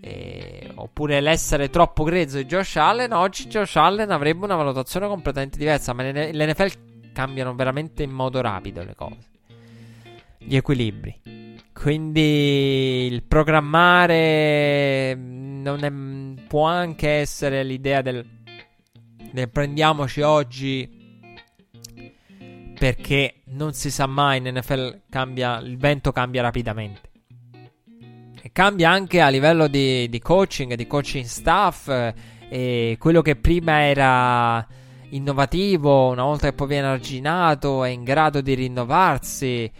Eh, 0.00 0.70
oppure 0.76 1.20
l'essere 1.20 1.68
troppo 1.68 2.04
grezzo 2.04 2.36
di 2.36 2.44
Josh 2.44 2.76
Allen. 2.76 3.12
Oggi 3.12 3.48
Josh 3.48 3.74
Allen 3.74 4.12
avrebbe 4.12 4.44
una 4.44 4.54
valutazione 4.54 5.08
completamente 5.08 5.58
diversa. 5.58 5.92
Ma 5.92 6.04
l'NFL 6.08 7.12
cambiano 7.12 7.56
veramente 7.56 8.04
in 8.04 8.10
modo 8.10 8.40
rapido 8.40 8.84
le 8.84 8.94
cose. 8.94 9.28
Gli 10.38 10.54
equilibri. 10.54 11.56
Quindi 11.72 13.08
il 13.10 13.24
programmare 13.24 14.14
è, 15.10 15.18
può 16.46 16.66
anche 16.66 17.08
essere 17.08 17.64
l'idea 17.64 18.00
del, 18.00 18.24
del 19.32 19.50
prendiamoci 19.50 20.20
oggi 20.20 20.96
perché 22.78 23.42
non 23.46 23.72
si 23.74 23.90
sa 23.90 24.06
mai 24.06 24.38
in 24.38 24.56
NFL 24.56 25.02
cambia, 25.08 25.58
il 25.58 25.76
vento 25.76 26.12
cambia 26.12 26.42
rapidamente 26.42 27.07
cambia 28.58 28.90
anche 28.90 29.20
a 29.20 29.28
livello 29.28 29.68
di, 29.68 30.08
di 30.08 30.18
coaching, 30.18 30.74
di 30.74 30.88
coaching 30.88 31.24
staff. 31.24 31.86
Eh, 31.86 32.12
e 32.48 32.96
quello 32.98 33.22
che 33.22 33.36
prima 33.36 33.82
era 33.82 34.66
innovativo, 35.10 36.08
una 36.08 36.24
volta 36.24 36.48
che 36.48 36.54
poi 36.54 36.66
viene 36.66 36.88
arginato, 36.88 37.84
è 37.84 37.90
in 37.90 38.02
grado 38.02 38.40
di 38.40 38.54
rinnovarsi. 38.54 39.70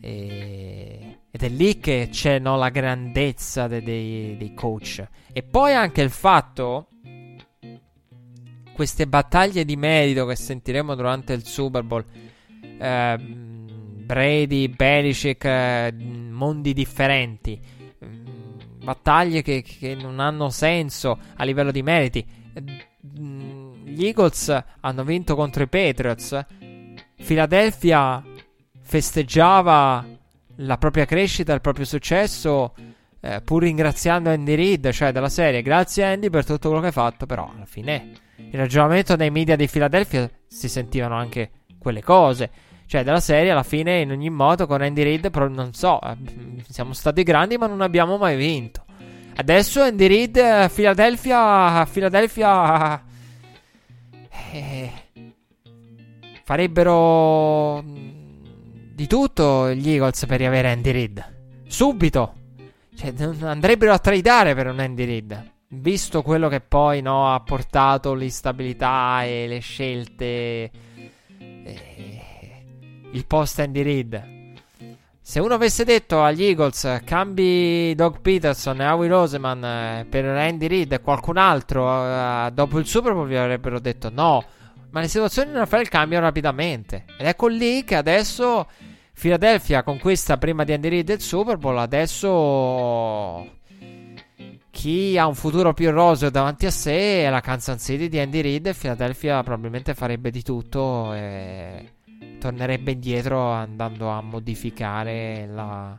E... 0.00 1.18
Ed 1.30 1.42
è 1.44 1.48
lì 1.48 1.78
che 1.78 2.08
c'è 2.10 2.40
no, 2.40 2.56
la 2.56 2.70
grandezza 2.70 3.68
dei, 3.68 3.82
dei, 3.84 4.36
dei 4.36 4.52
coach. 4.52 5.06
E 5.32 5.44
poi 5.44 5.72
anche 5.72 6.02
il 6.02 6.10
fatto 6.10 6.88
queste 8.74 9.06
battaglie 9.06 9.64
di 9.64 9.76
merito 9.76 10.26
che 10.26 10.34
sentiremo 10.34 10.96
durante 10.96 11.34
il 11.34 11.46
Super 11.46 11.84
Bowl. 11.84 12.04
Eh, 12.80 13.16
Brady, 13.16 14.66
Belichick, 14.66 15.44
eh, 15.44 15.94
mondi 16.30 16.72
differenti 16.72 17.80
battaglie 18.82 19.42
che, 19.42 19.62
che 19.62 19.94
non 19.94 20.20
hanno 20.20 20.50
senso 20.50 21.18
a 21.36 21.44
livello 21.44 21.70
di 21.70 21.82
meriti. 21.82 22.24
Gli 23.00 24.04
Eagles 24.04 24.64
hanno 24.80 25.04
vinto 25.04 25.34
contro 25.34 25.62
i 25.62 25.68
Patriots. 25.68 26.44
Philadelphia 27.16 28.22
festeggiava 28.80 30.04
la 30.56 30.78
propria 30.78 31.04
crescita, 31.04 31.52
il 31.52 31.60
proprio 31.60 31.84
successo, 31.84 32.74
eh, 33.20 33.40
pur 33.40 33.62
ringraziando 33.62 34.30
Andy 34.30 34.54
Reid, 34.54 34.90
cioè 34.90 35.12
della 35.12 35.28
serie. 35.28 35.62
Grazie 35.62 36.04
Andy 36.04 36.28
per 36.28 36.44
tutto 36.44 36.68
quello 36.68 36.80
che 36.80 36.88
hai 36.88 36.92
fatto, 36.92 37.26
però 37.26 37.50
alla 37.54 37.66
fine 37.66 38.10
il 38.36 38.58
ragionamento 38.58 39.16
dei 39.16 39.30
media 39.30 39.56
di 39.56 39.68
Philadelphia 39.68 40.28
si 40.46 40.68
sentivano 40.68 41.16
anche 41.16 41.50
quelle 41.78 42.02
cose. 42.02 42.50
Cioè, 42.92 43.04
della 43.04 43.20
serie, 43.20 43.52
alla 43.52 43.62
fine, 43.62 44.00
in 44.00 44.10
ogni 44.10 44.28
modo, 44.28 44.66
con 44.66 44.82
Andy 44.82 45.02
Reid, 45.02 45.30
però 45.30 45.48
non 45.48 45.72
so, 45.72 45.98
eh, 46.02 46.14
siamo 46.68 46.92
stati 46.92 47.22
grandi, 47.22 47.56
ma 47.56 47.66
non 47.66 47.80
abbiamo 47.80 48.18
mai 48.18 48.36
vinto. 48.36 48.84
Adesso 49.34 49.80
Andy 49.80 50.06
Reid, 50.06 50.36
eh, 50.36 50.70
Philadelphia, 50.70 51.88
Philadelphia... 51.90 53.02
Eh, 54.52 54.90
farebbero 56.44 57.82
mm, 57.82 58.10
di 58.92 59.06
tutto 59.06 59.72
gli 59.72 59.88
Eagles 59.88 60.26
per 60.26 60.40
riavere 60.40 60.72
Andy 60.72 60.90
Reid. 60.90 61.36
Subito. 61.68 62.34
Cioè, 62.94 63.14
andrebbero 63.40 63.94
a 63.94 63.98
tradare 64.00 64.54
per 64.54 64.66
un 64.66 64.80
Andy 64.80 65.06
Reid. 65.06 65.52
Visto 65.68 66.20
quello 66.20 66.50
che 66.50 66.60
poi 66.60 67.00
no, 67.00 67.32
ha 67.32 67.40
portato 67.40 68.12
l'instabilità 68.12 69.24
e 69.24 69.46
le 69.46 69.60
scelte 69.60 70.70
il 73.12 73.26
post 73.26 73.58
Andy 73.60 73.82
Reid. 73.82 74.40
Se 75.24 75.38
uno 75.38 75.54
avesse 75.54 75.84
detto 75.84 76.22
agli 76.22 76.42
Eagles 76.42 77.00
cambi 77.04 77.94
Doug 77.94 78.20
Peterson 78.20 78.80
e 78.80 78.86
Howie 78.86 79.08
Roseman 79.08 79.64
eh, 79.64 80.06
per 80.08 80.24
Andy 80.24 80.66
Reid 80.66 80.92
e 80.92 81.00
qualcun 81.00 81.36
altro 81.36 81.88
uh, 81.88 82.50
dopo 82.50 82.80
il 82.80 82.86
Super 82.86 83.12
Bowl 83.12 83.28
vi 83.28 83.36
avrebbero 83.36 83.78
detto 83.78 84.10
no. 84.10 84.44
Ma 84.90 85.00
le 85.00 85.08
situazioni 85.08 85.50
in 85.52 85.60
NFL 85.60 85.88
cambiano 85.88 86.26
rapidamente. 86.26 87.04
Ed 87.16 87.26
ecco 87.26 87.46
lì 87.46 87.84
che 87.84 87.94
adesso 87.94 88.66
Philadelphia 89.18 89.82
conquista 89.84 90.36
prima 90.38 90.64
di 90.64 90.72
Andy 90.72 90.88
Reid 90.88 91.08
il 91.10 91.20
Super 91.20 91.56
Bowl. 91.56 91.78
Adesso 91.78 93.60
chi 94.70 95.16
ha 95.16 95.26
un 95.26 95.34
futuro 95.34 95.72
più 95.72 95.90
roseo 95.92 96.30
davanti 96.30 96.66
a 96.66 96.70
sé 96.70 97.24
è 97.24 97.30
la 97.30 97.40
Kansas 97.40 97.80
City 97.80 98.08
di 98.08 98.18
Andy 98.18 98.40
Reid 98.40 98.66
e 98.66 98.74
Philadelphia 98.74 99.42
probabilmente 99.42 99.94
farebbe 99.94 100.30
di 100.30 100.42
tutto 100.42 101.14
e 101.14 101.92
tornerebbe 102.42 102.90
indietro 102.90 103.52
andando 103.52 104.08
a 104.08 104.20
modificare 104.20 105.46
la, 105.46 105.96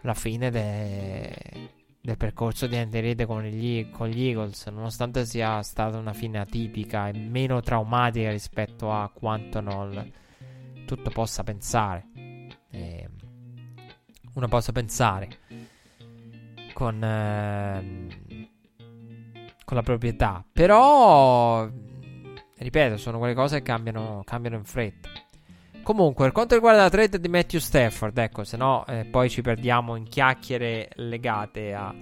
la 0.00 0.14
fine 0.14 0.50
de, 0.50 1.70
del 2.00 2.16
percorso 2.16 2.66
di 2.66 2.74
Andy 2.76 3.00
Reid 3.00 3.26
con 3.26 3.42
con 3.92 4.08
gli 4.08 4.28
Eagles, 4.28 4.64
nonostante 4.68 5.26
sia 5.26 5.60
stata 5.62 5.98
una 5.98 6.14
fine 6.14 6.38
atipica 6.38 7.08
e 7.08 7.12
meno 7.12 7.60
traumatica 7.60 8.30
rispetto 8.30 8.90
a 8.90 9.10
quanto 9.12 9.60
non 9.60 10.10
tutto 10.86 11.10
possa 11.10 11.42
pensare. 11.42 12.06
Eh, 12.70 13.10
uno 14.32 14.48
possa 14.48 14.72
pensare 14.72 15.28
con, 16.72 17.04
eh, 17.04 18.08
con 19.66 19.76
la 19.76 19.82
proprietà, 19.82 20.42
però 20.50 21.68
ripeto, 22.56 22.96
sono 22.96 23.18
quelle 23.18 23.34
cose 23.34 23.58
che 23.58 23.62
cambiano, 23.64 24.22
cambiano 24.24 24.56
in 24.56 24.64
fretta. 24.64 25.10
Comunque, 25.82 26.24
per 26.24 26.32
quanto 26.32 26.54
riguarda 26.54 26.82
la 26.82 26.90
trade 26.90 27.18
di 27.18 27.28
Matthew 27.28 27.60
Stafford, 27.60 28.16
ecco, 28.18 28.44
se 28.44 28.56
no 28.56 28.86
eh, 28.86 29.04
poi 29.04 29.28
ci 29.28 29.42
perdiamo 29.42 29.96
in 29.96 30.04
chiacchiere 30.04 30.88
legate 30.94 31.74
a 31.74 31.94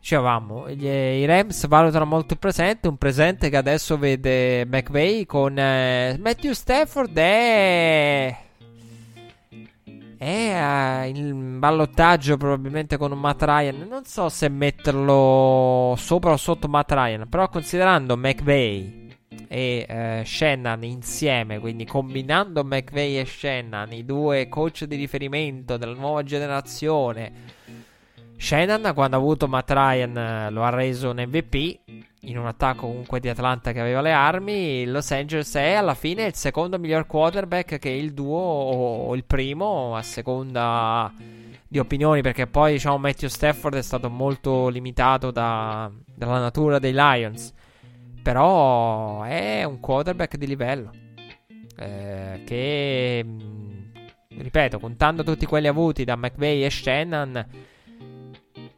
Dicevamo, 0.00 0.66
i 0.68 1.26
Rams 1.26 1.66
valutano 1.66 2.06
molto 2.06 2.32
il 2.32 2.38
presente, 2.38 2.88
un 2.88 2.96
presente 2.96 3.50
che 3.50 3.56
adesso 3.58 3.98
vede 3.98 4.64
McVay 4.64 5.26
con 5.26 5.58
eh, 5.58 6.16
Matthew 6.18 6.52
Stafford 6.52 7.16
e... 7.18 8.36
È 10.16 11.02
uh, 11.02 11.16
in 11.16 11.58
ballottaggio 11.58 12.36
probabilmente 12.36 12.98
con 12.98 13.12
un 13.12 13.20
Matt 13.20 13.42
Ryan. 13.42 13.86
Non 13.88 14.04
so 14.04 14.28
se 14.28 14.50
metterlo 14.50 15.94
sopra 15.96 16.32
o 16.32 16.36
sotto 16.36 16.68
Matt 16.68 16.92
Ryan. 16.92 17.26
Però 17.26 17.48
considerando 17.48 18.18
McVay 18.18 18.99
e 19.52 19.84
uh, 19.88 20.24
Shannon 20.24 20.84
insieme, 20.84 21.58
quindi 21.58 21.84
combinando 21.84 22.62
McVay 22.62 23.18
e 23.18 23.24
Shannon, 23.24 23.92
i 23.92 24.04
due 24.04 24.48
coach 24.48 24.84
di 24.84 24.94
riferimento 24.94 25.76
della 25.76 25.94
nuova 25.94 26.22
generazione 26.22 27.58
Shannon 28.40 28.92
quando 28.94 29.16
ha 29.16 29.18
avuto 29.18 29.46
Matt 29.48 29.70
Ryan 29.70 30.16
eh, 30.16 30.50
lo 30.50 30.64
ha 30.64 30.70
reso 30.70 31.10
un 31.10 31.22
MVP 31.26 31.78
in 32.22 32.38
un 32.38 32.46
attacco 32.46 32.86
comunque 32.86 33.20
di 33.20 33.28
Atlanta 33.28 33.70
che 33.72 33.80
aveva 33.80 34.00
le 34.00 34.12
armi. 34.12 34.86
Los 34.86 35.10
Angeles 35.10 35.54
è 35.54 35.74
alla 35.74 35.94
fine 35.94 36.24
il 36.24 36.34
secondo 36.34 36.78
miglior 36.78 37.06
quarterback 37.06 37.78
che 37.78 37.90
il 37.90 38.14
duo 38.14 38.38
o 38.38 39.14
il 39.14 39.24
primo 39.24 39.94
a 39.94 40.00
seconda 40.00 41.12
di 41.68 41.78
opinioni 41.78 42.22
perché 42.22 42.46
poi 42.46 42.72
diciamo 42.72 42.96
Matthew 42.96 43.28
Stafford 43.28 43.76
è 43.76 43.82
stato 43.82 44.08
molto 44.08 44.68
limitato 44.68 45.30
da, 45.30 45.90
dalla 46.06 46.38
natura 46.38 46.78
dei 46.78 46.94
Lions. 46.94 47.52
Però 48.22 49.22
è 49.22 49.64
un 49.64 49.80
quarterback 49.80 50.36
di 50.36 50.46
livello 50.46 50.90
eh, 51.76 52.42
che 52.44 53.24
ripeto, 54.28 54.78
contando 54.78 55.22
tutti 55.24 55.46
quelli 55.46 55.66
avuti 55.66 56.04
da 56.04 56.16
McVay 56.16 56.64
e 56.64 56.70
Shannon 56.70 57.46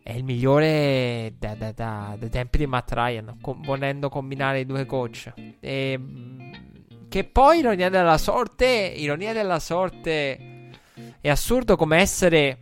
è 0.02 0.12
il 0.12 0.24
migliore 0.24 1.34
da, 1.38 1.54
da, 1.54 1.72
da, 1.72 2.16
dai 2.18 2.28
tempi 2.28 2.58
di 2.58 2.66
Matt 2.66 2.92
Ryan, 2.92 3.38
com- 3.40 3.62
volendo 3.62 4.08
combinare 4.08 4.60
i 4.60 4.66
due 4.66 4.84
coach. 4.84 5.32
E, 5.60 6.00
che 7.08 7.24
poi, 7.24 7.58
ironia 7.58 7.88
della 7.88 8.18
sorte, 8.18 8.66
ironia 8.66 9.32
della 9.32 9.60
sorte, 9.60 10.70
è 11.20 11.28
assurdo 11.28 11.76
come 11.76 11.98
essere 11.98 12.58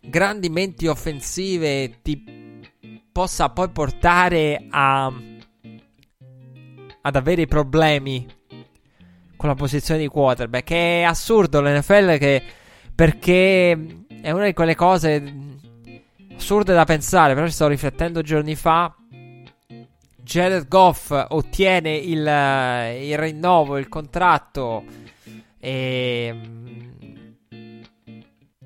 grandi 0.00 0.48
menti 0.48 0.86
offensive 0.86 2.00
ti 2.02 2.60
possa 3.12 3.50
poi 3.50 3.68
portare 3.68 4.66
a 4.70 5.12
ad 7.02 7.16
avere 7.16 7.46
problemi 7.46 8.26
con 9.36 9.48
la 9.48 9.54
posizione 9.54 10.00
di 10.00 10.08
quarterback. 10.08 10.70
È 10.70 11.02
assurdo 11.02 11.60
l'NFL 11.60 12.18
che 12.18 12.42
perché 12.94 13.72
è 14.20 14.30
una 14.30 14.44
di 14.44 14.52
quelle 14.52 14.74
cose 14.74 15.22
assurde 16.36 16.74
da 16.74 16.84
pensare, 16.84 17.34
però 17.34 17.46
ci 17.46 17.52
stavo 17.52 17.70
riflettendo 17.70 18.22
giorni 18.22 18.54
fa. 18.54 18.94
Jared 20.16 20.68
Goff 20.68 21.10
ottiene 21.28 21.96
il, 21.96 22.26
eh, 22.26 23.08
il 23.08 23.18
rinnovo, 23.18 23.76
il 23.76 23.88
contratto 23.88 24.84
e 25.58 26.32
mm, 26.32 26.91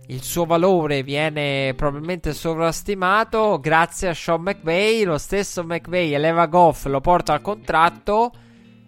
il 0.08 0.22
suo 0.22 0.44
valore 0.44 1.02
viene 1.02 1.74
probabilmente 1.74 2.32
sovrastimato 2.32 3.58
grazie 3.60 4.08
a 4.08 4.14
Sean 4.14 4.42
McVay. 4.42 5.02
Lo 5.02 5.18
stesso 5.18 5.64
McVay 5.64 6.12
eleva 6.12 6.46
Goff, 6.46 6.86
lo 6.86 7.00
porta 7.00 7.32
al 7.32 7.40
contratto 7.40 8.32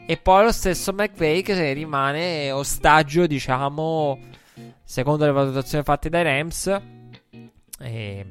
e 0.07 0.16
poi 0.16 0.45
lo 0.45 0.53
stesso 0.53 0.93
McVay 0.93 1.43
che 1.43 1.73
rimane 1.73 2.53
ostaggio, 2.53 3.27
diciamo, 3.27 4.19
secondo 4.85 5.24
le 5.24 5.32
valutazioni 5.32 5.82
fatte 5.82 6.09
dai 6.09 6.23
Rams. 6.23 6.81
E 7.81 8.27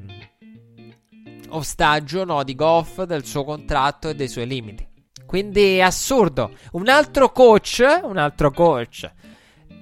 ostaggio 1.49 2.23
no, 2.23 2.43
di 2.43 2.55
Goff, 2.55 3.03
del 3.03 3.25
suo 3.25 3.43
contratto 3.43 4.09
e 4.09 4.15
dei 4.15 4.29
suoi 4.29 4.47
limiti. 4.47 4.87
Quindi 5.25 5.75
è 5.75 5.81
assurdo. 5.81 6.51
Un 6.71 6.87
altro 6.87 7.31
coach, 7.33 7.83
un 8.03 8.17
altro 8.17 8.49
coach, 8.51 9.11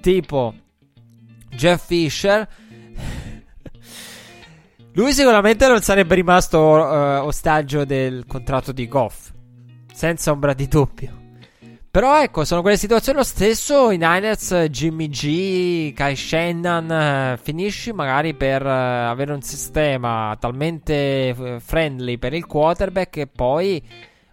tipo 0.00 0.54
Jeff 1.50 1.86
Fisher, 1.86 2.46
lui 4.96 5.12
sicuramente 5.12 5.68
non 5.68 5.82
sarebbe 5.82 6.14
rimasto 6.14 6.58
uh, 6.58 7.26
ostaggio 7.26 7.84
del 7.84 8.24
contratto 8.26 8.72
di 8.72 8.88
Goff, 8.88 9.30
senza 9.92 10.30
ombra 10.32 10.54
di 10.54 10.66
dubbio. 10.68 11.24
Però 11.90 12.20
ecco, 12.20 12.44
sono 12.44 12.62
quelle 12.62 12.78
situazioni 12.78 13.18
lo 13.18 13.24
stesso. 13.24 13.90
I 13.90 13.98
Niners, 13.98 14.54
Jimmy 14.70 15.08
G, 15.08 15.92
Kai 15.92 16.16
Shannon, 16.16 16.90
eh, 16.90 17.38
finisci 17.42 17.92
magari 17.92 18.34
per 18.34 18.64
eh, 18.66 18.70
avere 18.70 19.32
un 19.32 19.40
sistema 19.40 20.36
talmente 20.38 21.60
friendly 21.60 22.18
per 22.18 22.34
il 22.34 22.44
quarterback 22.44 23.10
che 23.10 23.26
poi 23.26 23.82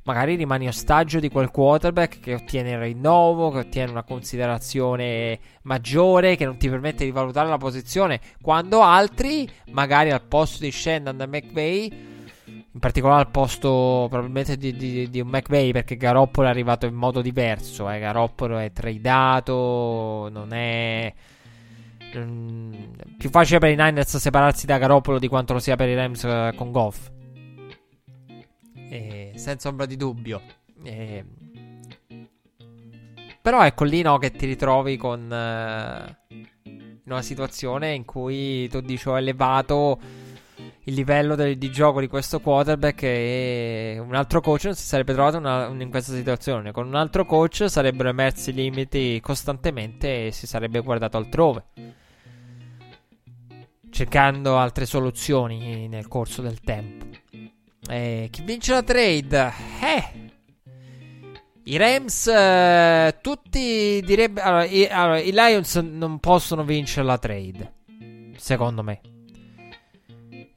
magari 0.03 0.35
rimani 0.35 0.67
ostaggio 0.67 1.19
di 1.19 1.29
quel 1.29 1.51
quarterback 1.51 2.19
che 2.19 2.33
ottiene 2.33 2.71
il 2.71 2.79
rinnovo, 2.79 3.51
che 3.51 3.59
ottiene 3.59 3.91
una 3.91 4.03
considerazione 4.03 5.39
maggiore, 5.63 6.35
che 6.35 6.45
non 6.45 6.57
ti 6.57 6.69
permette 6.69 7.05
di 7.05 7.11
valutare 7.11 7.49
la 7.49 7.57
posizione, 7.57 8.19
quando 8.41 8.81
altri, 8.81 9.49
magari 9.71 10.11
al 10.11 10.21
posto 10.21 10.63
di 10.63 10.71
Shannon 10.71 11.21
e 11.21 11.27
McVeigh 11.27 12.11
in 12.73 12.79
particolare 12.79 13.21
al 13.21 13.29
posto 13.29 14.07
probabilmente 14.09 14.57
di, 14.57 14.75
di, 14.75 15.09
di 15.09 15.19
un 15.19 15.27
McVay 15.27 15.71
perché 15.71 15.95
Garoppolo 15.95 16.47
è 16.47 16.49
arrivato 16.49 16.87
in 16.87 16.95
modo 16.95 17.21
diverso. 17.21 17.89
Eh. 17.89 17.99
Garoppolo 17.99 18.57
è 18.57 18.71
tradato, 18.71 20.27
non 20.31 20.53
è... 20.53 21.13
Mm, 22.15 22.73
più 23.17 23.29
facile 23.29 23.59
per 23.59 23.69
i 23.69 23.75
Niners 23.75 24.17
separarsi 24.17 24.65
da 24.65 24.77
Garoppolo 24.77 25.19
di 25.19 25.27
quanto 25.27 25.53
lo 25.53 25.59
sia 25.59 25.75
per 25.75 25.87
i 25.89 25.95
Rams 25.95 26.23
uh, 26.23 26.55
con 26.55 26.71
Goff. 26.71 27.09
E, 28.93 29.31
senza 29.37 29.69
ombra 29.69 29.87
di 29.87 29.97
dubbio. 29.97 30.39
E, 30.83 31.25
però 33.41 33.65
ecco 33.65 33.85
lì 33.85 34.03
no 34.03 34.19
che 34.19 34.31
ti 34.31 34.45
ritrovi 34.45 34.97
con... 34.97 35.21
In 37.05 37.11
una 37.11 37.21
situazione 37.21 37.93
in 37.93 38.05
cui 38.05 38.69
tu 38.69 38.79
dici 38.79 39.09
ho 39.09 39.17
elevato 39.17 39.99
il 40.83 40.93
livello 40.93 41.35
del, 41.35 41.57
di 41.57 41.69
gioco 41.69 41.99
di 41.99 42.07
questo 42.07 42.39
quarterback 42.39 43.03
e 43.03 43.97
un 43.99 44.15
altro 44.15 44.39
coach 44.39 44.65
non 44.65 44.75
si 44.75 44.85
sarebbe 44.85 45.11
trovato 45.11 45.37
una, 45.37 45.67
in 45.67 45.89
questa 45.89 46.13
situazione. 46.13 46.71
Con 46.71 46.87
un 46.87 46.95
altro 46.95 47.25
coach 47.25 47.69
sarebbero 47.69 48.07
emersi 48.07 48.51
i 48.51 48.53
limiti 48.53 49.19
costantemente 49.21 50.27
e 50.27 50.31
si 50.31 50.47
sarebbe 50.47 50.79
guardato 50.79 51.17
altrove. 51.17 51.65
Cercando 53.89 54.55
altre 54.57 54.85
soluzioni 54.85 55.89
nel 55.89 56.07
corso 56.07 56.41
del 56.41 56.61
tempo. 56.61 57.22
E 57.89 58.27
chi 58.31 58.41
vince 58.43 58.73
la 58.73 58.83
trade? 58.83 59.53
Eh. 59.81 60.31
I 61.65 61.77
Rams, 61.77 62.27
eh, 62.27 63.17
tutti 63.21 64.01
direbbero. 64.03 64.47
Allora, 64.47 64.67
allora, 64.89 65.19
i 65.19 65.31
Lions 65.31 65.75
non 65.75 66.19
possono 66.19 66.63
vincere 66.63 67.05
la 67.05 67.17
trade. 67.17 67.73
Secondo 68.35 68.83
me. 68.83 68.99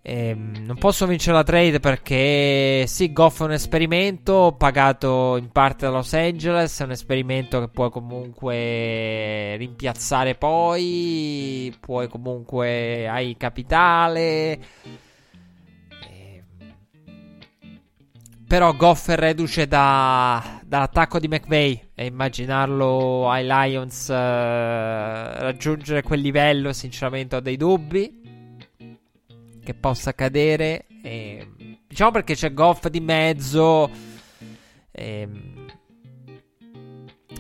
Ehm, 0.09 0.63
non 0.65 0.79
posso 0.79 1.05
vincere 1.05 1.37
la 1.37 1.43
trade 1.43 1.81
perché 1.81 2.87
sì, 2.87 3.13
Goff 3.13 3.41
è 3.41 3.45
un 3.45 3.53
esperimento 3.53 4.55
pagato 4.57 5.37
in 5.37 5.51
parte 5.51 5.85
da 5.87 5.91
Los 5.91 6.13
Angeles, 6.13 6.79
è 6.81 6.85
un 6.85 6.93
esperimento 6.93 7.59
che 7.59 7.67
puoi 7.69 7.91
comunque 7.91 9.57
rimpiazzare 9.57 10.37
poi, 10.37 11.75
puoi 11.81 12.09
comunque 12.09 13.09
hai 13.09 13.37
capitale. 13.37 14.61
Però 18.47 18.75
Goff 18.75 19.09
è 19.11 19.17
reduce 19.17 19.67
da, 19.67 20.61
dall'attacco 20.65 21.19
di 21.19 21.27
McVay 21.27 21.91
e 21.95 22.07
immaginarlo 22.07 23.29
ai 23.29 23.45
Lions 23.45 24.09
uh, 24.09 24.13
raggiungere 24.13 26.03
quel 26.03 26.21
livello 26.21 26.73
sinceramente 26.73 27.37
ho 27.37 27.41
dei 27.41 27.57
dubbi 27.57 28.23
che 29.67 29.75
possa 29.75 30.11
accadere. 30.11 30.87
E, 31.03 31.81
diciamo 31.87 32.13
perché 32.13 32.35
c'è 32.35 32.55
Goff 32.55 32.87
di 32.87 33.01
mezzo. 33.01 33.91
E, 34.93 35.29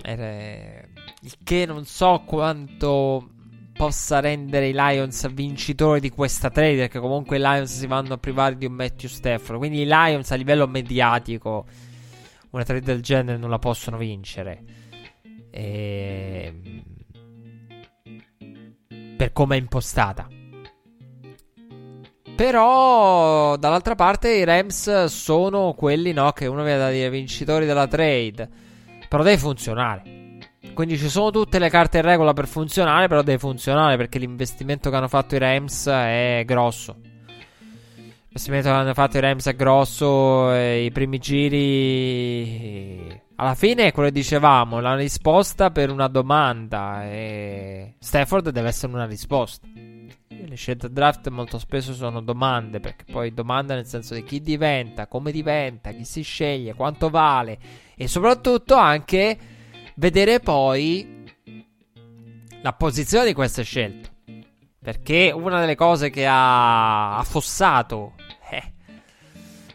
e, 0.02 0.88
il 1.22 1.34
che 1.42 1.66
non 1.66 1.84
so 1.86 2.24
quanto 2.26 3.30
possa 3.76 4.20
rendere 4.20 4.68
i 4.68 4.72
Lions 4.72 5.30
vincitori 5.32 6.00
di 6.00 6.10
questa 6.10 6.50
trade. 6.50 6.76
Perché 6.76 6.98
comunque 6.98 7.36
i 7.36 7.40
Lions 7.40 7.78
si 7.78 7.86
vanno 7.86 8.14
a 8.14 8.18
privare 8.18 8.56
di 8.56 8.66
un 8.66 8.72
Matthew 8.72 9.08
Stafford. 9.08 9.58
Quindi 9.58 9.82
i 9.82 9.86
Lions 9.86 10.30
a 10.30 10.34
livello 10.34 10.66
mediatico 10.66 11.66
una 12.50 12.64
trade 12.64 12.80
del 12.80 13.02
genere 13.02 13.36
non 13.36 13.50
la 13.50 13.58
possono 13.58 13.98
vincere. 13.98 14.62
E... 15.50 16.54
Per 19.16 19.32
come 19.32 19.56
è 19.56 19.58
impostata. 19.60 20.26
Però, 22.34 23.56
dall'altra 23.56 23.94
parte, 23.94 24.30
i 24.34 24.44
Rams 24.44 25.04
sono 25.04 25.72
quelli 25.72 26.12
no, 26.12 26.32
che 26.32 26.46
uno 26.46 26.62
viene 26.62 26.78
da 26.78 26.90
dire 26.90 27.08
vincitori 27.08 27.64
della 27.64 27.86
trade. 27.86 28.48
Però 29.08 29.22
deve 29.22 29.38
funzionare. 29.38 30.15
Quindi 30.74 30.98
ci 30.98 31.08
sono 31.08 31.30
tutte 31.30 31.58
le 31.58 31.70
carte 31.70 31.98
in 31.98 32.04
regola 32.04 32.34
per 32.34 32.46
funzionare, 32.46 33.08
però 33.08 33.22
deve 33.22 33.38
funzionare 33.38 33.96
perché 33.96 34.18
l'investimento 34.18 34.90
che 34.90 34.96
hanno 34.96 35.08
fatto 35.08 35.34
i 35.34 35.38
Rams 35.38 35.88
è 35.88 36.42
grosso. 36.44 36.96
Investimento 38.26 38.68
che 38.68 38.74
hanno 38.74 38.92
fatto 38.92 39.16
i 39.16 39.20
Rams 39.20 39.46
è 39.46 39.56
grosso. 39.56 40.52
I 40.52 40.90
primi 40.92 41.18
giri. 41.18 43.22
Alla 43.36 43.54
fine 43.54 43.86
è 43.86 43.92
quello 43.92 44.08
che 44.08 44.14
dicevamo. 44.14 44.80
La 44.80 44.94
risposta 44.94 45.70
per 45.70 45.90
una 45.90 46.08
domanda. 46.08 47.06
E 47.06 47.94
Stafford 47.98 48.50
deve 48.50 48.68
essere 48.68 48.92
una 48.92 49.06
risposta. 49.06 49.66
Le 50.28 50.54
scelte 50.54 50.90
draft 50.90 51.28
molto 51.28 51.58
spesso 51.58 51.94
sono 51.94 52.20
domande. 52.20 52.78
Perché 52.78 53.04
poi 53.10 53.32
domanda 53.32 53.74
nel 53.74 53.86
senso 53.86 54.12
di 54.12 54.22
chi 54.22 54.42
diventa, 54.42 55.06
come 55.06 55.32
diventa, 55.32 55.92
chi 55.92 56.04
si 56.04 56.20
sceglie, 56.20 56.74
quanto 56.74 57.08
vale. 57.08 57.58
E 57.96 58.06
soprattutto 58.06 58.74
anche 58.74 59.54
vedere 59.96 60.40
poi 60.40 61.24
la 62.62 62.72
posizione 62.72 63.26
di 63.26 63.34
queste 63.34 63.62
scelte. 63.62 64.14
Perché 64.80 65.32
una 65.34 65.58
delle 65.58 65.74
cose 65.74 66.10
che 66.10 66.26
ha 66.26 67.18
affossato 67.18 68.12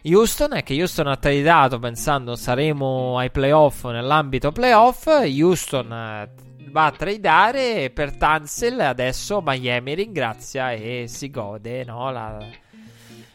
Houston 0.04 0.54
è 0.54 0.64
che 0.64 0.74
Houston 0.74 1.06
ha 1.06 1.16
tradato 1.16 1.78
pensando 1.78 2.34
saremo 2.34 3.18
ai 3.18 3.30
playoff 3.30 3.84
nell'ambito 3.84 4.50
playoff. 4.50 5.06
Houston 5.06 5.92
eh, 5.92 6.28
va 6.70 6.86
a 6.86 6.90
tradare 6.90 7.90
per 7.90 8.16
Tansel. 8.16 8.80
Adesso 8.80 9.40
Miami 9.44 9.94
ringrazia 9.94 10.72
e 10.72 11.04
si 11.06 11.30
gode 11.30 11.84
no? 11.84 12.10
la, 12.10 12.36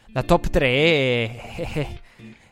la 0.08 0.24
top 0.24 0.50
3 0.50 0.68
e 0.68 2.00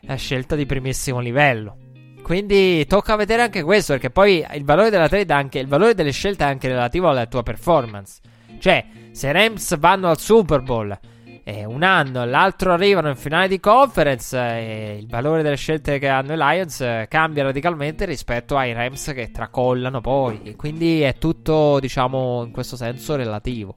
la 0.00 0.14
scelta 0.14 0.56
di 0.56 0.64
primissimo 0.64 1.20
livello. 1.20 1.85
Quindi 2.26 2.84
tocca 2.86 3.14
vedere 3.14 3.42
anche 3.42 3.62
questo, 3.62 3.92
perché 3.92 4.10
poi 4.10 4.44
il 4.54 4.64
valore 4.64 4.90
della 4.90 5.06
trade 5.06 5.32
anche 5.32 5.60
il 5.60 5.68
valore 5.68 5.94
delle 5.94 6.10
scelte 6.10 6.42
è 6.42 6.48
anche 6.48 6.66
relativo 6.66 7.08
alla 7.08 7.26
tua 7.26 7.44
performance. 7.44 8.18
Cioè, 8.58 8.84
se 9.12 9.30
Rams 9.30 9.78
vanno 9.78 10.08
al 10.08 10.18
Super 10.18 10.60
Bowl 10.60 10.98
eh, 11.44 11.64
un 11.64 11.84
anno, 11.84 12.24
l'altro 12.24 12.72
arrivano 12.72 13.10
in 13.10 13.14
finale 13.14 13.46
di 13.46 13.60
conference 13.60 14.36
e 14.36 14.96
il 14.98 15.06
valore 15.06 15.44
delle 15.44 15.54
scelte 15.54 16.00
che 16.00 16.08
hanno 16.08 16.32
i 16.32 16.36
Lions 16.36 16.80
eh, 16.80 17.06
cambia 17.08 17.44
radicalmente 17.44 18.04
rispetto 18.06 18.56
ai 18.56 18.72
Rams 18.72 19.12
che 19.14 19.30
tracollano 19.30 20.00
poi. 20.00 20.40
E 20.42 20.56
quindi 20.56 21.02
è 21.02 21.14
tutto, 21.18 21.78
diciamo, 21.78 22.42
in 22.42 22.50
questo 22.50 22.74
senso 22.74 23.14
relativo. 23.14 23.76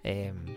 Ehm. 0.00 0.53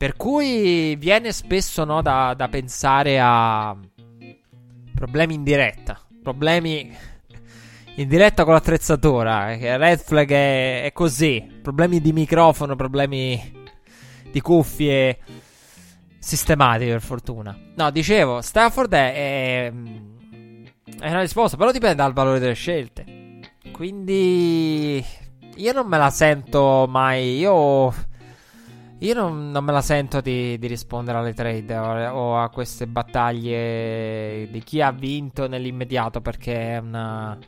Per 0.00 0.16
cui 0.16 0.96
viene 0.96 1.30
spesso 1.30 1.84
no, 1.84 2.00
da, 2.00 2.32
da 2.32 2.48
pensare 2.48 3.20
a 3.20 3.76
problemi 4.94 5.34
in 5.34 5.42
diretta, 5.42 6.00
problemi 6.22 6.90
in 7.96 8.08
diretta 8.08 8.44
con 8.44 8.54
l'attrezzatura. 8.54 9.52
Eh, 9.52 9.76
Red 9.76 9.98
flag 9.98 10.30
è, 10.30 10.84
è 10.84 10.92
così. 10.92 11.46
Problemi 11.60 12.00
di 12.00 12.14
microfono, 12.14 12.76
problemi 12.76 13.62
di 14.30 14.40
cuffie 14.40 15.18
sistemati 16.18 16.86
per 16.86 17.02
fortuna. 17.02 17.54
No, 17.74 17.90
dicevo, 17.90 18.40
Stafford 18.40 18.94
è, 18.94 19.12
è, 19.12 19.72
è, 20.98 21.10
una 21.10 21.20
risposta, 21.20 21.58
però 21.58 21.70
dipende 21.72 21.96
dal 21.96 22.14
valore 22.14 22.38
delle 22.38 22.54
scelte. 22.54 23.04
Quindi 23.70 25.04
io 25.56 25.72
non 25.74 25.86
me 25.86 25.98
la 25.98 26.08
sento 26.08 26.86
mai. 26.88 27.36
Io, 27.36 28.08
io 29.00 29.14
non, 29.14 29.50
non 29.50 29.64
me 29.64 29.72
la 29.72 29.82
sento 29.82 30.20
di, 30.20 30.58
di 30.58 30.66
rispondere 30.66 31.18
alle 31.18 31.34
trade 31.34 31.76
o, 31.76 32.10
o, 32.10 32.38
a 32.38 32.48
queste 32.50 32.86
battaglie 32.86 34.48
di 34.50 34.62
chi 34.62 34.80
ha 34.80 34.92
vinto 34.92 35.48
nell'immediato 35.48 36.20
perché 36.20 36.74
è 36.74 36.78
una 36.78 37.38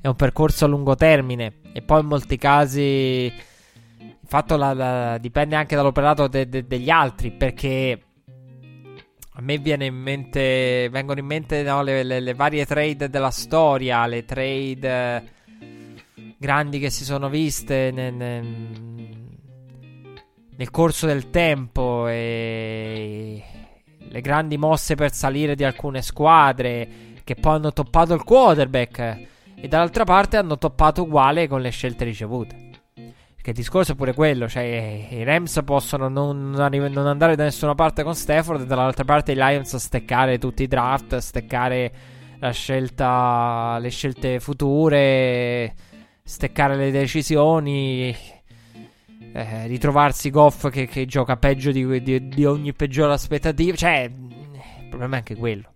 è 0.00 0.06
un 0.06 0.14
percorso 0.14 0.64
a 0.64 0.68
lungo 0.68 0.94
termine. 0.94 1.60
E 1.72 1.82
poi 1.82 2.00
in 2.00 2.06
molti 2.06 2.36
casi 2.36 3.32
fatto 4.24 4.56
la, 4.56 4.72
la, 4.74 5.18
dipende 5.18 5.56
anche 5.56 5.74
dall'operato 5.74 6.28
de, 6.28 6.48
de, 6.48 6.66
degli 6.66 6.90
altri 6.90 7.32
perché 7.32 8.02
a 9.32 9.40
me 9.40 9.54
in 9.54 9.94
mente, 9.94 10.88
vengono 10.90 11.20
in 11.20 11.26
mente 11.26 11.62
no, 11.62 11.82
le, 11.82 12.02
le, 12.02 12.20
le, 12.20 12.34
varie 12.34 12.66
trade 12.66 13.08
della 13.08 13.30
storia, 13.30 14.06
le 14.06 14.24
trade 14.24 15.36
grandi 16.36 16.78
che 16.78 16.90
si 16.90 17.04
sono 17.04 17.28
viste 17.28 17.90
nel, 17.92 18.14
nel, 18.14 19.07
nel 20.58 20.70
corso 20.72 21.06
del 21.06 21.30
tempo 21.30 22.08
e 22.08 23.42
le 23.96 24.20
grandi 24.20 24.58
mosse 24.58 24.96
per 24.96 25.12
salire 25.12 25.54
di 25.54 25.62
alcune 25.62 26.02
squadre 26.02 26.88
che 27.22 27.36
poi 27.36 27.54
hanno 27.54 27.72
toppato 27.72 28.12
il 28.12 28.24
quarterback 28.24 29.26
e 29.54 29.68
dall'altra 29.68 30.02
parte 30.02 30.36
hanno 30.36 30.58
toppato 30.58 31.02
uguale 31.02 31.46
con 31.46 31.60
le 31.60 31.70
scelte 31.70 32.04
ricevute. 32.04 32.56
Perché 32.94 33.50
il 33.50 33.56
discorso 33.56 33.92
è 33.92 33.94
pure 33.94 34.14
quello, 34.14 34.48
cioè 34.48 35.06
i 35.10 35.22
Rams 35.22 35.60
possono 35.64 36.08
non, 36.08 36.50
non 36.50 37.06
andare 37.06 37.36
da 37.36 37.44
nessuna 37.44 37.76
parte 37.76 38.02
con 38.02 38.16
Stafford 38.16 38.62
e 38.62 38.66
dall'altra 38.66 39.04
parte 39.04 39.32
i 39.32 39.36
Lions 39.36 39.76
steccare 39.76 40.38
tutti 40.38 40.64
i 40.64 40.66
draft, 40.66 41.18
steccare 41.18 41.92
la 42.40 42.50
scelta, 42.50 43.78
le 43.78 43.90
scelte 43.90 44.40
future, 44.40 45.72
steccare 46.24 46.74
le 46.74 46.90
decisioni, 46.90 48.12
eh, 49.38 49.66
ritrovarsi 49.66 50.30
Goff 50.30 50.68
che, 50.68 50.86
che 50.86 51.06
gioca 51.06 51.36
peggio 51.36 51.70
di, 51.70 52.02
di, 52.02 52.28
di 52.28 52.44
ogni 52.44 52.72
peggiore 52.72 53.12
aspettativa. 53.12 53.76
Cioè, 53.76 54.10
il 54.80 54.88
problema 54.88 55.14
è 55.14 55.18
anche 55.18 55.36
quello. 55.36 55.72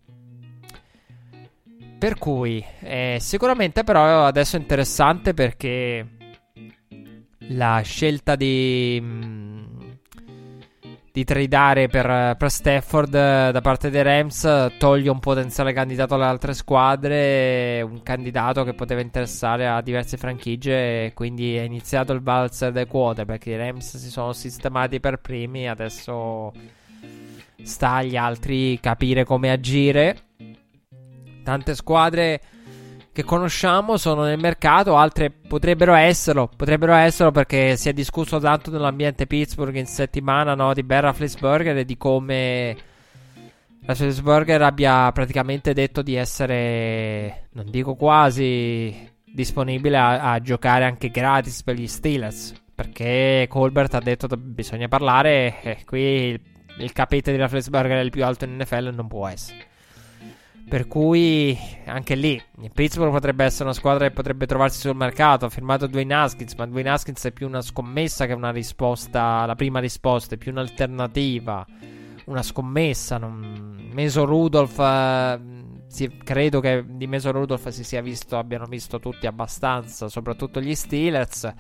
Per 1.99 2.19
cui, 2.19 2.65
eh, 2.81 3.19
sicuramente 3.21 3.85
però 3.85 4.25
adesso 4.25 4.57
è 4.57 4.59
interessante 4.59 5.35
perché 5.35 6.05
la 7.51 7.81
scelta 7.85 8.35
di, 8.35 8.99
mm, 9.01 9.65
di 11.13 11.25
tradare 11.25 11.89
per, 11.89 12.37
per 12.37 12.51
Stafford 12.51 13.11
da 13.11 13.61
parte 13.61 13.91
dei 13.91 14.03
Rams 14.03 14.73
toglie 14.79 15.11
un 15.11 15.21
potenziale 15.21 15.75
candidato 15.75 16.15
alle 16.15 16.25
altre 16.25 16.55
squadre, 16.55 17.83
un 17.83 18.03
candidato 18.03 18.65
che 18.65 18.73
poteva 18.73 19.03
interessare 19.03 19.69
a 19.69 19.83
diverse 19.83 20.17
franchigie 20.17 21.05
e 21.05 21.13
quindi 21.13 21.55
è 21.55 21.63
iniziato 21.63 22.15
il 22.15 22.23
valzer 22.23 22.73
dei 22.73 22.87
quote 22.87 23.27
perché 23.27 23.51
i 23.51 23.57
Rams 23.59 23.99
si 23.99 24.09
sono 24.09 24.33
sistemati 24.33 25.01
per 25.01 25.19
primi, 25.19 25.69
adesso 25.69 26.51
sta 27.63 27.93
agli 27.97 28.17
altri 28.17 28.81
capire 28.81 29.25
come 29.25 29.51
agire. 29.51 30.17
Tante 31.45 31.75
squadre 31.75 32.41
che 33.13 33.25
conosciamo 33.25 33.99
sono 33.99 34.23
nel 34.23 34.39
mercato, 34.39 34.97
altre 34.97 35.31
potrebbero 35.31 35.93
esserlo. 35.95 36.49
Potrebbero 36.57 36.95
esserlo 36.95 37.31
perché 37.31 37.77
si 37.77 37.89
è 37.89 37.93
discusso 37.93 38.39
tanto 38.39 38.71
nell'ambiente 38.71 39.27
Pittsburgh 39.27 39.77
in 39.77 39.87
settimana 39.87 40.55
no, 40.55 40.73
di 40.73 40.83
Berra 40.83 41.13
Flisburger 41.13 41.77
e 41.77 41.85
di 41.85 41.97
come 41.99 42.77
la 43.85 43.95
Flisburger 43.95 44.63
abbia 44.63 45.11
praticamente 45.13 45.75
detto 45.75 46.03
di 46.03 46.15
essere, 46.15 47.49
non 47.53 47.67
dico 47.69 47.97
quasi, 47.97 49.11
disponibile 49.25 49.99
a, 49.99 50.33
a 50.33 50.41
giocare 50.41 50.85
anche 50.85 51.11
gratis 51.11 51.63
per 51.63 51.75
gli 51.77 51.87
Steelers. 51.87 52.55
Perché 52.75 53.47
Colbert 53.49 53.95
ha 53.95 54.01
detto 54.01 54.27
che 54.27 54.37
bisogna 54.39 54.89
parlare 54.89 55.61
e 55.63 55.85
qui 55.85 56.01
il, 56.01 56.41
il 56.79 56.93
capete 56.93 57.31
della 57.31 57.49
Flisburger 57.49 57.99
è 57.99 58.03
il 58.03 58.11
più 58.11 58.25
alto 58.25 58.47
in 58.47 58.57
NFL 58.57 58.93
non 58.95 59.07
può 59.07 59.29
essere. 59.29 59.71
Per 60.73 60.89
cui 60.89 61.55
anche 61.85 62.15
lì 62.15 62.43
Pittsburgh 62.73 63.11
potrebbe 63.11 63.45
essere 63.45 63.65
una 63.65 63.75
squadra 63.75 64.07
che 64.07 64.15
potrebbe 64.15 64.47
trovarsi 64.47 64.81
sul 64.81 64.97
mercato. 64.97 65.45
Ha 65.45 65.51
firmato 65.51 65.87
Dwayne 65.87 66.15
Haskins, 66.15 66.55
ma 66.55 66.67
Dwayne 66.67 66.89
Haskins 66.89 67.23
è 67.27 67.31
più 67.31 67.47
una 67.47 67.61
scommessa 67.61 68.25
che 68.25 68.33
una 68.33 68.51
risposta. 68.51 69.45
La 69.45 69.55
prima 69.55 69.81
risposta 69.81 70.35
è 70.35 70.39
più 70.39 70.51
un'alternativa. 70.51 71.67
Una 72.25 72.43
scommessa. 72.43 73.19
Non... 73.19 73.91
Meso 73.93 74.25
Rudolph. 74.25 74.79
Eh, 74.79 75.41
si... 75.89 76.17
credo 76.25 76.61
che 76.61 76.83
di 76.89 77.07
Meso 77.07 77.33
Rudolph 77.33 77.69
si 77.69 77.85
sia 77.85 78.01
visto, 78.01 78.39
abbiano 78.39 78.65
visto 78.65 78.99
tutti 78.99 79.27
abbastanza, 79.27 80.09
soprattutto 80.09 80.59
gli 80.59 80.75
Steelers. 80.75 81.53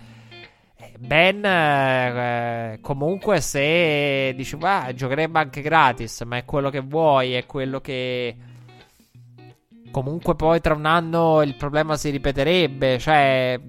Eh, 0.75 0.95
ben, 0.99 1.45
eh, 1.45 2.79
comunque, 2.81 3.43
se 3.43 4.33
dici, 4.35 4.57
ah, 4.61 4.95
giocherebbe 4.95 5.39
anche 5.39 5.61
gratis, 5.61 6.23
ma 6.23 6.39
è 6.39 6.47
quello 6.47 6.71
che 6.71 6.81
vuoi, 6.81 7.35
è 7.35 7.45
quello 7.45 7.79
che 7.83 8.37
Comunque 9.93 10.35
poi 10.35 10.61
tra 10.63 10.75
un 10.75 10.87
anno 10.87 11.43
il 11.43 11.55
problema 11.55 11.97
si 11.97 12.09
ripeterebbe, 12.09 12.99
cioè 12.99 13.61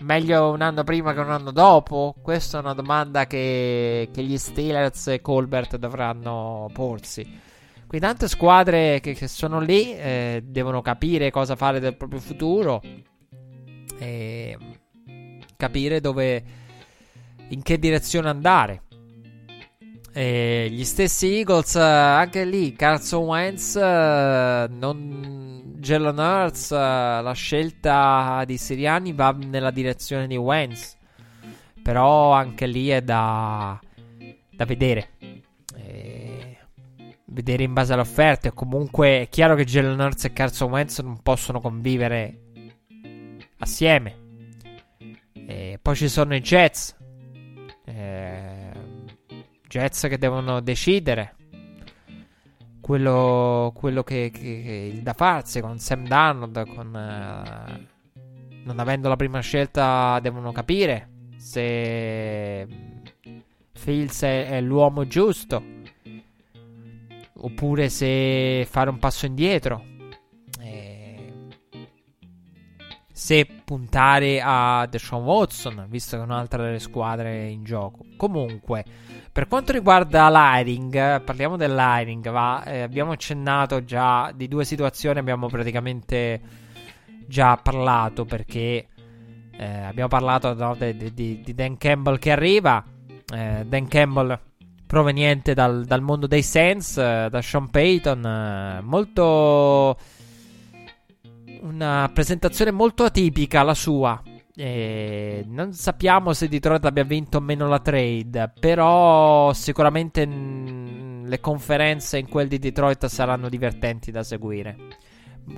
meglio 0.00 0.50
un 0.50 0.62
anno 0.62 0.82
prima 0.82 1.12
che 1.12 1.20
un 1.20 1.30
anno 1.30 1.50
dopo? 1.50 2.14
Questa 2.22 2.56
è 2.56 2.60
una 2.62 2.72
domanda 2.72 3.26
che, 3.26 4.08
che 4.12 4.22
gli 4.22 4.38
Steelers 4.38 5.08
e 5.08 5.20
Colbert 5.20 5.76
dovranno 5.76 6.70
porsi. 6.72 7.40
Qui 7.86 8.00
tante 8.00 8.28
squadre 8.28 9.00
che, 9.00 9.12
che 9.12 9.28
sono 9.28 9.60
lì 9.60 9.94
eh, 9.94 10.42
devono 10.42 10.80
capire 10.80 11.30
cosa 11.30 11.54
fare 11.54 11.78
del 11.78 11.96
proprio 11.96 12.20
futuro 12.20 12.80
e 13.98 14.56
capire 15.54 16.00
dove, 16.00 16.44
in 17.48 17.62
che 17.62 17.78
direzione 17.78 18.30
andare. 18.30 18.84
E 20.14 20.68
gli 20.70 20.84
stessi 20.84 21.36
Eagles, 21.36 21.76
anche 21.76 22.44
lì, 22.44 22.72
Carson 22.74 23.24
Wentz, 23.24 23.76
non... 23.76 25.60
Jalen 25.82 26.16
Hurts, 26.16 26.70
la 26.70 27.32
scelta 27.34 28.44
di 28.46 28.56
Siriani 28.56 29.12
va 29.12 29.32
nella 29.32 29.72
direzione 29.72 30.28
di 30.28 30.36
Wentz. 30.36 30.96
Però 31.82 32.30
anche 32.30 32.66
lì 32.66 32.86
è 32.88 33.02
da, 33.02 33.80
da 34.50 34.64
vedere. 34.64 35.08
E 35.74 36.58
vedere 37.24 37.64
in 37.64 37.72
base 37.72 37.94
alle 37.94 38.02
offerte. 38.02 38.52
Comunque 38.52 39.22
è 39.22 39.28
chiaro 39.28 39.56
che 39.56 39.64
Jalen 39.64 39.98
Hurts 39.98 40.26
e 40.26 40.32
Carson 40.32 40.70
Wentz 40.70 41.00
non 41.00 41.20
possono 41.20 41.60
convivere 41.60 42.38
assieme. 43.58 44.16
E 45.32 45.80
poi 45.82 45.96
ci 45.96 46.08
sono 46.08 46.36
i 46.36 46.40
Jets. 46.40 46.94
Eh, 47.86 48.51
Jets 49.72 50.06
che 50.06 50.18
devono 50.18 50.60
decidere 50.60 51.36
quello, 52.82 53.72
quello 53.74 54.02
che, 54.02 54.30
che, 54.30 54.40
che 54.92 55.00
da 55.02 55.14
farsi 55.14 55.62
con 55.62 55.78
Sam 55.78 56.06
Darnold, 56.06 56.74
con, 56.74 56.94
eh, 56.94 57.88
non 58.64 58.78
avendo 58.78 59.08
la 59.08 59.16
prima 59.16 59.40
scelta, 59.40 60.20
devono 60.20 60.52
capire 60.52 61.08
se 61.36 62.68
Fields 63.72 64.22
è, 64.24 64.48
è 64.50 64.60
l'uomo 64.60 65.06
giusto 65.06 65.64
oppure 67.34 67.88
se 67.88 68.66
fare 68.68 68.90
un 68.90 68.98
passo 68.98 69.24
indietro. 69.24 69.84
Se 73.22 73.46
puntare 73.64 74.42
a 74.44 74.84
Deshaun 74.90 75.22
Watson, 75.22 75.86
visto 75.88 76.16
che 76.16 76.22
è 76.22 76.24
un'altra 76.24 76.64
delle 76.64 76.80
squadre 76.80 77.46
in 77.46 77.62
gioco. 77.62 78.04
Comunque, 78.16 78.84
per 79.30 79.46
quanto 79.46 79.70
riguarda 79.70 80.28
l'hiring, 80.28 81.22
parliamo 81.22 81.56
dell'hiring, 81.56 82.28
va, 82.32 82.64
eh, 82.64 82.80
abbiamo 82.80 83.12
accennato 83.12 83.84
già 83.84 84.32
di 84.34 84.48
due 84.48 84.64
situazioni, 84.64 85.20
abbiamo 85.20 85.46
praticamente 85.46 86.40
già 87.28 87.56
parlato 87.58 88.24
perché 88.24 88.88
eh, 89.52 89.82
abbiamo 89.82 90.08
parlato 90.08 90.52
no, 90.54 90.74
di, 90.74 91.14
di, 91.14 91.42
di, 91.42 91.54
Dan 91.54 91.78
Campbell 91.78 92.18
che 92.18 92.32
arriva, 92.32 92.82
eh, 93.32 93.64
Dan 93.64 93.86
Campbell 93.86 94.36
proveniente 94.84 95.54
dal, 95.54 95.84
dal 95.84 96.02
mondo 96.02 96.26
dei 96.26 96.42
Saints, 96.42 96.98
eh, 96.98 97.28
da 97.30 97.40
Sean 97.40 97.70
Payton, 97.70 98.26
eh, 98.26 98.80
molto 98.82 99.96
una 101.62 102.10
presentazione 102.12 102.70
molto 102.70 103.04
atipica 103.04 103.62
la 103.62 103.74
sua. 103.74 104.22
E 104.54 105.44
non 105.46 105.72
sappiamo 105.72 106.34
se 106.34 106.48
Detroit 106.48 106.84
abbia 106.84 107.04
vinto 107.04 107.38
o 107.38 107.40
meno 107.40 107.68
la 107.68 107.78
trade, 107.78 108.52
però 108.60 109.52
sicuramente 109.54 110.26
le 110.26 111.40
conferenze 111.40 112.18
in 112.18 112.28
quel 112.28 112.48
di 112.48 112.58
Detroit 112.58 113.06
saranno 113.06 113.48
divertenti 113.48 114.10
da 114.10 114.22
seguire, 114.22 114.76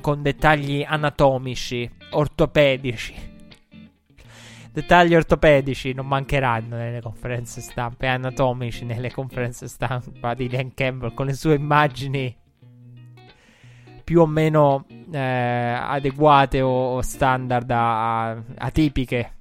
con 0.00 0.22
dettagli 0.22 0.84
anatomici, 0.86 1.90
ortopedici. 2.10 3.32
Dettagli 4.70 5.14
ortopedici 5.14 5.92
non 5.92 6.06
mancheranno 6.06 6.76
nelle 6.76 7.00
conferenze 7.00 7.60
stampa 7.60 8.10
anatomici 8.10 8.84
nelle 8.84 9.12
conferenze 9.12 9.68
stampa 9.68 10.34
di 10.34 10.48
Dan 10.48 10.74
Campbell 10.74 11.14
con 11.14 11.26
le 11.26 11.34
sue 11.34 11.54
immagini 11.54 12.36
più 14.04 14.20
o 14.20 14.26
meno 14.26 14.84
eh, 15.10 15.18
adeguate 15.18 16.60
o, 16.60 17.00
standard 17.00 17.70
a, 17.70 18.30
a, 18.30 18.42
atipiche 18.58 19.32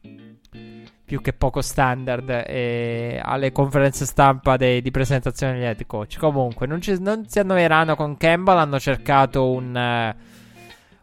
più 1.14 1.22
che 1.22 1.34
poco 1.34 1.62
standard 1.62 2.28
eh, 2.48 3.20
alle 3.22 3.52
conferenze 3.52 4.04
stampa 4.06 4.58
de, 4.58 4.82
di 4.82 4.90
presentazione 4.90 5.54
degli 5.54 5.64
head 5.64 5.86
coach. 5.86 6.18
Comunque, 6.18 6.66
non, 6.66 6.82
ci, 6.82 7.00
non, 7.00 7.28
si 7.28 7.38
annoieranno 7.38 7.96
con 7.96 8.18
Campbell. 8.18 8.58
Hanno 8.58 8.80
cercato 8.80 9.52
un, 9.52 10.16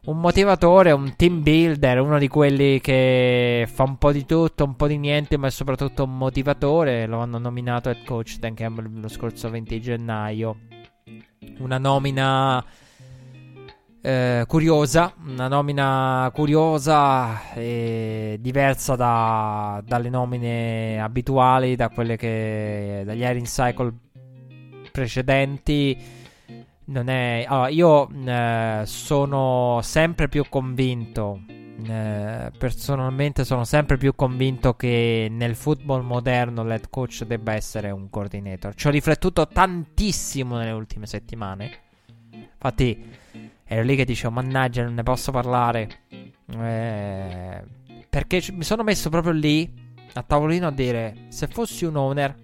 un, 0.07 0.19
motivatore, 0.19 0.91
un 0.91 1.15
team 1.15 1.43
builder, 1.43 2.01
uno 2.01 2.19
di 2.19 2.27
quelli 2.27 2.81
che 2.81 3.69
fa 3.73 3.85
un 3.85 3.99
po' 3.99 4.11
di 4.11 4.25
tutto, 4.25 4.65
un 4.65 4.75
po' 4.75 4.89
di 4.89 4.99
niente, 4.99 5.37
ma 5.37 5.47
è 5.47 5.51
soprattutto 5.51 6.03
un 6.03 6.17
motivatore. 6.17 7.07
Lo 7.07 7.21
hanno 7.21 7.39
nominato 7.39 7.91
head 7.91 8.03
coach 8.05 8.39
Dan 8.39 8.55
Campbell 8.55 9.01
lo 9.01 9.09
scorso 9.09 9.49
20 9.49 9.81
gennaio. 9.81 10.57
Una 11.59 11.79
nomina 11.79 12.65
eh, 14.03 14.45
curiosa, 14.47 15.15
una 15.27 15.49
nomina 15.49 16.31
curiosa 16.35 17.53
e 17.53 18.39
diversa 18.41 18.97
da, 18.97 19.83
dalle 19.87 20.09
nomine 20.09 21.01
abituali, 21.01 21.77
da 21.77 21.89
quelle 21.91 22.17
che 22.17 23.03
dagli 23.05 23.23
hiring 23.23 23.47
cycle 23.47 23.93
precedenti. 24.91 26.19
Non 26.87 27.09
è, 27.09 27.45
allora, 27.47 27.69
io 27.69 28.09
eh, 28.27 28.83
sono 28.85 29.81
sempre 29.83 30.29
più 30.29 30.45
convinto. 30.49 31.43
Eh, 31.83 32.51
personalmente 32.59 33.45
sono 33.45 33.65
sempre 33.65 33.97
più 33.97 34.15
convinto 34.15 34.75
che 34.75 35.29
nel 35.31 35.55
football 35.55 36.03
moderno 36.03 36.63
l'head 36.63 36.91
coach 36.91 37.25
debba 37.25 37.55
essere 37.55 37.91
un 37.91 38.11
coordinator. 38.11 38.75
Ci 38.75 38.89
ho 38.89 38.91
riflettuto 38.91 39.47
tantissimo 39.47 40.57
nelle 40.57 40.73
ultime 40.73 41.07
settimane. 41.07 41.71
Infatti, 42.33 43.20
Ero 43.73 43.85
lì 43.85 43.95
che 43.95 44.05
dicevo, 44.05 44.33
mannaggia, 44.33 44.83
non 44.83 44.95
ne 44.95 45.05
posso 45.05 45.31
parlare. 45.31 46.01
Eh, 46.09 47.63
perché 48.11 48.43
mi 48.51 48.65
sono 48.65 48.83
messo 48.83 49.11
proprio 49.11 49.33
lì 49.33 49.73
a 50.15 50.25
tavolino 50.25 50.67
a 50.67 50.73
dire, 50.73 51.27
se 51.29 51.47
fossi 51.47 51.85
un 51.85 51.95
owner, 51.95 52.35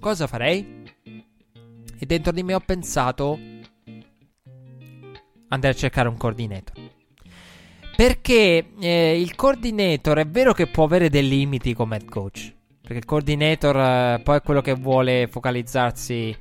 cosa 0.00 0.26
farei? 0.26 0.82
E 1.96 2.06
dentro 2.06 2.32
di 2.32 2.42
me 2.42 2.54
ho 2.54 2.60
pensato, 2.60 3.38
andare 5.46 5.72
a 5.72 5.76
cercare 5.76 6.08
un 6.08 6.16
coordinator. 6.16 6.74
Perché 7.94 8.72
eh, 8.80 9.20
il 9.20 9.36
coordinator 9.36 10.18
è 10.18 10.26
vero 10.26 10.52
che 10.52 10.66
può 10.66 10.82
avere 10.82 11.08
dei 11.08 11.28
limiti 11.28 11.72
come 11.72 11.98
head 11.98 12.08
coach. 12.08 12.52
Perché 12.80 12.98
il 12.98 13.04
coordinator 13.04 13.76
eh, 13.76 14.20
poi 14.24 14.38
è 14.38 14.42
quello 14.42 14.60
che 14.60 14.74
vuole 14.74 15.28
focalizzarsi 15.28 16.36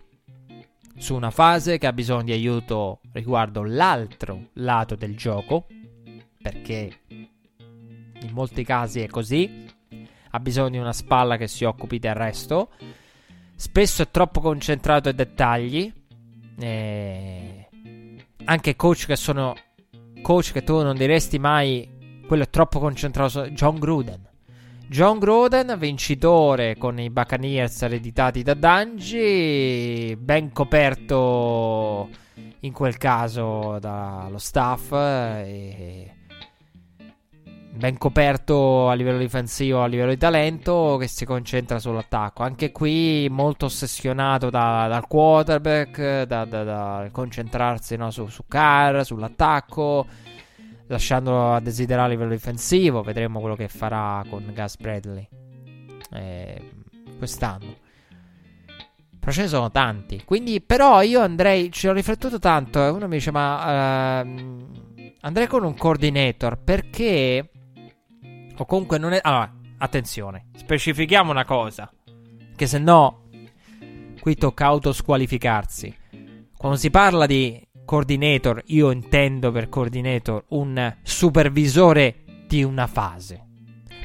su 0.98 1.16
una 1.16 1.32
fase 1.32 1.78
che 1.78 1.88
ha 1.88 1.94
bisogno 1.94 2.24
di 2.24 2.32
aiuto 2.32 3.02
riguardo 3.12 3.64
l'altro 3.64 4.50
lato 4.54 4.96
del 4.96 5.16
gioco, 5.16 5.68
perché 6.42 7.00
in 7.08 8.32
molti 8.32 8.64
casi 8.64 9.02
è 9.02 9.08
così, 9.08 9.66
ha 10.30 10.40
bisogno 10.40 10.70
di 10.70 10.78
una 10.78 10.94
spalla 10.94 11.38
che 11.38 11.48
si 11.48 11.64
occupi 11.64 12.00
del 12.00 12.16
resto, 12.16 12.70
spesso 13.56 14.02
è 14.04 14.10
troppo 14.10 14.40
concentrato 14.40 15.10
ai 15.10 15.16
dettagli, 15.16 15.94
e 16.58 17.68
anche 18.46 18.76
coach 18.76 19.06
che 19.06 19.16
sono 19.16 19.56
coach 20.22 20.52
che 20.52 20.64
tu 20.64 20.82
non 20.82 20.96
diresti 20.96 21.38
mai 21.38 22.22
quello 22.26 22.44
è 22.44 22.50
troppo 22.50 22.80
concentrato 22.80 23.30
su 23.30 23.52
John 23.52 23.78
Gruden 23.78 24.30
John 24.88 25.18
Groden, 25.18 25.76
vincitore 25.78 26.78
con 26.78 27.00
i 27.00 27.10
Buccaneers 27.10 27.82
ereditati 27.82 28.44
da 28.44 28.54
Dungy, 28.54 30.16
ben 30.16 30.52
coperto 30.52 32.10
in 32.60 32.72
quel 32.72 32.98
caso 32.98 33.78
dallo 33.80 34.38
staff 34.38 34.92
ben 37.76 37.98
coperto 37.98 38.90
a 38.90 38.94
livello 38.94 39.18
difensivo, 39.18 39.84
a 39.84 39.88
livello 39.88 40.12
di 40.12 40.18
talento, 40.18 40.96
che 40.98 41.08
si 41.08 41.26
concentra 41.26 41.78
sull'attacco. 41.78 42.42
Anche 42.42 42.72
qui 42.72 43.28
molto 43.30 43.66
ossessionato 43.66 44.50
da, 44.50 44.88
dal 44.88 45.08
quarterback, 45.08 46.24
da, 46.24 46.46
da, 46.46 46.64
da 46.64 47.10
concentrarsi 47.12 47.98
no, 47.98 48.12
su, 48.12 48.28
su 48.28 48.44
Carr, 48.48 49.04
sull'attacco 49.04 50.08
lasciandolo 50.88 51.54
a 51.54 51.60
desiderare 51.60 52.08
a 52.08 52.12
livello 52.12 52.32
difensivo. 52.32 53.02
Vedremo 53.02 53.40
quello 53.40 53.56
che 53.56 53.68
farà 53.68 54.24
con 54.30 54.52
Gus 54.54 54.78
Bradley 54.78 55.28
eh, 56.12 56.72
quest'anno. 57.18 57.84
Però 59.20 59.32
ce 59.32 59.42
ne 59.42 59.48
sono 59.48 59.72
tanti. 59.72 60.22
Quindi, 60.24 60.62
però, 60.62 61.02
io 61.02 61.20
andrei. 61.22 61.72
Ci 61.72 61.88
ho 61.88 61.94
riflettuto 61.94 62.38
tanto. 62.38 62.84
E 62.84 62.90
uno 62.90 63.08
mi 63.08 63.16
dice: 63.16 63.32
Ma 63.32 64.22
uh, 64.22 64.68
andrei 65.22 65.48
con 65.48 65.64
un 65.64 65.76
coordinator 65.76 66.60
perché. 66.64 67.50
O 68.56 68.66
comunque 68.66 69.00
non 69.00 69.14
è. 69.14 69.20
Allora, 69.24 69.52
attenzione. 69.80 70.50
Specifichiamo 70.56 71.32
una 71.32 71.46
cosa. 71.46 71.92
Che 72.56 72.68
se 72.68 72.78
no. 72.78 73.24
Qui 74.20 74.36
tocca 74.36 74.66
autosqualificarsi. 74.66 75.98
Quando 76.56 76.78
si 76.78 76.92
parla 76.92 77.26
di 77.26 77.65
coordinator, 77.86 78.62
io 78.68 78.92
intendo 78.92 79.52
per 79.52 79.70
coordinator 79.70 80.44
un 80.50 80.96
supervisore 81.04 82.24
di 82.48 82.64
una 82.64 82.88
fase. 82.88 83.44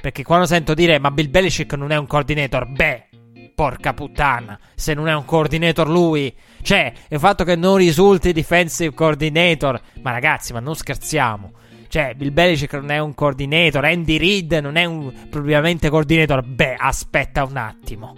Perché 0.01 0.23
quando 0.23 0.47
sento 0.47 0.75
dire 0.75 0.99
ma 0.99 1.11
Bill 1.11 1.31
Belichick 1.31 1.75
non 1.75 1.91
è 1.91 1.97
un 1.97 2.07
coordinator, 2.07 2.67
beh, 2.69 3.09
porca 3.55 3.93
puttana, 3.93 4.59
se 4.75 4.95
non 4.95 5.09
è 5.09 5.15
un 5.15 5.25
coordinator 5.25 5.89
lui, 5.89 6.35
cioè, 6.63 6.93
il 7.09 7.19
fatto 7.19 7.45
che 7.45 7.57
non 7.57 7.77
risulti 7.77 8.33
defensive 8.33 8.95
coordinator, 8.95 9.81
ma 10.03 10.13
ragazzi, 10.13 10.53
ma 10.53 10.61
non 10.61 10.75
scherziamo. 10.75 11.53
Cioè, 11.89 12.15
Bill 12.15 12.33
Belichick 12.33 12.73
non 12.75 12.91
è 12.91 12.99
un 12.99 13.15
coordinator, 13.15 13.85
Andy 13.85 14.17
Reid 14.17 14.53
non 14.53 14.77
è 14.77 14.85
un 14.85 15.13
propriamente 15.29 15.91
coordinator, 15.91 16.43
beh, 16.43 16.77
aspetta 16.77 17.45
un 17.45 17.57
attimo. 17.57 18.15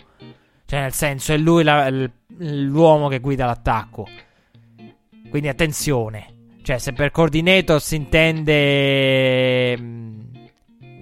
Cioè, 0.66 0.80
nel 0.80 0.92
senso, 0.92 1.32
è 1.32 1.38
lui 1.38 1.62
la, 1.64 1.88
l'uomo 1.90 3.08
che 3.08 3.18
guida 3.18 3.46
l'attacco. 3.46 4.06
Quindi 5.32 5.48
attenzione. 5.48 6.26
Cioè, 6.62 6.76
se 6.76 6.92
per 6.92 7.10
coordinator 7.10 7.80
si 7.80 7.96
intende 7.96 9.74
mm, 9.78 10.20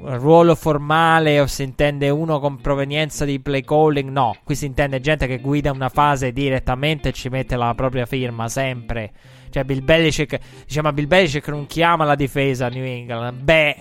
ruolo 0.03 0.55
formale 0.55 1.41
o 1.41 1.49
si 1.49 1.65
intende 1.65 2.11
uno 2.11 2.39
con 2.39 2.61
provenienza 2.61 3.25
di 3.25 3.41
play 3.41 3.63
calling, 3.63 4.09
no, 4.09 4.37
qui 4.45 4.55
si 4.55 4.67
intende 4.67 5.01
gente 5.01 5.27
che 5.27 5.41
guida 5.41 5.73
una 5.73 5.89
fase 5.89 6.31
direttamente 6.33 7.09
e 7.09 7.13
ci 7.13 7.29
mette 7.29 7.57
la 7.57 7.75
propria 7.75 8.07
firma 8.07 8.49
sempre. 8.49 9.11
Cioè 9.51 9.65
Bill 9.65 9.83
Belichick, 9.83 10.39
diciamo 10.65 10.93
Bill 10.93 11.09
Belichick 11.09 11.49
non 11.49 11.67
chiama 11.67 12.05
la 12.05 12.15
difesa 12.15 12.69
New 12.69 12.85
England, 12.85 13.37
beh, 13.43 13.77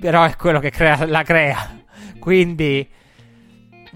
però 0.00 0.24
è 0.24 0.34
quello 0.34 0.58
che 0.58 0.70
crea, 0.70 1.06
la 1.06 1.22
crea. 1.22 1.78
Quindi 2.18 2.84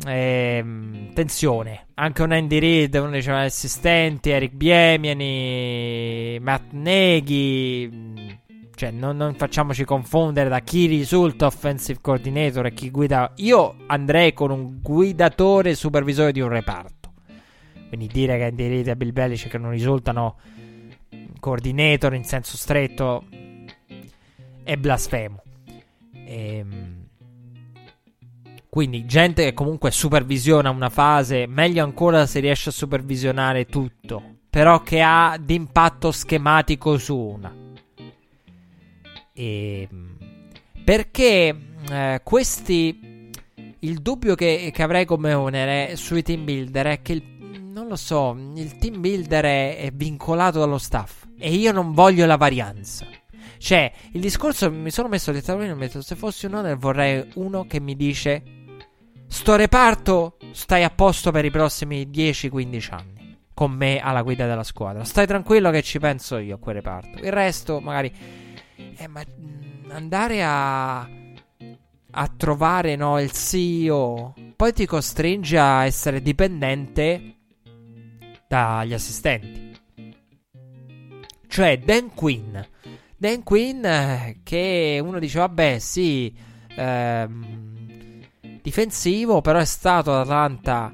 ehm, 0.06 1.12
tensione. 1.12 1.86
Anche 1.94 2.22
un 2.22 2.32
Andy 2.32 2.58
Reid, 2.58 2.94
uno 2.94 3.10
dei 3.10 3.22
suoi 3.22 3.44
assistenti, 3.44 4.30
Eric 4.30 4.54
Biemiani, 4.54 6.38
Matt 6.40 6.72
Neghi 6.72 8.38
cioè, 8.80 8.90
non, 8.92 9.18
non, 9.18 9.34
facciamoci 9.34 9.84
confondere 9.84 10.48
da 10.48 10.60
chi 10.60 10.86
risulta 10.86 11.44
offensive 11.44 11.98
coordinator 12.00 12.64
e 12.64 12.72
chi 12.72 12.90
guida. 12.90 13.30
Io 13.36 13.74
andrei 13.86 14.32
con 14.32 14.50
un 14.50 14.78
guidatore 14.80 15.74
supervisore 15.74 16.32
di 16.32 16.40
un 16.40 16.48
reparto. 16.48 17.12
Quindi 17.88 18.06
dire 18.06 18.38
che 18.38 18.44
Andy 18.44 18.68
Reid 18.68 18.88
e 18.88 18.96
Bill 18.96 19.12
Belichick 19.12 19.54
non 19.56 19.72
risultano 19.72 20.38
coordinator 21.40 22.14
in 22.14 22.24
senso 22.24 22.56
stretto 22.56 23.26
è 24.64 24.76
blasfemo. 24.78 25.42
Ehm, 26.14 26.99
quindi 28.70 29.04
gente 29.04 29.42
che 29.42 29.52
comunque 29.52 29.90
supervisiona 29.90 30.70
una 30.70 30.90
fase, 30.90 31.48
meglio 31.48 31.82
ancora 31.82 32.24
se 32.24 32.38
riesce 32.38 32.68
a 32.68 32.72
supervisionare 32.72 33.66
tutto, 33.66 34.22
però 34.48 34.80
che 34.82 35.02
ha 35.02 35.36
d'impatto 35.40 36.12
schematico 36.12 36.96
su 36.96 37.16
una. 37.16 37.52
E, 39.32 39.88
ehm, 39.90 40.16
perché 40.84 41.56
eh, 41.90 42.20
questi. 42.22 43.28
Il 43.82 44.02
dubbio 44.02 44.34
che, 44.34 44.70
che, 44.72 44.82
avrei 44.82 45.06
come 45.06 45.32
onere 45.32 45.96
sui 45.96 46.22
team 46.22 46.44
builder 46.44 46.86
è 46.86 47.02
che 47.02 47.12
il, 47.14 47.22
non 47.72 47.88
lo 47.88 47.96
so, 47.96 48.36
il 48.54 48.76
team 48.76 49.00
builder 49.00 49.44
è, 49.44 49.78
è 49.78 49.90
vincolato 49.90 50.58
dallo 50.58 50.76
staff 50.76 51.26
e 51.38 51.54
io 51.54 51.72
non 51.72 51.94
voglio 51.94 52.26
la 52.26 52.36
varianza. 52.36 53.06
Cioè, 53.56 53.92
il 54.12 54.20
discorso 54.20 54.70
mi 54.70 54.90
sono 54.90 55.08
messo 55.08 55.32
di 55.32 55.42
tavolino 55.42 55.78
e 55.78 55.90
ho 55.94 56.00
se 56.00 56.14
fossi 56.14 56.46
un 56.46 56.54
owner 56.54 56.76
vorrei 56.76 57.26
uno 57.34 57.66
che 57.66 57.80
mi 57.80 57.96
dice: 57.96 58.42
Sto 59.30 59.54
reparto 59.54 60.36
stai 60.50 60.82
a 60.82 60.90
posto 60.90 61.30
per 61.30 61.44
i 61.44 61.50
prossimi 61.50 62.02
10-15 62.02 62.88
anni. 62.92 63.38
Con 63.54 63.70
me 63.70 64.00
alla 64.00 64.22
guida 64.22 64.46
della 64.46 64.64
squadra. 64.64 65.04
Stai 65.04 65.26
tranquillo 65.26 65.70
che 65.70 65.82
ci 65.82 65.98
penso 65.98 66.36
io 66.38 66.56
a 66.56 66.58
quel 66.58 66.74
reparto. 66.74 67.22
Il 67.22 67.32
resto, 67.32 67.80
magari 67.80 68.12
eh, 68.96 69.06
ma 69.06 69.22
mm, 69.24 69.90
andare 69.90 70.42
a, 70.42 71.00
a 71.00 72.28
trovare 72.36 72.96
no, 72.96 73.20
il 73.20 73.30
CEO 73.30 74.34
poi 74.56 74.72
ti 74.74 74.84
costringe 74.84 75.58
a 75.58 75.86
essere 75.86 76.20
dipendente 76.20 77.36
dagli 78.46 78.92
assistenti. 78.92 79.74
Cioè 81.46 81.78
Dan 81.78 82.12
Quinn. 82.14 82.58
Dan 83.16 83.42
Quinn 83.42 83.84
eh, 83.84 84.40
che 84.42 85.00
uno 85.02 85.18
dice 85.18 85.38
vabbè 85.38 85.78
sì, 85.78 86.36
ehm, 86.76 87.89
difensivo, 88.62 89.40
però 89.40 89.58
è 89.58 89.64
stato 89.64 90.12
ad 90.12 90.20
Atlanta 90.20 90.92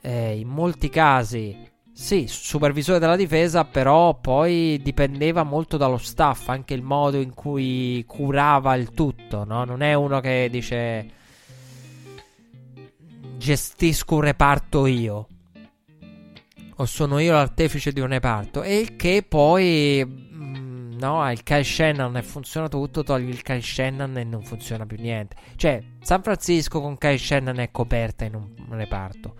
eh, 0.00 0.38
in 0.38 0.48
molti 0.48 0.88
casi 0.88 1.72
sì, 1.96 2.26
supervisore 2.26 2.98
della 2.98 3.14
difesa, 3.14 3.64
però 3.64 4.18
poi 4.18 4.80
dipendeva 4.82 5.44
molto 5.44 5.76
dallo 5.76 5.96
staff, 5.96 6.48
anche 6.48 6.74
il 6.74 6.82
modo 6.82 7.18
in 7.18 7.32
cui 7.34 8.04
curava 8.04 8.74
il 8.74 8.90
tutto, 8.90 9.44
no? 9.44 9.64
Non 9.64 9.80
è 9.80 9.94
uno 9.94 10.18
che 10.18 10.48
dice 10.50 11.08
gestisco 13.38 14.16
un 14.16 14.20
reparto 14.22 14.86
io. 14.86 15.28
O 16.76 16.84
sono 16.84 17.20
io 17.20 17.32
l'artefice 17.34 17.92
di 17.92 18.00
un 18.00 18.08
reparto. 18.08 18.62
E 18.64 18.94
che 18.96 19.24
poi 19.26 20.23
no, 20.98 21.30
il 21.30 21.42
Kyle 21.42 21.64
Shannon 21.64 22.16
e 22.16 22.22
funziona 22.22 22.68
tutto, 22.68 23.02
togli 23.02 23.28
il 23.28 23.42
Kyle 23.42 23.60
Shannon 23.60 24.16
e 24.16 24.24
non 24.24 24.42
funziona 24.42 24.86
più 24.86 24.96
niente. 24.98 25.36
Cioè, 25.56 25.82
San 26.00 26.22
Francisco 26.22 26.80
con 26.80 26.96
Kyle 26.98 27.18
Shannon 27.18 27.58
è 27.58 27.70
coperta 27.70 28.24
in 28.24 28.34
un 28.34 28.54
reparto. 28.70 29.36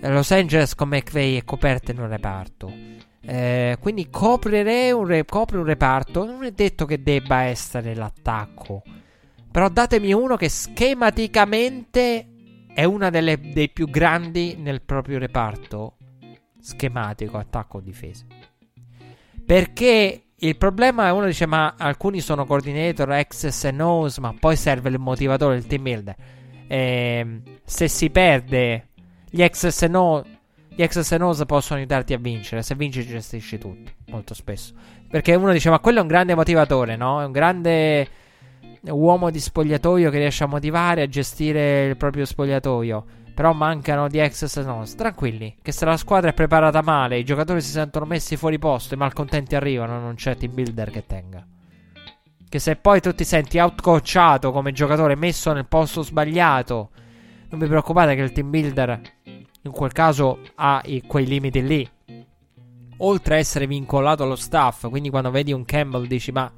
Los 0.00 0.30
Angeles 0.32 0.74
con 0.74 0.88
McVeigh 0.88 1.38
è 1.38 1.44
coperta 1.44 1.92
in 1.92 2.00
un 2.00 2.08
reparto. 2.08 2.72
Eh, 3.24 3.76
quindi 3.78 4.10
coprire 4.10 4.90
un, 4.90 5.06
re- 5.06 5.24
copre 5.24 5.58
un 5.58 5.64
reparto. 5.64 6.24
Non 6.24 6.42
è 6.44 6.50
detto 6.50 6.86
che 6.86 7.02
debba 7.02 7.42
essere 7.42 7.94
l'attacco. 7.94 8.82
Però 9.50 9.68
datemi 9.68 10.12
uno 10.12 10.36
che 10.36 10.48
schematicamente 10.48 12.26
è 12.74 12.88
delle, 12.88 13.38
dei 13.38 13.68
più 13.68 13.88
grandi 13.88 14.56
nel 14.56 14.82
proprio 14.82 15.18
reparto. 15.18 15.96
Schematico, 16.58 17.38
attacco 17.38 17.78
o 17.78 17.80
difesa. 17.80 18.24
Perché 19.44 20.30
il 20.44 20.56
problema 20.56 21.06
è 21.06 21.10
uno 21.10 21.26
dice: 21.26 21.46
Ma 21.46 21.74
alcuni 21.76 22.20
sono 22.20 22.44
coordinator, 22.46 23.10
access 23.10 23.64
e 23.64 23.70
nose, 23.70 24.20
ma 24.20 24.34
poi 24.38 24.56
serve 24.56 24.88
il 24.88 24.98
motivatore, 24.98 25.56
il 25.56 25.66
team 25.66 25.82
builder. 25.82 26.14
Eh, 26.66 27.40
se 27.64 27.88
si 27.88 28.10
perde 28.10 28.88
gli 29.30 29.42
ex 29.42 29.86
no, 29.86 30.24
gli 30.68 30.82
ex 30.82 31.16
NOS 31.16 31.44
possono 31.46 31.78
aiutarti 31.78 32.12
a 32.12 32.18
vincere. 32.18 32.62
Se 32.62 32.74
vinci, 32.74 33.06
gestisci 33.06 33.58
tutto. 33.58 33.92
Molto 34.08 34.34
spesso. 34.34 34.74
Perché 35.08 35.34
uno 35.34 35.52
dice: 35.52 35.70
Ma 35.70 35.78
quello 35.78 35.98
è 35.98 36.02
un 36.02 36.08
grande 36.08 36.34
motivatore, 36.34 36.96
no? 36.96 37.22
È 37.22 37.24
un 37.24 37.32
grande 37.32 38.08
uomo 38.88 39.30
di 39.30 39.38
spogliatoio 39.38 40.10
che 40.10 40.18
riesce 40.18 40.42
a 40.42 40.48
motivare, 40.48 41.02
a 41.02 41.08
gestire 41.08 41.86
il 41.86 41.96
proprio 41.96 42.24
spogliatoio. 42.24 43.04
Però 43.34 43.52
mancano 43.52 44.08
di 44.08 44.18
ex 44.18 44.62
NOS. 44.62 44.94
Tranquilli, 44.94 45.56
che 45.62 45.72
se 45.72 45.84
la 45.84 45.96
squadra 45.96 46.30
è 46.30 46.34
preparata 46.34 46.82
male, 46.82 47.18
i 47.18 47.24
giocatori 47.24 47.60
si 47.60 47.70
sentono 47.70 48.04
messi 48.04 48.36
fuori 48.36 48.58
posto, 48.58 48.94
i 48.94 48.98
malcontenti 48.98 49.54
arrivano, 49.54 49.98
non 49.98 50.14
c'è 50.14 50.36
team 50.36 50.54
builder 50.54 50.90
che 50.90 51.06
tenga. 51.06 51.46
Che 52.48 52.58
se 52.58 52.76
poi 52.76 53.00
tu 53.00 53.14
ti 53.14 53.24
senti 53.24 53.58
outcoachato 53.58 54.52
come 54.52 54.72
giocatore, 54.72 55.14
messo 55.14 55.52
nel 55.52 55.66
posto 55.66 56.02
sbagliato 56.02 56.90
non 57.52 57.60
vi 57.60 57.66
preoccupate 57.66 58.14
che 58.14 58.22
il 58.22 58.32
team 58.32 58.50
builder 58.50 59.00
in 59.62 59.70
quel 59.70 59.92
caso 59.92 60.40
ha 60.56 60.80
i, 60.86 61.02
quei 61.06 61.26
limiti 61.26 61.62
lì. 61.62 61.88
Oltre 62.98 63.34
a 63.34 63.38
essere 63.38 63.66
vincolato 63.66 64.22
allo 64.22 64.36
staff, 64.36 64.88
quindi 64.88 65.10
quando 65.10 65.30
vedi 65.30 65.52
un 65.52 65.64
Campbell 65.64 66.06
dici 66.06 66.32
ma 66.32 66.50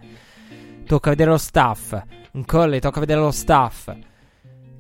tocca 0.86 1.10
vedere 1.10 1.30
lo 1.30 1.38
staff, 1.38 2.01
un 2.32 2.44
Curley 2.44 2.78
tocca 2.80 3.01
vedere 3.01 3.20
lo 3.20 3.30
staff. 3.30 3.92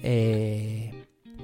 E... 0.00 0.93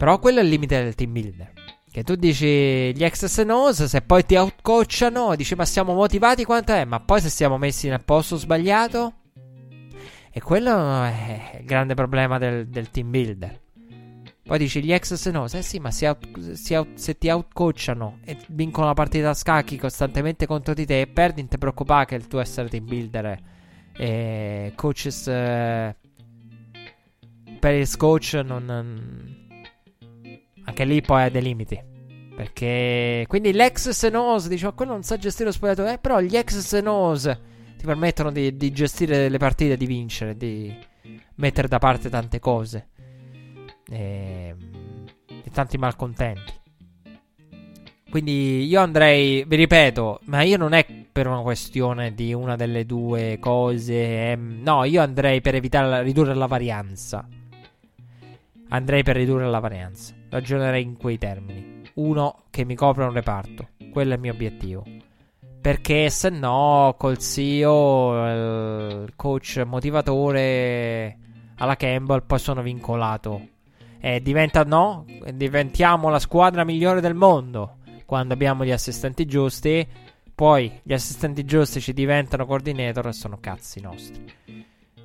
Però 0.01 0.19
quello 0.19 0.41
è 0.41 0.43
il 0.43 0.49
limite 0.49 0.83
del 0.83 0.95
team 0.95 1.13
builder. 1.13 1.53
Che 1.93 2.03
tu 2.05 2.15
dici 2.15 2.47
gli 2.47 3.05
ex 3.05 3.43
Nose, 3.43 3.87
se 3.87 4.01
poi 4.01 4.25
ti 4.25 4.35
outcoachano, 4.35 5.37
dici 5.37 5.55
ma 5.55 5.67
siamo 5.67 5.93
motivati 5.93 6.43
quanto 6.47 6.73
è, 6.73 6.87
ma 6.87 7.01
poi 7.01 7.21
se 7.21 7.29
siamo 7.29 7.59
messi 7.59 7.87
nel 7.87 8.03
posto 8.03 8.37
sbagliato? 8.37 9.13
E 10.33 10.41
quello 10.41 11.03
è 11.03 11.59
il 11.61 11.67
grande 11.67 11.93
problema 11.93 12.39
del, 12.39 12.69
del 12.69 12.91
team 12.91 13.11
builder. 13.11 13.61
Poi 14.43 14.57
dici 14.57 14.83
gli 14.83 14.91
ex 14.91 15.13
se 15.13 15.31
no, 15.31 15.45
eh 15.45 15.61
sì, 15.61 15.79
ma 15.81 15.91
si 15.91 16.07
out, 16.07 16.53
si 16.53 16.73
out, 16.73 16.95
se 16.95 17.19
ti 17.19 17.29
outcoachano 17.29 18.21
e 18.25 18.39
vincono 18.49 18.87
la 18.87 18.95
partita 18.95 19.29
a 19.29 19.35
scacchi 19.35 19.77
costantemente 19.77 20.47
contro 20.47 20.73
di 20.73 20.87
te 20.87 21.03
e 21.03 21.09
perdi, 21.09 21.41
non 21.43 21.51
ti 21.51 21.59
preoccupare 21.59 22.07
che 22.07 22.15
il 22.15 22.27
tuo 22.27 22.41
essere 22.41 22.71
team 22.71 22.87
builder 22.87 23.39
e 23.99 24.73
coaches 24.77 25.27
eh, 25.27 25.95
per 27.59 27.75
il 27.75 27.97
coach 27.99 28.41
non, 28.43 29.40
anche 30.71 30.85
lì 30.85 31.01
poi 31.01 31.25
ha 31.25 31.31
dei 31.31 31.43
limiti. 31.43 31.89
Perché 32.35 33.27
quindi 33.29 33.53
l'ex 33.53 33.91
Senos 33.91 34.49
dice: 34.49 34.65
Ma 34.65 34.73
quello 34.73 34.93
non 34.93 35.03
sa 35.03 35.19
gestire 35.19 35.47
lo 35.47 35.53
spogliatoio. 35.53 35.93
Eh, 35.93 35.99
però 35.99 36.21
gli 36.21 36.37
ex 36.37 36.59
Senos 36.59 37.23
ti 37.77 37.85
permettono 37.85 38.31
di, 38.31 38.57
di 38.57 38.73
gestire 38.73 39.29
le 39.29 39.39
partite, 39.39 39.77
di 39.77 39.87
vincere, 39.87 40.37
di 40.37 40.75
mettere 41.35 41.69
da 41.69 41.79
parte 41.79 42.09
tante 42.09 42.39
cose 42.39 42.89
e, 43.91 44.49
ehm, 44.49 45.05
e 45.45 45.51
tanti 45.51 45.77
malcontenti. 45.77 46.59
Quindi 48.09 48.67
io 48.67 48.81
andrei, 48.81 49.45
vi 49.47 49.57
ripeto, 49.57 50.21
ma 50.25 50.43
io 50.43 50.57
non 50.57 50.73
è 50.73 50.85
per 51.13 51.29
una 51.29 51.43
questione 51.43 52.13
di 52.13 52.33
una 52.33 52.57
delle 52.57 52.85
due 52.85 53.39
cose. 53.39 54.31
Ehm, 54.31 54.61
no, 54.63 54.85
io 54.85 55.03
andrei 55.03 55.41
per 55.41 55.55
evitare, 55.55 56.03
ridurre 56.03 56.35
la 56.35 56.47
varianza. 56.47 57.29
Andrei 58.71 59.03
per 59.03 59.17
ridurre 59.17 59.49
la 59.49 59.61
varianza. 59.61 60.15
Ragionerei 60.29 60.83
in 60.83 60.97
quei 60.97 61.19
termini. 61.19 61.83
Uno 61.95 62.45
che 62.51 62.65
mi 62.65 62.75
copre 62.75 63.05
un 63.05 63.13
reparto. 63.13 63.69
Quello 63.93 64.13
è 64.13 64.15
il 64.15 64.21
mio 64.21 64.33
obiettivo. 64.33 64.85
Perché 65.61 66.11
se 66.11 66.31
no, 66.31 66.95
col 66.99 67.19
CEO, 67.19 69.05
il 69.05 69.13
coach 69.15 69.63
motivatore 69.67 71.19
alla 71.57 71.77
Campbell, 71.77 72.25
poi 72.27 72.39
sono 72.39 72.63
vincolato 72.63 73.59
eh, 74.01 74.21
diventa 74.23 74.65
no, 74.65 75.05
diventiamo 75.35 76.09
la 76.09 76.19
squadra 76.19 76.65
migliore 76.65 77.03
del 77.03 77.15
mondo 77.15 77.77
quando 78.07 78.33
abbiamo 78.35 78.65
gli 78.65 78.73
assistenti 78.73 79.27
giusti. 79.27 79.87
Poi 80.35 80.81
gli 80.83 80.95
assistenti 80.95 81.45
giusti 81.45 81.83
ci 81.83 81.93
diventano 81.93 82.47
coordinator 82.47 83.09
e 83.09 83.13
sono 83.13 83.39
cazzi 83.39 83.81
nostri. 83.81 84.25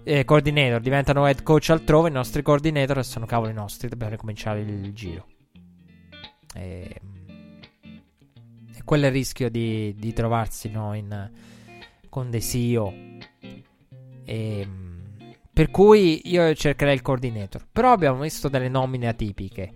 Eh, 0.06 0.23
coordinator 0.23 0.80
diventano 0.82 1.26
head 1.26 1.41
coach 1.41 1.72
altrove, 1.72 2.10
i 2.10 2.11
nostri 2.11 2.44
coordinator 2.44 3.03
sono 3.03 3.26
cavoli 3.26 3.53
nostri, 3.53 3.90
dobbiamo 3.90 4.11
ricominciare 4.11 4.61
il, 4.61 4.94
giro. 4.94 5.26
E, 6.53 7.02
e 8.76 8.84
quello 8.84 9.06
è 9.06 9.07
il 9.07 9.14
rischio 9.14 9.49
di, 9.49 9.95
di 9.98 10.14
trovarsi 10.14 10.69
no, 10.69 10.94
in, 10.94 11.32
con 12.07 12.30
dei 12.30 12.41
CEO. 12.41 12.94
E, 14.26 14.68
per 15.52 15.72
cui 15.72 16.22
io 16.26 16.53
cercherei 16.53 16.94
il 16.94 17.02
coordinator. 17.02 17.65
Però 17.72 17.91
abbiamo 17.91 18.22
visto 18.22 18.48
delle 18.48 18.69
nomine 18.69 19.07
atipiche. 19.07 19.73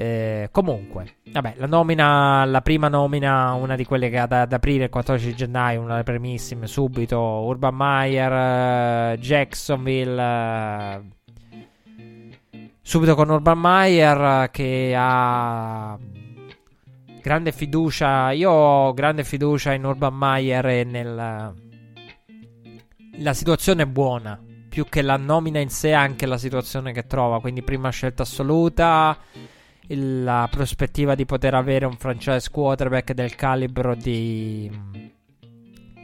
Eh, 0.00 0.48
comunque, 0.50 1.16
vabbè, 1.30 1.56
la 1.58 1.66
nomina, 1.66 2.46
la 2.46 2.62
prima 2.62 2.88
nomina, 2.88 3.52
una 3.52 3.76
di 3.76 3.84
quelle 3.84 4.08
che 4.08 4.16
ha 4.16 4.26
da, 4.26 4.40
ad 4.40 4.52
aprire 4.54 4.84
il 4.84 4.90
14 4.90 5.34
gennaio, 5.34 5.82
una 5.82 5.90
delle 5.90 6.04
primissime, 6.04 6.66
subito, 6.66 7.18
Urban 7.18 7.74
Meyer, 7.76 9.12
uh, 9.12 9.18
Jacksonville, 9.18 11.02
uh, 11.02 11.04
subito 12.80 13.14
con 13.14 13.28
Urban 13.28 13.58
Meyer 13.60 14.44
uh, 14.44 14.50
che 14.50 14.94
ha 14.96 15.98
grande 17.20 17.52
fiducia, 17.52 18.30
io 18.30 18.50
ho 18.50 18.94
grande 18.94 19.22
fiducia 19.22 19.74
in 19.74 19.84
Urban 19.84 20.14
Meyer 20.16 20.66
e 20.66 20.84
nel... 20.84 21.54
La 23.18 23.34
situazione 23.34 23.82
è 23.82 23.86
buona, 23.86 24.40
più 24.70 24.86
che 24.86 25.02
la 25.02 25.18
nomina 25.18 25.58
in 25.58 25.68
sé 25.68 25.92
anche 25.92 26.24
la 26.24 26.38
situazione 26.38 26.94
che 26.94 27.06
trova, 27.06 27.38
quindi 27.38 27.62
prima 27.62 27.90
scelta 27.90 28.22
assoluta 28.22 29.18
la 29.96 30.46
prospettiva 30.50 31.14
di 31.14 31.24
poter 31.24 31.54
avere 31.54 31.84
un 31.84 31.96
franchise 31.96 32.48
quarterback 32.50 33.12
del 33.12 33.34
calibro 33.34 33.94
di, 33.94 34.70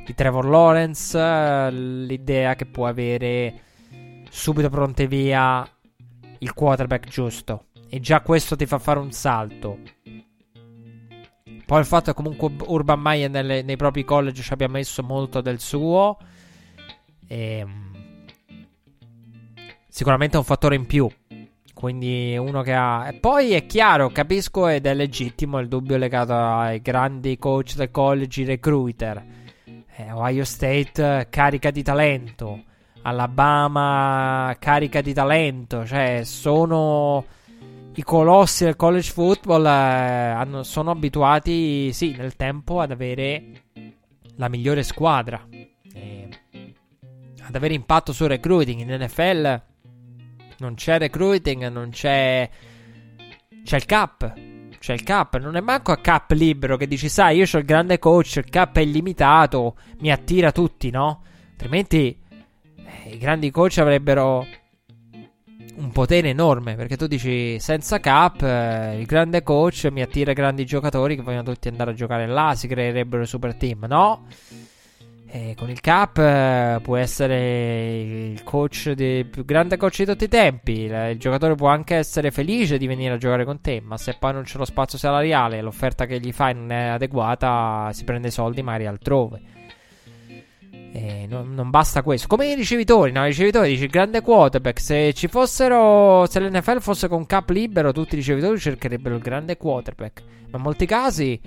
di 0.04 0.14
Trevor 0.14 0.46
Lawrence, 0.46 1.70
l'idea 1.70 2.54
che 2.56 2.66
può 2.66 2.86
avere 2.86 3.60
subito 4.28 4.68
pronte 4.70 5.06
via 5.06 5.68
il 6.38 6.52
quarterback 6.52 7.08
giusto. 7.08 7.66
E 7.88 8.00
già 8.00 8.20
questo 8.20 8.56
ti 8.56 8.66
fa 8.66 8.78
fare 8.78 8.98
un 8.98 9.12
salto. 9.12 9.78
Poi 11.64 11.80
il 11.80 11.86
fatto 11.86 12.12
che 12.12 12.22
comunque 12.22 12.52
Urban 12.66 13.00
Meyer 13.00 13.30
nelle, 13.30 13.62
nei 13.62 13.76
propri 13.76 14.04
college 14.04 14.42
ci 14.42 14.52
abbia 14.52 14.68
messo 14.68 15.02
molto 15.02 15.40
del 15.40 15.60
suo. 15.60 16.16
E, 17.26 17.58
ehm, 17.58 17.92
sicuramente 19.88 20.36
è 20.36 20.38
un 20.38 20.44
fattore 20.44 20.76
in 20.76 20.86
più. 20.86 21.08
Quindi 21.76 22.34
uno 22.38 22.62
che 22.62 22.72
ha. 22.72 23.06
E 23.06 23.12
poi 23.12 23.52
è 23.52 23.66
chiaro, 23.66 24.08
capisco 24.08 24.66
ed 24.66 24.86
è 24.86 24.94
legittimo 24.94 25.58
il 25.58 25.68
dubbio 25.68 25.98
legato 25.98 26.32
ai 26.32 26.80
grandi 26.80 27.36
coach 27.36 27.74
del 27.74 27.90
college, 27.90 28.46
recruiter. 28.46 29.22
Eh, 29.94 30.10
Ohio 30.10 30.46
State 30.46 31.26
carica 31.28 31.70
di 31.70 31.82
talento. 31.82 32.62
Alabama 33.02 34.56
carica 34.58 35.02
di 35.02 35.12
talento. 35.12 35.84
Cioè, 35.84 36.22
sono 36.24 37.22
i 37.92 38.02
colossi 38.02 38.64
del 38.64 38.76
college 38.76 39.12
football. 39.12 39.66
Eh, 39.66 39.68
hanno, 39.68 40.62
sono 40.62 40.92
abituati, 40.92 41.92
sì, 41.92 42.16
nel 42.16 42.36
tempo 42.36 42.80
ad 42.80 42.90
avere 42.90 43.64
la 44.36 44.48
migliore 44.48 44.82
squadra. 44.82 45.46
Eh, 45.50 46.28
ad 47.46 47.54
avere 47.54 47.74
impatto 47.74 48.14
sul 48.14 48.28
recruiting 48.28 48.80
in 48.80 48.98
NFL 48.98 49.74
non 50.58 50.74
c'è 50.74 50.98
recruiting, 50.98 51.68
non 51.68 51.90
c'è. 51.90 52.48
C'è 53.62 53.76
il 53.76 53.84
cap. 53.84 54.32
C'è 54.78 54.92
il 54.92 55.02
cap. 55.02 55.38
Non 55.38 55.56
è 55.56 55.60
manco 55.60 55.92
a 55.92 55.98
cap 55.98 56.30
libero 56.32 56.76
che 56.76 56.86
dici, 56.86 57.08
sai, 57.08 57.38
io 57.38 57.44
ho 57.50 57.58
il 57.58 57.64
grande 57.64 57.98
coach, 57.98 58.36
il 58.36 58.50
cap 58.50 58.76
è 58.76 58.80
illimitato, 58.80 59.76
mi 60.00 60.10
attira 60.10 60.52
tutti, 60.52 60.90
no? 60.90 61.22
Altrimenti 61.52 62.18
eh, 62.76 63.10
i 63.10 63.18
grandi 63.18 63.50
coach 63.50 63.78
avrebbero 63.78 64.46
un 65.76 65.90
potere 65.92 66.30
enorme 66.30 66.74
perché 66.74 66.96
tu 66.96 67.06
dici 67.06 67.58
senza 67.58 68.00
cap 68.00 68.40
eh, 68.42 68.98
il 68.98 69.04
grande 69.04 69.42
coach 69.42 69.88
mi 69.90 70.00
attira 70.00 70.32
grandi 70.32 70.64
giocatori 70.64 71.16
che 71.16 71.22
vogliono 71.22 71.42
tutti 71.42 71.68
andare 71.68 71.90
a 71.90 71.94
giocare 71.94 72.26
là 72.26 72.54
si 72.54 72.66
creerebbero 72.66 73.26
super 73.26 73.54
team 73.54 73.84
no 73.86 74.26
e 75.36 75.54
con 75.54 75.68
il 75.68 75.80
Cap 75.80 76.16
eh, 76.16 76.78
può 76.82 76.96
essere 76.96 78.00
il 78.30 78.42
coach 78.42 78.92
di, 78.92 79.26
più 79.30 79.44
grande 79.44 79.76
coach 79.76 79.98
di 79.98 80.06
tutti 80.06 80.24
i 80.24 80.28
tempi. 80.28 80.80
Il, 80.80 81.08
il, 81.12 81.18
giocatore 81.18 81.54
può 81.54 81.68
anche 81.68 81.96
essere 81.96 82.30
felice 82.30 82.78
di 82.78 82.86
venire 82.86 83.14
a 83.14 83.18
giocare 83.18 83.44
con 83.44 83.60
te, 83.60 83.82
ma 83.84 83.98
se 83.98 84.16
poi 84.18 84.32
non 84.32 84.44
c'è 84.44 84.56
lo 84.56 84.64
spazio 84.64 84.96
salariale 84.96 85.60
l'offerta 85.60 86.06
che 86.06 86.18
gli 86.20 86.32
fai 86.32 86.54
non 86.54 86.72
è 86.72 86.86
adeguata, 86.86 87.90
si 87.92 88.04
prende 88.04 88.30
soldi 88.30 88.62
magari 88.62 88.86
altrove. 88.86 89.42
E 90.92 91.26
non, 91.28 91.52
non, 91.52 91.68
basta 91.68 92.02
questo. 92.02 92.26
Come 92.28 92.50
i 92.50 92.54
ricevitori, 92.54 93.12
no? 93.12 93.22
I 93.24 93.28
ricevitori 93.28 93.68
dici 93.68 93.86
grande 93.88 94.22
quarterback. 94.22 94.80
Se 94.80 95.12
ci 95.12 95.28
fossero, 95.28 96.24
se 96.26 96.40
l'NFL 96.40 96.80
fosse 96.80 97.08
con 97.08 97.26
cap 97.26 97.50
libero, 97.50 97.92
tutti 97.92 98.14
i 98.14 98.18
ricevitori 98.18 98.58
cercherebbero 98.58 99.14
il 99.14 99.20
grande 99.20 99.58
quarterback. 99.58 100.22
Ma 100.50 100.56
in 100.56 100.62
molti 100.62 100.86
casi, 100.86 101.38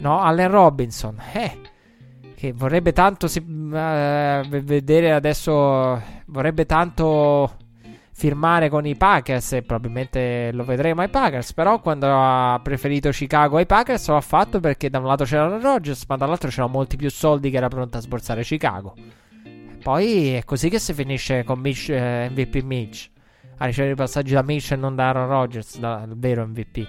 no? 0.00 0.20
Allen 0.20 0.50
Robinson, 0.50 1.16
eh 1.32 1.69
che 2.40 2.54
vorrebbe 2.54 2.94
tanto 2.94 3.28
si, 3.28 3.38
uh, 3.38 4.48
vedere 4.48 5.12
adesso 5.12 6.00
vorrebbe 6.24 6.64
tanto 6.64 7.58
firmare 8.12 8.70
con 8.70 8.86
i 8.86 8.96
Packers 8.96 9.52
e 9.52 9.62
probabilmente 9.62 10.50
lo 10.52 10.64
vedremo 10.64 11.02
ai 11.02 11.10
Packers 11.10 11.52
però 11.52 11.80
quando 11.80 12.06
ha 12.08 12.58
preferito 12.62 13.10
Chicago 13.10 13.58
ai 13.58 13.66
Packers 13.66 14.08
lo 14.08 14.16
ha 14.16 14.22
fatto 14.22 14.58
perché 14.58 14.88
da 14.88 15.00
un 15.00 15.04
lato 15.04 15.24
c'era 15.24 15.58
Rodgers 15.58 16.06
ma 16.08 16.16
dall'altro 16.16 16.48
c'erano 16.48 16.72
molti 16.72 16.96
più 16.96 17.10
soldi 17.10 17.50
che 17.50 17.58
era 17.58 17.68
pronto 17.68 17.98
a 17.98 18.00
sborsare 18.00 18.42
Chicago. 18.42 18.94
Poi 19.82 20.32
è 20.32 20.44
così 20.44 20.70
che 20.70 20.78
si 20.78 20.94
finisce 20.94 21.44
con 21.44 21.58
Mitch, 21.58 21.90
eh, 21.90 22.30
MVP 22.30 22.62
Mitch 22.62 23.10
a 23.58 23.66
ricevere 23.66 23.92
i 23.92 23.96
passaggi 23.96 24.32
da 24.32 24.42
Mitch 24.42 24.70
e 24.72 24.76
non 24.76 24.94
da 24.94 25.08
Aaron 25.08 25.28
Rodgers 25.28 25.78
dal 25.78 26.16
vero 26.16 26.46
MVP 26.46 26.88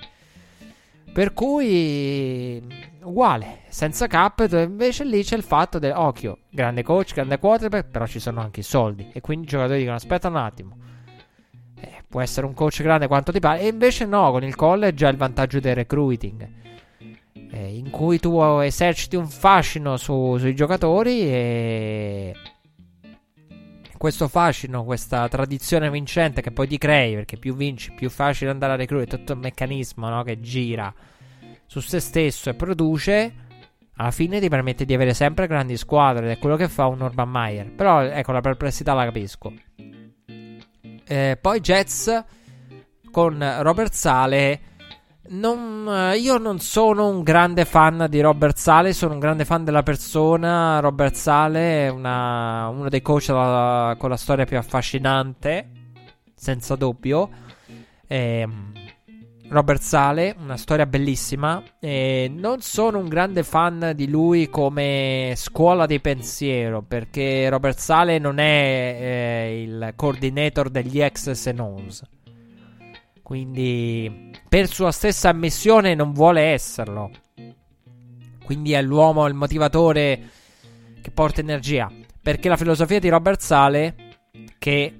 per 1.11 1.34
cui 1.34 2.90
uguale, 3.03 3.61
senza 3.69 4.07
cap, 4.07 4.45
invece 4.52 5.03
lì 5.03 5.23
c'è 5.23 5.36
il 5.36 5.44
fatto 5.44 5.80
del 5.80 5.94
occhio, 5.95 6.40
grande 6.49 6.84
coach, 6.84 7.14
grande 7.14 7.40
quarterback, 7.40 7.90
però 7.90 8.06
ci 8.06 8.19
sono 8.19 8.41
anche 8.41 8.60
i 8.61 8.64
soldi 8.64 9.10
e 9.11 9.22
quindi 9.22 9.45
i 9.45 9.49
giocatori 9.49 9.80
dicono 9.80 9.95
aspetta 9.95 10.28
un 10.28 10.36
attimo. 10.36 10.78
Eh, 11.80 12.03
può 12.07 12.22
essere 12.22 12.45
un 12.45 12.53
coach 12.53 12.82
grande 12.84 13.07
quanto 13.07 13.32
ti 13.32 13.40
pare 13.40 13.61
e 13.61 13.68
invece 13.68 14.06
no, 14.06 14.32
con 14.32 14.44
il 14.44 14.56
college 14.56 15.06
hai 15.06 15.11
il 15.11 15.18
vantaggio 15.18 15.60
del 15.60 15.76
recruiting. 15.76 16.49
Eh, 17.53 17.76
in 17.76 17.90
cui 17.90 18.19
tu 18.19 18.40
eserciti 18.60 19.15
un 19.15 19.28
fascino 19.28 19.98
su, 19.98 20.38
sui 20.38 20.56
giocatori 20.56 21.22
e 21.22 22.34
questo 23.98 24.28
fascino, 24.28 24.84
questa 24.84 25.28
tradizione 25.28 25.91
vincente 25.91 26.41
che 26.41 26.52
poi 26.52 26.68
ti 26.68 26.78
crei, 26.78 27.14
perché 27.14 27.38
più 27.38 27.56
vinci, 27.56 27.91
più 27.91 28.10
facile 28.10 28.49
andare 28.49 28.73
a 28.73 28.76
reclutare, 28.76 29.18
tutto 29.18 29.34
il 29.34 29.40
meccanismo 29.40 30.10
no, 30.10 30.23
che 30.23 30.40
gira 30.40 30.91
su 31.72 31.80
se 31.80 32.02
stesso 32.02 32.49
e 32.49 32.53
produce, 32.53 33.34
alla 33.95 34.11
fine 34.11 34.41
ti 34.41 34.49
permette 34.49 34.84
di 34.84 34.93
avere 34.93 35.14
sempre 35.14 35.48
grandi 35.48 35.77
squadre 35.77 36.26
ed 36.26 36.31
è 36.31 36.38
quello 36.38 36.57
che 36.57 36.68
fa 36.68 36.88
un 36.88 36.99
Urban 36.99 37.30
Meyer. 37.30 37.72
Però 37.72 38.02
ecco, 38.02 38.34
la 38.34 38.41
perplessità 38.41 38.93
la 38.93 39.06
capisco. 39.06 39.53
Eh, 41.06 41.38
poi 41.39 41.60
Jets 41.61 42.26
con 43.10 43.56
Robert 43.61 43.93
Sale 43.93 44.60
non, 45.30 45.88
eh, 45.88 46.18
io 46.18 46.38
non 46.38 46.60
sono 46.60 47.07
un 47.07 47.23
grande 47.23 47.64
fan 47.64 48.06
di 48.10 48.19
Robert 48.19 48.57
Sale, 48.57 48.91
sono 48.91 49.14
un 49.14 49.19
grande 49.19 49.45
fan 49.45 49.64
della 49.64 49.84
persona. 49.84 50.81
Robert 50.81 51.15
Sale 51.15 51.85
è 51.85 51.88
una, 51.88 52.68
uno 52.68 52.89
dei 52.89 53.02
coach 53.02 53.30
la, 53.30 53.95
con 53.98 54.10
la 54.10 54.18
storia 54.18 54.43
più 54.43 54.57
affascinante, 54.57 55.69
senza 56.35 56.76
dubbio. 56.76 57.30
Eh, 58.07 58.45
Robert 59.52 59.82
Sale, 59.82 60.34
una 60.40 60.56
storia 60.56 60.86
bellissima. 60.86 61.61
Eh, 61.78 62.32
non 62.34 62.61
sono 62.61 62.99
un 62.99 63.10
grande 63.10 63.44
fan 63.44 63.91
di 63.95 64.10
lui 64.10 64.49
come 64.49 65.34
scuola 65.36 65.86
di 65.86 65.99
pensiero, 65.99 66.82
perché 66.82 67.49
Robert 67.49 67.78
Sale 67.78 68.18
non 68.18 68.40
è 68.40 68.98
eh, 69.02 69.61
il 69.61 69.91
coordinator 69.98 70.69
degli 70.69 71.02
ex 71.02 71.32
Senons. 71.32 72.02
Quindi 73.22 74.32
per 74.48 74.68
sua 74.68 74.91
stessa 74.91 75.28
ammissione 75.28 75.95
non 75.95 76.14
vuole 76.14 76.41
esserlo. 76.44 77.11
Quindi 78.45 78.72
è 78.72 78.82
l'uomo, 78.82 79.28
il 79.28 79.34
motivatore 79.34 80.30
che 81.02 81.11
porta 81.11 81.41
energia. 81.41 81.91
Perché 82.22 82.48
la 82.48 82.57
filosofia 82.57 82.99
di 82.99 83.10
Robert 83.10 83.41
Sale, 83.41 83.95
che 84.57 84.95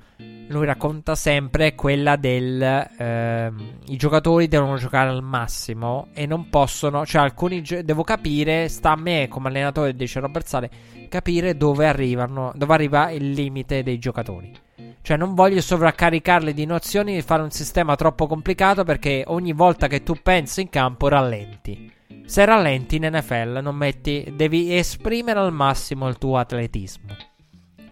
lui 0.52 0.66
racconta 0.66 1.16
sempre, 1.16 1.76
quella 1.76 2.16
del... 2.18 2.62
Eh, 2.62 3.52
I 3.88 3.96
giocatori 3.98 4.48
devono 4.48 4.76
giocare 4.76 5.10
al 5.10 5.24
massimo 5.24 6.08
e 6.14 6.26
non 6.26 6.50
possono... 6.50 7.06
Cioè 7.06 7.22
alcuni... 7.22 7.64
Gio- 7.64 7.82
devo 7.82 8.04
capire, 8.04 8.68
sta 8.68 8.92
a 8.92 8.98
me 8.98 9.28
come 9.30 9.48
allenatore, 9.48 9.96
dice 9.96 10.20
Robert 10.20 10.46
Sale, 10.46 10.70
capire 11.10 11.56
dove 11.56 11.88
arrivano, 11.88 12.52
dove 12.56 12.74
arriva 12.74 13.10
il 13.12 13.32
limite 13.32 13.82
dei 13.82 13.98
giocatori. 13.98 14.52
Cioè, 15.02 15.18
non 15.18 15.34
voglio 15.34 15.62
sovraccaricarle 15.62 16.54
di 16.54 16.66
nozioni 16.66 17.18
e 17.18 17.24
fare 17.24 17.42
un 17.42 17.50
sistema 17.52 17.96
troppo 17.96 18.28
complicato 18.28 18.84
perché 18.84 19.24
ogni 19.28 19.54
volta 19.54 19.88
che 19.88 20.04
tu 20.04 20.16
pensi 20.22 20.62
in 20.62 20.70
campo 20.70 21.08
rallenti. 21.08 21.92
Se 22.26 22.46
rallenti 22.46 22.98
in 22.98 23.10
NFL 23.12 23.60
non 23.62 23.76
metti, 23.76 24.32
devi 24.36 24.76
esprimere 24.76 25.40
al 25.40 25.52
massimo 25.52 26.08
il 26.08 26.18
tuo 26.18 26.38
atletismo. 26.38 27.31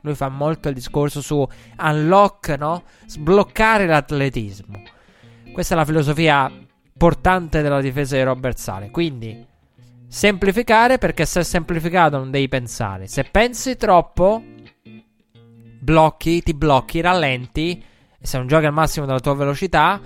Lui 0.01 0.15
fa 0.15 0.29
molto 0.29 0.69
il 0.69 0.75
discorso 0.75 1.21
su 1.21 1.45
unlock, 1.77 2.49
no? 2.57 2.83
Sbloccare 3.05 3.85
l'atletismo. 3.85 4.81
Questa 5.51 5.73
è 5.73 5.77
la 5.77 5.85
filosofia 5.85 6.51
portante 6.97 7.61
della 7.61 7.81
difesa 7.81 8.15
di 8.15 8.23
Robert 8.23 8.57
Sale. 8.57 8.91
Quindi 8.91 9.45
semplificare 10.07 10.97
perché 10.97 11.25
se 11.25 11.41
è 11.41 11.43
semplificato 11.43 12.17
non 12.17 12.31
devi 12.31 12.47
pensare. 12.47 13.07
Se 13.07 13.23
pensi 13.23 13.75
troppo, 13.75 14.43
blocchi, 15.79 16.41
ti 16.43 16.53
blocchi, 16.53 17.01
rallenti. 17.01 17.83
Se 18.21 18.37
non 18.37 18.47
giochi 18.47 18.65
al 18.65 18.73
massimo 18.73 19.05
della 19.05 19.19
tua 19.19 19.33
velocità, 19.33 19.99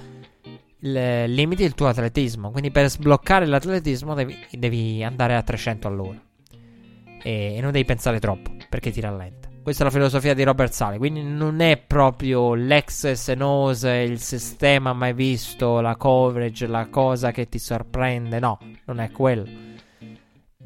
limiti 0.80 1.64
il 1.64 1.74
tuo 1.74 1.88
atletismo. 1.88 2.52
Quindi 2.52 2.72
per 2.72 2.90
sbloccare 2.90 3.46
l'atletismo 3.46 4.14
devi, 4.14 4.38
devi 4.52 5.04
andare 5.04 5.36
a 5.36 5.42
300 5.42 5.88
all'ora. 5.88 6.22
E, 7.24 7.56
e, 7.56 7.62
non 7.62 7.72
devi 7.72 7.86
pensare 7.86 8.20
troppo 8.20 8.52
perché 8.70 8.92
ti 8.92 9.00
rallenta. 9.00 9.50
Questa 9.64 9.84
è 9.84 9.86
la 9.86 9.94
filosofia 9.94 10.34
di 10.34 10.44
Robert 10.44 10.74
Sale. 10.74 10.98
Quindi 10.98 11.24
non 11.24 11.62
è 11.62 11.78
proprio 11.78 12.54
l'ex 12.54 13.14
Senose, 13.14 13.92
il 13.92 14.20
sistema 14.20 14.92
mai 14.92 15.14
visto, 15.14 15.80
la 15.80 15.96
coverage, 15.96 16.68
la 16.68 16.88
cosa 16.90 17.32
che 17.32 17.48
ti 17.48 17.60
sorprende. 17.60 18.40
No, 18.40 18.60
non 18.86 19.00
è 19.00 19.10
quello. 19.10 19.46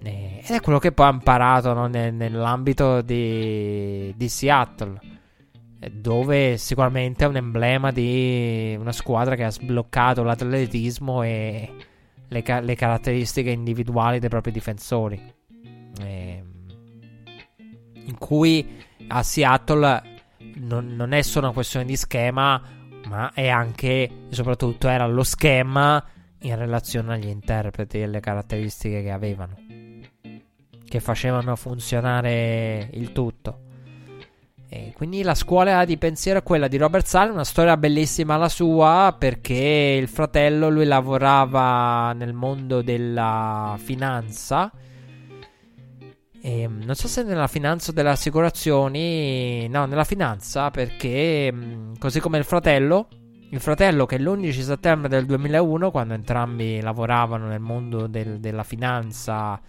ed 0.01 0.49
è 0.49 0.59
quello 0.61 0.79
che 0.79 0.91
poi 0.91 1.05
ha 1.05 1.11
imparato 1.11 1.73
no, 1.73 1.85
nell'ambito 1.85 3.01
di, 3.01 4.11
di 4.17 4.29
Seattle 4.29 4.99
dove 5.91 6.57
sicuramente 6.57 7.23
è 7.23 7.27
un 7.27 7.35
emblema 7.35 7.91
di 7.91 8.75
una 8.79 8.91
squadra 8.91 9.35
che 9.35 9.43
ha 9.43 9.51
sbloccato 9.51 10.23
l'atletismo 10.23 11.21
e 11.21 11.71
le, 12.27 12.41
ca- 12.41 12.61
le 12.61 12.73
caratteristiche 12.73 13.51
individuali 13.51 14.17
dei 14.17 14.29
propri 14.29 14.51
difensori. 14.51 15.21
E, 16.01 16.43
in 18.05 18.17
cui 18.17 18.85
a 19.07 19.23
Seattle 19.23 20.15
non, 20.55 20.95
non, 20.95 21.11
è 21.13 21.21
solo 21.21 21.45
una 21.45 21.53
questione 21.53 21.85
di 21.85 21.95
schema, 21.95 22.61
ma 23.07 23.31
è 23.33 23.47
anche 23.47 23.87
e 23.87 24.11
soprattutto 24.29 24.87
era 24.87 25.05
lo 25.07 25.23
schema 25.23 26.03
in 26.41 26.55
relazione 26.55 27.15
agli 27.15 27.27
interpreti 27.27 27.99
e 27.99 28.03
alle 28.03 28.19
caratteristiche 28.19 29.01
che 29.01 29.11
avevano, 29.11 29.57
che 30.87 30.99
facevano 30.99 31.55
funzionare 31.55 32.89
il 32.93 33.11
tutto. 33.11 33.61
E 34.69 34.91
quindi 34.93 35.23
la 35.23 35.33
scuola 35.33 35.85
di 35.85 35.97
pensiero 35.97 36.39
è 36.39 36.43
quella 36.43 36.67
di 36.67 36.75
Robert 36.75 37.05
Sale, 37.05 37.31
una 37.31 37.45
storia 37.45 37.77
bellissima 37.77 38.35
la 38.35 38.49
sua 38.49 39.15
perché 39.17 39.97
il 39.99 40.09
fratello 40.09 40.69
lui 40.69 40.85
lavorava 40.85 42.11
nel 42.11 42.33
mondo 42.33 42.81
della 42.81 43.77
finanza. 43.81 44.69
E, 46.47 46.65
non 46.65 46.95
so 46.95 47.09
se 47.09 47.23
nella 47.23 47.47
finanza 47.47 47.91
delle 47.91 48.11
assicurazioni, 48.11 49.67
no, 49.67 49.85
nella 49.85 50.05
finanza 50.05 50.71
perché 50.71 51.53
così 51.99 52.21
come 52.21 52.37
il 52.37 52.45
fratello, 52.45 53.09
il 53.49 53.59
fratello 53.59 54.05
che 54.05 54.17
l'11 54.17 54.61
settembre 54.61 55.09
del 55.09 55.25
2001, 55.25 55.91
quando 55.91 56.13
entrambi 56.13 56.79
lavoravano 56.79 57.47
nel 57.47 57.59
mondo 57.59 58.07
del, 58.07 58.39
della 58.39 58.63
finanza, 58.63 59.59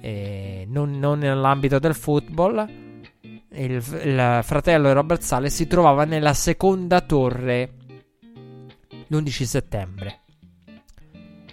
eh, 0.00 0.64
non, 0.66 0.98
non 0.98 1.18
nell'ambito 1.18 1.78
del 1.78 1.94
football, 1.94 2.66
il, 3.50 3.72
il 3.72 4.40
fratello 4.44 4.88
di 4.88 4.94
Robert 4.94 5.20
Sale 5.20 5.50
si 5.50 5.66
trovava 5.66 6.06
nella 6.06 6.32
seconda 6.32 7.02
torre 7.02 7.72
l'11 9.08 9.42
settembre. 9.42 10.20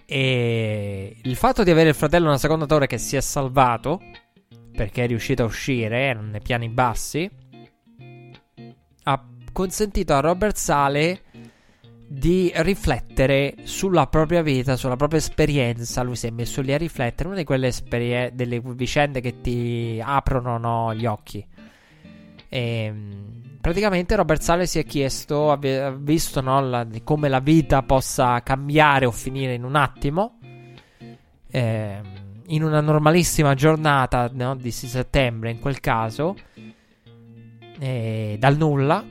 E 0.06 1.18
il 1.22 1.36
fatto 1.36 1.64
di 1.64 1.72
avere 1.72 1.90
il 1.90 1.96
fratello 1.96 2.28
nella 2.28 2.38
seconda 2.38 2.66
torre 2.66 2.88
che 2.88 2.98
si 2.98 3.18
è 3.18 3.22
salvato 3.22 4.00
perché 4.80 5.04
è 5.04 5.08
riuscito 5.08 5.44
a 5.44 5.46
uscire, 5.46 6.04
erano 6.04 6.30
nei 6.30 6.40
piani 6.40 6.70
bassi, 6.70 7.30
ha 9.04 9.26
consentito 9.52 10.14
a 10.14 10.22
Robert 10.22 10.56
Sale 10.56 11.24
di 12.08 12.50
riflettere 12.56 13.56
sulla 13.64 14.08
propria 14.08 14.42
vita, 14.42 14.78
sulla 14.78 14.96
propria 14.96 15.20
esperienza. 15.20 16.02
Lui 16.02 16.16
si 16.16 16.28
è 16.28 16.30
messo 16.30 16.62
lì 16.62 16.72
a 16.72 16.78
riflettere, 16.78 17.28
una 17.28 17.38
di 17.38 17.44
quelle 17.44 17.68
esperien- 17.68 18.34
delle 18.34 18.62
vicende 18.64 19.20
che 19.20 19.42
ti 19.42 20.02
aprono 20.02 20.58
no, 20.58 20.96
gli 20.96 21.06
occhi. 21.06 21.46
E, 22.48 22.84
ehm, 22.86 23.58
praticamente 23.60 24.16
Robert 24.16 24.42
Sale 24.42 24.66
si 24.66 24.80
è 24.80 24.86
chiesto, 24.86 25.52
ha 25.52 25.58
visto 25.58 26.40
no, 26.40 26.62
la, 26.62 26.88
come 27.04 27.28
la 27.28 27.42
vita 27.42 27.84
possa 27.84 28.42
cambiare 28.44 29.06
o 29.06 29.12
finire 29.12 29.56
in 29.56 29.66
un 29.66 29.76
attimo. 29.76 30.40
Eh, 31.52 32.28
in 32.50 32.64
una 32.64 32.82
normalissima 32.82 33.54
giornata 33.54 34.30
no, 34.34 34.56
di 34.56 34.72
settembre, 34.72 35.52
in 35.52 35.60
quel 35.60 35.80
caso, 35.80 36.36
eh, 37.80 38.38
dal 38.40 38.58
nulla. 38.58 39.04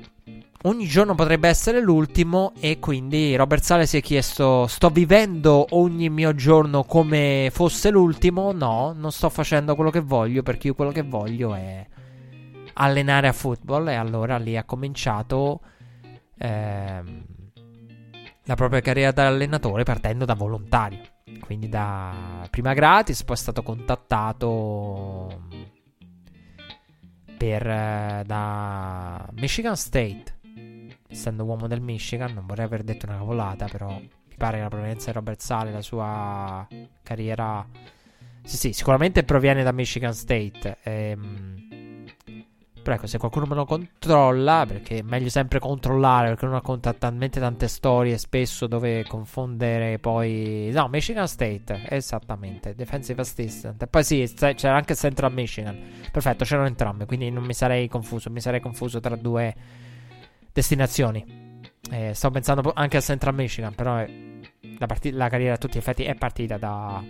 Ogni 0.63 0.87
giorno 0.87 1.15
potrebbe 1.15 1.49
essere 1.49 1.81
l'ultimo 1.81 2.53
e 2.59 2.81
quindi 2.81 3.37
Robert 3.37 3.63
Sale 3.63 3.87
si 3.87 3.99
è 3.99 4.03
chiesto 4.03 4.67
sto 4.67 4.89
vivendo 4.89 5.67
ogni 5.71 6.11
mio 6.11 6.35
giorno 6.35 6.83
come 6.83 7.49
fosse 7.53 7.91
l'ultimo? 7.91 8.51
No, 8.51 8.93
non 8.93 9.13
sto 9.13 9.29
facendo 9.29 9.77
quello 9.77 9.91
che 9.91 10.01
voglio 10.01 10.43
perché 10.43 10.67
io 10.67 10.75
quello 10.75 10.91
che 10.91 11.03
voglio 11.03 11.55
è 11.55 11.87
allenare 12.75 13.29
a 13.29 13.33
football 13.33 13.89
e 13.89 13.95
allora 13.95 14.37
lì 14.37 14.57
ha 14.57 14.65
cominciato 14.65 15.61
ehm, 16.37 17.25
la 18.43 18.55
propria 18.57 18.81
carriera 18.81 19.13
da 19.13 19.29
allenatore 19.29 19.85
partendo 19.85 20.25
da 20.25 20.35
volontario. 20.35 21.18
Quindi 21.41 21.69
da 21.69 22.47
prima 22.51 22.75
gratis, 22.75 23.25
poi 23.25 23.37
è 23.37 23.39
stato 23.39 23.63
contattato 23.63 25.43
per, 27.39 27.67
eh, 27.67 28.23
da 28.27 29.29
Michigan 29.33 29.77
State. 29.77 30.37
Essendo 31.09 31.45
uomo 31.45 31.67
del 31.67 31.81
Michigan, 31.81 32.35
non 32.35 32.45
vorrei 32.47 32.67
aver 32.67 32.83
detto 32.83 33.07
una 33.07 33.17
cavolata, 33.17 33.67
però 33.67 33.89
mi 33.99 34.37
pare 34.37 34.57
che 34.57 34.63
la 34.63 34.69
provenienza 34.69 35.07
di 35.07 35.13
Robert 35.17 35.41
Sale, 35.41 35.71
la 35.73 35.83
sua 35.83 36.67
carriera... 37.03 37.67
Sì, 38.43 38.57
sì, 38.57 38.73
sicuramente 38.73 39.25
proviene 39.25 39.63
da 39.63 39.73
Michigan 39.73 40.13
State. 40.15 40.79
Ehm, 40.83 41.68
però 42.89 42.95
ecco, 42.95 43.07
se 43.07 43.19
qualcuno 43.19 43.45
me 43.45 43.55
lo 43.55 43.67
controlla, 43.67 44.65
perché 44.67 45.01
è 45.01 45.03
meglio 45.03 45.29
sempre 45.29 45.59
controllare, 45.59 46.29
perché 46.29 46.47
uno 46.47 46.55
racconta 46.55 46.95
talmente 46.95 47.39
tante 47.39 47.69
storie 47.69 48.17
spesso 48.17 48.67
dove 48.67 49.05
confondere 49.07 49.99
poi... 49.99 50.71
No, 50.73 50.89
Michigan 50.89 51.29
State, 51.29 51.85
esattamente, 51.91 52.75
Defensive 52.75 53.21
Assistant. 53.21 53.85
Poi 53.89 54.03
sì, 54.03 54.33
c'era 54.35 54.75
anche 54.75 54.95
Central 54.95 55.35
Michigan. 55.35 55.79
Perfetto, 56.11 56.45
c'erano 56.45 56.67
entrambe, 56.67 57.05
quindi 57.05 57.29
non 57.29 57.45
mi 57.45 57.53
sarei 57.53 57.89
confuso, 57.89 58.31
mi 58.31 58.41
sarei 58.41 58.61
confuso 58.61 59.01
tra 59.01 59.17
due 59.17 59.55
destinazioni. 60.51 61.77
Eh, 61.91 62.15
sto 62.15 62.31
pensando 62.31 62.73
anche 62.75 62.97
a 62.97 63.01
Central 63.03 63.35
Michigan, 63.35 63.75
però 63.75 63.97
la, 63.97 64.87
part- 64.87 65.11
la 65.11 65.29
carriera 65.29 65.55
a 65.55 65.59
tutti 65.59 65.75
gli 65.75 65.81
effetti 65.81 66.05
è 66.05 66.15
partita 66.15 66.57
da 66.57 67.05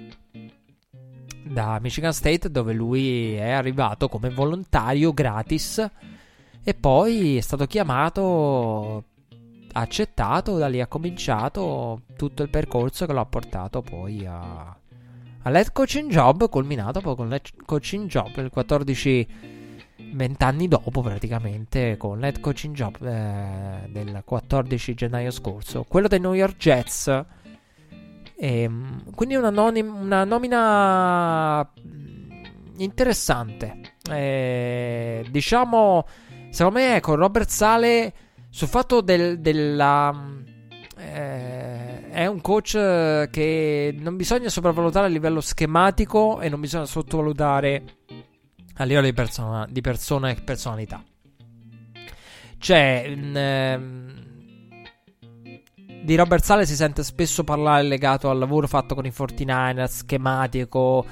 da 1.49 1.79
Michigan 1.81 2.13
State 2.13 2.51
dove 2.51 2.73
lui 2.73 3.35
è 3.35 3.51
arrivato 3.51 4.09
come 4.09 4.31
volontario 4.31 5.13
gratis 5.13 5.91
e 6.63 6.75
poi 6.75 7.37
è 7.37 7.41
stato 7.41 7.67
chiamato, 7.67 9.05
accettato, 9.73 10.59
da 10.59 10.69
lì 10.69 10.81
ha 10.81 10.87
cominciato 10.87 12.03
tutto 12.17 12.43
il 12.43 12.51
percorso 12.51 13.07
che 13.07 13.13
lo 13.13 13.21
ha 13.21 13.27
portato 13.27 13.81
poi 13.81 14.27
a, 14.27 14.77
all'head 15.43 15.73
coaching 15.73 16.11
job, 16.11 16.49
culminato 16.49 17.01
poi 17.01 17.17
con 17.17 17.29
l'head 17.29 17.49
coaching 17.65 18.07
job 18.07 18.37
il 18.37 18.51
14 18.51 19.29
20 20.13 20.45
anni 20.45 20.69
dopo 20.69 21.01
praticamente 21.01 21.97
con 21.97 22.19
l'head 22.19 22.41
coaching 22.41 22.75
job 22.75 22.97
eh, 23.03 23.89
del 23.89 24.23
14 24.25 24.95
gennaio 24.95 25.31
scorso, 25.31 25.85
quello 25.89 26.09
dei 26.09 26.21
New 26.21 26.35
York 26.35 26.57
Jets 26.57 27.25
e, 28.41 28.63
ehm, 28.63 29.15
quindi 29.15 29.35
una, 29.35 29.51
nonim- 29.51 29.95
una 30.01 30.23
nomina 30.23 31.69
interessante. 32.77 33.97
E, 34.09 35.27
diciamo, 35.29 36.07
secondo 36.51 36.79
me, 36.79 36.97
ecco, 36.97 37.17
Robert 37.17 37.49
Sale 37.49 38.15
sul 38.49 38.69
fatto 38.69 39.01
del, 39.01 39.41
della... 39.41 40.37
Eh, 40.97 42.11
è 42.11 42.27
un 42.27 42.41
coach 42.41 43.29
che 43.31 43.95
non 43.99 44.17
bisogna 44.17 44.49
sopravvalutare 44.49 45.07
a 45.07 45.09
livello 45.09 45.41
schematico 45.41 46.41
e 46.41 46.49
non 46.49 46.59
bisogna 46.59 46.87
sottovalutare 46.87 47.85
a 48.75 48.85
livello 48.85 49.07
di, 49.07 49.13
persona, 49.13 49.67
di 49.69 49.81
persona 49.81 50.31
e 50.31 50.35
personalità. 50.43 51.03
Cioè, 52.59 53.05
ehm, 53.07 54.28
di 56.09 56.17
Robert 56.17 56.43
Sale 56.43 56.65
si 56.65 56.75
sente 56.75 57.05
spesso 57.05 57.45
parlare 57.45 57.83
legato 57.83 58.31
al 58.31 58.39
lavoro 58.39 58.67
fatto 58.67 58.95
con 58.95 59.05
i 59.05 59.11
49ers, 59.11 59.89
schematico, 59.89 61.05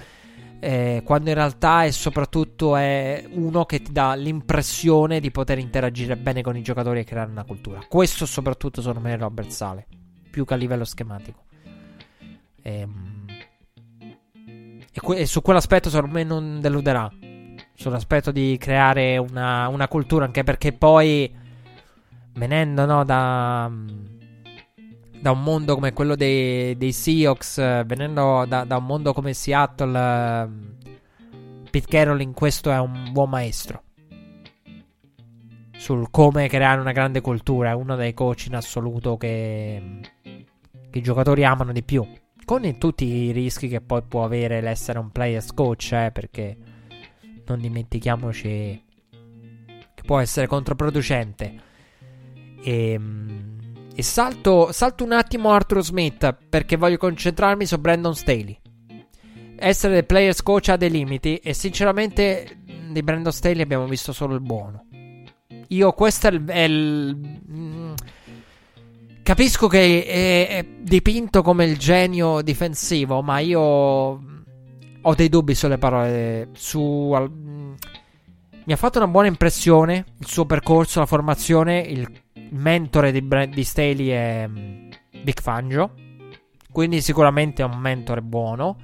eh, 0.58 1.02
quando 1.04 1.28
in 1.28 1.34
realtà 1.34 1.84
è 1.84 1.90
soprattutto 1.90 2.76
è 2.76 3.22
uno 3.32 3.66
che 3.66 3.82
ti 3.82 3.92
dà 3.92 4.14
l'impressione 4.14 5.20
di 5.20 5.30
poter 5.30 5.58
interagire 5.58 6.16
bene 6.16 6.40
con 6.40 6.56
i 6.56 6.62
giocatori 6.62 7.00
e 7.00 7.04
creare 7.04 7.30
una 7.30 7.44
cultura. 7.44 7.80
Questo 7.86 8.24
soprattutto 8.24 8.80
secondo 8.80 9.06
me 9.06 9.14
Robert 9.18 9.50
Sale, 9.50 9.86
più 10.30 10.46
che 10.46 10.54
a 10.54 10.56
livello 10.56 10.86
schematico. 10.86 11.44
Ehm, 12.62 13.26
e, 14.90 15.00
que- 15.02 15.16
e 15.18 15.26
su 15.26 15.42
quell'aspetto 15.42 15.90
secondo 15.90 16.14
me 16.14 16.24
non 16.24 16.58
deluderà. 16.58 17.12
sull'aspetto 17.74 18.30
di 18.30 18.56
creare 18.58 19.18
una, 19.18 19.68
una 19.68 19.88
cultura, 19.88 20.24
anche 20.24 20.42
perché 20.42 20.72
poi 20.72 21.30
venendo 22.32 22.86
no, 22.86 23.04
da, 23.04 23.70
da 25.20 25.30
un 25.30 25.42
mondo 25.42 25.74
come 25.74 25.92
quello 25.92 26.14
dei, 26.14 26.76
dei 26.76 26.92
Seahawks, 26.92 27.84
venendo 27.84 28.44
da, 28.46 28.64
da, 28.64 28.76
un 28.76 28.86
mondo 28.86 29.12
come 29.12 29.32
Seattle, 29.32 30.48
Pete 31.70 31.86
Carroll 31.88 32.20
in 32.20 32.32
questo 32.32 32.70
è 32.70 32.78
un 32.78 33.10
buon 33.12 33.30
maestro. 33.30 33.82
Sul 35.76 36.10
come 36.10 36.48
creare 36.48 36.80
una 36.80 36.92
grande 36.92 37.20
cultura, 37.20 37.70
è 37.70 37.74
uno 37.74 37.96
dei 37.96 38.14
coach 38.14 38.46
in 38.46 38.54
assoluto 38.54 39.16
che, 39.16 40.00
che 40.90 40.98
i 40.98 41.02
giocatori 41.02 41.44
amano 41.44 41.72
di 41.72 41.82
più. 41.82 42.06
Con 42.44 42.78
tutti 42.78 43.04
i 43.04 43.32
rischi 43.32 43.68
che 43.68 43.80
poi 43.80 44.02
può 44.02 44.24
avere 44.24 44.60
l'essere 44.60 44.98
un 44.98 45.10
players 45.10 45.52
coach, 45.52 45.92
eh, 45.92 46.10
perché 46.12 46.56
non 47.46 47.60
dimentichiamoci 47.60 48.84
che 49.94 50.02
può 50.04 50.18
essere 50.20 50.46
controproducente. 50.46 51.54
E, 52.62 52.90
ehm, 52.92 53.55
e 53.98 54.02
salto, 54.02 54.72
salto 54.72 55.04
un 55.04 55.12
attimo 55.12 55.52
Arthur 55.52 55.82
Smith 55.82 56.36
perché 56.50 56.76
voglio 56.76 56.98
concentrarmi 56.98 57.64
su 57.64 57.78
Brandon 57.78 58.14
Staley. 58.14 58.60
Essere 59.58 59.94
del 59.94 60.04
players 60.04 60.42
coach 60.42 60.68
ha 60.68 60.76
dei 60.76 60.90
limiti 60.90 61.36
e 61.36 61.54
sinceramente 61.54 62.58
di 62.90 63.02
Brandon 63.02 63.32
Staley 63.32 63.62
abbiamo 63.62 63.86
visto 63.86 64.12
solo 64.12 64.34
il 64.34 64.42
buono. 64.42 64.84
Io 65.68 65.92
questo 65.92 66.28
è 66.28 66.30
il... 66.30 66.44
È 66.44 66.58
il 66.58 67.40
mm, 67.50 67.92
capisco 69.22 69.66
che 69.66 70.04
è, 70.04 70.48
è 70.58 70.66
dipinto 70.82 71.40
come 71.40 71.64
il 71.64 71.78
genio 71.78 72.42
difensivo, 72.42 73.22
ma 73.22 73.38
io 73.38 73.60
ho 73.60 75.14
dei 75.14 75.30
dubbi 75.30 75.54
sulle 75.54 75.78
parole. 75.78 76.50
Su, 76.52 77.12
al, 77.14 77.30
mm, 77.30 77.72
mi 78.66 78.72
ha 78.74 78.76
fatto 78.76 78.98
una 78.98 79.08
buona 79.08 79.28
impressione 79.28 80.04
il 80.18 80.26
suo 80.26 80.44
percorso, 80.44 81.00
la 81.00 81.06
formazione, 81.06 81.80
il 81.80 82.24
il 82.50 82.58
mentore 82.58 83.12
di, 83.12 83.26
di 83.50 83.64
Staley 83.64 84.08
è 84.08 84.48
Big 84.48 85.40
Fangio. 85.40 85.94
Quindi 86.70 87.00
sicuramente 87.00 87.62
è 87.62 87.64
un 87.64 87.78
mentore 87.78 88.22
buono. 88.22 88.76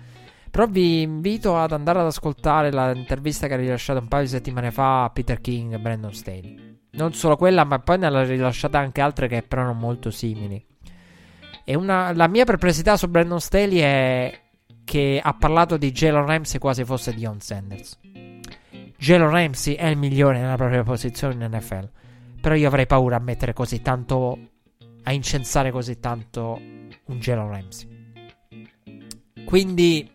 Però 0.50 0.66
vi 0.66 1.02
invito 1.02 1.56
ad 1.56 1.72
andare 1.72 2.00
ad 2.00 2.06
ascoltare 2.06 2.70
l'intervista 2.70 3.46
che 3.46 3.54
ha 3.54 3.56
rilasciato 3.56 4.00
un 4.00 4.08
paio 4.08 4.24
di 4.24 4.28
settimane 4.28 4.70
fa 4.70 5.04
a 5.04 5.10
Peter 5.10 5.40
King 5.40 5.72
e 5.72 5.78
Brandon 5.78 6.12
Staley. 6.12 6.80
Non 6.90 7.14
solo 7.14 7.36
quella, 7.36 7.64
ma 7.64 7.78
poi 7.78 7.98
ne 7.98 8.06
ha 8.06 8.22
rilasciate 8.22 8.76
anche 8.76 9.00
altre 9.00 9.28
che 9.28 9.42
però 9.42 9.62
erano 9.62 9.78
molto 9.78 10.10
simili. 10.10 10.62
E 11.64 11.74
una, 11.74 12.12
la 12.12 12.28
mia 12.28 12.44
perplessità 12.44 12.96
su 12.98 13.08
Brandon 13.08 13.40
Staley 13.40 13.78
è 13.78 14.40
che 14.84 15.20
ha 15.22 15.32
parlato 15.32 15.76
di 15.76 15.90
Jalen 15.90 16.26
Ramsey 16.26 16.58
quasi 16.58 16.84
fosse 16.84 17.14
Dion 17.14 17.40
Sanders. 17.40 17.98
Jalen 18.98 19.30
Ramsey 19.30 19.74
è 19.74 19.86
il 19.86 19.96
migliore 19.96 20.38
nella 20.38 20.56
propria 20.56 20.82
posizione 20.82 21.32
in 21.32 21.50
NFL. 21.50 21.88
Però 22.42 22.56
io 22.56 22.66
avrei 22.66 22.86
paura 22.86 23.16
a 23.16 23.20
mettere 23.20 23.52
così 23.52 23.80
tanto. 23.80 24.48
A 25.04 25.12
incensare 25.12 25.70
così 25.70 25.98
tanto 26.00 26.60
un 26.60 27.18
Jalen 27.18 27.48
Ramsey. 27.48 27.88
Quindi. 29.44 30.10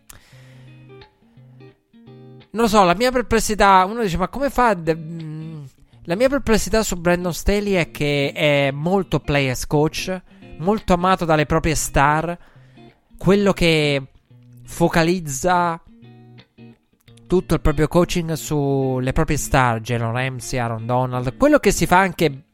Non 2.50 2.62
lo 2.62 2.68
so, 2.68 2.84
la 2.84 2.94
mia 2.94 3.10
perplessità. 3.10 3.84
Uno 3.86 4.02
dice, 4.02 4.18
ma 4.18 4.28
come 4.28 4.50
fa. 4.50 4.76
Mm, 4.76 5.64
la 6.04 6.16
mia 6.16 6.28
perplessità 6.28 6.82
su 6.82 6.96
Brandon 7.00 7.32
Staley 7.32 7.72
è 7.72 7.90
che 7.90 8.32
è 8.32 8.70
molto 8.72 9.20
players 9.20 9.66
coach. 9.66 10.22
Molto 10.58 10.92
amato 10.92 11.24
dalle 11.24 11.46
proprie 11.46 11.74
star. 11.74 12.38
Quello 13.16 13.54
che 13.54 14.02
focalizza 14.64 15.82
tutto 17.28 17.54
il 17.54 17.60
proprio 17.60 17.86
coaching 17.86 18.32
sulle 18.32 19.12
proprie 19.12 19.36
star, 19.36 19.80
Jalen 19.80 20.10
Ramsey, 20.10 20.58
Aaron 20.58 20.86
Donald, 20.86 21.36
quello 21.36 21.58
che 21.58 21.70
si 21.70 21.86
fa 21.86 21.98
anche 21.98 22.46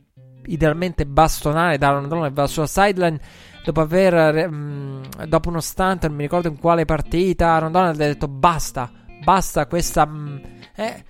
idealmente 0.47 1.07
bastonare 1.07 1.79
da 1.79 1.89
Aaron 1.89 2.09
Donald 2.09 2.35
va 2.35 2.47
sulla 2.47 2.67
sideline 2.67 3.19
dopo 3.65 3.81
aver 3.81 4.51
mh, 4.51 5.25
dopo 5.25 5.49
uno 5.49 5.61
stunt, 5.61 6.07
non 6.07 6.17
mi 6.17 6.23
ricordo 6.25 6.49
in 6.49 6.59
quale 6.59 6.85
partita, 6.85 7.53
Aaron 7.53 7.73
Donald 7.73 7.99
ha 7.99 8.07
detto 8.07 8.29
basta, 8.29 8.91
basta 9.23 9.67
questa 9.67 10.05
mh, 10.05 10.41
eh, 10.75 11.05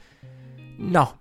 no. 0.78 1.20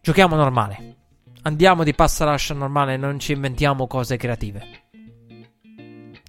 Giochiamo 0.00 0.36
normale. 0.36 0.94
Andiamo 1.42 1.84
di 1.84 1.94
pass 1.94 2.22
rush 2.22 2.50
normale, 2.50 2.96
non 2.96 3.18
ci 3.18 3.32
inventiamo 3.32 3.86
cose 3.86 4.16
creative. 4.16 4.85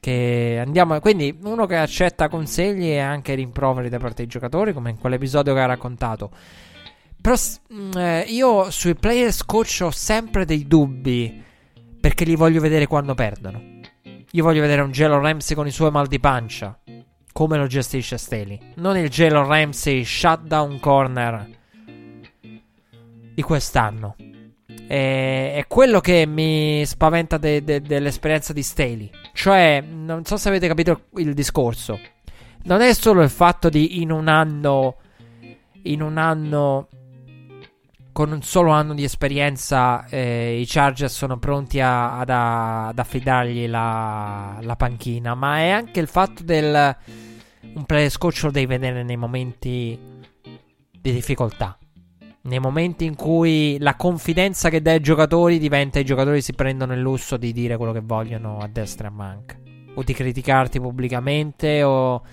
Che 0.07 0.57
andiamo, 0.65 0.97
quindi 1.01 1.37
uno 1.43 1.65
che 1.65 1.75
accetta 1.75 2.29
consigli 2.29 2.91
e 2.91 2.99
anche 2.99 3.33
rimproveri 3.33 3.89
da 3.89 3.97
parte 3.97 4.21
dei 4.21 4.27
giocatori, 4.27 4.71
come 4.71 4.91
in 4.91 4.97
quell'episodio 4.97 5.53
che 5.53 5.59
ha 5.59 5.65
raccontato. 5.65 6.31
Però 7.19 7.35
mm, 7.73 7.91
eh, 7.97 8.21
io 8.21 8.71
sui 8.71 8.95
players 8.95 9.43
coach 9.43 9.79
ho 9.81 9.91
sempre 9.91 10.45
dei 10.45 10.65
dubbi 10.65 11.43
perché 11.99 12.23
li 12.23 12.37
voglio 12.37 12.61
vedere 12.61 12.87
quando 12.87 13.15
perdono. 13.15 13.61
Io 14.31 14.43
voglio 14.45 14.61
vedere 14.61 14.81
un 14.81 14.91
Jalen 14.91 15.19
Ramsey 15.19 15.57
con 15.57 15.67
i 15.67 15.71
suoi 15.71 15.91
mal 15.91 16.07
di 16.07 16.21
pancia. 16.21 16.79
Come 17.33 17.57
lo 17.57 17.67
gestisce 17.67 18.17
Staley. 18.17 18.57
Non 18.75 18.95
il 18.95 19.09
Jalen 19.09 19.45
Ramsey 19.45 20.05
shutdown 20.05 20.79
corner 20.79 21.49
di 23.33 23.41
quest'anno. 23.41 24.15
E, 24.87 25.53
è 25.53 25.65
quello 25.67 25.99
che 25.99 26.25
mi 26.25 26.85
spaventa 26.85 27.37
de, 27.37 27.61
de, 27.61 27.81
dell'esperienza 27.81 28.53
di 28.53 28.63
Staley. 28.63 29.11
Cioè, 29.37 29.83
non 29.87 30.25
so 30.25 30.35
se 30.35 30.49
avete 30.49 30.67
capito 30.67 31.01
il 31.17 31.35
discorso. 31.35 31.99
Non 32.63 32.81
è 32.81 32.91
solo 32.95 33.21
il 33.21 33.29
fatto 33.29 33.69
di 33.69 34.01
in 34.01 34.11
un 34.11 34.27
anno. 34.27 34.97
In 35.83 36.01
un 36.01 36.17
anno. 36.17 36.87
Con 38.11 38.31
un 38.31 38.41
solo 38.41 38.71
anno 38.71 38.95
di 38.95 39.03
esperienza, 39.03 40.07
eh, 40.07 40.59
i 40.59 40.65
Chargers 40.65 41.13
sono 41.13 41.37
pronti 41.37 41.79
a, 41.79 42.17
ad, 42.17 42.31
ad, 42.31 42.97
affidargli 42.97 43.67
la, 43.67 44.57
la, 44.59 44.75
panchina. 44.75 45.35
Ma 45.35 45.59
è 45.59 45.69
anche 45.69 45.99
il 45.99 46.07
fatto 46.07 46.41
del. 46.41 46.97
Un 47.75 47.85
player 47.85 48.17
coach 48.17 48.41
lo 48.41 48.49
devi 48.49 48.65
vedere 48.65 49.03
nei 49.03 49.17
momenti 49.17 49.99
di 50.99 51.11
difficoltà. 51.11 51.77
Nei 52.47 52.59
momenti 52.59 53.03
in 53.03 53.15
cui 53.15 53.75
la 53.77 53.97
confidenza 53.97 54.69
che 54.69 54.81
dai 54.81 54.95
ai 54.95 54.99
giocatori 55.01 55.59
diventa 55.59 55.99
i 55.99 56.05
giocatori 56.05 56.41
si 56.41 56.53
prendono 56.53 56.93
il 56.93 57.01
lusso 57.01 57.35
di 57.35 57.51
dire 57.51 57.75
quello 57.75 57.91
che 57.91 57.99
vogliono 58.01 58.59
a 58.59 58.69
destra 58.69 59.07
e 59.07 59.11
a 59.11 59.13
manca. 59.13 59.57
O 59.95 60.01
di 60.01 60.13
criticarti 60.13 60.79
pubblicamente 60.79 61.83
o... 61.83 62.23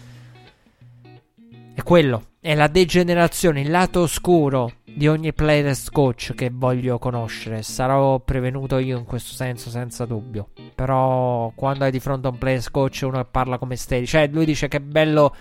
È 1.74 1.82
quello. 1.82 2.26
È 2.38 2.54
la 2.54 2.68
degenerazione, 2.68 3.62
il 3.62 3.70
lato 3.70 4.02
oscuro 4.02 4.70
di 4.84 5.08
ogni 5.08 5.32
players 5.32 5.90
coach 5.90 6.32
che 6.36 6.48
voglio 6.52 7.00
conoscere. 7.00 7.62
Sarò 7.62 8.20
prevenuto 8.20 8.78
io 8.78 8.96
in 8.96 9.04
questo 9.04 9.34
senso 9.34 9.68
senza 9.68 10.06
dubbio. 10.06 10.50
Però 10.76 11.50
quando 11.56 11.82
hai 11.82 11.90
di 11.90 11.98
fronte 11.98 12.28
a 12.28 12.30
un 12.30 12.38
players 12.38 12.70
coach 12.70 13.00
uno 13.02 13.18
che 13.18 13.28
parla 13.28 13.58
come 13.58 13.74
Steady. 13.74 14.06
Cioè 14.06 14.28
lui 14.28 14.44
dice 14.44 14.68
che 14.68 14.80
bello 14.80 15.34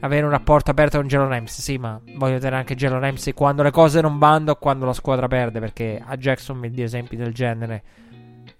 avere 0.00 0.24
un 0.24 0.30
rapporto 0.30 0.70
aperto 0.70 0.98
con 0.98 1.08
Jalen 1.08 1.28
Ramsey. 1.28 1.62
Sì, 1.62 1.78
ma 1.78 2.00
voglio 2.16 2.34
vedere 2.34 2.56
anche 2.56 2.74
Jalen 2.74 3.00
Ramsey 3.00 3.32
quando 3.32 3.62
le 3.62 3.70
cose 3.70 4.00
non 4.00 4.18
vanno 4.18 4.52
o 4.52 4.56
quando 4.56 4.86
la 4.86 4.92
squadra 4.92 5.28
perde. 5.28 5.60
Perché 5.60 6.02
a 6.04 6.16
Jacksonville 6.16 6.74
di 6.74 6.82
esempi 6.82 7.16
del 7.16 7.32
genere, 7.32 7.82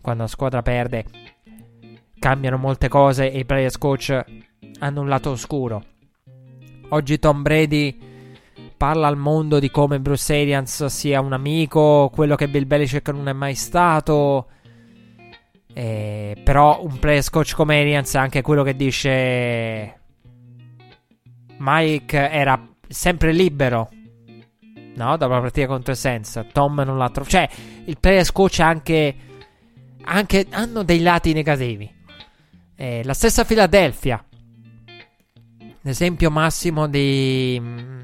quando 0.01 0.23
la 0.23 0.29
squadra 0.29 0.63
perde, 0.63 1.05
cambiano 2.19 2.57
molte 2.57 2.89
cose 2.89 3.31
e 3.31 3.39
i 3.39 3.45
players 3.45 3.79
coach 3.79 4.25
hanno 4.81 5.01
un 5.01 5.09
lato 5.09 5.31
oscuro. 5.31 5.85
Oggi 6.91 7.19
Tom 7.19 7.43
Brady 7.43 7.99
parla 8.77 9.09
al 9.09 9.17
mondo 9.17 9.59
di 9.59 9.71
come 9.71 10.01
Bruce 10.01 10.33
Arians 10.35 10.87
sia 10.87 11.21
un 11.21 11.33
amico, 11.33 12.11
quello 12.15 12.37
che 12.37 12.49
Bill 12.49 12.67
Belichick 12.67 13.09
non 13.11 13.29
è 13.29 13.33
mai 13.33 13.55
stato. 13.55 14.49
Eh, 15.75 16.41
però 16.43 16.83
un 16.83 16.99
players 16.99 17.31
coach 17.31 17.55
come 17.55 17.79
Arians 17.79 18.15
è 18.15 18.19
anche 18.19 18.43
quello 18.43 18.63
che 18.63 18.75
dice 18.75 19.98
Mike 21.59 22.31
era 22.31 22.61
sempre 22.89 23.33
libero. 23.33 23.91
No, 24.95 25.17
dopo 25.17 25.33
la 25.33 25.41
partita 25.41 25.67
contro 25.67 25.95
Sense. 25.95 26.47
Tom 26.53 26.83
non 26.85 26.99
l'ha 26.99 27.11
trovato. 27.11 27.31
Cioè, 27.31 27.49
il 27.85 27.99
players 27.99 28.33
coach 28.33 28.61
anche, 28.61 29.15
anche. 30.05 30.47
hanno 30.51 30.83
dei 30.83 31.01
lati 31.01 31.33
negativi. 31.33 31.89
Eh, 32.77 33.03
la 33.05 33.15
stessa 33.15 33.45
Philadelphia. 33.45 34.23
L'esempio 35.83 36.31
massimo 36.31 36.89
di 36.89 37.59
mm, 37.61 38.01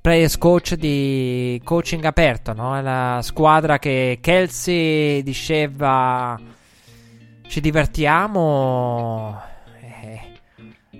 players 0.00 0.38
coach 0.38 0.74
di 0.74 1.60
coaching 1.64 2.04
aperto, 2.04 2.52
no? 2.52 2.80
La 2.80 3.20
squadra 3.22 3.78
che 3.78 4.18
Kelsey 4.20 5.22
diceva 5.22 6.40
ci 7.48 7.60
divertiamo 7.60 9.40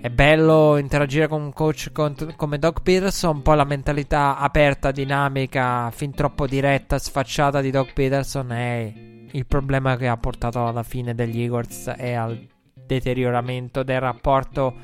è 0.01 0.09
bello 0.09 0.77
interagire 0.77 1.27
con 1.27 1.41
un 1.41 1.51
coach 1.51 1.91
come 1.91 2.57
Doc 2.57 2.81
Peterson, 2.81 3.35
un 3.37 3.41
po' 3.41 3.53
la 3.53 3.65
mentalità 3.65 4.37
aperta, 4.37 4.91
dinamica, 4.91 5.91
fin 5.91 6.11
troppo 6.11 6.47
diretta, 6.47 6.97
sfacciata 6.97 7.59
di 7.59 7.69
Doc 7.69 7.91
Peterson 7.91 8.51
è 8.51 8.93
il 9.31 9.45
problema 9.45 9.97
che 9.97 10.07
ha 10.07 10.15
portato 10.15 10.65
alla 10.65 10.83
fine 10.83 11.13
degli 11.13 11.41
Eagles 11.41 11.93
e 11.97 12.13
al 12.13 12.47
deterioramento 12.73 13.83
del 13.83 13.99
rapporto 13.99 14.75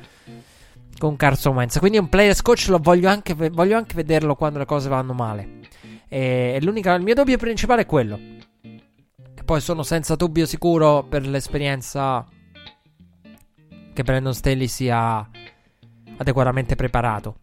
con 0.98 1.16
Carson 1.16 1.54
Wentz. 1.54 1.78
Quindi 1.78 1.96
un 1.98 2.10
players 2.10 2.42
coach 2.42 2.68
lo 2.68 2.78
voglio 2.78 3.08
anche, 3.08 3.32
voglio 3.34 3.76
anche 3.76 3.94
vederlo 3.94 4.34
quando 4.34 4.58
le 4.58 4.66
cose 4.66 4.90
vanno 4.90 5.14
male. 5.14 5.60
E 6.08 6.58
il 6.60 7.00
mio 7.02 7.14
dubbio 7.14 7.38
principale 7.38 7.82
è 7.82 7.86
quello. 7.86 8.18
Che 8.60 9.44
poi 9.44 9.60
sono 9.60 9.82
senza 9.82 10.14
dubbio 10.14 10.44
sicuro 10.44 11.04
per 11.04 11.26
l'esperienza 11.26 12.24
che 13.96 14.02
Brandon 14.02 14.34
Staley 14.34 14.68
sia 14.68 15.26
adeguatamente 16.18 16.76
preparato 16.76 17.38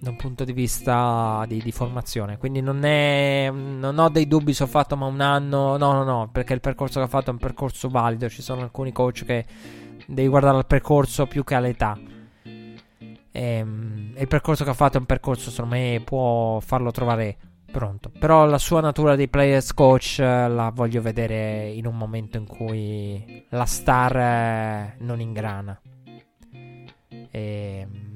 da 0.00 0.08
un 0.08 0.16
punto 0.16 0.42
di 0.44 0.54
vista 0.54 1.44
di, 1.46 1.60
di 1.62 1.70
formazione. 1.70 2.38
Quindi 2.38 2.62
non, 2.62 2.82
è, 2.82 3.50
non 3.52 3.98
ho 3.98 4.08
dei 4.08 4.26
dubbi 4.26 4.54
se 4.54 4.62
ho 4.62 4.66
fatto 4.66 4.96
ma 4.96 5.04
un 5.04 5.20
anno. 5.20 5.76
No, 5.76 5.92
no, 5.92 6.02
no, 6.02 6.30
perché 6.32 6.54
il 6.54 6.60
percorso 6.60 6.98
che 6.98 7.04
ha 7.04 7.08
fatto 7.08 7.28
è 7.28 7.32
un 7.34 7.38
percorso 7.38 7.90
valido. 7.90 8.26
Ci 8.30 8.40
sono 8.40 8.62
alcuni 8.62 8.90
coach 8.90 9.26
che 9.26 9.44
devi 10.06 10.28
guardare 10.28 10.56
al 10.56 10.66
percorso 10.66 11.26
più 11.26 11.44
che 11.44 11.54
all'età. 11.54 11.98
Ehm, 13.32 14.12
e 14.14 14.22
il 14.22 14.28
percorso 14.28 14.64
che 14.64 14.70
ha 14.70 14.74
fatto 14.74 14.96
è 14.96 15.00
un 15.00 15.06
percorso, 15.06 15.50
secondo 15.50 15.74
me, 15.74 16.00
può 16.02 16.58
farlo 16.60 16.90
trovare 16.90 17.36
pronto. 17.72 18.10
Però 18.16 18.44
la 18.44 18.58
sua 18.58 18.80
natura 18.80 19.16
di 19.16 19.28
players 19.28 19.74
coach 19.74 20.18
eh, 20.20 20.48
la 20.48 20.70
voglio 20.72 21.00
vedere 21.02 21.70
in 21.70 21.86
un 21.86 21.96
momento 21.96 22.36
in 22.36 22.46
cui 22.46 23.44
la 23.48 23.64
star 23.64 24.16
eh, 24.16 24.96
non 24.98 25.20
ingrana. 25.20 25.80
E, 27.30 27.78
ehm, 27.80 28.10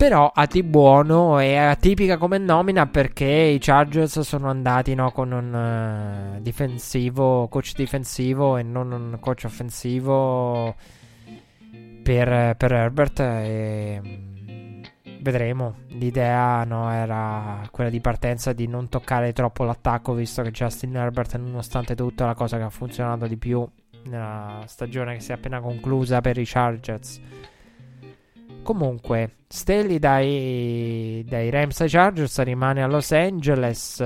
Però 0.00 0.32
a 0.34 0.46
di 0.46 0.62
buono 0.62 1.38
è 1.38 1.56
atipica 1.56 2.16
come 2.16 2.38
nomina 2.38 2.86
perché 2.86 3.26
i 3.26 3.58
Chargers 3.60 4.20
sono 4.20 4.48
andati 4.48 4.94
no, 4.94 5.10
con 5.12 5.30
un 5.30 6.36
uh, 6.36 6.40
difensivo, 6.40 7.48
coach 7.48 7.74
difensivo 7.74 8.56
e 8.56 8.62
non 8.62 8.92
un 8.92 9.18
coach 9.20 9.44
offensivo 9.44 10.74
per, 12.02 12.56
per 12.56 12.72
Herbert. 12.72 13.20
E, 13.20 14.00
mm, 14.02 14.29
vedremo. 15.20 15.76
L'idea 15.88 16.64
no, 16.64 16.90
era 16.90 17.66
quella 17.70 17.90
di 17.90 18.00
partenza 18.00 18.52
di 18.52 18.66
non 18.66 18.88
toccare 18.88 19.32
troppo 19.32 19.64
l'attacco, 19.64 20.14
visto 20.14 20.42
che 20.42 20.50
Justin 20.50 20.96
Herbert, 20.96 21.36
nonostante 21.36 21.94
tutto, 21.94 22.24
è 22.24 22.26
la 22.26 22.34
cosa 22.34 22.56
che 22.56 22.64
ha 22.64 22.70
funzionato 22.70 23.26
di 23.26 23.36
più 23.36 23.66
nella 24.04 24.62
stagione 24.66 25.14
che 25.14 25.20
si 25.20 25.30
è 25.30 25.34
appena 25.34 25.60
conclusa 25.60 26.20
per 26.20 26.38
i 26.38 26.44
Chargers. 26.44 27.20
Comunque, 28.62 29.36
Staley 29.48 29.98
dai, 29.98 31.24
dai 31.26 31.50
Rams 31.50 31.80
ai 31.80 31.88
Chargers 31.88 32.40
rimane 32.42 32.82
a 32.82 32.86
Los 32.86 33.10
Angeles. 33.12 34.00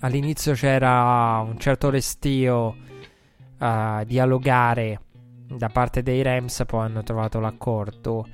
All'inizio 0.00 0.54
c'era 0.54 1.44
un 1.46 1.58
certo 1.58 1.90
restio 1.90 2.76
a 3.58 4.00
uh, 4.00 4.04
dialogare 4.04 5.00
da 5.46 5.68
parte 5.68 6.02
dei 6.02 6.22
Rams, 6.22 6.64
poi 6.66 6.84
hanno 6.86 7.02
trovato 7.02 7.38
l'accordo 7.38 8.26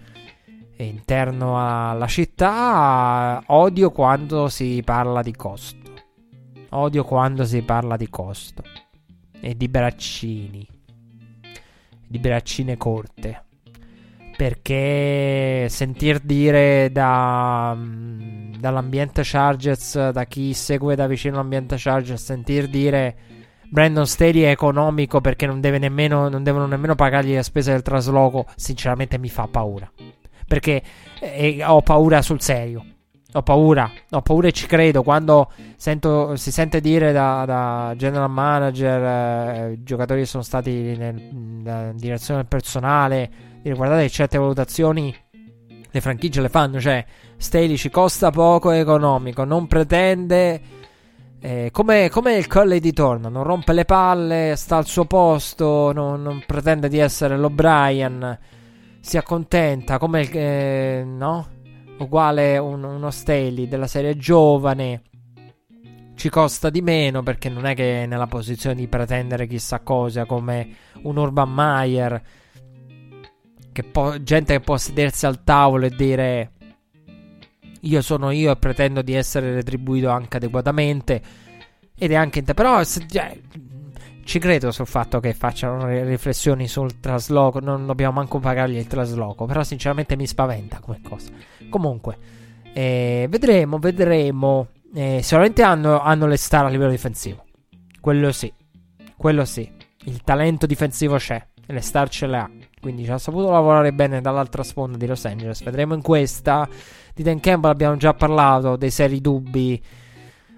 interno 0.85 1.59
alla 1.59 2.07
città. 2.07 3.43
Odio 3.47 3.91
quando 3.91 4.49
si 4.49 4.83
parla 4.85 5.23
di 5.23 5.35
costo. 5.35 5.93
Odio 6.71 7.05
quando 7.05 7.45
si 7.45 7.63
parla 7.63 7.97
di 7.97 8.09
costo. 8.09 8.63
E 9.41 9.57
di 9.57 9.69
braccini. 9.69 10.67
Di 12.07 12.19
braccine 12.19 12.77
corte 12.77 13.43
perché 14.39 15.67
sentir 15.69 16.21
dire 16.21 16.93
da, 16.93 17.75
mm, 17.77 18.55
dall'ambiente 18.61 19.23
Chargers, 19.25 20.11
da 20.11 20.25
chi 20.27 20.55
segue 20.55 20.95
da 20.95 21.09
vicino 21.09 21.35
l'ambiente 21.35 21.75
Chargers, 21.77 22.23
sentir 22.23 22.69
dire 22.69 23.17
Brandon 23.69 24.07
Staley 24.07 24.43
è 24.43 24.51
economico 24.51 25.21
perché 25.21 25.45
non, 25.47 25.59
nemmeno, 25.59 26.29
non 26.29 26.45
devono 26.45 26.67
nemmeno 26.67 26.95
pagargli 26.95 27.33
le 27.33 27.43
spese 27.43 27.73
del 27.73 27.83
trasloco, 27.83 28.47
sinceramente 28.55 29.19
mi 29.19 29.29
fa 29.29 29.49
paura. 29.51 29.91
Perché 30.49 30.83
eh, 31.21 31.63
ho 31.65 31.83
paura 31.83 32.23
sul 32.23 32.41
serio. 32.41 32.85
Ho 33.35 33.43
paura, 33.43 33.91
ho 34.11 34.23
paura 34.23 34.49
e 34.49 34.53
ci 34.53 34.67
credo. 34.67 35.03
Quando 35.03 35.53
sento, 35.77 36.35
si 36.37 36.51
sente 36.51 36.81
dire 36.81 37.13
da, 37.13 37.45
da 37.47 37.93
general 37.95 38.31
manager, 38.31 39.03
eh, 39.03 39.79
giocatori 39.83 40.21
che 40.21 40.27
sono 40.27 40.43
stati 40.43 40.71
in 40.71 41.93
direzione 41.95 42.45
personale, 42.45 43.31
dire 43.61 43.75
guardate 43.75 44.09
certe 44.09 44.39
valutazioni 44.39 45.15
le 45.91 46.01
franchigie 46.01 46.41
le 46.41 46.49
fanno, 46.49 46.81
cioè 46.81 47.05
Staley 47.37 47.77
ci 47.77 47.91
costa 47.91 48.31
poco 48.31 48.71
economico, 48.71 49.45
non 49.45 49.67
pretende... 49.67 50.77
Eh, 51.41 51.69
come, 51.71 52.09
come, 52.11 52.35
il 52.35 52.49
Colley 52.49 52.81
di 52.81 52.93
torno, 52.93 53.29
non 53.29 53.45
rompe 53.45 53.73
le 53.73 53.85
palle, 53.85 54.55
sta 54.57 54.77
al 54.77 54.87
suo 54.87 55.05
posto, 55.05 55.93
non, 55.93 56.21
non 56.21 56.43
pretende 56.45 56.89
di 56.89 56.99
essere 56.99 57.39
l'O'Brien, 57.39 58.39
si 59.09 59.17
accontenta, 59.17 59.97
come 59.97 60.31
eh, 60.31 61.03
no? 61.03 61.49
Uguale 61.97 62.59
un, 62.59 62.85
uno 62.85 63.11
Staley 63.11 63.67
della 63.67 63.87
serie 63.87 64.19
giovane, 64.19 65.03
ci 66.15 66.29
costa 66.29 66.69
di 66.69 66.83
meno 66.83 67.23
perché 67.23 67.49
non 67.49 67.65
è 67.65 67.75
che 67.75 68.03
è 68.03 68.07
nella 68.07 68.27
posizione 68.27 68.77
di 68.77 68.87
pretendere 68.87 69.47
chissà 69.47 69.81
cosa 69.81 70.27
come 70.27 70.69
un 71.05 71.17
Urban 71.17 71.51
Meyer 71.51 72.23
che 73.73 73.83
po- 73.85 74.23
gente 74.23 74.55
che 74.55 74.61
può 74.61 74.77
sedersi 74.77 75.25
al 75.25 75.43
tavolo 75.43 75.87
e 75.87 75.91
dire 75.91 76.53
io 77.81 78.03
sono 78.03 78.31
io 78.31 78.51
e 78.51 78.57
pretendo 78.57 79.01
di 79.01 79.15
essere 79.15 79.55
retribuito 79.55 80.11
anche 80.11 80.37
adeguatamente 80.37 81.23
ed 81.97 82.11
è 82.11 82.15
anche 82.15 82.41
inter- 82.41 82.57
però 82.57 82.83
se, 82.85 83.07
cioè, 83.09 83.41
ci 84.29 84.39
credo 84.39 84.71
sul 84.71 84.87
fatto 84.87 85.21
che 85.21 85.33
facciano 85.33 85.89
riflessioni 86.05 86.69
sul 86.69 87.01
trasloco 87.01 87.61
non 87.61 87.87
dobbiamo 87.87 88.13
manco 88.13 88.39
pagargli 88.39 88.77
il 88.77 88.87
trasloco 88.87 89.47
però 89.47 89.65
sinceramente 89.65 90.17
mi 90.17 90.27
spaventa 90.27 90.81
come 90.81 91.01
cosa 91.01 91.31
comunque 91.71 92.19
eh, 92.75 93.27
vedremo 93.31 93.79
vedremo 93.79 94.67
eh, 94.95 95.21
sicuramente 95.23 95.63
hanno, 95.63 95.99
hanno 96.01 96.27
le 96.27 96.37
star 96.37 96.67
a 96.67 96.69
livello 96.69 96.91
difensivo 96.91 97.43
quello 98.03 98.31
sì 98.31 98.53
quello 99.17 99.47
sì 99.47 99.67
il 100.05 100.23
talento 100.23 100.67
difensivo 100.67 101.17
c'è 101.17 101.43
e 101.65 101.73
le 101.73 101.81
star 101.81 102.11
ce 102.11 102.27
le 102.27 102.37
ha 102.37 102.51
quindi 102.83 103.05
ci 103.05 103.11
ha 103.11 103.17
saputo 103.17 103.51
lavorare 103.51 103.95
bene 103.95 104.21
dall'altra 104.21 104.63
sponda 104.63 104.97
di 104.97 105.07
Los 105.07 105.25
Angeles. 105.25 105.65
Vedremo 105.65 105.95
in 105.95 106.01
questa. 106.01 106.69
Di 107.13 107.25
Dan 107.25 107.41
Campbell 107.41 107.73
abbiamo 107.73 107.97
già 107.97 108.15
parlato, 108.15 108.77
dei 108.77 108.91
seri 108.91 109.21
dubbi. 109.21 109.83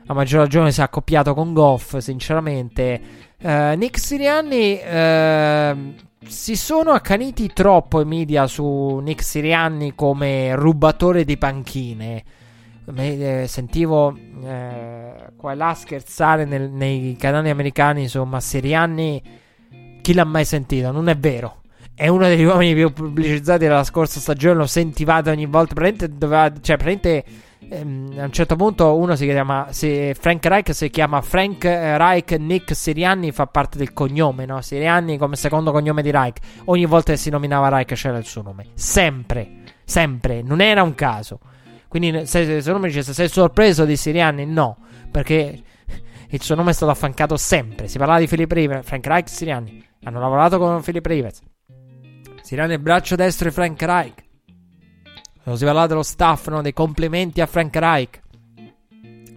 A 0.06 0.12
maggior 0.12 0.40
ragione 0.40 0.70
si 0.70 0.80
è 0.80 0.82
accoppiato 0.82 1.32
con 1.32 1.54
Goff, 1.54 1.96
sinceramente. 1.96 3.29
Uh, 3.42 3.74
Nick 3.76 3.98
Sirianni 3.98 4.78
uh, 4.84 5.94
si 6.26 6.56
sono 6.56 6.90
accaniti 6.90 7.50
troppo 7.54 8.00
i 8.00 8.04
media 8.04 8.46
su 8.46 9.00
Nick 9.02 9.22
Sirianni 9.22 9.94
come 9.94 10.54
rubatore 10.54 11.24
di 11.24 11.36
panchine. 11.36 12.24
Me, 12.90 13.42
eh, 13.42 13.46
sentivo 13.46 14.16
eh, 14.42 15.14
qua 15.36 15.52
e 15.52 15.54
là 15.54 15.74
scherzare 15.74 16.44
nel, 16.44 16.70
nei 16.70 17.14
canali 17.16 17.48
americani, 17.48 18.02
insomma, 18.02 18.40
Sirianni 18.40 19.22
chi 20.00 20.12
l'ha 20.12 20.24
mai 20.24 20.44
sentito? 20.44 20.90
Non 20.90 21.08
è 21.08 21.16
vero 21.16 21.60
è 22.00 22.08
uno 22.08 22.26
degli 22.26 22.44
uomini 22.44 22.72
più 22.72 22.94
pubblicizzati 22.94 23.66
della 23.66 23.84
scorsa 23.84 24.20
stagione. 24.20 24.54
Lo 24.54 24.66
sentivate 24.66 25.28
ogni 25.28 25.44
volta. 25.44 25.74
Praticamente 25.74 26.16
doveva. 26.16 26.50
Cioè, 26.58 26.78
praticamente. 26.78 27.24
Ehm, 27.72 28.16
a 28.18 28.24
un 28.24 28.32
certo 28.32 28.56
punto 28.56 28.96
uno 28.96 29.14
si 29.14 29.24
chiama. 29.26 29.68
Si, 29.70 30.12
Frank 30.18 30.44
Reich 30.44 30.74
si 30.74 30.90
chiama 30.90 31.20
Frank 31.20 31.62
Reich. 31.62 32.32
Nick 32.32 32.74
Sirianni 32.74 33.30
fa 33.30 33.46
parte 33.46 33.78
del 33.78 33.92
cognome, 33.92 34.44
no? 34.44 34.60
Sirianni 34.60 35.16
come 35.16 35.36
secondo 35.36 35.70
cognome 35.70 36.02
di 36.02 36.10
Reich. 36.10 36.38
Ogni 36.64 36.84
volta 36.84 37.12
che 37.12 37.18
si 37.18 37.30
nominava 37.30 37.68
Reich 37.68 37.94
c'era 37.94 38.18
il 38.18 38.24
suo 38.24 38.42
nome. 38.42 38.66
Sempre. 38.74 39.48
Sempre. 39.84 40.42
Non 40.42 40.60
era 40.60 40.82
un 40.82 40.94
caso. 40.94 41.38
Quindi 41.86 42.26
se, 42.26 42.60
se 42.60 42.70
uno 42.70 42.80
mi 42.80 42.88
dice 42.88 43.02
sei 43.02 43.28
sorpreso 43.28 43.84
di 43.84 43.96
Sirianni, 43.96 44.44
no. 44.46 44.76
Perché 45.10 45.62
il 46.28 46.42
suo 46.42 46.56
nome 46.56 46.70
è 46.70 46.74
stato 46.74 46.90
affiancato 46.90 47.36
sempre. 47.36 47.86
Si 47.86 47.98
parlava 47.98 48.18
di 48.18 48.26
Philip 48.26 48.50
Rivers. 48.50 48.84
Frank 48.84 49.06
Reich, 49.06 49.28
Sirianni. 49.28 49.86
Hanno 50.02 50.18
lavorato 50.18 50.58
con 50.58 50.82
Philip 50.82 51.06
Rivers. 51.06 51.40
Si 52.42 52.56
Tirano 52.56 52.72
il 52.72 52.80
braccio 52.80 53.14
destro 53.14 53.48
di 53.48 53.54
Frank 53.54 53.80
Reich. 53.80 54.29
Quando 55.42 55.58
si 55.58 55.64
parla 55.64 55.86
dello 55.86 56.02
staff, 56.02 56.48
no? 56.48 56.62
dei 56.62 56.72
complimenti 56.72 57.40
a 57.40 57.46
Frank 57.46 57.76
Reich 57.76 58.20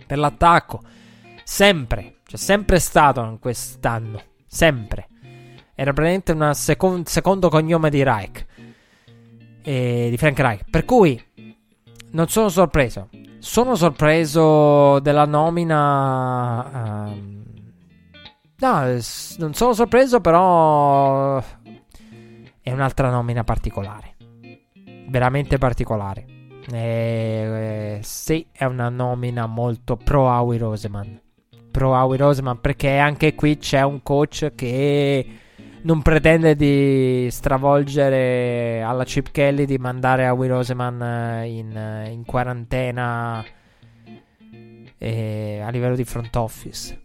per 0.05 0.17
l'attacco. 0.17 0.81
Sempre, 1.43 2.15
c'è 2.25 2.37
sempre 2.37 2.79
stato 2.79 3.37
quest'anno. 3.39 4.21
Sempre. 4.45 5.07
Era 5.75 5.91
praticamente 5.91 6.33
un 6.33 6.51
secon- 6.53 7.05
secondo 7.05 7.49
cognome 7.49 7.89
di 7.89 8.03
Reich. 8.03 8.45
E 9.63 10.07
di 10.09 10.17
Frank 10.17 10.39
Reich. 10.39 10.69
Per 10.69 10.85
cui 10.85 11.21
non 12.11 12.27
sono 12.27 12.49
sorpreso. 12.49 13.09
Sono 13.39 13.75
sorpreso 13.75 14.99
della 14.99 15.25
nomina. 15.25 17.07
Um, 17.07 17.43
no, 18.57 18.79
non 18.81 19.53
sono 19.53 19.73
sorpreso, 19.73 20.21
però 20.21 21.43
è 22.61 22.71
un'altra 22.71 23.09
nomina 23.09 23.43
particolare. 23.43 24.12
Veramente 25.13 25.59
particolare. 25.59 26.25
Eh, 26.71 27.99
sì, 28.01 28.47
è 28.51 28.65
una 28.65 28.89
nomina 28.89 29.45
molto 29.45 29.95
pro 29.95 30.23
Howie 30.23 30.57
Roseman. 30.57 31.21
Pro 31.69 31.91
Howie 31.91 32.17
Roseman 32.17 32.59
perché 32.59 32.97
anche 32.97 33.35
qui 33.35 33.59
c'è 33.59 33.83
un 33.83 34.01
coach 34.01 34.53
che 34.55 35.27
non 35.83 36.01
pretende 36.01 36.55
di 36.55 37.27
stravolgere 37.29 38.81
alla 38.81 39.03
Chip 39.03 39.29
Kelly 39.29 39.65
di 39.65 39.77
mandare 39.77 40.27
Will 40.29 40.49
Roseman 40.49 40.99
eh, 41.03 41.47
in, 41.47 41.77
eh, 41.77 42.09
in 42.09 42.25
quarantena 42.25 43.45
eh, 44.97 45.61
a 45.63 45.69
livello 45.69 45.95
di 45.95 46.05
front 46.05 46.35
office 46.37 47.01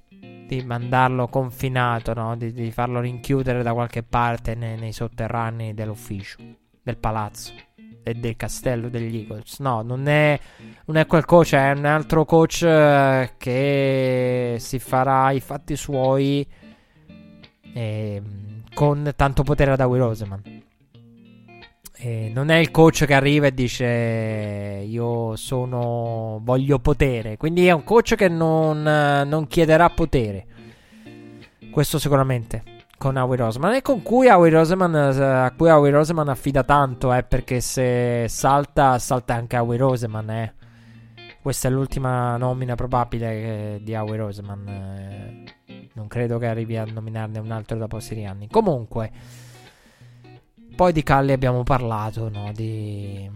di 0.47 0.63
mandarlo 0.65 1.29
confinato, 1.29 2.15
no? 2.15 2.35
di, 2.39 2.55
di, 2.55 2.71
farlo 2.71 3.01
rinchiudere 3.01 3.63
da 3.63 3.75
qualche 3.75 4.03
parte 4.03 4.55
nei, 4.55 4.79
nei 4.79 4.93
sotterranei 4.93 5.75
dell'ufficio, 5.75 6.39
del 6.83 6.97
palazzo 6.97 7.67
e 8.09 8.15
del 8.15 8.37
castello 8.37 8.89
degli 8.89 9.17
Eagles. 9.17 9.59
No, 9.59 9.83
non 9.83 10.07
è, 10.09 10.39
non 10.87 10.97
è 10.97 11.07
quel 11.07 11.25
coach, 11.25 11.55
è 11.55 11.73
un 11.73 11.85
altro 11.85 12.25
coach 12.25 12.63
eh, 12.63 13.33
che 13.37 14.57
si 14.59 14.79
farà 14.79 15.31
i 15.31 15.41
fatti 15.41 15.77
suoi 15.77 16.47
eh, 17.75 18.23
con 18.75 19.13
tanto 19.15 19.43
potere 19.43 19.77
da 19.77 19.87
Will 19.87 20.01
Roseman. 20.01 20.43
Eh, 22.01 22.31
non 22.33 22.51
è 22.51 22.57
il 22.57 22.71
coach 22.71 23.07
che 23.07 23.15
arriva 23.15 23.49
e 23.49 23.55
dice 23.55 24.85
io 24.87 25.37
sono 25.37 26.41
voglio 26.43 26.79
potere. 26.79 27.37
Quindi 27.37 27.67
è 27.67 27.73
un 27.73 27.85
coach 27.85 28.15
che 28.15 28.29
non, 28.29 28.83
non 28.83 29.47
chiederà 29.47 29.91
potere. 29.91 30.47
Questo 31.71 31.99
sicuramente 31.99 32.78
con 32.99 33.17
Howie 33.17 33.37
Roseman 33.37 33.75
e 33.75 33.83
con 33.83 34.03
cui 34.03 34.29
Howie 34.29 34.51
Roseman, 34.51 34.95
a 34.95 35.53
cui 35.57 35.71
Howie 35.71 35.93
Roseman 35.93 36.29
affida 36.29 36.65
tanto 36.65 37.15
eh, 37.15 37.23
perché 37.23 37.61
se 37.61 38.27
salta 38.29 38.99
salta 38.99 39.35
anche 39.35 39.57
Howie 39.57 39.79
Roseman 39.79 40.31
eh. 40.31 40.55
questa 41.41 41.69
è 41.69 41.71
l'ultima 41.71 42.37
nomina 42.37 42.75
probabile 42.75 43.79
di 43.83 43.95
Howie 43.95 44.17
Roseman 44.17 44.69
eh. 44.69 45.45
non 45.95 46.09
credo 46.09 46.39
che 46.39 46.47
arrivi 46.47 46.77
a 46.77 46.85
nominarne 46.85 47.39
un 47.39 47.53
altro 47.53 47.79
dopo 47.79 48.01
Sirianni 48.01 48.49
comunque 48.49 49.11
poi 50.75 50.93
di 50.93 51.03
Calli 51.05 51.33
abbiamo 51.33 51.63
parlato 51.63 52.29
no? 52.29 52.51
di 52.53 53.31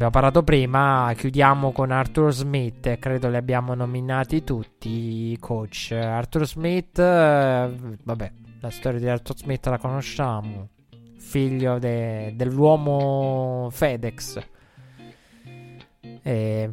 Abbiamo 0.00 0.18
parlato 0.18 0.42
prima, 0.42 1.12
chiudiamo 1.14 1.72
con 1.72 1.90
Arthur 1.90 2.32
Smith, 2.32 2.98
credo 2.98 3.28
li 3.28 3.36
abbiamo 3.36 3.74
nominati 3.74 4.42
tutti 4.42 5.36
coach. 5.38 5.90
Arthur 5.92 6.46
Smith, 6.46 6.98
eh, 6.98 7.70
vabbè, 8.02 8.32
la 8.60 8.70
storia 8.70 8.98
di 8.98 9.06
Arthur 9.06 9.36
Smith 9.36 9.66
la 9.66 9.76
conosciamo, 9.76 10.70
figlio 11.18 11.78
de- 11.78 12.32
dell'uomo 12.34 13.68
FedEx, 13.70 14.38
eh, 16.22 16.70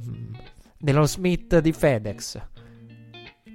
dello 0.77 1.05
Smith 1.05 1.59
di 1.59 1.73
FedEx. 1.73 2.41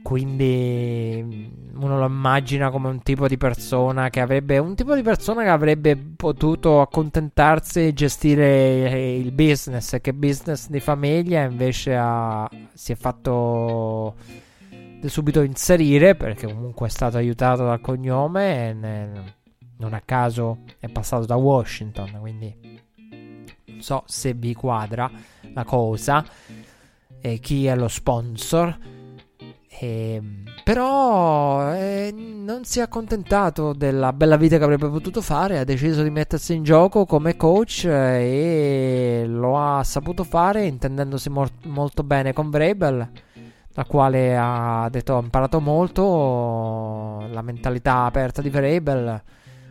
Quindi 0.02 1.70
uno 1.74 1.98
lo 1.98 2.06
immagina 2.06 2.70
come 2.70 2.88
un 2.88 3.02
tipo 3.02 3.28
di 3.28 3.36
persona 3.36 4.10
che 4.10 4.20
avrebbe 4.20 4.58
un 4.58 4.74
tipo 4.74 4.94
di 4.94 5.02
persona 5.02 5.42
che 5.42 5.48
avrebbe 5.48 5.96
potuto 5.96 6.80
accontentarsi 6.80 7.86
e 7.86 7.92
gestire 7.92 9.16
il 9.16 9.32
business, 9.32 10.00
che 10.00 10.12
business 10.12 10.68
di 10.68 10.80
famiglia 10.80 11.42
invece 11.42 11.96
ha, 11.96 12.48
si 12.72 12.92
è 12.92 12.94
fatto 12.94 14.14
subito 15.06 15.40
inserire 15.42 16.14
perché 16.14 16.46
comunque 16.46 16.86
è 16.86 16.90
stato 16.90 17.16
aiutato 17.16 17.64
dal 17.64 17.80
cognome 17.80 18.68
e 18.68 18.72
ne, 18.72 19.34
non 19.78 19.94
a 19.94 20.02
caso 20.04 20.58
è 20.78 20.88
passato 20.88 21.26
da 21.26 21.36
Washington, 21.36 22.18
quindi 22.20 22.54
non 23.66 23.80
so 23.80 24.04
se 24.06 24.34
vi 24.34 24.54
quadra 24.54 25.10
la 25.54 25.64
cosa 25.64 26.24
e 27.20 27.38
chi 27.38 27.66
è 27.66 27.74
lo 27.74 27.88
sponsor 27.88 28.76
eh, 29.80 30.22
però 30.62 31.72
eh, 31.74 32.12
non 32.12 32.64
si 32.64 32.78
è 32.78 32.82
accontentato 32.82 33.72
della 33.72 34.12
bella 34.12 34.36
vita 34.36 34.58
che 34.58 34.64
avrebbe 34.64 34.88
potuto 34.88 35.20
fare, 35.22 35.58
ha 35.58 35.64
deciso 35.64 36.02
di 36.02 36.10
mettersi 36.10 36.54
in 36.54 36.62
gioco 36.62 37.06
come 37.06 37.36
coach 37.36 37.84
eh, 37.86 39.22
e 39.22 39.26
lo 39.26 39.58
ha 39.58 39.82
saputo 39.82 40.24
fare 40.24 40.66
intendendosi 40.66 41.30
mor- 41.30 41.50
molto 41.64 42.04
bene 42.04 42.32
con 42.32 42.50
Vrabel, 42.50 43.10
la 43.74 43.84
quale 43.84 44.36
ha 44.36 44.88
detto 44.90 45.16
ha 45.16 45.20
imparato 45.22 45.58
molto, 45.60 47.26
la 47.30 47.42
mentalità 47.42 48.04
aperta 48.04 48.42
di 48.42 48.50
Vrabel. 48.50 49.22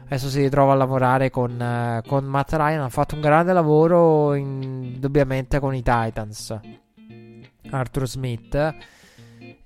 Adesso 0.06 0.28
si 0.28 0.42
ritrova 0.42 0.74
a 0.74 0.76
lavorare 0.76 1.30
con, 1.30 2.02
con 2.06 2.26
Matt 2.26 2.52
Ryan, 2.52 2.82
ha 2.82 2.90
fatto 2.90 3.16
un 3.16 3.22
grande 3.22 3.54
lavoro 3.54 4.34
indubbiamente 4.34 5.60
con 5.60 5.74
i 5.74 5.82
Titans. 5.82 6.60
Arthur 7.70 8.08
Smith 8.10 8.76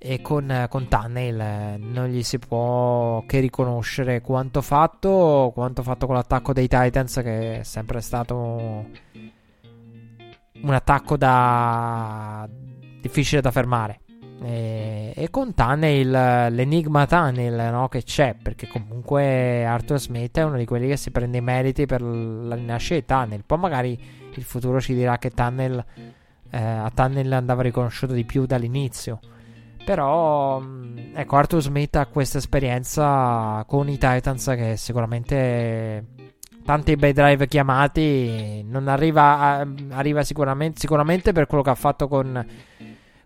e 0.07 0.22
con, 0.22 0.68
con 0.69 0.88
Tunnel 0.88 1.80
non 1.80 2.10
gli 2.10 2.22
si 2.22 2.38
può 2.38 3.23
che 3.26 3.40
riconoscere 3.40 4.22
quanto 4.22 4.61
fatto, 4.61 5.52
quanto 5.52 5.82
fatto 5.82 6.06
con 6.06 6.14
l'attacco 6.14 6.53
dei 6.53 6.68
Titans 6.68 7.22
che 7.23 7.60
è 7.61 7.64
sempre 7.64 8.02
stato 8.02 8.36
un 10.61 10.73
attacco 10.73 11.18
da 11.18 12.48
difficile 13.02 13.41
da 13.41 13.49
fermare. 13.49 14.02
E, 14.44 15.11
e 15.15 15.30
con 15.32 15.56
Tunnel, 15.56 16.53
l'enigma 16.53 17.07
Tunnel 17.07 17.72
no, 17.72 17.88
che 17.88 18.03
c'è, 18.03 18.36
perché 18.40 18.68
comunque 18.68 19.65
Arthur 19.65 19.99
Smith 19.99 20.38
è 20.38 20.44
uno 20.44 20.57
di 20.57 20.65
quelli 20.65 20.88
che 20.88 20.98
si 20.98 21.10
prende 21.10 21.40
i 21.40 21.41
meriti 21.41 21.88
per 21.88 22.03
la 22.03 22.53
rinascita 22.53 22.95
di 22.95 23.06
Tunnel. 23.06 23.44
Poi 23.44 23.57
magari 23.57 23.99
il 24.36 24.44
futuro 24.44 24.80
ci 24.80 24.94
dirà 24.94 25.18
che 25.18 25.32
Tunnel, 25.32 25.84
eh, 26.52 26.57
a 26.60 26.91
Tunnel 26.94 27.34
andava 27.34 27.64
riconosciuto 27.64 28.14
di 28.14 28.23
più 28.23 28.45
dall'inizio. 28.45 29.19
Però, 29.85 30.59
mm, 30.59 31.15
ecco, 31.15 31.35
Arthur 31.35 31.61
Smith 31.61 31.95
ha 31.95 32.07
questa 32.07 32.39
esperienza 32.39 33.63
con 33.67 33.87
i 33.87 33.99
Titans 33.99 34.45
che 34.55 34.77
sicuramente 34.77 36.03
tanti 36.65 36.95
bei 36.95 37.13
drive 37.13 37.47
chiamati 37.47 38.63
non 38.63 38.87
arriva, 38.87 39.37
a, 39.39 39.67
arriva 39.91 40.23
sicuramente, 40.23 40.79
sicuramente 40.79 41.31
per 41.33 41.45
quello 41.45 41.61
che 41.61 41.69
ha 41.69 41.75
fatto 41.75 42.07
con, 42.07 42.43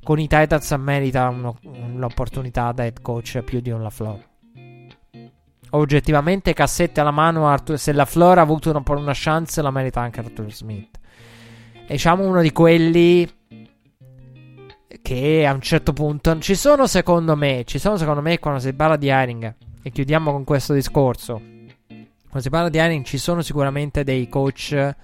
con 0.03 0.19
i 0.19 0.27
Titans 0.27 0.69
merita 0.72 1.30
uno, 1.30 1.57
un'opportunità 1.64 2.73
da 2.73 2.84
head 2.84 3.02
coach 3.02 3.41
più 3.44 3.61
di 3.61 3.72
un 3.72 3.81
LaFleur. 3.81 4.27
Oggettivamente, 5.72 6.53
cassette 6.53 6.99
alla 6.99 7.11
mano, 7.11 7.48
Arthur, 7.48 7.80
se 7.80 7.94
LaFleur 7.94 8.38
ha 8.38 8.41
avuto 8.41 8.69
una, 8.69 8.84
una 8.86 9.14
chance 9.15 9.61
la 9.61 9.72
merita 9.72 10.02
anche 10.02 10.19
Arthur 10.19 10.52
Smith. 10.52 10.99
diciamo 11.88 12.27
uno 12.27 12.41
di 12.41 12.52
quelli 12.52 13.39
che 15.10 15.44
a 15.44 15.53
un 15.53 15.61
certo 15.61 15.91
punto 15.91 16.38
ci 16.38 16.53
sono 16.53 16.86
secondo 16.86 17.36
me, 17.36 17.64
ci 17.65 17.80
sono 17.80 17.98
secondo 17.98 18.22
me 18.22 18.38
quando 18.38 18.60
si 18.60 18.72
parla 18.73 18.95
di 18.95 19.07
hiring 19.07 19.56
e 19.81 19.90
chiudiamo 19.90 20.31
con 20.31 20.44
questo 20.44 20.76
discorso. 20.76 21.41
Quando 21.88 22.41
si 22.41 22.49
parla 22.52 22.69
di 22.69 22.77
hiring 22.77 23.03
ci 23.03 23.18
sono 23.18 23.41
sicuramente 23.41 24.03
dei 24.03 24.30
coach 24.30 24.95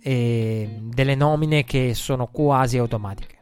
e 0.00 0.78
delle 0.80 1.14
nomine 1.14 1.64
che 1.64 1.92
sono 1.92 2.28
quasi 2.28 2.78
automatiche. 2.78 3.36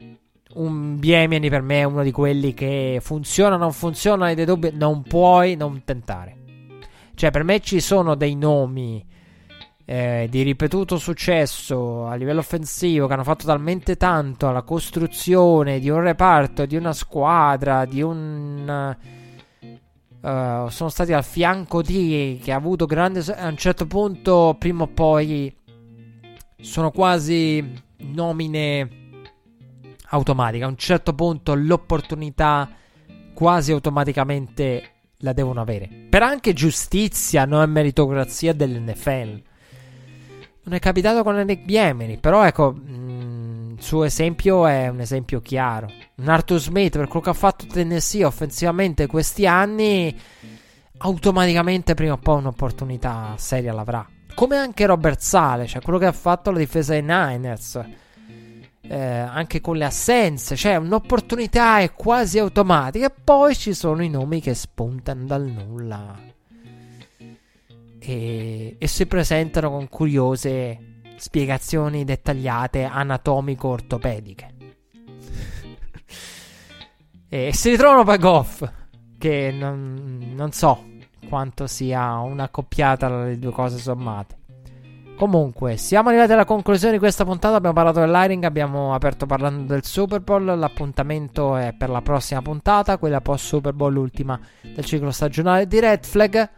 Un 0.55 0.99
Biemiani 0.99 1.49
per 1.49 1.61
me 1.61 1.79
è 1.79 1.83
uno 1.85 2.03
di 2.03 2.11
quelli 2.11 2.53
che 2.53 2.99
funziona, 3.01 3.55
non 3.55 3.71
funziona, 3.71 4.25
hai 4.25 4.35
dei 4.35 4.43
dubbi, 4.43 4.71
non 4.73 5.01
puoi 5.03 5.55
non 5.55 5.83
tentare. 5.85 6.35
Cioè, 7.15 7.31
per 7.31 7.45
me 7.45 7.61
ci 7.61 7.79
sono 7.79 8.15
dei 8.15 8.35
nomi 8.35 9.01
eh, 9.85 10.27
di 10.29 10.43
ripetuto 10.43 10.97
successo 10.97 12.05
a 12.05 12.15
livello 12.15 12.39
offensivo 12.39 13.07
che 13.07 13.13
hanno 13.13 13.23
fatto 13.23 13.45
talmente 13.45 13.97
tanto 13.97 14.47
alla 14.47 14.61
costruzione 14.61 15.79
di 15.79 15.89
un 15.89 15.99
reparto, 15.99 16.65
di 16.65 16.75
una 16.75 16.93
squadra, 16.93 17.85
di 17.85 18.01
un... 18.01 18.97
Uh, 20.21 20.69
sono 20.69 20.87
stati 20.87 21.11
al 21.11 21.25
fianco 21.25 21.81
di 21.81 22.39
che 22.41 22.53
ha 22.53 22.55
avuto 22.55 22.85
grande 22.85 23.19
a 23.19 23.45
un 23.45 23.57
certo 23.57 23.85
punto 23.85 24.55
prima 24.57 24.83
o 24.83 24.87
poi 24.87 25.53
sono 26.61 26.91
quasi 26.91 27.83
nomine 27.97 28.89
automatiche. 30.11 30.63
A 30.63 30.67
un 30.67 30.77
certo 30.77 31.13
punto 31.13 31.53
l'opportunità 31.55 32.69
quasi 33.33 33.73
automaticamente 33.73 34.91
la 35.17 35.33
devono 35.33 35.59
avere. 35.59 35.89
Per 36.09 36.23
anche 36.23 36.53
giustizia 36.53 37.43
non 37.43 37.61
è 37.61 37.65
meritocrazia 37.65 38.53
dell'NFL 38.53 39.41
non 40.63 40.75
è 40.75 40.79
capitato 40.79 41.23
con 41.23 41.35
Nick 41.35 41.63
Biemini, 41.63 42.17
però 42.17 42.45
ecco, 42.45 42.73
mm, 42.73 43.73
il 43.73 43.83
suo 43.83 44.03
esempio 44.03 44.65
è 44.65 44.87
un 44.87 45.01
esempio 45.01 45.41
chiaro. 45.41 45.91
Un 46.15 46.29
Arthur 46.29 46.59
Smith, 46.59 46.97
per 46.97 47.07
quello 47.07 47.25
che 47.25 47.29
ha 47.31 47.33
fatto 47.33 47.65
Tennessee 47.65 48.23
offensivamente 48.23 49.07
questi 49.07 49.45
anni, 49.45 50.17
automaticamente 50.99 51.93
prima 51.95 52.13
o 52.13 52.17
poi 52.17 52.37
un'opportunità 52.37 53.33
seria 53.37 53.73
l'avrà. 53.73 54.07
Come 54.33 54.55
anche 54.55 54.85
Robert 54.85 55.19
Sale, 55.19 55.67
cioè 55.67 55.81
quello 55.81 55.99
che 55.99 56.05
ha 56.05 56.13
fatto 56.13 56.49
la 56.51 56.59
difesa 56.59 56.93
dei 56.93 57.03
Niners. 57.03 57.81
Eh, 58.85 58.97
anche 58.97 59.61
con 59.61 59.77
le 59.77 59.85
assenze, 59.85 60.57
cioè 60.57 60.75
un'opportunità 60.75 61.79
è 61.79 61.93
quasi 61.93 62.39
automatica. 62.39 63.07
E 63.07 63.13
poi 63.23 63.55
ci 63.55 63.73
sono 63.73 64.03
i 64.03 64.09
nomi 64.09 64.41
che 64.41 64.53
spuntano 64.53 65.25
dal 65.25 65.43
nulla 65.43 66.31
e, 68.05 68.75
e 68.77 68.87
si 68.87 69.05
presentano 69.05 69.69
con 69.69 69.87
curiose 69.87 71.01
spiegazioni 71.15 72.03
dettagliate 72.03 72.83
anatomico-ortopediche. 72.83 74.53
e 77.29 77.53
si 77.53 77.69
ritrovano 77.69 78.03
poi 78.03 78.17
Goff, 78.17 78.69
che 79.17 79.51
non, 79.57 80.33
non 80.35 80.51
so 80.51 80.91
quanto 81.29 81.65
sia 81.65 82.17
una 82.17 82.49
coppiata 82.49 83.23
le 83.23 83.39
due 83.39 83.51
cose 83.51 83.77
sommate. 83.77 84.41
Comunque, 85.15 85.77
siamo 85.77 86.09
arrivati 86.09 86.33
alla 86.33 86.43
conclusione 86.43 86.93
di 86.93 86.99
questa 86.99 87.23
puntata. 87.23 87.55
Abbiamo 87.55 87.75
parlato 87.75 87.99
dell'Hiring, 87.99 88.43
abbiamo 88.43 88.93
aperto 88.93 89.25
parlando 89.25 89.71
del 89.71 89.85
Super 89.85 90.19
Bowl. 90.19 90.43
L'appuntamento 90.43 91.55
è 91.55 91.73
per 91.77 91.89
la 91.89 92.01
prossima 92.01 92.41
puntata, 92.41 92.97
quella 92.97 93.21
post 93.21 93.45
Super 93.45 93.73
Bowl, 93.73 93.93
l'ultima 93.93 94.37
del 94.61 94.83
ciclo 94.83 95.11
stagionale 95.11 95.67
di 95.67 95.79
Red 95.79 96.03
Flag. 96.03 96.49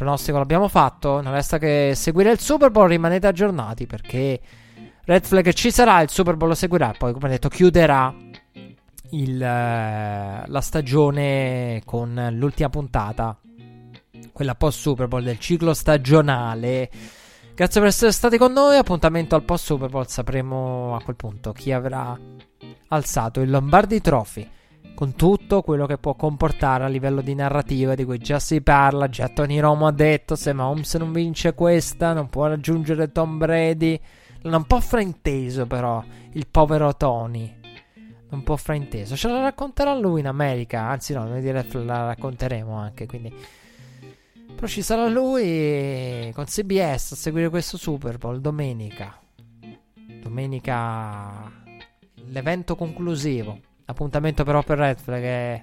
Pronostico 0.00 0.38
l'abbiamo 0.38 0.66
fatto. 0.66 1.20
Non 1.20 1.34
resta 1.34 1.58
che 1.58 1.92
seguire 1.94 2.30
il 2.30 2.38
Super 2.38 2.70
Bowl. 2.70 2.88
Rimanete 2.88 3.26
aggiornati 3.26 3.84
perché 3.84 4.40
Red 5.04 5.26
Flag 5.26 5.52
ci 5.52 5.70
sarà. 5.70 6.00
Il 6.00 6.08
Super 6.08 6.36
Bowl 6.36 6.48
lo 6.48 6.54
seguirà. 6.54 6.94
Poi, 6.96 7.12
come 7.12 7.28
detto, 7.28 7.50
chiuderà 7.50 8.14
il, 9.10 9.42
eh, 9.42 10.42
la 10.46 10.60
stagione 10.62 11.82
con 11.84 12.28
l'ultima 12.32 12.70
puntata, 12.70 13.38
quella 14.32 14.54
post 14.54 14.78
Super 14.78 15.06
Bowl 15.06 15.22
del 15.22 15.38
ciclo 15.38 15.74
stagionale. 15.74 16.88
Grazie 17.54 17.80
per 17.80 17.90
essere 17.90 18.12
stati 18.12 18.38
con 18.38 18.52
noi. 18.52 18.78
Appuntamento 18.78 19.34
al 19.34 19.42
post 19.42 19.66
Super 19.66 19.90
Bowl. 19.90 20.08
Sapremo 20.08 20.96
a 20.96 21.02
quel 21.02 21.16
punto 21.16 21.52
chi 21.52 21.72
avrà 21.72 22.18
alzato 22.88 23.42
il 23.42 23.50
Lombardi 23.50 24.00
Trophy. 24.00 24.48
Con 25.00 25.14
tutto 25.14 25.62
quello 25.62 25.86
che 25.86 25.96
può 25.96 26.12
comportare 26.12 26.84
a 26.84 26.88
livello 26.88 27.22
di 27.22 27.34
narrativa, 27.34 27.94
di 27.94 28.04
cui 28.04 28.18
già 28.18 28.38
si 28.38 28.60
parla. 28.60 29.08
Già 29.08 29.30
Tony 29.30 29.58
Romo 29.58 29.86
ha 29.86 29.92
detto: 29.92 30.36
se 30.36 30.52
Mahomes 30.52 30.94
non 30.96 31.10
vince 31.10 31.54
questa, 31.54 32.12
non 32.12 32.28
può 32.28 32.46
raggiungere 32.46 33.10
Tom 33.10 33.38
Brady. 33.38 33.98
L'hanno 34.42 34.58
un 34.58 34.66
po' 34.66 34.78
frainteso, 34.78 35.66
però, 35.66 36.04
il 36.32 36.46
povero 36.48 36.94
Tony 36.96 37.50
un 38.28 38.42
po' 38.42 38.58
frainteso. 38.58 39.16
Ce 39.16 39.26
la 39.26 39.40
racconterà 39.40 39.94
lui 39.94 40.20
in 40.20 40.26
America. 40.26 40.82
Anzi, 40.82 41.14
no, 41.14 41.24
noi 41.24 41.42
la 41.42 42.04
racconteremo 42.04 42.74
anche. 42.74 43.06
Quindi. 43.06 43.34
Però 44.54 44.66
ci 44.66 44.82
sarà 44.82 45.08
lui 45.08 46.30
con 46.34 46.44
CBS 46.44 47.12
a 47.12 47.16
seguire 47.16 47.48
questo 47.48 47.78
Super 47.78 48.18
Bowl 48.18 48.38
domenica. 48.38 49.18
Domenica. 50.20 51.50
L'evento 52.26 52.76
conclusivo. 52.76 53.60
L'appuntamento 53.90 54.44
però 54.44 54.62
per 54.62 54.78
Red 54.78 55.00
Flag 55.00 55.22
è 55.22 55.62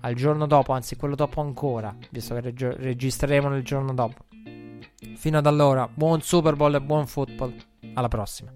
al 0.00 0.14
giorno 0.14 0.46
dopo, 0.46 0.72
anzi 0.72 0.96
quello 0.96 1.14
dopo 1.14 1.42
ancora, 1.42 1.94
visto 2.08 2.32
che 2.34 2.40
reg- 2.40 2.76
registreremo 2.78 3.54
il 3.54 3.62
giorno 3.62 3.92
dopo. 3.92 4.24
Fino 5.16 5.36
ad 5.36 5.44
allora, 5.44 5.86
buon 5.92 6.22
Super 6.22 6.56
Bowl 6.56 6.74
e 6.74 6.80
buon 6.80 7.06
football. 7.06 7.54
Alla 7.92 8.08
prossima. 8.08 8.50